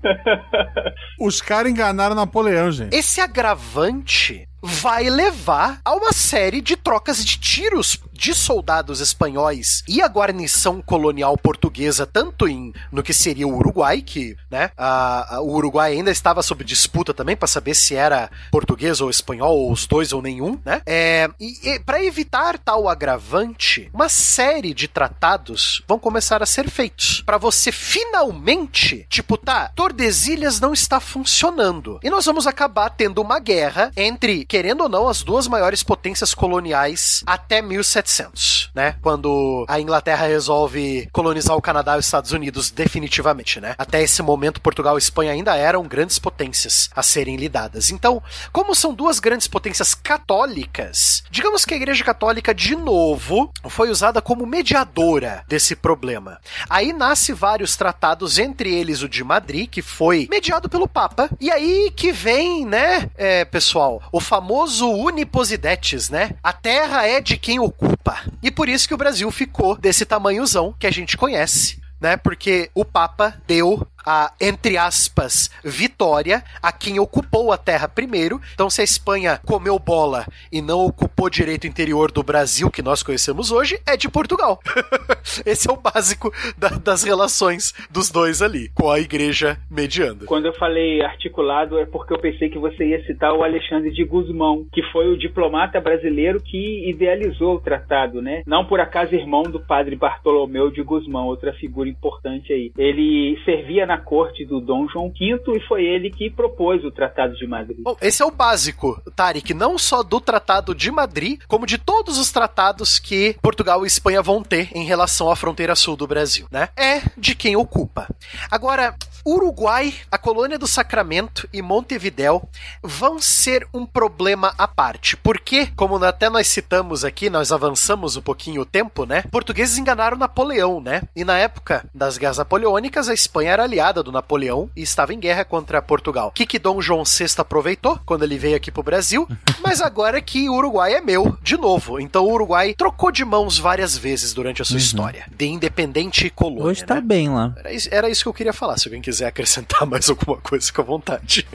Os 1.20 1.42
caras 1.42 1.72
enganaram 1.72 2.16
Napoleão, 2.16 2.72
gente. 2.72 2.96
Esse 2.96 3.22
agravante 3.22 4.48
vai 4.62 5.10
levar 5.10 5.82
a 5.84 5.94
uma 5.94 6.14
série 6.14 6.62
de 6.62 6.76
trocas 6.76 7.26
de 7.26 7.40
tiros 7.40 8.00
de 8.14 8.36
soldados 8.36 9.00
espanhóis 9.00 9.84
e 9.88 10.00
a 10.00 10.08
guarnição 10.08 10.80
colonial 10.80 11.36
portuguesa, 11.36 12.06
tanto 12.06 12.48
em 12.48 12.72
no 12.92 13.02
que 13.02 13.14
seria 13.14 13.48
o 13.48 13.56
Uruguai, 13.56 14.02
que 14.04 14.38
né, 14.50 14.70
a, 14.78 15.38
a, 15.38 15.42
o 15.42 15.56
Uruguai 15.56 15.94
ainda 15.94 16.12
estava 16.12 16.44
sob 16.44 16.64
disputa 16.64 17.16
também 17.16 17.36
para 17.36 17.48
saber 17.48 17.74
se 17.74 17.96
era 17.96 18.30
português 18.52 19.02
ou 19.02 19.10
espanhol, 19.10 19.58
ou 19.58 19.72
os 19.72 19.88
dois 19.88 20.14
ou 20.14 20.22
nenhum, 20.22 20.60
né? 20.64 20.84
É, 20.86 21.28
e, 21.40 21.72
e 21.72 21.80
para 21.80 22.04
evitar 22.04 22.60
tal 22.60 22.88
agravante, 22.88 23.90
uma 23.92 24.08
série 24.08 24.74
de 24.74 24.88
tratados 24.88 25.82
vão 25.88 25.98
começar 25.98 26.44
a 26.44 26.46
ser 26.46 26.70
feitos 26.70 27.24
para 27.26 27.40
você 27.40 27.72
finalmente, 27.72 29.08
tipo, 29.10 29.36
tá, 29.36 29.72
Tordesilhas 29.92 30.62
não 30.62 30.72
está 30.72 31.02
funcionando 31.02 32.00
e 32.02 32.10
nós 32.10 32.24
vamos 32.26 32.48
acabar 32.48 32.90
tendo 32.90 33.22
uma 33.22 33.40
guerra 33.40 33.92
entre 33.98 34.46
querendo 34.46 34.84
ou 34.84 34.90
não, 34.90 35.10
as 35.10 35.22
duas 35.22 35.50
maiores 35.50 35.84
potências 35.84 36.34
coloniais 36.34 37.22
até 37.26 37.62
1700, 37.62 38.72
né? 38.74 38.96
Quando 39.02 39.66
a 39.68 39.82
Inglaterra 39.82 40.26
resolve 40.26 41.10
colonizar 41.12 41.58
o 41.58 41.62
Canadá 41.62 41.98
e 41.98 42.00
os 42.00 42.06
Estados 42.06 42.32
Unidos 42.32 42.72
definitivamente, 42.72 43.60
né? 43.60 43.76
Até 43.78 44.02
esse 44.02 44.22
momento, 44.22 44.62
Portugal 44.62 44.96
e 44.96 45.00
Espanha 45.00 45.34
ainda 45.34 45.58
eram 45.58 45.84
grandes 45.84 46.18
potências 46.18 46.90
a 46.96 47.04
serem 47.04 47.36
lidadas. 47.36 47.90
Então, 47.90 48.24
como 48.54 48.74
são 48.74 48.94
duas 48.94 49.20
grandes 49.20 49.50
potências 49.50 49.94
católicas, 49.94 51.22
digamos 51.30 51.66
que 51.66 51.74
a 51.74 51.78
Igreja 51.78 52.06
Católica, 52.06 52.56
de 52.56 52.78
novo, 52.78 53.52
foi 53.68 53.90
usada 53.90 54.22
como 54.22 54.46
mediadora 54.46 55.44
desse 55.50 55.76
problema. 55.76 56.40
Aí 56.70 56.94
nasce 56.94 57.34
vários 57.34 57.76
tratados, 57.76 58.40
entre 58.40 58.74
eles 58.74 59.04
o 59.04 59.10
de 59.10 59.22
Madrid, 59.22 59.70
que 59.70 59.81
foi 59.82 60.28
mediado 60.30 60.70
pelo 60.70 60.88
Papa, 60.88 61.30
e 61.40 61.52
aí 61.52 61.92
que 61.96 62.12
vem, 62.12 62.66
né, 62.66 63.10
é, 63.18 63.46
pessoal, 63.46 64.02
o 64.12 64.20
famoso 64.20 64.90
uniposidetes, 64.90 66.10
né? 66.10 66.32
A 66.44 66.54
terra 66.54 67.06
é 67.06 67.22
de 67.22 67.38
quem 67.38 67.60
ocupa. 67.60 68.20
E 68.42 68.52
por 68.52 68.70
isso 68.70 68.88
que 68.88 68.94
o 68.94 68.98
Brasil 68.98 69.30
ficou 69.32 69.78
desse 69.78 70.06
tamanhozão 70.06 70.74
que 70.80 70.88
a 70.88 70.92
gente 70.92 71.18
conhece 71.18 71.82
né? 72.02 72.18
Porque 72.18 72.70
o 72.74 72.84
Papa 72.84 73.36
deu 73.46 73.88
a, 74.06 74.32
entre 74.40 74.78
aspas, 74.78 75.50
vitória 75.64 76.44
a 76.62 76.72
quem 76.72 77.00
ocupou 77.00 77.52
a 77.52 77.58
terra 77.58 77.88
primeiro. 77.88 78.40
Então, 78.54 78.70
se 78.70 78.82
a 78.82 78.84
Espanha 78.84 79.40
comeu 79.46 79.78
bola 79.80 80.26
e 80.52 80.62
não 80.62 80.86
ocupou 80.86 81.30
direito 81.30 81.68
interior 81.68 82.12
do 82.12 82.24
Brasil 82.24 82.70
que 82.70 82.82
nós 82.82 83.04
conhecemos 83.04 83.52
hoje, 83.52 83.80
é 83.86 83.96
de 83.98 84.10
Portugal. 84.10 84.60
Esse 85.46 85.70
é 85.70 85.74
o 85.74 85.78
básico 85.78 86.32
da- 86.58 86.70
das 86.70 87.04
relações 87.04 87.74
dos 87.90 88.10
dois 88.10 88.42
ali, 88.42 88.70
com 88.76 88.90
a 88.90 89.00
igreja 89.00 89.58
mediando. 89.70 90.26
Quando 90.26 90.46
eu 90.46 90.54
falei 90.54 91.02
articulado 91.02 91.78
é 91.80 91.86
porque 91.86 92.14
eu 92.14 92.20
pensei 92.20 92.50
que 92.50 92.58
você 92.58 92.86
ia 92.86 93.06
citar 93.06 93.34
o 93.34 93.44
Alexandre 93.44 93.92
de 93.92 94.04
Guzmão, 94.04 94.66
que 94.72 94.82
foi 94.92 95.08
o 95.12 95.18
diplomata 95.18 95.80
brasileiro 95.80 96.42
que 96.42 96.90
idealizou 96.90 97.56
o 97.56 97.60
tratado, 97.62 98.22
né? 98.22 98.44
Não 98.46 98.66
por 98.66 98.80
acaso 98.80 99.14
irmão 99.16 99.44
do 99.44 99.60
padre 99.60 99.96
Bartolomeu 99.96 100.70
de 100.72 100.82
Guzmão, 100.82 101.26
outra 101.28 101.54
figura 101.54 101.90
importante 101.90 102.52
aí. 102.54 102.72
Ele 102.78 103.40
servia 103.46 103.86
na 103.92 103.98
corte 103.98 104.46
do 104.46 104.62
Dom 104.62 104.88
João 104.88 105.10
V 105.10 105.42
e 105.58 105.68
foi 105.68 105.84
ele 105.84 106.10
que 106.10 106.30
propôs 106.30 106.82
o 106.86 106.92
Tratado 106.92 107.36
de 107.36 107.46
Madrid. 107.46 107.82
Bom, 107.82 107.98
esse 108.02 108.24
é 108.24 108.26
o 108.26 108.32
básico, 108.32 109.02
Tarek, 109.14 109.54
não 109.54 109.78
só 109.78 110.02
do 110.02 110.22
Tratado 110.22 110.74
de 110.74 110.90
Madrid, 110.90 111.42
como 111.46 111.66
de 111.66 111.78
todos 111.78 112.18
os 112.18 112.32
tratados 112.32 113.00
que 113.00 113.36
Portugal 113.42 113.84
e 113.84 113.88
Espanha 113.88 114.22
vão 114.22 114.42
ter 114.42 114.70
em 114.74 114.86
relação 114.86 115.30
à 115.30 115.36
fronteira 115.36 115.76
sul 115.76 115.98
do 115.98 116.08
Brasil, 116.08 116.48
né? 116.50 116.70
É 116.78 117.02
de 117.18 117.36
quem 117.36 117.58
ocupa. 117.58 118.08
Agora, 118.50 118.96
Uruguai, 119.26 119.94
a 120.12 120.18
colônia 120.18 120.58
do 120.58 120.68
Sacramento 120.68 121.48
e 121.54 121.62
Montevidéu 121.62 122.48
vão 122.82 123.20
ser 123.20 123.68
um 123.74 123.86
problema 123.86 124.54
à 124.58 124.68
parte, 124.68 125.16
porque, 125.18 125.68
como 125.76 126.04
até 126.04 126.30
nós 126.30 126.48
citamos 126.48 127.06
aqui, 127.06 127.30
nós 127.30 127.52
avançamos 127.52 128.16
um 128.16 128.22
pouquinho 128.22 128.62
o 128.62 128.66
tempo, 128.66 129.06
né? 129.06 129.24
Portugueses 129.32 129.78
enganaram 129.78 130.18
Napoleão, 130.18 130.82
né? 130.82 131.04
E 131.16 131.24
na 131.24 131.38
época 131.38 131.86
das 131.94 132.18
guerras 132.18 132.38
napoleônicas, 132.38 133.10
a 133.10 133.14
Espanha 133.14 133.52
era 133.52 133.64
aliada 133.64 134.02
do 134.02 134.12
Napoleão 134.12 134.70
e 134.76 134.82
estava 134.82 135.14
em 135.14 135.20
guerra 135.20 135.46
contra 135.46 135.82
Portugal. 135.82 136.30
O 136.30 136.32
que, 136.32 136.46
que 136.46 136.60
Dom 136.60 136.82
João 136.82 137.04
VI 137.04 137.26
aproveitou 137.38 138.00
quando 138.06 138.24
ele 138.24 138.38
veio 138.38 138.56
aqui 138.56 138.72
pro 138.72 138.84
Brasil? 138.84 139.28
Mas 139.62 139.82
agora 139.82 140.22
que 140.22 140.50
o 140.50 140.54
Uruguai 140.54 140.96
é 140.96 141.02
meu, 141.02 141.38
de 141.42 141.58
novo. 141.58 142.00
Então 142.00 142.26
o 142.26 142.32
Uruguai 142.32 142.74
trocou 142.74 143.12
de 143.12 143.24
mãos 143.24 143.58
várias 143.58 143.98
vezes 143.98 144.34
durante 144.34 144.62
a 144.62 144.66
sua 144.66 144.78
história, 144.78 145.26
de 145.30 145.46
independente 145.46 146.30
colônia. 146.30 146.66
Hoje 146.66 146.84
tá 146.84 146.96
né? 146.96 147.02
bem 147.02 147.30
lá. 147.30 147.54
Era 147.58 147.72
era 148.02 148.10
isso 148.10 148.24
que 148.24 148.30
eu 148.30 148.34
queria 148.34 148.54
falar. 148.54 148.78
Se 148.78 148.88
alguém 148.88 149.02
quiser 149.02 149.11
acrescentar 149.20 149.86
mais 149.88 150.10
alguma 150.10 150.38
coisa, 150.38 150.66
fica 150.66 150.82
à 150.82 150.86
vontade. 150.86 151.48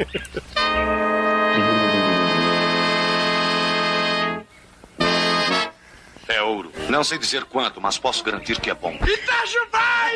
É 6.28 6.42
ouro. 6.42 6.72
Não 6.88 7.04
sei 7.04 7.18
dizer 7.18 7.44
quanto, 7.44 7.80
mas 7.80 7.98
posso 7.98 8.22
garantir 8.24 8.60
que 8.60 8.68
é 8.68 8.74
bom. 8.74 8.98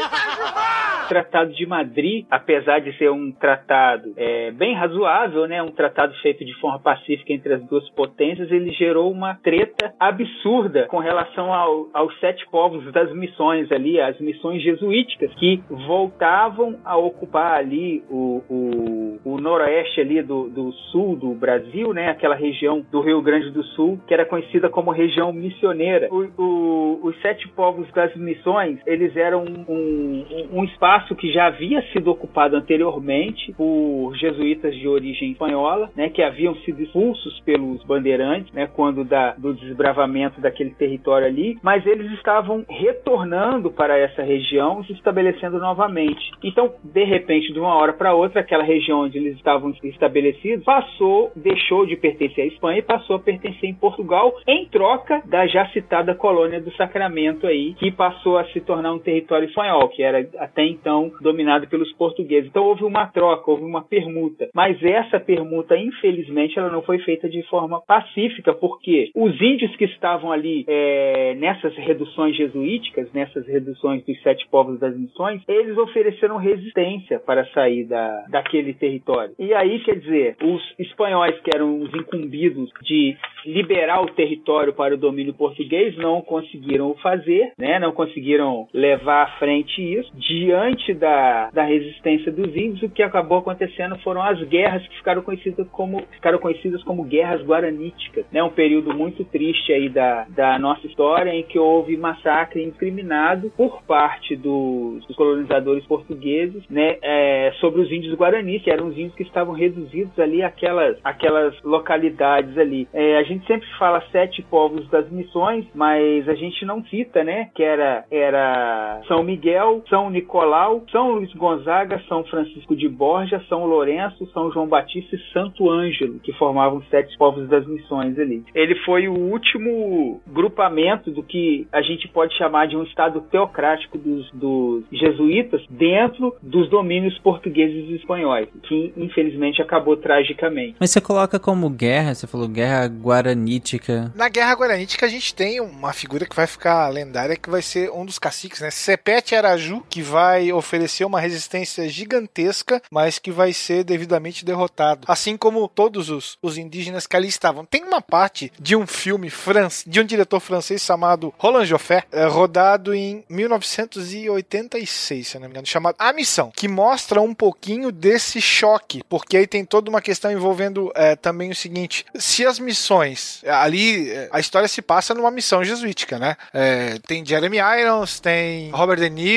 O 0.00 1.08
Tratado 1.10 1.52
de 1.52 1.66
Madrid, 1.66 2.24
apesar 2.30 2.78
de 2.80 2.96
ser 2.96 3.10
um 3.10 3.32
tratado 3.32 4.12
é, 4.16 4.52
bem 4.52 4.74
razoável, 4.76 5.46
né, 5.48 5.60
um 5.60 5.72
tratado 5.72 6.14
feito 6.22 6.44
de 6.44 6.54
forma 6.60 6.78
pacífica 6.78 7.32
entre 7.32 7.54
as 7.54 7.62
duas 7.66 7.88
potências, 7.90 8.48
ele 8.52 8.70
gerou 8.72 9.10
uma 9.10 9.34
treta 9.42 9.92
absurda 9.98 10.86
com 10.86 10.98
relação 10.98 11.52
ao- 11.52 11.88
aos 11.92 12.16
sete 12.20 12.46
povos 12.48 12.84
das 12.92 13.12
missões 13.12 13.72
ali, 13.72 14.00
as 14.00 14.18
missões 14.20 14.62
jesuíticas, 14.62 15.34
que 15.34 15.60
voltavam 15.86 16.78
a 16.84 16.96
ocupar 16.96 17.54
ali 17.58 18.04
o, 18.08 18.42
o, 18.48 19.20
o 19.34 19.40
noroeste 19.40 20.00
ali 20.00 20.22
do, 20.22 20.48
do 20.48 20.70
sul 20.92 21.16
do 21.16 21.34
Brasil, 21.34 21.92
né, 21.92 22.08
aquela 22.10 22.36
região 22.36 22.84
do 22.90 23.00
Rio 23.00 23.20
Grande 23.20 23.50
do 23.50 23.64
Sul, 23.64 23.98
que 24.06 24.14
era 24.14 24.24
conhecida 24.24 24.68
como 24.68 24.92
região 24.92 25.32
missioneira. 25.32 26.08
O- 26.12 27.00
os 27.02 27.20
sete 27.20 27.48
povos 27.48 27.90
das 27.92 28.14
missões, 28.14 28.78
eles 28.86 29.16
eram 29.16 29.42
um, 29.44 29.64
um- 29.90 30.64
espaço 30.70 31.14
que 31.16 31.32
já 31.32 31.46
havia 31.46 31.82
sido 31.92 32.10
ocupado 32.10 32.56
anteriormente 32.56 33.52
por 33.54 34.14
jesuítas 34.16 34.74
de 34.74 34.86
origem 34.86 35.32
espanhola, 35.32 35.90
né, 35.96 36.08
que 36.08 36.22
haviam 36.22 36.54
sido 36.56 36.82
expulsos 36.82 37.40
pelos 37.40 37.82
bandeirantes, 37.84 38.52
né, 38.52 38.68
quando 38.74 39.04
da, 39.04 39.32
do 39.32 39.54
desbravamento 39.54 40.40
daquele 40.40 40.70
território 40.70 41.26
ali, 41.26 41.58
mas 41.62 41.84
eles 41.86 42.10
estavam 42.12 42.64
retornando 42.68 43.70
para 43.70 43.98
essa 43.98 44.22
região 44.22 44.84
se 44.84 44.92
estabelecendo 44.92 45.58
novamente. 45.58 46.30
Então, 46.42 46.72
de 46.82 47.04
repente, 47.04 47.52
de 47.52 47.58
uma 47.58 47.74
hora 47.74 47.92
para 47.92 48.14
outra, 48.14 48.40
aquela 48.40 48.64
região 48.64 49.00
onde 49.00 49.18
eles 49.18 49.36
estavam 49.36 49.74
estabelecidos 49.82 50.64
passou, 50.64 51.32
deixou 51.34 51.86
de 51.86 51.96
pertencer 51.96 52.44
à 52.44 52.46
Espanha 52.46 52.78
e 52.78 52.82
passou 52.82 53.16
a 53.16 53.20
pertencer 53.20 53.68
em 53.68 53.74
Portugal, 53.74 54.32
em 54.46 54.66
troca 54.66 55.22
da 55.26 55.46
já 55.46 55.66
citada 55.68 56.14
colônia 56.14 56.60
do 56.60 56.72
Sacramento 56.76 57.46
aí, 57.46 57.74
que 57.74 57.90
passou 57.90 58.38
a 58.38 58.44
se 58.46 58.60
tornar 58.60 58.92
um 58.92 58.98
território 58.98 59.48
espanhol, 59.48 59.69
que 59.88 60.02
era 60.02 60.26
até 60.38 60.64
então 60.64 61.12
dominado 61.20 61.68
pelos 61.68 61.92
portugueses. 61.92 62.48
Então 62.48 62.64
houve 62.64 62.84
uma 62.84 63.06
troca, 63.06 63.50
houve 63.50 63.64
uma 63.64 63.82
permuta. 63.82 64.48
Mas 64.54 64.82
essa 64.82 65.18
permuta, 65.18 65.76
infelizmente, 65.76 66.58
ela 66.58 66.70
não 66.70 66.82
foi 66.82 66.98
feita 66.98 67.28
de 67.28 67.42
forma 67.44 67.80
pacífica, 67.80 68.52
porque 68.52 69.10
os 69.14 69.40
índios 69.40 69.74
que 69.76 69.84
estavam 69.84 70.32
ali 70.32 70.64
é, 70.68 71.34
nessas 71.36 71.74
reduções 71.76 72.36
jesuíticas, 72.36 73.12
nessas 73.12 73.46
reduções 73.46 74.04
dos 74.04 74.20
sete 74.22 74.46
povos 74.50 74.78
das 74.78 74.96
missões, 74.96 75.42
eles 75.48 75.76
ofereceram 75.76 76.36
resistência 76.36 77.18
para 77.20 77.46
sair 77.46 77.84
da, 77.84 78.24
daquele 78.28 78.74
território. 78.74 79.34
E 79.38 79.52
aí, 79.54 79.80
quer 79.80 79.98
dizer, 79.98 80.36
os 80.42 80.62
espanhóis, 80.78 81.38
que 81.40 81.50
eram 81.54 81.80
os 81.80 81.92
incumbidos 81.94 82.70
de 82.82 83.16
liberar 83.44 84.02
o 84.02 84.12
território 84.12 84.72
para 84.72 84.94
o 84.94 84.98
domínio 84.98 85.34
português, 85.34 85.96
não 85.96 86.20
conseguiram 86.20 86.94
fazer, 86.96 87.52
né? 87.58 87.78
não 87.78 87.92
conseguiram 87.92 88.68
levar 88.72 89.22
à 89.22 89.38
frente 89.38 89.59
isso. 89.80 90.10
Diante 90.14 90.94
da, 90.94 91.50
da 91.50 91.64
resistência 91.64 92.30
dos 92.32 92.54
índios, 92.56 92.82
o 92.82 92.88
que 92.88 93.02
acabou 93.02 93.38
acontecendo 93.38 93.98
foram 93.98 94.22
as 94.22 94.40
guerras 94.44 94.86
que 94.86 94.96
ficaram 94.96 95.22
conhecidas 95.22 95.66
como, 95.70 96.02
ficaram 96.12 96.38
conhecidas 96.38 96.82
como 96.84 97.04
guerras 97.04 97.42
guaraníticas. 97.42 98.24
Né? 98.32 98.42
Um 98.42 98.50
período 98.50 98.94
muito 98.94 99.24
triste 99.24 99.72
aí 99.72 99.88
da, 99.88 100.26
da 100.28 100.58
nossa 100.58 100.86
história, 100.86 101.30
em 101.30 101.42
que 101.42 101.58
houve 101.58 101.96
massacre 101.96 102.62
incriminado 102.62 103.50
por 103.56 103.82
parte 103.82 104.36
dos, 104.36 105.06
dos 105.06 105.16
colonizadores 105.16 105.84
portugueses 105.86 106.62
né? 106.68 106.96
é, 107.02 107.52
sobre 107.60 107.80
os 107.80 107.90
índios 107.90 108.14
guaranis, 108.14 108.62
que 108.62 108.70
eram 108.70 108.88
os 108.88 108.96
índios 108.96 109.14
que 109.14 109.22
estavam 109.22 109.54
reduzidos 109.54 110.18
ali 110.18 110.42
àquelas, 110.42 110.98
àquelas 111.04 111.60
localidades 111.62 112.56
ali. 112.58 112.88
É, 112.92 113.18
a 113.18 113.22
gente 113.22 113.46
sempre 113.46 113.66
fala 113.78 114.02
sete 114.12 114.42
povos 114.42 114.88
das 114.88 115.10
missões, 115.10 115.66
mas 115.74 116.28
a 116.28 116.34
gente 116.34 116.64
não 116.64 116.84
cita, 116.84 117.24
né? 117.24 117.50
Que 117.54 117.62
era, 117.62 118.04
era 118.10 119.00
São 119.06 119.22
Miguel, 119.22 119.49
São 119.88 120.10
Nicolau, 120.10 120.84
São 120.90 121.12
Luís 121.12 121.32
Gonzaga, 121.34 122.02
São 122.08 122.24
Francisco 122.24 122.76
de 122.76 122.88
Borja, 122.88 123.42
São 123.48 123.66
Lourenço, 123.66 124.28
São 124.32 124.52
João 124.52 124.66
Batista 124.66 125.16
e 125.16 125.32
Santo 125.32 125.70
Ângelo, 125.70 126.18
que 126.20 126.32
formavam 126.34 126.78
os 126.78 126.88
sete 126.88 127.16
povos 127.16 127.48
das 127.48 127.66
missões 127.66 128.18
ali. 128.18 128.44
Ele 128.54 128.74
foi 128.84 129.08
o 129.08 129.14
último 129.14 130.20
grupamento 130.26 131.10
do 131.10 131.22
que 131.22 131.66
a 131.72 131.82
gente 131.82 132.08
pode 132.08 132.36
chamar 132.36 132.66
de 132.66 132.76
um 132.76 132.82
estado 132.82 133.20
teocrático 133.22 133.98
dos, 133.98 134.30
dos 134.32 134.84
jesuítas 134.92 135.62
dentro 135.68 136.34
dos 136.42 136.68
domínios 136.68 137.18
portugueses 137.18 137.88
e 137.88 137.96
espanhóis, 137.96 138.48
que 138.62 138.92
infelizmente 138.96 139.62
acabou 139.62 139.96
tragicamente. 139.96 140.76
Mas 140.78 140.90
você 140.90 141.00
coloca 141.00 141.38
como 141.38 141.68
guerra, 141.70 142.14
você 142.14 142.26
falou 142.26 142.48
guerra 142.48 142.86
guaranítica. 142.86 144.12
Na 144.14 144.28
Guerra 144.28 144.54
Guaranítica 144.54 145.06
a 145.06 145.08
gente 145.08 145.34
tem 145.34 145.60
uma 145.60 145.92
figura 145.92 146.26
que 146.26 146.36
vai 146.36 146.46
ficar 146.46 146.88
lendária, 146.88 147.36
que 147.36 147.50
vai 147.50 147.62
ser 147.62 147.90
um 147.90 148.04
dos 148.04 148.18
caciques, 148.18 148.60
né? 148.60 148.70
Sepete 148.70 149.34
Araju, 149.40 149.82
que 149.88 150.02
vai 150.02 150.52
oferecer 150.52 151.04
uma 151.04 151.20
resistência 151.20 151.88
gigantesca, 151.88 152.82
mas 152.90 153.18
que 153.18 153.30
vai 153.30 153.52
ser 153.52 153.84
devidamente 153.84 154.44
derrotado. 154.44 155.06
Assim 155.06 155.36
como 155.36 155.68
todos 155.68 156.10
os, 156.10 156.36
os 156.42 156.58
indígenas 156.58 157.06
que 157.06 157.16
ali 157.16 157.28
estavam. 157.28 157.64
Tem 157.64 157.82
uma 157.82 158.02
parte 158.02 158.52
de 158.58 158.76
um 158.76 158.86
filme 158.86 159.30
france, 159.30 159.88
de 159.88 160.00
um 160.00 160.04
diretor 160.04 160.40
francês 160.40 160.82
chamado 160.82 161.32
Roland 161.38 161.66
Joffé, 161.66 162.04
é, 162.12 162.26
rodado 162.26 162.94
em 162.94 163.24
1986, 163.28 165.28
se 165.28 165.38
não 165.38 165.46
me 165.46 165.52
engano, 165.52 165.66
chamado 165.66 165.96
A 165.98 166.12
Missão, 166.12 166.52
que 166.54 166.68
mostra 166.68 167.20
um 167.20 167.34
pouquinho 167.34 167.90
desse 167.90 168.40
choque, 168.40 169.02
porque 169.08 169.36
aí 169.36 169.46
tem 169.46 169.64
toda 169.64 169.90
uma 169.90 170.00
questão 170.00 170.30
envolvendo 170.30 170.92
é, 170.94 171.16
também 171.16 171.50
o 171.50 171.54
seguinte: 171.54 172.04
se 172.14 172.44
as 172.44 172.58
missões 172.58 173.42
ali, 173.46 174.10
é, 174.10 174.28
a 174.32 174.40
história 174.40 174.68
se 174.68 174.82
passa 174.82 175.14
numa 175.14 175.30
missão 175.30 175.64
jesuítica, 175.64 176.18
né? 176.18 176.36
É, 176.52 176.98
tem 177.06 177.24
Jeremy 177.24 177.58
Irons, 177.80 178.20
tem 178.20 178.70
Robert 178.70 178.98
De 178.98 179.08
Niro, 179.08 179.29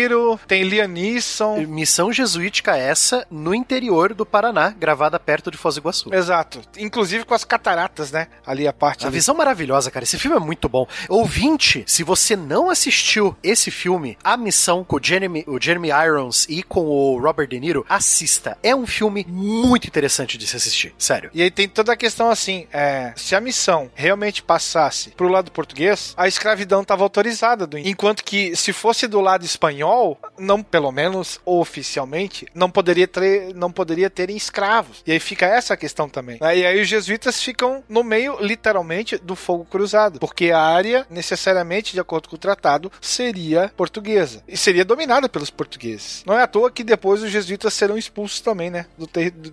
tem 0.48 0.64
Liam 0.64 0.88
Neeson. 0.88 1.66
Missão 1.68 2.12
jesuítica 2.12 2.76
essa 2.76 3.26
no 3.30 3.54
interior 3.54 4.14
do 4.14 4.26
Paraná, 4.26 4.70
gravada 4.70 5.20
perto 5.20 5.52
de 5.52 5.58
Foz 5.58 5.76
do 5.76 5.80
Iguaçu. 5.80 6.14
Exato. 6.14 6.62
Inclusive 6.78 7.26
com 7.26 7.34
as 7.34 7.44
cataratas, 7.44 8.12
né? 8.12 8.28
Ali 8.46 8.68
a 8.68 8.74
parte. 8.74 9.06
A 9.06 9.08
ali. 9.08 9.16
visão 9.16 9.36
maravilhosa, 9.36 9.92
cara. 9.92 10.04
Esse 10.04 10.18
filme 10.18 10.38
é 10.38 10.40
muito 10.40 10.68
bom. 10.68 10.88
Ouvinte, 11.08 11.84
se 11.88 12.04
você 12.04 12.36
não 12.36 12.70
assistiu 12.70 13.36
esse 13.44 13.70
filme, 13.70 14.18
A 14.24 14.36
Missão, 14.36 14.84
com 14.84 14.98
o 14.98 15.00
Jeremy, 15.02 15.44
o 15.48 15.62
Jeremy 15.62 15.90
Irons 15.90 16.46
e 16.50 16.64
com 16.64 16.82
o 16.86 17.20
Robert 17.20 17.48
De 17.48 17.60
Niro, 17.60 17.86
assista. 17.88 18.58
É 18.64 18.76
um 18.76 18.88
filme 18.88 19.04
filme 19.04 19.26
muito 19.28 19.88
interessante 19.88 20.38
de 20.38 20.48
se 20.48 20.56
assistir, 20.56 20.94
sério. 20.98 21.30
E 21.34 21.42
aí 21.42 21.52
tem 21.52 21.68
toda 21.68 21.94
a 21.94 21.96
questão 21.96 22.30
assim, 22.30 22.68
é, 22.72 23.14
se 23.16 23.36
a 23.36 23.42
missão 23.42 23.92
realmente 23.94 24.42
passasse 24.42 25.12
pro 25.12 25.28
lado 25.28 25.52
português, 25.52 26.14
a 26.18 26.28
escravidão 26.28 26.82
estava 26.82 27.04
autorizada, 27.04 27.68
do, 27.68 27.78
enquanto 27.78 28.24
que 28.24 28.56
se 28.56 28.74
fosse 28.74 29.08
do 29.08 29.22
lado 29.22 29.46
espanhol, 29.46 29.83
não, 30.38 30.64
pelo 30.64 30.92
menos 30.92 31.40
oficialmente, 31.46 32.46
não 32.54 32.70
poderia 32.70 33.08
ter, 33.08 33.54
não 33.54 33.72
poderia 33.72 34.10
terem 34.10 34.36
escravos. 34.36 35.04
E 35.06 35.12
aí 35.12 35.20
fica 35.20 35.46
essa 35.46 35.76
questão 35.78 36.10
também. 36.10 36.40
E 36.42 36.66
aí 36.66 36.82
os 36.82 36.88
jesuítas 36.88 37.42
ficam 37.42 37.84
no 37.88 38.04
meio, 38.04 38.38
literalmente, 38.40 39.18
do 39.18 39.36
fogo 39.36 39.66
cruzado, 39.66 40.20
porque 40.20 40.52
a 40.52 40.60
área, 40.60 41.06
necessariamente, 41.10 41.94
de 41.94 42.00
acordo 42.00 42.30
com 42.30 42.36
o 42.36 42.40
tratado, 42.40 42.92
seria 43.02 43.72
portuguesa 43.76 44.44
e 44.48 44.58
seria 44.58 44.86
dominada 44.86 45.30
pelos 45.30 45.50
portugueses. 45.50 46.24
Não 46.26 46.38
é 46.38 46.44
à 46.44 46.48
toa 46.48 46.72
que 46.72 46.84
depois 46.84 47.22
os 47.22 47.32
jesuítas 47.32 47.74
serão 47.74 47.98
expulsos 47.98 48.42
também, 48.42 48.70
né, 48.70 48.86
do 48.98 49.08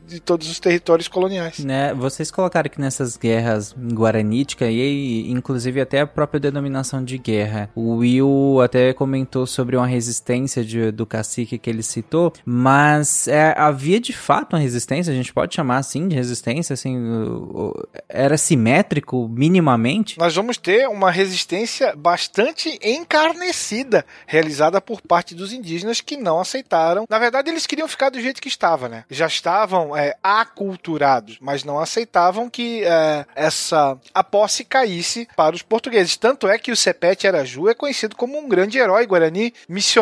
de 0.07 0.21
todos 0.21 0.51
os 0.51 0.59
territórios 0.59 1.09
coloniais. 1.09 1.59
Né, 1.59 1.93
vocês 1.95 2.31
colocaram 2.31 2.71
que 2.71 2.81
nessas 2.81 3.17
guerras 3.17 3.75
guaraníticas 3.75 4.69
e 4.71 5.31
inclusive 5.31 5.81
até 5.81 6.01
a 6.01 6.07
própria 6.07 6.41
denominação 6.41 7.05
de 7.05 7.19
guerra, 7.19 7.71
o 7.75 7.97
Will 7.97 8.61
até 8.63 8.93
comentou 8.93 9.47
sobre 9.47 9.77
uma 9.77 9.87
resistência 9.87 10.20
de, 10.65 10.91
do 10.91 11.07
cacique 11.07 11.59
que 11.59 11.69
ele 11.69 11.83
citou, 11.83 12.33
mas 12.45 13.29
é, 13.29 13.55
havia 13.57 14.01
de 14.01 14.13
fato 14.13 14.55
uma 14.55 14.59
resistência, 14.59 15.13
a 15.13 15.17
gente 15.17 15.33
pode 15.33 15.55
chamar 15.55 15.79
assim 15.79 16.09
de 16.09 16.17
resistência, 16.17 16.75
assim, 16.75 16.97
era 18.09 18.37
simétrico 18.37 19.29
minimamente? 19.29 20.19
Nós 20.19 20.35
vamos 20.35 20.57
ter 20.57 20.89
uma 20.89 21.11
resistência 21.11 21.95
bastante 21.97 22.79
encarnecida 22.83 24.05
realizada 24.27 24.81
por 24.81 25.01
parte 25.01 25.35
dos 25.35 25.53
indígenas 25.53 26.01
que 26.01 26.17
não 26.17 26.41
aceitaram. 26.41 27.05
Na 27.09 27.19
verdade, 27.19 27.51
eles 27.51 27.67
queriam 27.67 27.89
ficar 27.89 28.11
do 28.11 28.21
jeito 28.21 28.41
que 28.41 28.49
estava, 28.49 28.89
né? 28.89 29.05
Já 29.11 29.27
estavam 29.27 29.97
é, 29.97 30.15
aculturados, 30.23 31.39
mas 31.41 31.65
não 31.65 31.79
aceitavam 31.79 32.49
que 32.49 32.85
é, 32.85 33.27
essa 33.35 33.99
a 34.15 34.25
posse 34.25 34.65
caísse 34.65 35.29
para 35.37 35.55
os 35.55 35.63
portugueses. 35.63 36.17
Tanto 36.17 36.49
é 36.49 36.59
que 36.59 36.73
o 36.73 36.77
Sepete 36.77 37.27
Araju 37.27 37.69
é 37.69 37.75
conhecido 37.75 38.17
como 38.17 38.39
um 38.39 38.49
grande 38.49 38.79
herói 38.79 39.07
guarani, 39.07 39.53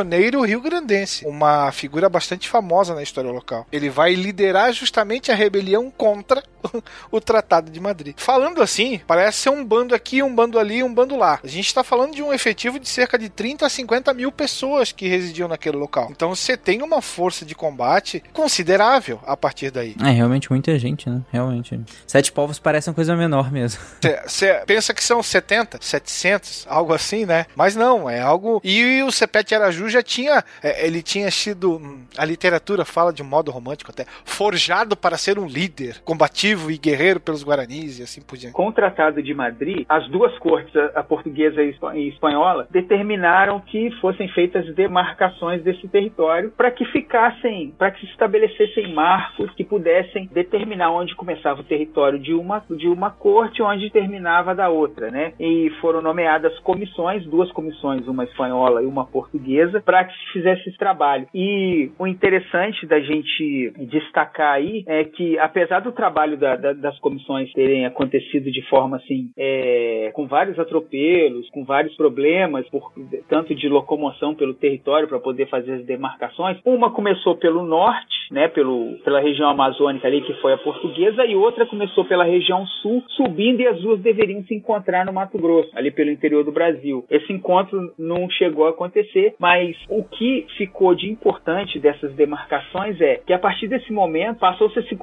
missioneiro 0.08 0.42
rio-grandense, 0.42 1.26
uma 1.26 1.70
figura 1.70 2.08
bastante 2.08 2.48
famosa 2.48 2.94
na 2.94 3.02
história 3.02 3.30
local. 3.30 3.66
Ele 3.70 3.90
vai 3.90 4.14
liderar 4.14 4.72
justamente 4.72 5.30
a 5.30 5.34
rebelião 5.34 5.90
contra 5.90 6.42
o 7.10 7.20
Tratado 7.20 7.70
de 7.70 7.80
Madrid. 7.80 8.14
Falando 8.16 8.62
assim, 8.62 9.00
parece 9.06 9.38
ser 9.38 9.50
um 9.50 9.64
bando 9.64 9.94
aqui, 9.94 10.22
um 10.22 10.34
bando 10.34 10.58
ali, 10.58 10.82
um 10.82 10.92
bando 10.92 11.16
lá. 11.16 11.40
A 11.42 11.46
gente 11.46 11.66
está 11.66 11.84
falando 11.84 12.14
de 12.14 12.22
um 12.22 12.32
efetivo 12.32 12.78
de 12.78 12.88
cerca 12.88 13.18
de 13.18 13.28
30 13.28 13.66
a 13.66 13.68
50 13.68 14.14
mil 14.14 14.32
pessoas 14.32 14.92
que 14.92 15.08
residiam 15.08 15.48
naquele 15.48 15.76
local. 15.76 16.08
Então 16.10 16.34
você 16.34 16.56
tem 16.56 16.82
uma 16.82 17.02
força 17.02 17.44
de 17.44 17.54
combate 17.54 18.22
considerável 18.32 19.20
a 19.26 19.36
partir 19.36 19.70
daí. 19.70 19.94
É 20.02 20.10
realmente 20.10 20.50
muita 20.50 20.78
gente, 20.78 21.08
né? 21.08 21.22
Realmente. 21.30 21.78
Sete 22.06 22.32
povos 22.32 22.58
parece 22.58 22.88
uma 22.88 22.94
coisa 22.94 23.14
menor 23.14 23.52
mesmo. 23.52 23.80
Você 24.26 24.62
pensa 24.66 24.94
que 24.94 25.02
são 25.02 25.22
70, 25.22 25.78
700, 25.80 26.66
algo 26.68 26.92
assim, 26.92 27.24
né? 27.24 27.46
Mas 27.54 27.76
não, 27.76 28.08
é 28.08 28.20
algo. 28.20 28.60
E 28.64 29.02
o 29.02 29.10
Sepete 29.10 29.54
Araju 29.54 29.87
já 29.88 30.02
tinha. 30.02 30.42
É, 30.62 30.86
ele 30.86 31.02
tinha 31.02 31.30
sido. 31.30 31.80
A 32.16 32.24
literatura 32.24 32.84
fala 32.84 33.12
de 33.12 33.22
modo 33.22 33.50
romântico 33.50 33.90
até. 33.90 34.04
Forjado 34.24 34.96
para 34.96 35.16
ser 35.16 35.38
um 35.38 35.46
líder 35.46 36.00
combativo 36.04 36.70
e 36.70 36.78
guerreiro 36.78 37.20
pelos 37.20 37.44
guaranis 37.44 37.98
e 37.98 38.02
assim 38.02 38.20
por 38.20 38.36
diante. 38.36 38.54
Com 38.54 38.68
o 38.68 38.72
Tratado 38.72 39.22
de 39.22 39.34
Madrid, 39.34 39.84
as 39.88 40.08
duas 40.08 40.36
cortes, 40.38 40.74
a 40.94 41.02
portuguesa 41.02 41.62
e 41.62 42.08
espanhola, 42.08 42.66
determinaram 42.70 43.60
que 43.60 43.90
fossem 44.00 44.28
feitas 44.28 44.74
demarcações 44.74 45.62
desse 45.62 45.86
território 45.88 46.50
para 46.56 46.70
que 46.70 46.84
ficassem, 46.86 47.74
para 47.76 47.90
que 47.90 48.00
se 48.00 48.06
estabelecessem 48.12 48.92
marcos 48.92 49.50
que 49.54 49.64
pudessem 49.64 50.28
determinar 50.32 50.90
onde 50.90 51.14
começava 51.14 51.60
o 51.60 51.64
território 51.64 52.18
de 52.18 52.34
uma, 52.34 52.62
de 52.70 52.88
uma 52.88 53.10
corte 53.10 53.62
onde 53.62 53.90
terminava 53.90 54.54
da 54.54 54.68
outra, 54.68 55.10
né? 55.10 55.32
E 55.38 55.70
foram 55.80 56.00
nomeadas 56.00 56.58
comissões, 56.60 57.24
duas 57.26 57.50
comissões, 57.52 58.06
uma 58.06 58.24
espanhola 58.24 58.82
e 58.82 58.86
uma 58.86 59.04
portuguesa, 59.04 59.77
para 59.80 60.04
que 60.04 60.12
se 60.12 60.32
fizesse 60.32 60.68
esse 60.68 60.78
trabalho. 60.78 61.26
E 61.34 61.90
o 61.98 62.06
interessante 62.06 62.86
da 62.86 63.00
gente 63.00 63.72
destacar 63.78 64.54
aí 64.54 64.84
é 64.86 65.04
que, 65.04 65.38
apesar 65.38 65.80
do 65.80 65.92
trabalho 65.92 66.36
da, 66.36 66.56
da, 66.56 66.72
das 66.72 66.98
comissões 67.00 67.52
terem 67.52 67.86
acontecido 67.86 68.50
de 68.50 68.62
forma 68.68 68.96
assim, 68.96 69.30
é, 69.36 70.10
com 70.14 70.26
vários 70.26 70.58
atropelos, 70.58 71.48
com 71.50 71.64
vários 71.64 71.94
problemas, 71.96 72.68
por, 72.68 72.92
tanto 73.28 73.54
de 73.54 73.68
locomoção 73.68 74.34
pelo 74.34 74.54
território 74.54 75.08
para 75.08 75.18
poder 75.18 75.48
fazer 75.48 75.72
as 75.72 75.84
demarcações, 75.84 76.58
uma 76.64 76.90
começou 76.90 77.36
pelo 77.36 77.62
norte, 77.62 78.18
né, 78.30 78.48
pelo, 78.48 78.96
pela 79.04 79.20
região 79.20 79.48
amazônica 79.48 80.06
ali, 80.06 80.20
que 80.22 80.34
foi 80.34 80.52
a 80.52 80.58
portuguesa, 80.58 81.24
e 81.24 81.34
outra 81.34 81.66
começou 81.66 82.04
pela 82.04 82.24
região 82.24 82.66
sul, 82.82 83.02
subindo, 83.08 83.60
e 83.60 83.66
as 83.66 83.80
duas 83.80 84.00
deveriam 84.00 84.42
se 84.44 84.54
encontrar 84.54 85.06
no 85.06 85.12
Mato 85.12 85.38
Grosso, 85.38 85.70
ali 85.74 85.90
pelo 85.90 86.10
interior 86.10 86.44
do 86.44 86.52
Brasil. 86.52 87.04
Esse 87.10 87.32
encontro 87.32 87.92
não 87.98 88.28
chegou 88.30 88.66
a 88.66 88.70
acontecer, 88.70 89.34
mas 89.38 89.67
o 89.88 90.02
que 90.04 90.46
ficou 90.56 90.94
de 90.94 91.10
importante 91.10 91.78
dessas 91.78 92.12
demarcações 92.14 93.00
é 93.00 93.20
que 93.26 93.32
a 93.32 93.38
partir 93.38 93.68
desse 93.68 93.92
momento 93.92 94.38
passou-se 94.38 94.78
a 94.78 94.82
se 94.82 94.96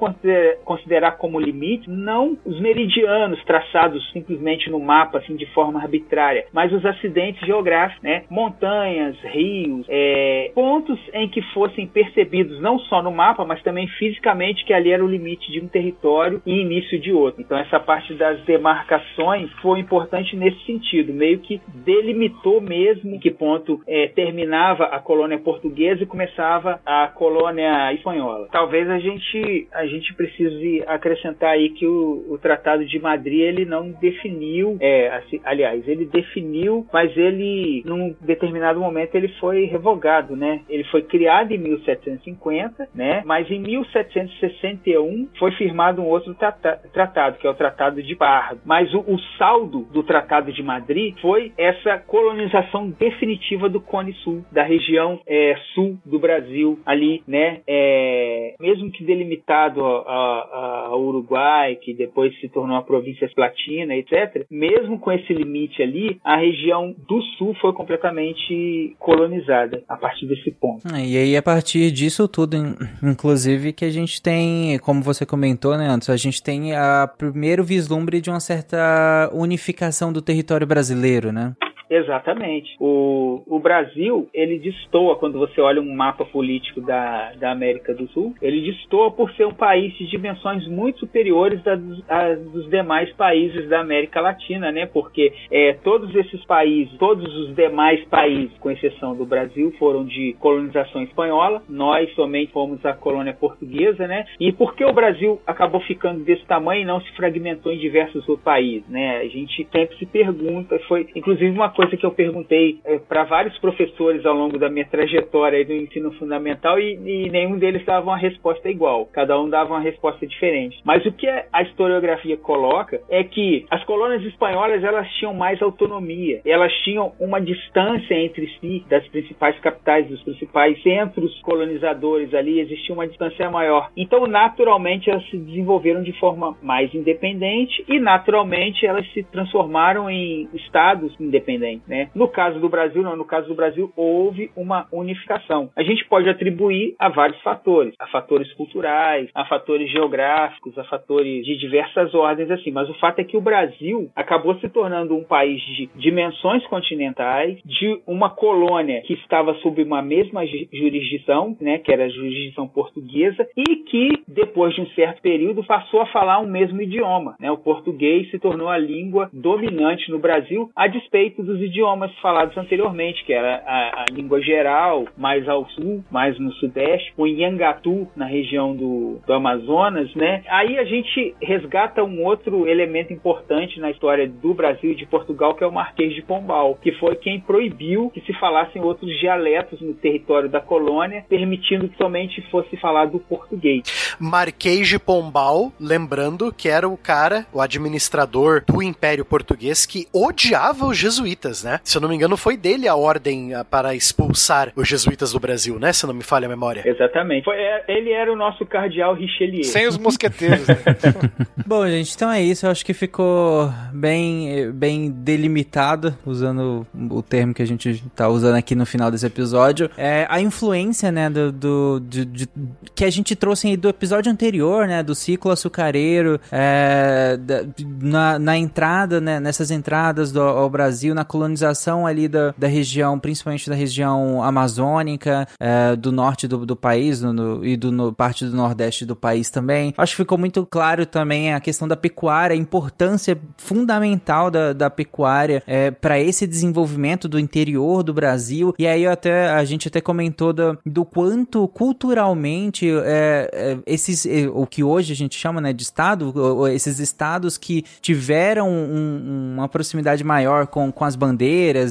considerar 0.64 1.12
como 1.12 1.40
limite 1.40 1.88
não 1.88 2.36
os 2.44 2.60
meridianos 2.60 3.42
traçados 3.44 4.10
simplesmente 4.12 4.70
no 4.70 4.80
mapa 4.80 5.18
assim 5.18 5.36
de 5.36 5.46
forma 5.46 5.80
arbitrária, 5.80 6.46
mas 6.52 6.72
os 6.72 6.84
acidentes 6.84 7.44
geográficos, 7.46 8.02
né? 8.02 8.24
montanhas, 8.30 9.16
rios, 9.22 9.86
é, 9.88 10.50
pontos 10.54 10.98
em 11.12 11.28
que 11.28 11.42
fossem 11.52 11.86
percebidos 11.86 12.60
não 12.60 12.78
só 12.78 13.02
no 13.02 13.10
mapa, 13.10 13.44
mas 13.44 13.62
também 13.62 13.86
fisicamente 13.88 14.64
que 14.64 14.72
ali 14.72 14.90
era 14.90 15.04
o 15.04 15.08
limite 15.08 15.50
de 15.50 15.60
um 15.60 15.68
território 15.68 16.42
e 16.46 16.60
início 16.60 16.98
de 16.98 17.12
outro. 17.12 17.40
Então 17.40 17.58
essa 17.58 17.78
parte 17.80 18.14
das 18.14 18.40
demarcações 18.42 19.50
foi 19.62 19.80
importante 19.80 20.36
nesse 20.36 20.64
sentido, 20.64 21.12
meio 21.12 21.38
que 21.40 21.60
delimitou 21.74 22.60
mesmo 22.60 23.18
que 23.20 23.30
ponto 23.30 23.80
é, 23.86 24.08
terminava 24.56 24.84
a 24.84 25.00
colônia 25.00 25.38
portuguesa 25.38 26.02
e 26.02 26.06
começava 26.06 26.80
a 26.84 27.08
colônia 27.08 27.92
espanhola. 27.92 28.48
Talvez 28.50 28.88
a 28.88 28.98
gente 28.98 29.68
a 29.72 29.86
gente 29.86 30.14
precise 30.14 30.82
acrescentar 30.86 31.50
aí 31.50 31.70
que 31.70 31.86
o, 31.86 32.24
o 32.30 32.38
Tratado 32.38 32.84
de 32.86 32.98
Madrid 32.98 33.40
ele 33.40 33.64
não 33.64 33.90
definiu, 33.90 34.76
é, 34.80 35.08
assim, 35.08 35.40
aliás, 35.44 35.86
ele 35.86 36.06
definiu, 36.06 36.86
mas 36.92 37.14
ele 37.16 37.82
num 37.84 38.14
determinado 38.20 38.80
momento 38.80 39.14
ele 39.14 39.28
foi 39.40 39.64
revogado, 39.66 40.34
né? 40.34 40.62
Ele 40.68 40.84
foi 40.84 41.02
criado 41.02 41.52
em 41.52 41.58
1750, 41.58 42.88
né? 42.94 43.22
Mas 43.24 43.50
em 43.50 43.60
1761 43.60 45.28
foi 45.38 45.52
firmado 45.52 46.00
um 46.00 46.06
outro 46.06 46.34
tratado, 46.34 47.38
que 47.38 47.46
é 47.46 47.50
o 47.50 47.54
Tratado 47.54 48.02
de 48.02 48.16
Pardo. 48.16 48.60
Mas 48.64 48.92
o, 48.94 49.00
o 49.00 49.18
saldo 49.38 49.80
do 49.92 50.02
Tratado 50.02 50.52
de 50.52 50.62
Madrid 50.62 51.14
foi 51.20 51.52
essa 51.58 51.98
colonização 51.98 52.88
definitiva 52.88 53.68
do 53.68 53.80
Cone 53.80 54.14
Sul, 54.14 54.44
da 54.50 54.62
região 54.62 55.20
é, 55.26 55.54
sul 55.74 55.98
do 56.04 56.18
Brasil, 56.18 56.78
ali, 56.84 57.22
né? 57.26 57.60
É, 57.66 58.54
mesmo 58.60 58.90
que 58.90 59.04
delimitado 59.04 59.80
ao 59.84 61.00
Uruguai, 61.00 61.76
que 61.76 61.94
depois 61.94 62.38
se 62.40 62.48
tornou 62.48 62.76
a 62.76 62.82
província 62.82 63.28
Platina, 63.36 63.94
etc. 63.94 64.46
Mesmo 64.50 64.98
com 64.98 65.12
esse 65.12 65.32
limite 65.32 65.82
ali, 65.82 66.18
a 66.24 66.36
região 66.36 66.94
do 67.06 67.20
sul 67.36 67.54
foi 67.60 67.72
completamente 67.72 68.96
colonizada 68.98 69.84
a 69.88 69.96
partir 69.96 70.26
desse 70.26 70.50
ponto. 70.50 70.82
Ah, 70.90 71.00
e 71.00 71.16
aí, 71.16 71.36
a 71.36 71.42
partir 71.42 71.90
disso 71.90 72.26
tudo, 72.26 72.56
inclusive, 73.02 73.72
que 73.72 73.84
a 73.84 73.90
gente 73.90 74.20
tem, 74.22 74.78
como 74.78 75.02
você 75.02 75.26
comentou, 75.26 75.76
né, 75.76 75.86
antes, 75.88 76.08
a 76.08 76.16
gente 76.16 76.42
tem 76.42 76.74
a 76.74 77.06
primeiro 77.06 77.62
vislumbre 77.62 78.20
de 78.20 78.30
uma 78.30 78.40
certa 78.40 79.30
unificação 79.32 80.12
do 80.12 80.22
território 80.22 80.66
brasileiro, 80.66 81.30
né? 81.30 81.54
Exatamente. 81.88 82.76
O, 82.80 83.42
o 83.46 83.58
Brasil, 83.58 84.28
ele 84.34 84.58
destoa, 84.58 85.16
quando 85.16 85.38
você 85.38 85.60
olha 85.60 85.80
um 85.80 85.94
mapa 85.94 86.24
político 86.24 86.80
da, 86.80 87.32
da 87.34 87.52
América 87.52 87.94
do 87.94 88.08
Sul, 88.08 88.34
ele 88.42 88.72
destoa 88.72 89.10
por 89.10 89.30
ser 89.32 89.46
um 89.46 89.54
país 89.54 89.96
de 89.96 90.06
dimensões 90.06 90.66
muito 90.66 91.00
superiores 91.00 91.60
a, 91.66 92.34
dos 92.34 92.68
demais 92.68 93.12
países 93.12 93.68
da 93.68 93.80
América 93.80 94.20
Latina, 94.20 94.72
né? 94.72 94.86
Porque 94.86 95.32
é, 95.50 95.74
todos 95.84 96.14
esses 96.14 96.44
países, 96.44 96.96
todos 96.98 97.34
os 97.36 97.54
demais 97.54 98.04
países, 98.06 98.56
com 98.58 98.70
exceção 98.70 99.14
do 99.14 99.24
Brasil, 99.24 99.72
foram 99.78 100.04
de 100.04 100.34
colonização 100.40 101.02
espanhola, 101.02 101.62
nós 101.68 102.12
somente 102.14 102.52
fomos 102.52 102.84
a 102.84 102.94
colônia 102.94 103.32
portuguesa, 103.32 104.06
né? 104.06 104.26
E 104.40 104.52
por 104.52 104.74
que 104.74 104.84
o 104.84 104.92
Brasil 104.92 105.40
acabou 105.46 105.80
ficando 105.82 106.24
desse 106.24 106.44
tamanho 106.46 106.82
e 106.82 106.84
não 106.84 107.00
se 107.00 107.12
fragmentou 107.12 107.72
em 107.72 107.78
diversos 107.78 108.28
outros 108.28 108.44
países, 108.44 108.88
né? 108.88 109.18
A 109.18 109.28
gente 109.28 109.66
sempre 109.70 109.96
se 109.98 110.06
pergunta, 110.06 110.78
foi 110.88 111.06
inclusive 111.14 111.50
uma 111.50 111.70
coisa 111.76 111.94
que 111.94 112.06
eu 112.06 112.10
perguntei 112.10 112.80
é, 112.86 112.98
para 112.98 113.24
vários 113.24 113.56
professores 113.58 114.24
ao 114.24 114.34
longo 114.34 114.58
da 114.58 114.70
minha 114.70 114.86
trajetória 114.86 115.62
do 115.62 115.74
ensino 115.74 116.10
fundamental 116.12 116.80
e, 116.80 116.94
e 116.94 117.30
nenhum 117.30 117.58
deles 117.58 117.84
dava 117.84 118.06
uma 118.06 118.16
resposta 118.16 118.68
igual. 118.70 119.06
Cada 119.12 119.38
um 119.38 119.48
dava 119.48 119.74
uma 119.74 119.80
resposta 119.80 120.26
diferente. 120.26 120.80
Mas 120.84 121.04
o 121.04 121.12
que 121.12 121.28
a 121.28 121.62
historiografia 121.62 122.36
coloca 122.38 123.00
é 123.10 123.22
que 123.22 123.66
as 123.70 123.84
colônias 123.84 124.22
espanholas 124.24 124.82
elas 124.82 125.06
tinham 125.18 125.34
mais 125.34 125.60
autonomia, 125.60 126.40
elas 126.46 126.72
tinham 126.82 127.12
uma 127.20 127.40
distância 127.40 128.14
entre 128.14 128.48
si 128.58 128.82
das 128.88 129.06
principais 129.08 129.58
capitais, 129.60 130.08
dos 130.08 130.22
principais 130.22 130.82
centros 130.82 131.38
colonizadores 131.42 132.32
ali, 132.32 132.60
existia 132.60 132.94
uma 132.94 133.06
distância 133.06 133.50
maior. 133.50 133.90
Então, 133.94 134.26
naturalmente, 134.26 135.10
elas 135.10 135.28
se 135.28 135.36
desenvolveram 135.36 136.02
de 136.02 136.12
forma 136.18 136.56
mais 136.62 136.94
independente 136.94 137.84
e, 137.86 138.00
naturalmente, 138.00 138.86
elas 138.86 139.06
se 139.12 139.22
transformaram 139.24 140.08
em 140.08 140.48
estados 140.54 141.14
independentes. 141.20 141.65
Né? 141.86 142.10
No 142.14 142.28
caso 142.28 142.58
do 142.60 142.68
Brasil, 142.68 143.02
não. 143.02 143.16
No 143.16 143.24
caso 143.24 143.48
do 143.48 143.54
Brasil, 143.54 143.92
houve 143.96 144.50
uma 144.56 144.86
unificação. 144.92 145.70
A 145.76 145.82
gente 145.82 146.04
pode 146.06 146.28
atribuir 146.28 146.94
a 146.98 147.08
vários 147.08 147.40
fatores, 147.42 147.94
a 147.98 148.06
fatores 148.08 148.52
culturais, 148.54 149.28
a 149.34 149.44
fatores 149.44 149.90
geográficos, 149.90 150.76
a 150.78 150.84
fatores 150.84 151.44
de 151.44 151.56
diversas 151.56 152.14
ordens, 152.14 152.50
assim. 152.50 152.70
Mas 152.70 152.88
o 152.88 152.94
fato 152.94 153.20
é 153.20 153.24
que 153.24 153.36
o 153.36 153.40
Brasil 153.40 154.10
acabou 154.14 154.54
se 154.56 154.68
tornando 154.68 155.16
um 155.16 155.24
país 155.24 155.60
de 155.60 155.88
dimensões 155.94 156.66
continentais, 156.66 157.58
de 157.64 158.00
uma 158.06 158.30
colônia 158.30 159.02
que 159.02 159.14
estava 159.14 159.54
sob 159.56 159.82
uma 159.82 160.02
mesma 160.02 160.42
jurisdição, 160.72 161.56
né, 161.60 161.78
que 161.78 161.92
era 161.92 162.04
a 162.04 162.08
jurisdição 162.08 162.68
portuguesa, 162.68 163.46
e 163.56 163.76
que 163.76 164.08
depois 164.28 164.74
de 164.74 164.80
um 164.80 164.86
certo 164.88 165.20
período 165.22 165.64
passou 165.64 166.00
a 166.00 166.06
falar 166.06 166.38
o 166.38 166.46
mesmo 166.46 166.80
idioma. 166.80 167.36
Né? 167.40 167.50
O 167.50 167.58
português 167.58 168.30
se 168.30 168.38
tornou 168.38 168.68
a 168.68 168.78
língua 168.78 169.30
dominante 169.32 170.10
no 170.10 170.18
Brasil, 170.18 170.70
a 170.74 170.86
despeito 170.86 171.42
dos 171.42 171.55
idiomas 171.60 172.12
falados 172.20 172.56
anteriormente, 172.56 173.24
que 173.24 173.32
era 173.32 173.62
a, 173.66 174.02
a 174.02 174.04
língua 174.12 174.40
geral, 174.40 175.06
mais 175.16 175.48
ao 175.48 175.68
sul, 175.70 176.04
mais 176.10 176.38
no 176.38 176.52
sudeste, 176.54 177.12
o 177.16 177.26
Nhangatu, 177.26 178.08
na 178.16 178.26
região 178.26 178.74
do, 178.74 179.20
do 179.26 179.32
Amazonas. 179.32 180.14
Né? 180.14 180.42
Aí 180.48 180.78
a 180.78 180.84
gente 180.84 181.34
resgata 181.40 182.02
um 182.02 182.24
outro 182.24 182.66
elemento 182.68 183.12
importante 183.12 183.80
na 183.80 183.90
história 183.90 184.28
do 184.28 184.54
Brasil 184.54 184.92
e 184.92 184.96
de 184.96 185.06
Portugal, 185.06 185.54
que 185.54 185.64
é 185.64 185.66
o 185.66 185.72
Marquês 185.72 186.14
de 186.14 186.22
Pombal, 186.22 186.78
que 186.82 186.92
foi 186.92 187.16
quem 187.16 187.40
proibiu 187.40 188.10
que 188.10 188.20
se 188.20 188.32
falassem 188.34 188.82
outros 188.82 189.10
dialetos 189.18 189.80
no 189.80 189.94
território 189.94 190.48
da 190.48 190.60
colônia, 190.60 191.24
permitindo 191.28 191.88
que 191.88 191.96
somente 191.96 192.40
fosse 192.50 192.76
falado 192.76 193.16
o 193.16 193.20
português. 193.20 194.16
Marquês 194.18 194.88
de 194.88 194.98
Pombal, 194.98 195.72
lembrando 195.78 196.52
que 196.52 196.68
era 196.68 196.88
o 196.88 196.96
cara, 196.96 197.46
o 197.52 197.60
administrador 197.60 198.64
do 198.66 198.82
Império 198.82 199.24
Português, 199.24 199.86
que 199.86 200.06
odiava 200.12 200.86
os 200.86 200.96
jesuítas, 200.96 201.45
né? 201.62 201.80
Se 201.84 201.96
eu 201.96 202.00
não 202.00 202.08
me 202.08 202.14
engano, 202.14 202.36
foi 202.36 202.56
dele 202.56 202.88
a 202.88 202.94
ordem 202.94 203.54
ah, 203.54 203.64
para 203.64 203.94
expulsar 203.94 204.72
os 204.74 204.88
jesuítas 204.88 205.32
do 205.32 205.40
Brasil, 205.40 205.78
né? 205.78 205.92
Se 205.92 206.06
não 206.06 206.14
me 206.14 206.22
falha 206.22 206.46
a 206.46 206.48
memória. 206.48 206.82
Exatamente. 206.84 207.44
Foi, 207.44 207.56
é, 207.56 207.84
ele 207.88 208.12
era 208.12 208.32
o 208.32 208.36
nosso 208.36 208.64
cardeal 208.66 209.14
Richelieu. 209.14 209.64
Sem 209.64 209.86
os 209.86 209.98
mosqueteiros, 209.98 210.66
né? 210.66 210.76
Bom, 211.66 211.86
gente, 211.88 212.14
então 212.14 212.30
é 212.30 212.42
isso. 212.42 212.66
Eu 212.66 212.70
acho 212.70 212.84
que 212.84 212.94
ficou 212.94 213.72
bem, 213.92 214.70
bem 214.72 215.10
delimitado, 215.10 216.16
usando 216.24 216.86
o 216.94 217.22
termo 217.22 217.54
que 217.54 217.62
a 217.62 217.66
gente 217.66 218.02
tá 218.14 218.28
usando 218.28 218.56
aqui 218.56 218.74
no 218.74 218.86
final 218.86 219.10
desse 219.10 219.26
episódio. 219.26 219.90
É 219.96 220.26
a 220.28 220.40
influência, 220.40 221.10
né, 221.10 221.28
do, 221.28 221.52
do 221.52 222.00
de, 222.00 222.24
de, 222.24 222.48
que 222.94 223.04
a 223.04 223.10
gente 223.10 223.34
trouxe 223.34 223.68
aí 223.68 223.76
do 223.76 223.88
episódio 223.88 224.30
anterior, 224.30 224.86
né, 224.86 225.02
do 225.02 225.14
ciclo 225.14 225.50
açucareiro, 225.50 226.40
é, 226.50 227.36
da, 227.38 227.64
na, 228.00 228.38
na, 228.38 228.56
entrada, 228.56 229.20
né, 229.20 229.40
nessas 229.40 229.70
entradas 229.70 230.32
do, 230.32 230.40
ao 230.40 230.68
Brasil, 230.70 231.14
na 231.14 231.24
colonização 231.36 232.06
ali 232.06 232.28
da, 232.28 232.54
da 232.56 232.66
região, 232.66 233.18
principalmente 233.18 233.68
da 233.68 233.76
região 233.76 234.42
amazônica, 234.42 235.46
é, 235.60 235.94
do 235.94 236.10
norte 236.10 236.48
do, 236.48 236.64
do 236.64 236.74
país 236.74 237.20
no, 237.20 237.32
no, 237.32 237.64
e 237.64 237.76
do 237.76 237.92
no, 237.92 238.12
parte 238.12 238.44
do 238.44 238.56
nordeste 238.56 239.04
do 239.04 239.14
país 239.14 239.50
também. 239.50 239.92
Acho 239.98 240.12
que 240.12 240.22
ficou 240.22 240.38
muito 240.38 240.64
claro 240.64 241.04
também 241.04 241.52
a 241.52 241.60
questão 241.60 241.86
da 241.86 241.96
pecuária, 241.96 242.54
a 242.54 242.56
importância 242.56 243.38
fundamental 243.58 244.50
da, 244.50 244.72
da 244.72 244.88
pecuária 244.88 245.62
é, 245.66 245.90
para 245.90 246.18
esse 246.18 246.46
desenvolvimento 246.46 247.28
do 247.28 247.38
interior 247.38 248.02
do 248.02 248.14
Brasil. 248.14 248.74
E 248.78 248.86
aí 248.86 249.06
até 249.06 249.50
a 249.50 249.64
gente 249.64 249.88
até 249.88 250.00
comentou 250.00 250.52
do, 250.52 250.78
do 250.86 251.04
quanto 251.04 251.68
culturalmente 251.68 252.88
é, 252.90 253.50
é, 253.52 253.78
esses 253.86 254.24
é, 254.24 254.48
o 254.48 254.66
que 254.66 254.82
hoje 254.82 255.12
a 255.12 255.16
gente 255.16 255.38
chama 255.38 255.60
né, 255.60 255.72
de 255.72 255.82
estado, 255.82 256.32
esses 256.68 256.98
estados 256.98 257.58
que 257.58 257.84
tiveram 258.00 258.70
um, 258.70 259.54
uma 259.56 259.68
proximidade 259.68 260.24
maior 260.24 260.66
com, 260.66 260.90
com 260.90 261.04
as 261.04 261.14
bandeiras 261.14 261.25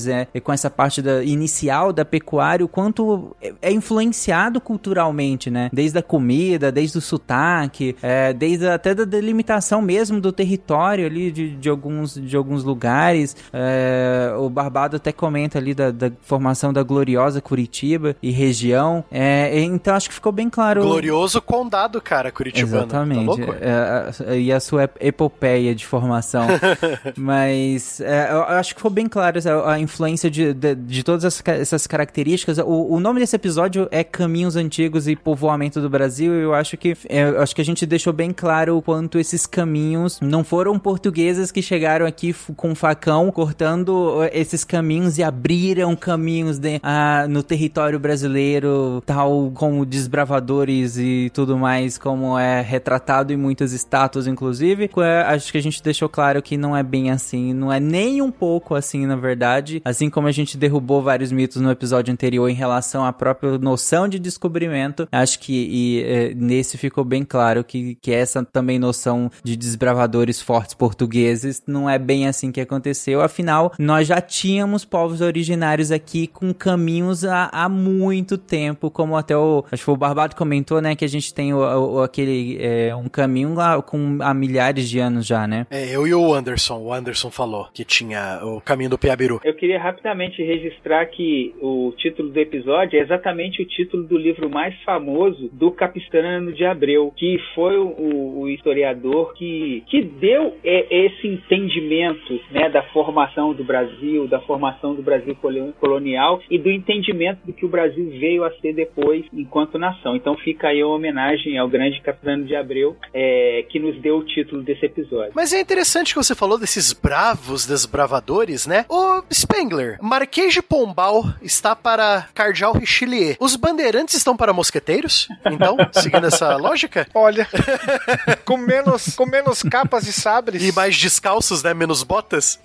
é, 0.07 0.27
e 0.33 0.39
com 0.39 0.51
essa 0.51 0.69
parte 0.69 1.01
da, 1.01 1.23
inicial 1.23 1.91
da 1.91 2.05
pecuária, 2.05 2.65
o 2.65 2.69
quanto 2.69 3.35
é, 3.41 3.53
é 3.61 3.71
influenciado 3.71 4.61
culturalmente, 4.61 5.49
né? 5.49 5.69
Desde 5.71 5.99
a 5.99 6.03
comida, 6.03 6.71
desde 6.71 6.97
o 6.97 7.01
sotaque, 7.01 7.95
é, 8.01 8.33
desde 8.33 8.67
até 8.67 8.93
da 8.93 9.03
delimitação 9.03 9.81
mesmo 9.81 10.19
do 10.19 10.31
território 10.31 11.05
ali 11.05 11.31
de, 11.31 11.55
de, 11.55 11.69
alguns, 11.69 12.15
de 12.15 12.35
alguns 12.35 12.63
lugares. 12.63 13.35
É, 13.53 14.33
o 14.37 14.49
Barbado 14.49 14.97
até 14.97 15.11
comenta 15.11 15.57
ali 15.57 15.73
da, 15.73 15.91
da, 15.91 16.11
formação 16.21 16.71
da 16.71 16.83
gloriosa 16.83 17.41
Curitiba 17.41 18.15
e 18.21 18.31
região. 18.31 19.03
É, 19.11 19.59
então 19.59 19.95
acho 19.95 20.09
que 20.09 20.15
ficou 20.15 20.31
bem 20.31 20.49
claro. 20.49 20.81
Glorioso 20.81 21.41
condado, 21.41 22.01
cara, 22.01 22.31
Curitibano. 22.31 22.87
Tá 22.87 23.05
Exatamente. 23.05 23.45
Tá 23.45 24.25
é, 24.31 24.39
e 24.39 24.51
a 24.51 24.59
sua 24.59 24.89
epopeia 24.99 25.73
de 25.73 25.85
formação. 25.85 26.45
Mas 27.17 28.01
é, 28.01 28.31
eu 28.31 28.43
acho 28.43 28.73
que 28.73 28.79
ficou 28.79 28.91
bem 28.91 29.07
claro 29.07 29.24
a 29.65 29.79
influência 29.79 30.29
de, 30.29 30.53
de, 30.53 30.75
de 30.75 31.03
todas 31.03 31.41
essas 31.45 31.87
características. 31.87 32.57
O, 32.57 32.93
o, 32.93 32.99
nome 32.99 33.19
desse 33.19 33.35
episódio 33.35 33.87
é 33.91 34.03
Caminhos 34.03 34.55
Antigos 34.55 35.07
e 35.07 35.15
Povoamento 35.15 35.81
do 35.81 35.89
Brasil. 35.89 36.33
Eu 36.33 36.53
acho 36.53 36.77
que 36.77 36.95
é, 37.09 37.23
acho 37.23 37.55
que 37.55 37.61
a 37.61 37.65
gente 37.65 37.85
deixou 37.85 38.13
bem 38.13 38.31
claro 38.31 38.77
o 38.77 38.81
quanto 38.81 39.19
esses 39.19 39.45
caminhos 39.45 40.19
não 40.21 40.43
foram 40.43 40.77
portugueses 40.79 41.51
que 41.51 41.61
chegaram 41.61 42.05
aqui 42.05 42.33
com 42.55 42.75
facão 42.75 43.31
cortando 43.31 44.19
esses 44.31 44.63
caminhos 44.63 45.17
e 45.17 45.23
abriram 45.23 45.95
caminhos 45.95 46.59
de, 46.59 46.79
ah, 46.83 47.25
no 47.29 47.43
território 47.43 47.99
brasileiro, 47.99 49.01
tal 49.05 49.51
como 49.53 49.85
desbravadores 49.85 50.97
e 50.97 51.31
tudo 51.33 51.57
mais, 51.57 51.97
como 51.97 52.37
é 52.37 52.61
retratado 52.61 53.33
em 53.33 53.37
muitas 53.37 53.71
estátuas, 53.71 54.27
inclusive. 54.27 54.89
É, 54.97 55.21
acho 55.21 55.51
que 55.51 55.57
a 55.57 55.61
gente 55.61 55.81
deixou 55.81 56.09
claro 56.09 56.41
que 56.41 56.57
não 56.57 56.75
é 56.75 56.83
bem 56.83 57.11
assim, 57.11 57.53
não 57.53 57.71
é 57.71 57.79
nem 57.79 58.21
um 58.21 58.31
pouco 58.31 58.75
assim, 58.75 59.05
na 59.05 59.14
verdade. 59.15 59.81
Assim 59.83 60.09
como 60.09 60.27
a 60.27 60.31
gente 60.31 60.57
derrubou 60.57 61.01
vários 61.01 61.31
mitos 61.31 61.61
no 61.61 61.71
episódio 61.71 62.11
anterior 62.11 62.49
em 62.49 62.53
relação 62.53 63.05
à 63.05 63.13
própria 63.13 63.57
noção 63.57 64.07
de 64.07 64.19
descobrimento, 64.19 65.07
acho 65.11 65.39
que 65.39 65.53
e, 65.53 65.99
e, 66.01 66.35
nesse 66.35 66.77
ficou 66.77 67.03
bem 67.03 67.23
claro 67.23 67.63
que, 67.63 67.95
que 67.95 68.11
essa 68.11 68.43
também 68.43 68.79
noção 68.79 69.31
de 69.43 69.55
desbravadores 69.55 70.41
fortes 70.41 70.73
portugueses 70.73 71.63
não 71.67 71.89
é 71.89 71.97
bem 71.97 72.27
assim 72.27 72.51
que 72.51 72.61
aconteceu. 72.61 73.21
Afinal, 73.21 73.73
nós 73.79 74.07
já 74.07 74.21
tínhamos 74.21 74.85
povos 74.85 75.21
originários 75.21 75.91
aqui 75.91 76.27
com 76.27 76.53
caminhos 76.53 77.25
há, 77.25 77.49
há 77.51 77.69
muito 77.69 78.37
tempo, 78.37 78.89
como 78.89 79.15
até 79.15 79.35
o 79.35 79.63
acho 79.71 79.83
que 79.83 79.91
o 79.91 79.97
Barbado 79.97 80.35
comentou, 80.35 80.81
né, 80.81 80.95
que 80.95 81.05
a 81.05 81.09
gente 81.09 81.33
tem 81.33 81.53
o, 81.53 81.59
o 81.59 82.01
aquele 82.03 82.57
é, 82.59 82.95
um 82.95 83.07
caminho 83.07 83.53
lá 83.53 83.81
com 83.81 84.17
há 84.21 84.33
milhares 84.33 84.89
de 84.89 84.99
anos 84.99 85.25
já, 85.25 85.47
né? 85.47 85.65
É, 85.69 85.89
eu 85.89 86.07
e 86.07 86.13
o 86.13 86.33
Anderson, 86.33 86.79
o 86.79 86.93
Anderson 86.93 87.31
falou 87.31 87.67
que 87.73 87.83
tinha 87.83 88.39
o 88.43 88.61
caminho 88.61 88.91
do 88.91 88.94
Piabiru. 88.97 89.41
Eu 89.43 89.53
queria 89.53 89.79
rapidamente 89.79 90.41
registrar 90.43 91.05
que 91.07 91.53
o 91.61 91.93
título 91.97 92.29
do 92.29 92.39
episódio 92.39 92.97
é 92.99 93.01
exatamente 93.01 93.61
o 93.61 93.65
título 93.65 94.03
do 94.03 94.17
livro 94.17 94.49
mais 94.49 94.75
famoso 94.83 95.49
do 95.53 95.71
Capistrano 95.71 96.53
de 96.53 96.65
Abreu, 96.65 97.13
que 97.15 97.37
foi 97.53 97.77
o, 97.77 98.41
o 98.41 98.49
historiador 98.49 99.33
que, 99.33 99.83
que 99.87 100.01
deu 100.01 100.55
é, 100.63 101.05
esse 101.05 101.27
entendimento 101.27 102.39
né, 102.51 102.69
da 102.69 102.83
formação 102.89 103.53
do 103.53 103.63
Brasil, 103.63 104.27
da 104.27 104.39
formação 104.41 104.95
do 104.95 105.01
Brasil 105.01 105.35
colonial 105.79 106.41
e 106.49 106.57
do 106.57 106.69
entendimento 106.69 107.45
do 107.45 107.53
que 107.53 107.65
o 107.65 107.69
Brasil 107.69 108.09
veio 108.19 108.43
a 108.43 108.51
ser 108.59 108.73
depois 108.73 109.25
enquanto 109.33 109.77
nação. 109.77 110.15
Então 110.15 110.35
fica 110.37 110.69
aí 110.69 110.81
a 110.81 110.87
homenagem 110.87 111.57
ao 111.57 111.67
grande 111.67 112.01
Capistrano 112.01 112.45
de 112.45 112.55
Abreu, 112.55 112.95
é, 113.13 113.65
que 113.69 113.79
nos 113.79 113.99
deu 114.01 114.17
o 114.17 114.25
título 114.25 114.61
desse 114.61 114.85
episódio. 114.85 115.31
Mas 115.35 115.53
é 115.53 115.59
interessante 115.59 116.13
que 116.13 116.19
você 116.19 116.35
falou 116.35 116.57
desses 116.57 116.93
bravos 116.93 117.65
desbravadores, 117.65 118.67
né? 118.67 118.84
O 118.87 119.23
Spengler, 119.33 119.97
Marquês 120.01 120.53
de 120.53 120.61
Pombal 120.61 121.33
está 121.41 121.75
para 121.75 122.27
Cardeal 122.33 122.73
Richelieu. 122.73 123.35
Os 123.39 123.55
bandeirantes 123.55 124.15
estão 124.15 124.35
para 124.35 124.53
mosqueteiros? 124.53 125.27
Então, 125.45 125.77
seguindo 125.93 126.25
essa 126.27 126.55
lógica? 126.55 127.07
Olha, 127.13 127.47
com 128.45 128.57
menos, 128.57 129.15
com 129.15 129.25
menos 129.25 129.63
capas 129.63 130.07
e 130.07 130.13
sabres. 130.13 130.61
E 130.63 130.71
mais 130.71 130.97
descalços, 130.97 131.63
né? 131.63 131.73
Menos 131.73 132.03
botas. 132.03 132.59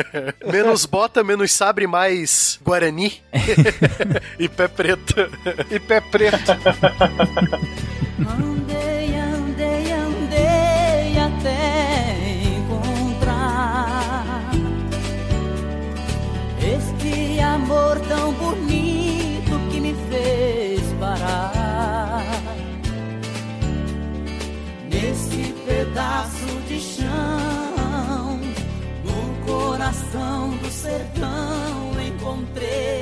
menos 0.50 0.86
bota, 0.86 1.24
menos 1.24 1.52
sabre, 1.52 1.86
mais 1.86 2.58
Guarani. 2.62 3.22
e 4.38 4.48
pé 4.48 4.68
preto. 4.68 5.14
e 5.70 5.78
pé 5.78 6.00
preto. 6.00 6.52
Amor 17.42 17.98
tão 18.08 18.32
bonito 18.32 19.70
que 19.70 19.80
me 19.80 19.94
fez 20.08 20.80
parar. 20.98 22.22
Nesse 24.90 25.52
pedaço 25.66 26.46
de 26.68 26.80
chão, 26.80 28.40
no 29.04 29.46
coração 29.46 30.50
do 30.58 30.70
sertão 30.70 31.92
encontrei 32.00 33.01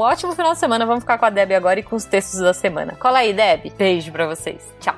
ótimo 0.00 0.34
final 0.34 0.52
de 0.52 0.58
semana. 0.58 0.84
Vamos 0.86 1.02
ficar 1.02 1.18
com 1.18 1.26
a 1.26 1.30
Deb 1.30 1.52
agora 1.52 1.80
e 1.80 1.82
com 1.82 1.96
os 1.96 2.04
textos 2.04 2.40
da 2.40 2.52
semana. 2.52 2.96
Cola 2.96 3.20
aí, 3.20 3.32
Deb. 3.32 3.72
Beijo 3.76 4.10
pra 4.12 4.26
vocês. 4.26 4.62
Tchau. 4.80 4.96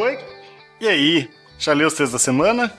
Oi! 0.00 0.18
E 0.80 0.88
aí? 0.88 1.30
Já 1.58 1.72
leu 1.72 1.88
os 1.88 1.94
textos 1.94 2.12
da 2.12 2.18
semana? 2.18 2.72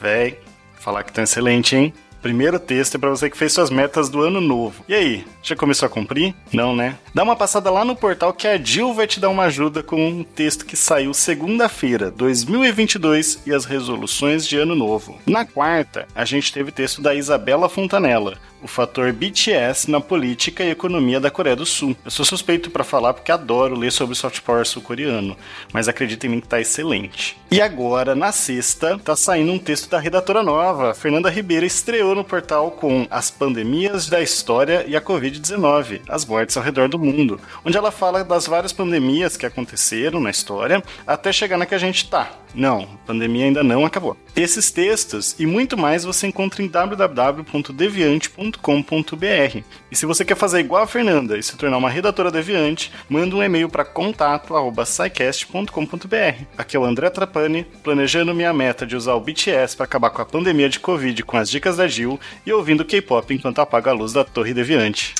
Véi, 0.00 0.38
falar 0.74 1.02
que 1.02 1.12
tá 1.12 1.22
excelente, 1.22 1.76
hein? 1.76 1.94
Primeiro 2.22 2.60
texto 2.60 2.94
é 2.94 2.98
para 2.98 3.10
você 3.10 3.28
que 3.28 3.36
fez 3.36 3.52
suas 3.52 3.68
metas 3.68 4.08
do 4.08 4.22
ano 4.22 4.40
novo. 4.40 4.84
E 4.88 4.94
aí, 4.94 5.26
já 5.42 5.56
começou 5.56 5.86
a 5.86 5.90
cumprir? 5.90 6.32
Não, 6.52 6.74
né? 6.74 6.96
Dá 7.12 7.24
uma 7.24 7.34
passada 7.34 7.68
lá 7.68 7.84
no 7.84 7.96
portal 7.96 8.32
que 8.32 8.46
a 8.46 8.56
Jill 8.56 8.94
vai 8.94 9.08
te 9.08 9.18
dar 9.18 9.28
uma 9.28 9.42
ajuda 9.44 9.82
com 9.82 10.08
um 10.08 10.22
texto 10.22 10.64
que 10.64 10.76
saiu 10.76 11.12
segunda-feira, 11.12 12.12
2022, 12.12 13.42
e 13.44 13.52
as 13.52 13.64
resoluções 13.64 14.46
de 14.46 14.56
ano 14.56 14.76
novo. 14.76 15.18
Na 15.26 15.44
quarta, 15.44 16.06
a 16.14 16.24
gente 16.24 16.52
teve 16.52 16.70
texto 16.70 17.02
da 17.02 17.12
Isabela 17.12 17.68
Fontanella, 17.68 18.38
o 18.62 18.68
fator 18.68 19.12
BTS 19.12 19.90
na 19.90 20.00
política 20.00 20.62
e 20.62 20.70
economia 20.70 21.18
da 21.18 21.30
Coreia 21.30 21.56
do 21.56 21.66
Sul. 21.66 21.96
Eu 22.04 22.10
sou 22.10 22.24
suspeito 22.24 22.70
para 22.70 22.84
falar 22.84 23.12
porque 23.12 23.32
adoro 23.32 23.76
ler 23.76 23.90
sobre 23.90 24.14
soft 24.14 24.40
power 24.42 24.64
sul-coreano, 24.64 25.36
mas 25.72 25.88
acredita 25.88 26.26
em 26.26 26.30
mim 26.30 26.40
que 26.40 26.46
tá 26.46 26.60
excelente. 26.60 27.36
E 27.50 27.60
agora, 27.60 28.14
na 28.14 28.30
sexta, 28.30 28.98
tá 28.98 29.16
saindo 29.16 29.52
um 29.52 29.58
texto 29.58 29.90
da 29.90 29.98
redatora 29.98 30.42
nova, 30.42 30.94
Fernanda 30.94 31.28
Ribeiro 31.28 31.66
estreou 31.66 32.11
no 32.14 32.24
portal 32.24 32.70
com 32.70 33.06
As 33.10 33.30
Pandemias 33.30 34.08
da 34.08 34.20
História 34.20 34.84
e 34.86 34.96
a 34.96 35.00
Covid-19, 35.00 36.02
as 36.08 36.24
mortes 36.24 36.56
ao 36.56 36.62
redor 36.62 36.88
do 36.88 36.98
mundo, 36.98 37.40
onde 37.64 37.76
ela 37.76 37.90
fala 37.90 38.24
das 38.24 38.46
várias 38.46 38.72
pandemias 38.72 39.36
que 39.36 39.46
aconteceram 39.46 40.20
na 40.20 40.30
história 40.30 40.82
até 41.06 41.32
chegar 41.32 41.56
na 41.56 41.66
que 41.66 41.74
a 41.74 41.78
gente 41.78 42.08
tá. 42.08 42.30
Não, 42.54 42.82
a 42.82 43.06
pandemia 43.06 43.46
ainda 43.46 43.62
não 43.62 43.86
acabou. 43.86 44.16
Esses 44.36 44.70
textos 44.70 45.34
e 45.38 45.46
muito 45.46 45.76
mais 45.76 46.04
você 46.04 46.26
encontra 46.26 46.62
em 46.62 46.68
www.deviante.com 46.68 48.52
deviante.com.br. 48.52 49.62
E 49.90 49.96
se 49.96 50.06
você 50.06 50.24
quer 50.24 50.36
fazer 50.36 50.60
igual 50.60 50.82
a 50.82 50.86
Fernanda 50.86 51.36
e 51.36 51.42
se 51.42 51.56
tornar 51.56 51.76
uma 51.76 51.90
redatora 51.90 52.30
deviante, 52.30 52.92
manda 53.08 53.34
um 53.36 53.42
e-mail 53.42 53.68
para 53.68 53.84
contato@scicast.com.br. 53.84 56.44
Aqui 56.56 56.76
é 56.76 56.80
o 56.80 56.84
André 56.84 57.10
Trapani, 57.10 57.66
planejando 57.82 58.34
minha 58.34 58.52
meta 58.52 58.86
de 58.86 58.94
usar 58.96 59.14
o 59.14 59.20
BTS 59.20 59.76
para 59.76 59.84
acabar 59.84 60.10
com 60.10 60.22
a 60.22 60.26
pandemia 60.26 60.68
de 60.68 60.80
Covid 60.80 61.22
com 61.22 61.36
as 61.36 61.50
dicas 61.50 61.76
da 61.76 61.86
Gil 62.02 62.20
e 62.44 62.52
ouvindo 62.52 62.84
K-pop 62.84 63.32
enquanto 63.32 63.60
apaga 63.60 63.90
a 63.90 63.94
luz 63.94 64.12
da 64.12 64.24
Torre 64.24 64.52
Deviante. 64.52 65.14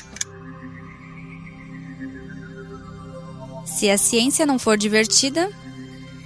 Se 3.65 3.89
a 3.89 3.97
ciência 3.97 4.45
não 4.45 4.59
for 4.59 4.77
divertida, 4.77 5.49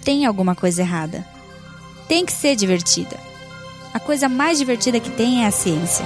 tem 0.04 0.26
alguma 0.26 0.56
coisa 0.56 0.82
errada. 0.82 1.26
Tem 2.08 2.26
que 2.26 2.32
ser 2.32 2.56
divertida. 2.56 3.18
A 3.94 4.00
coisa 4.00 4.28
mais 4.28 4.58
divertida 4.58 5.00
que 5.00 5.10
tem 5.10 5.44
é 5.44 5.48
a 5.48 5.52
ciência. 5.52 6.06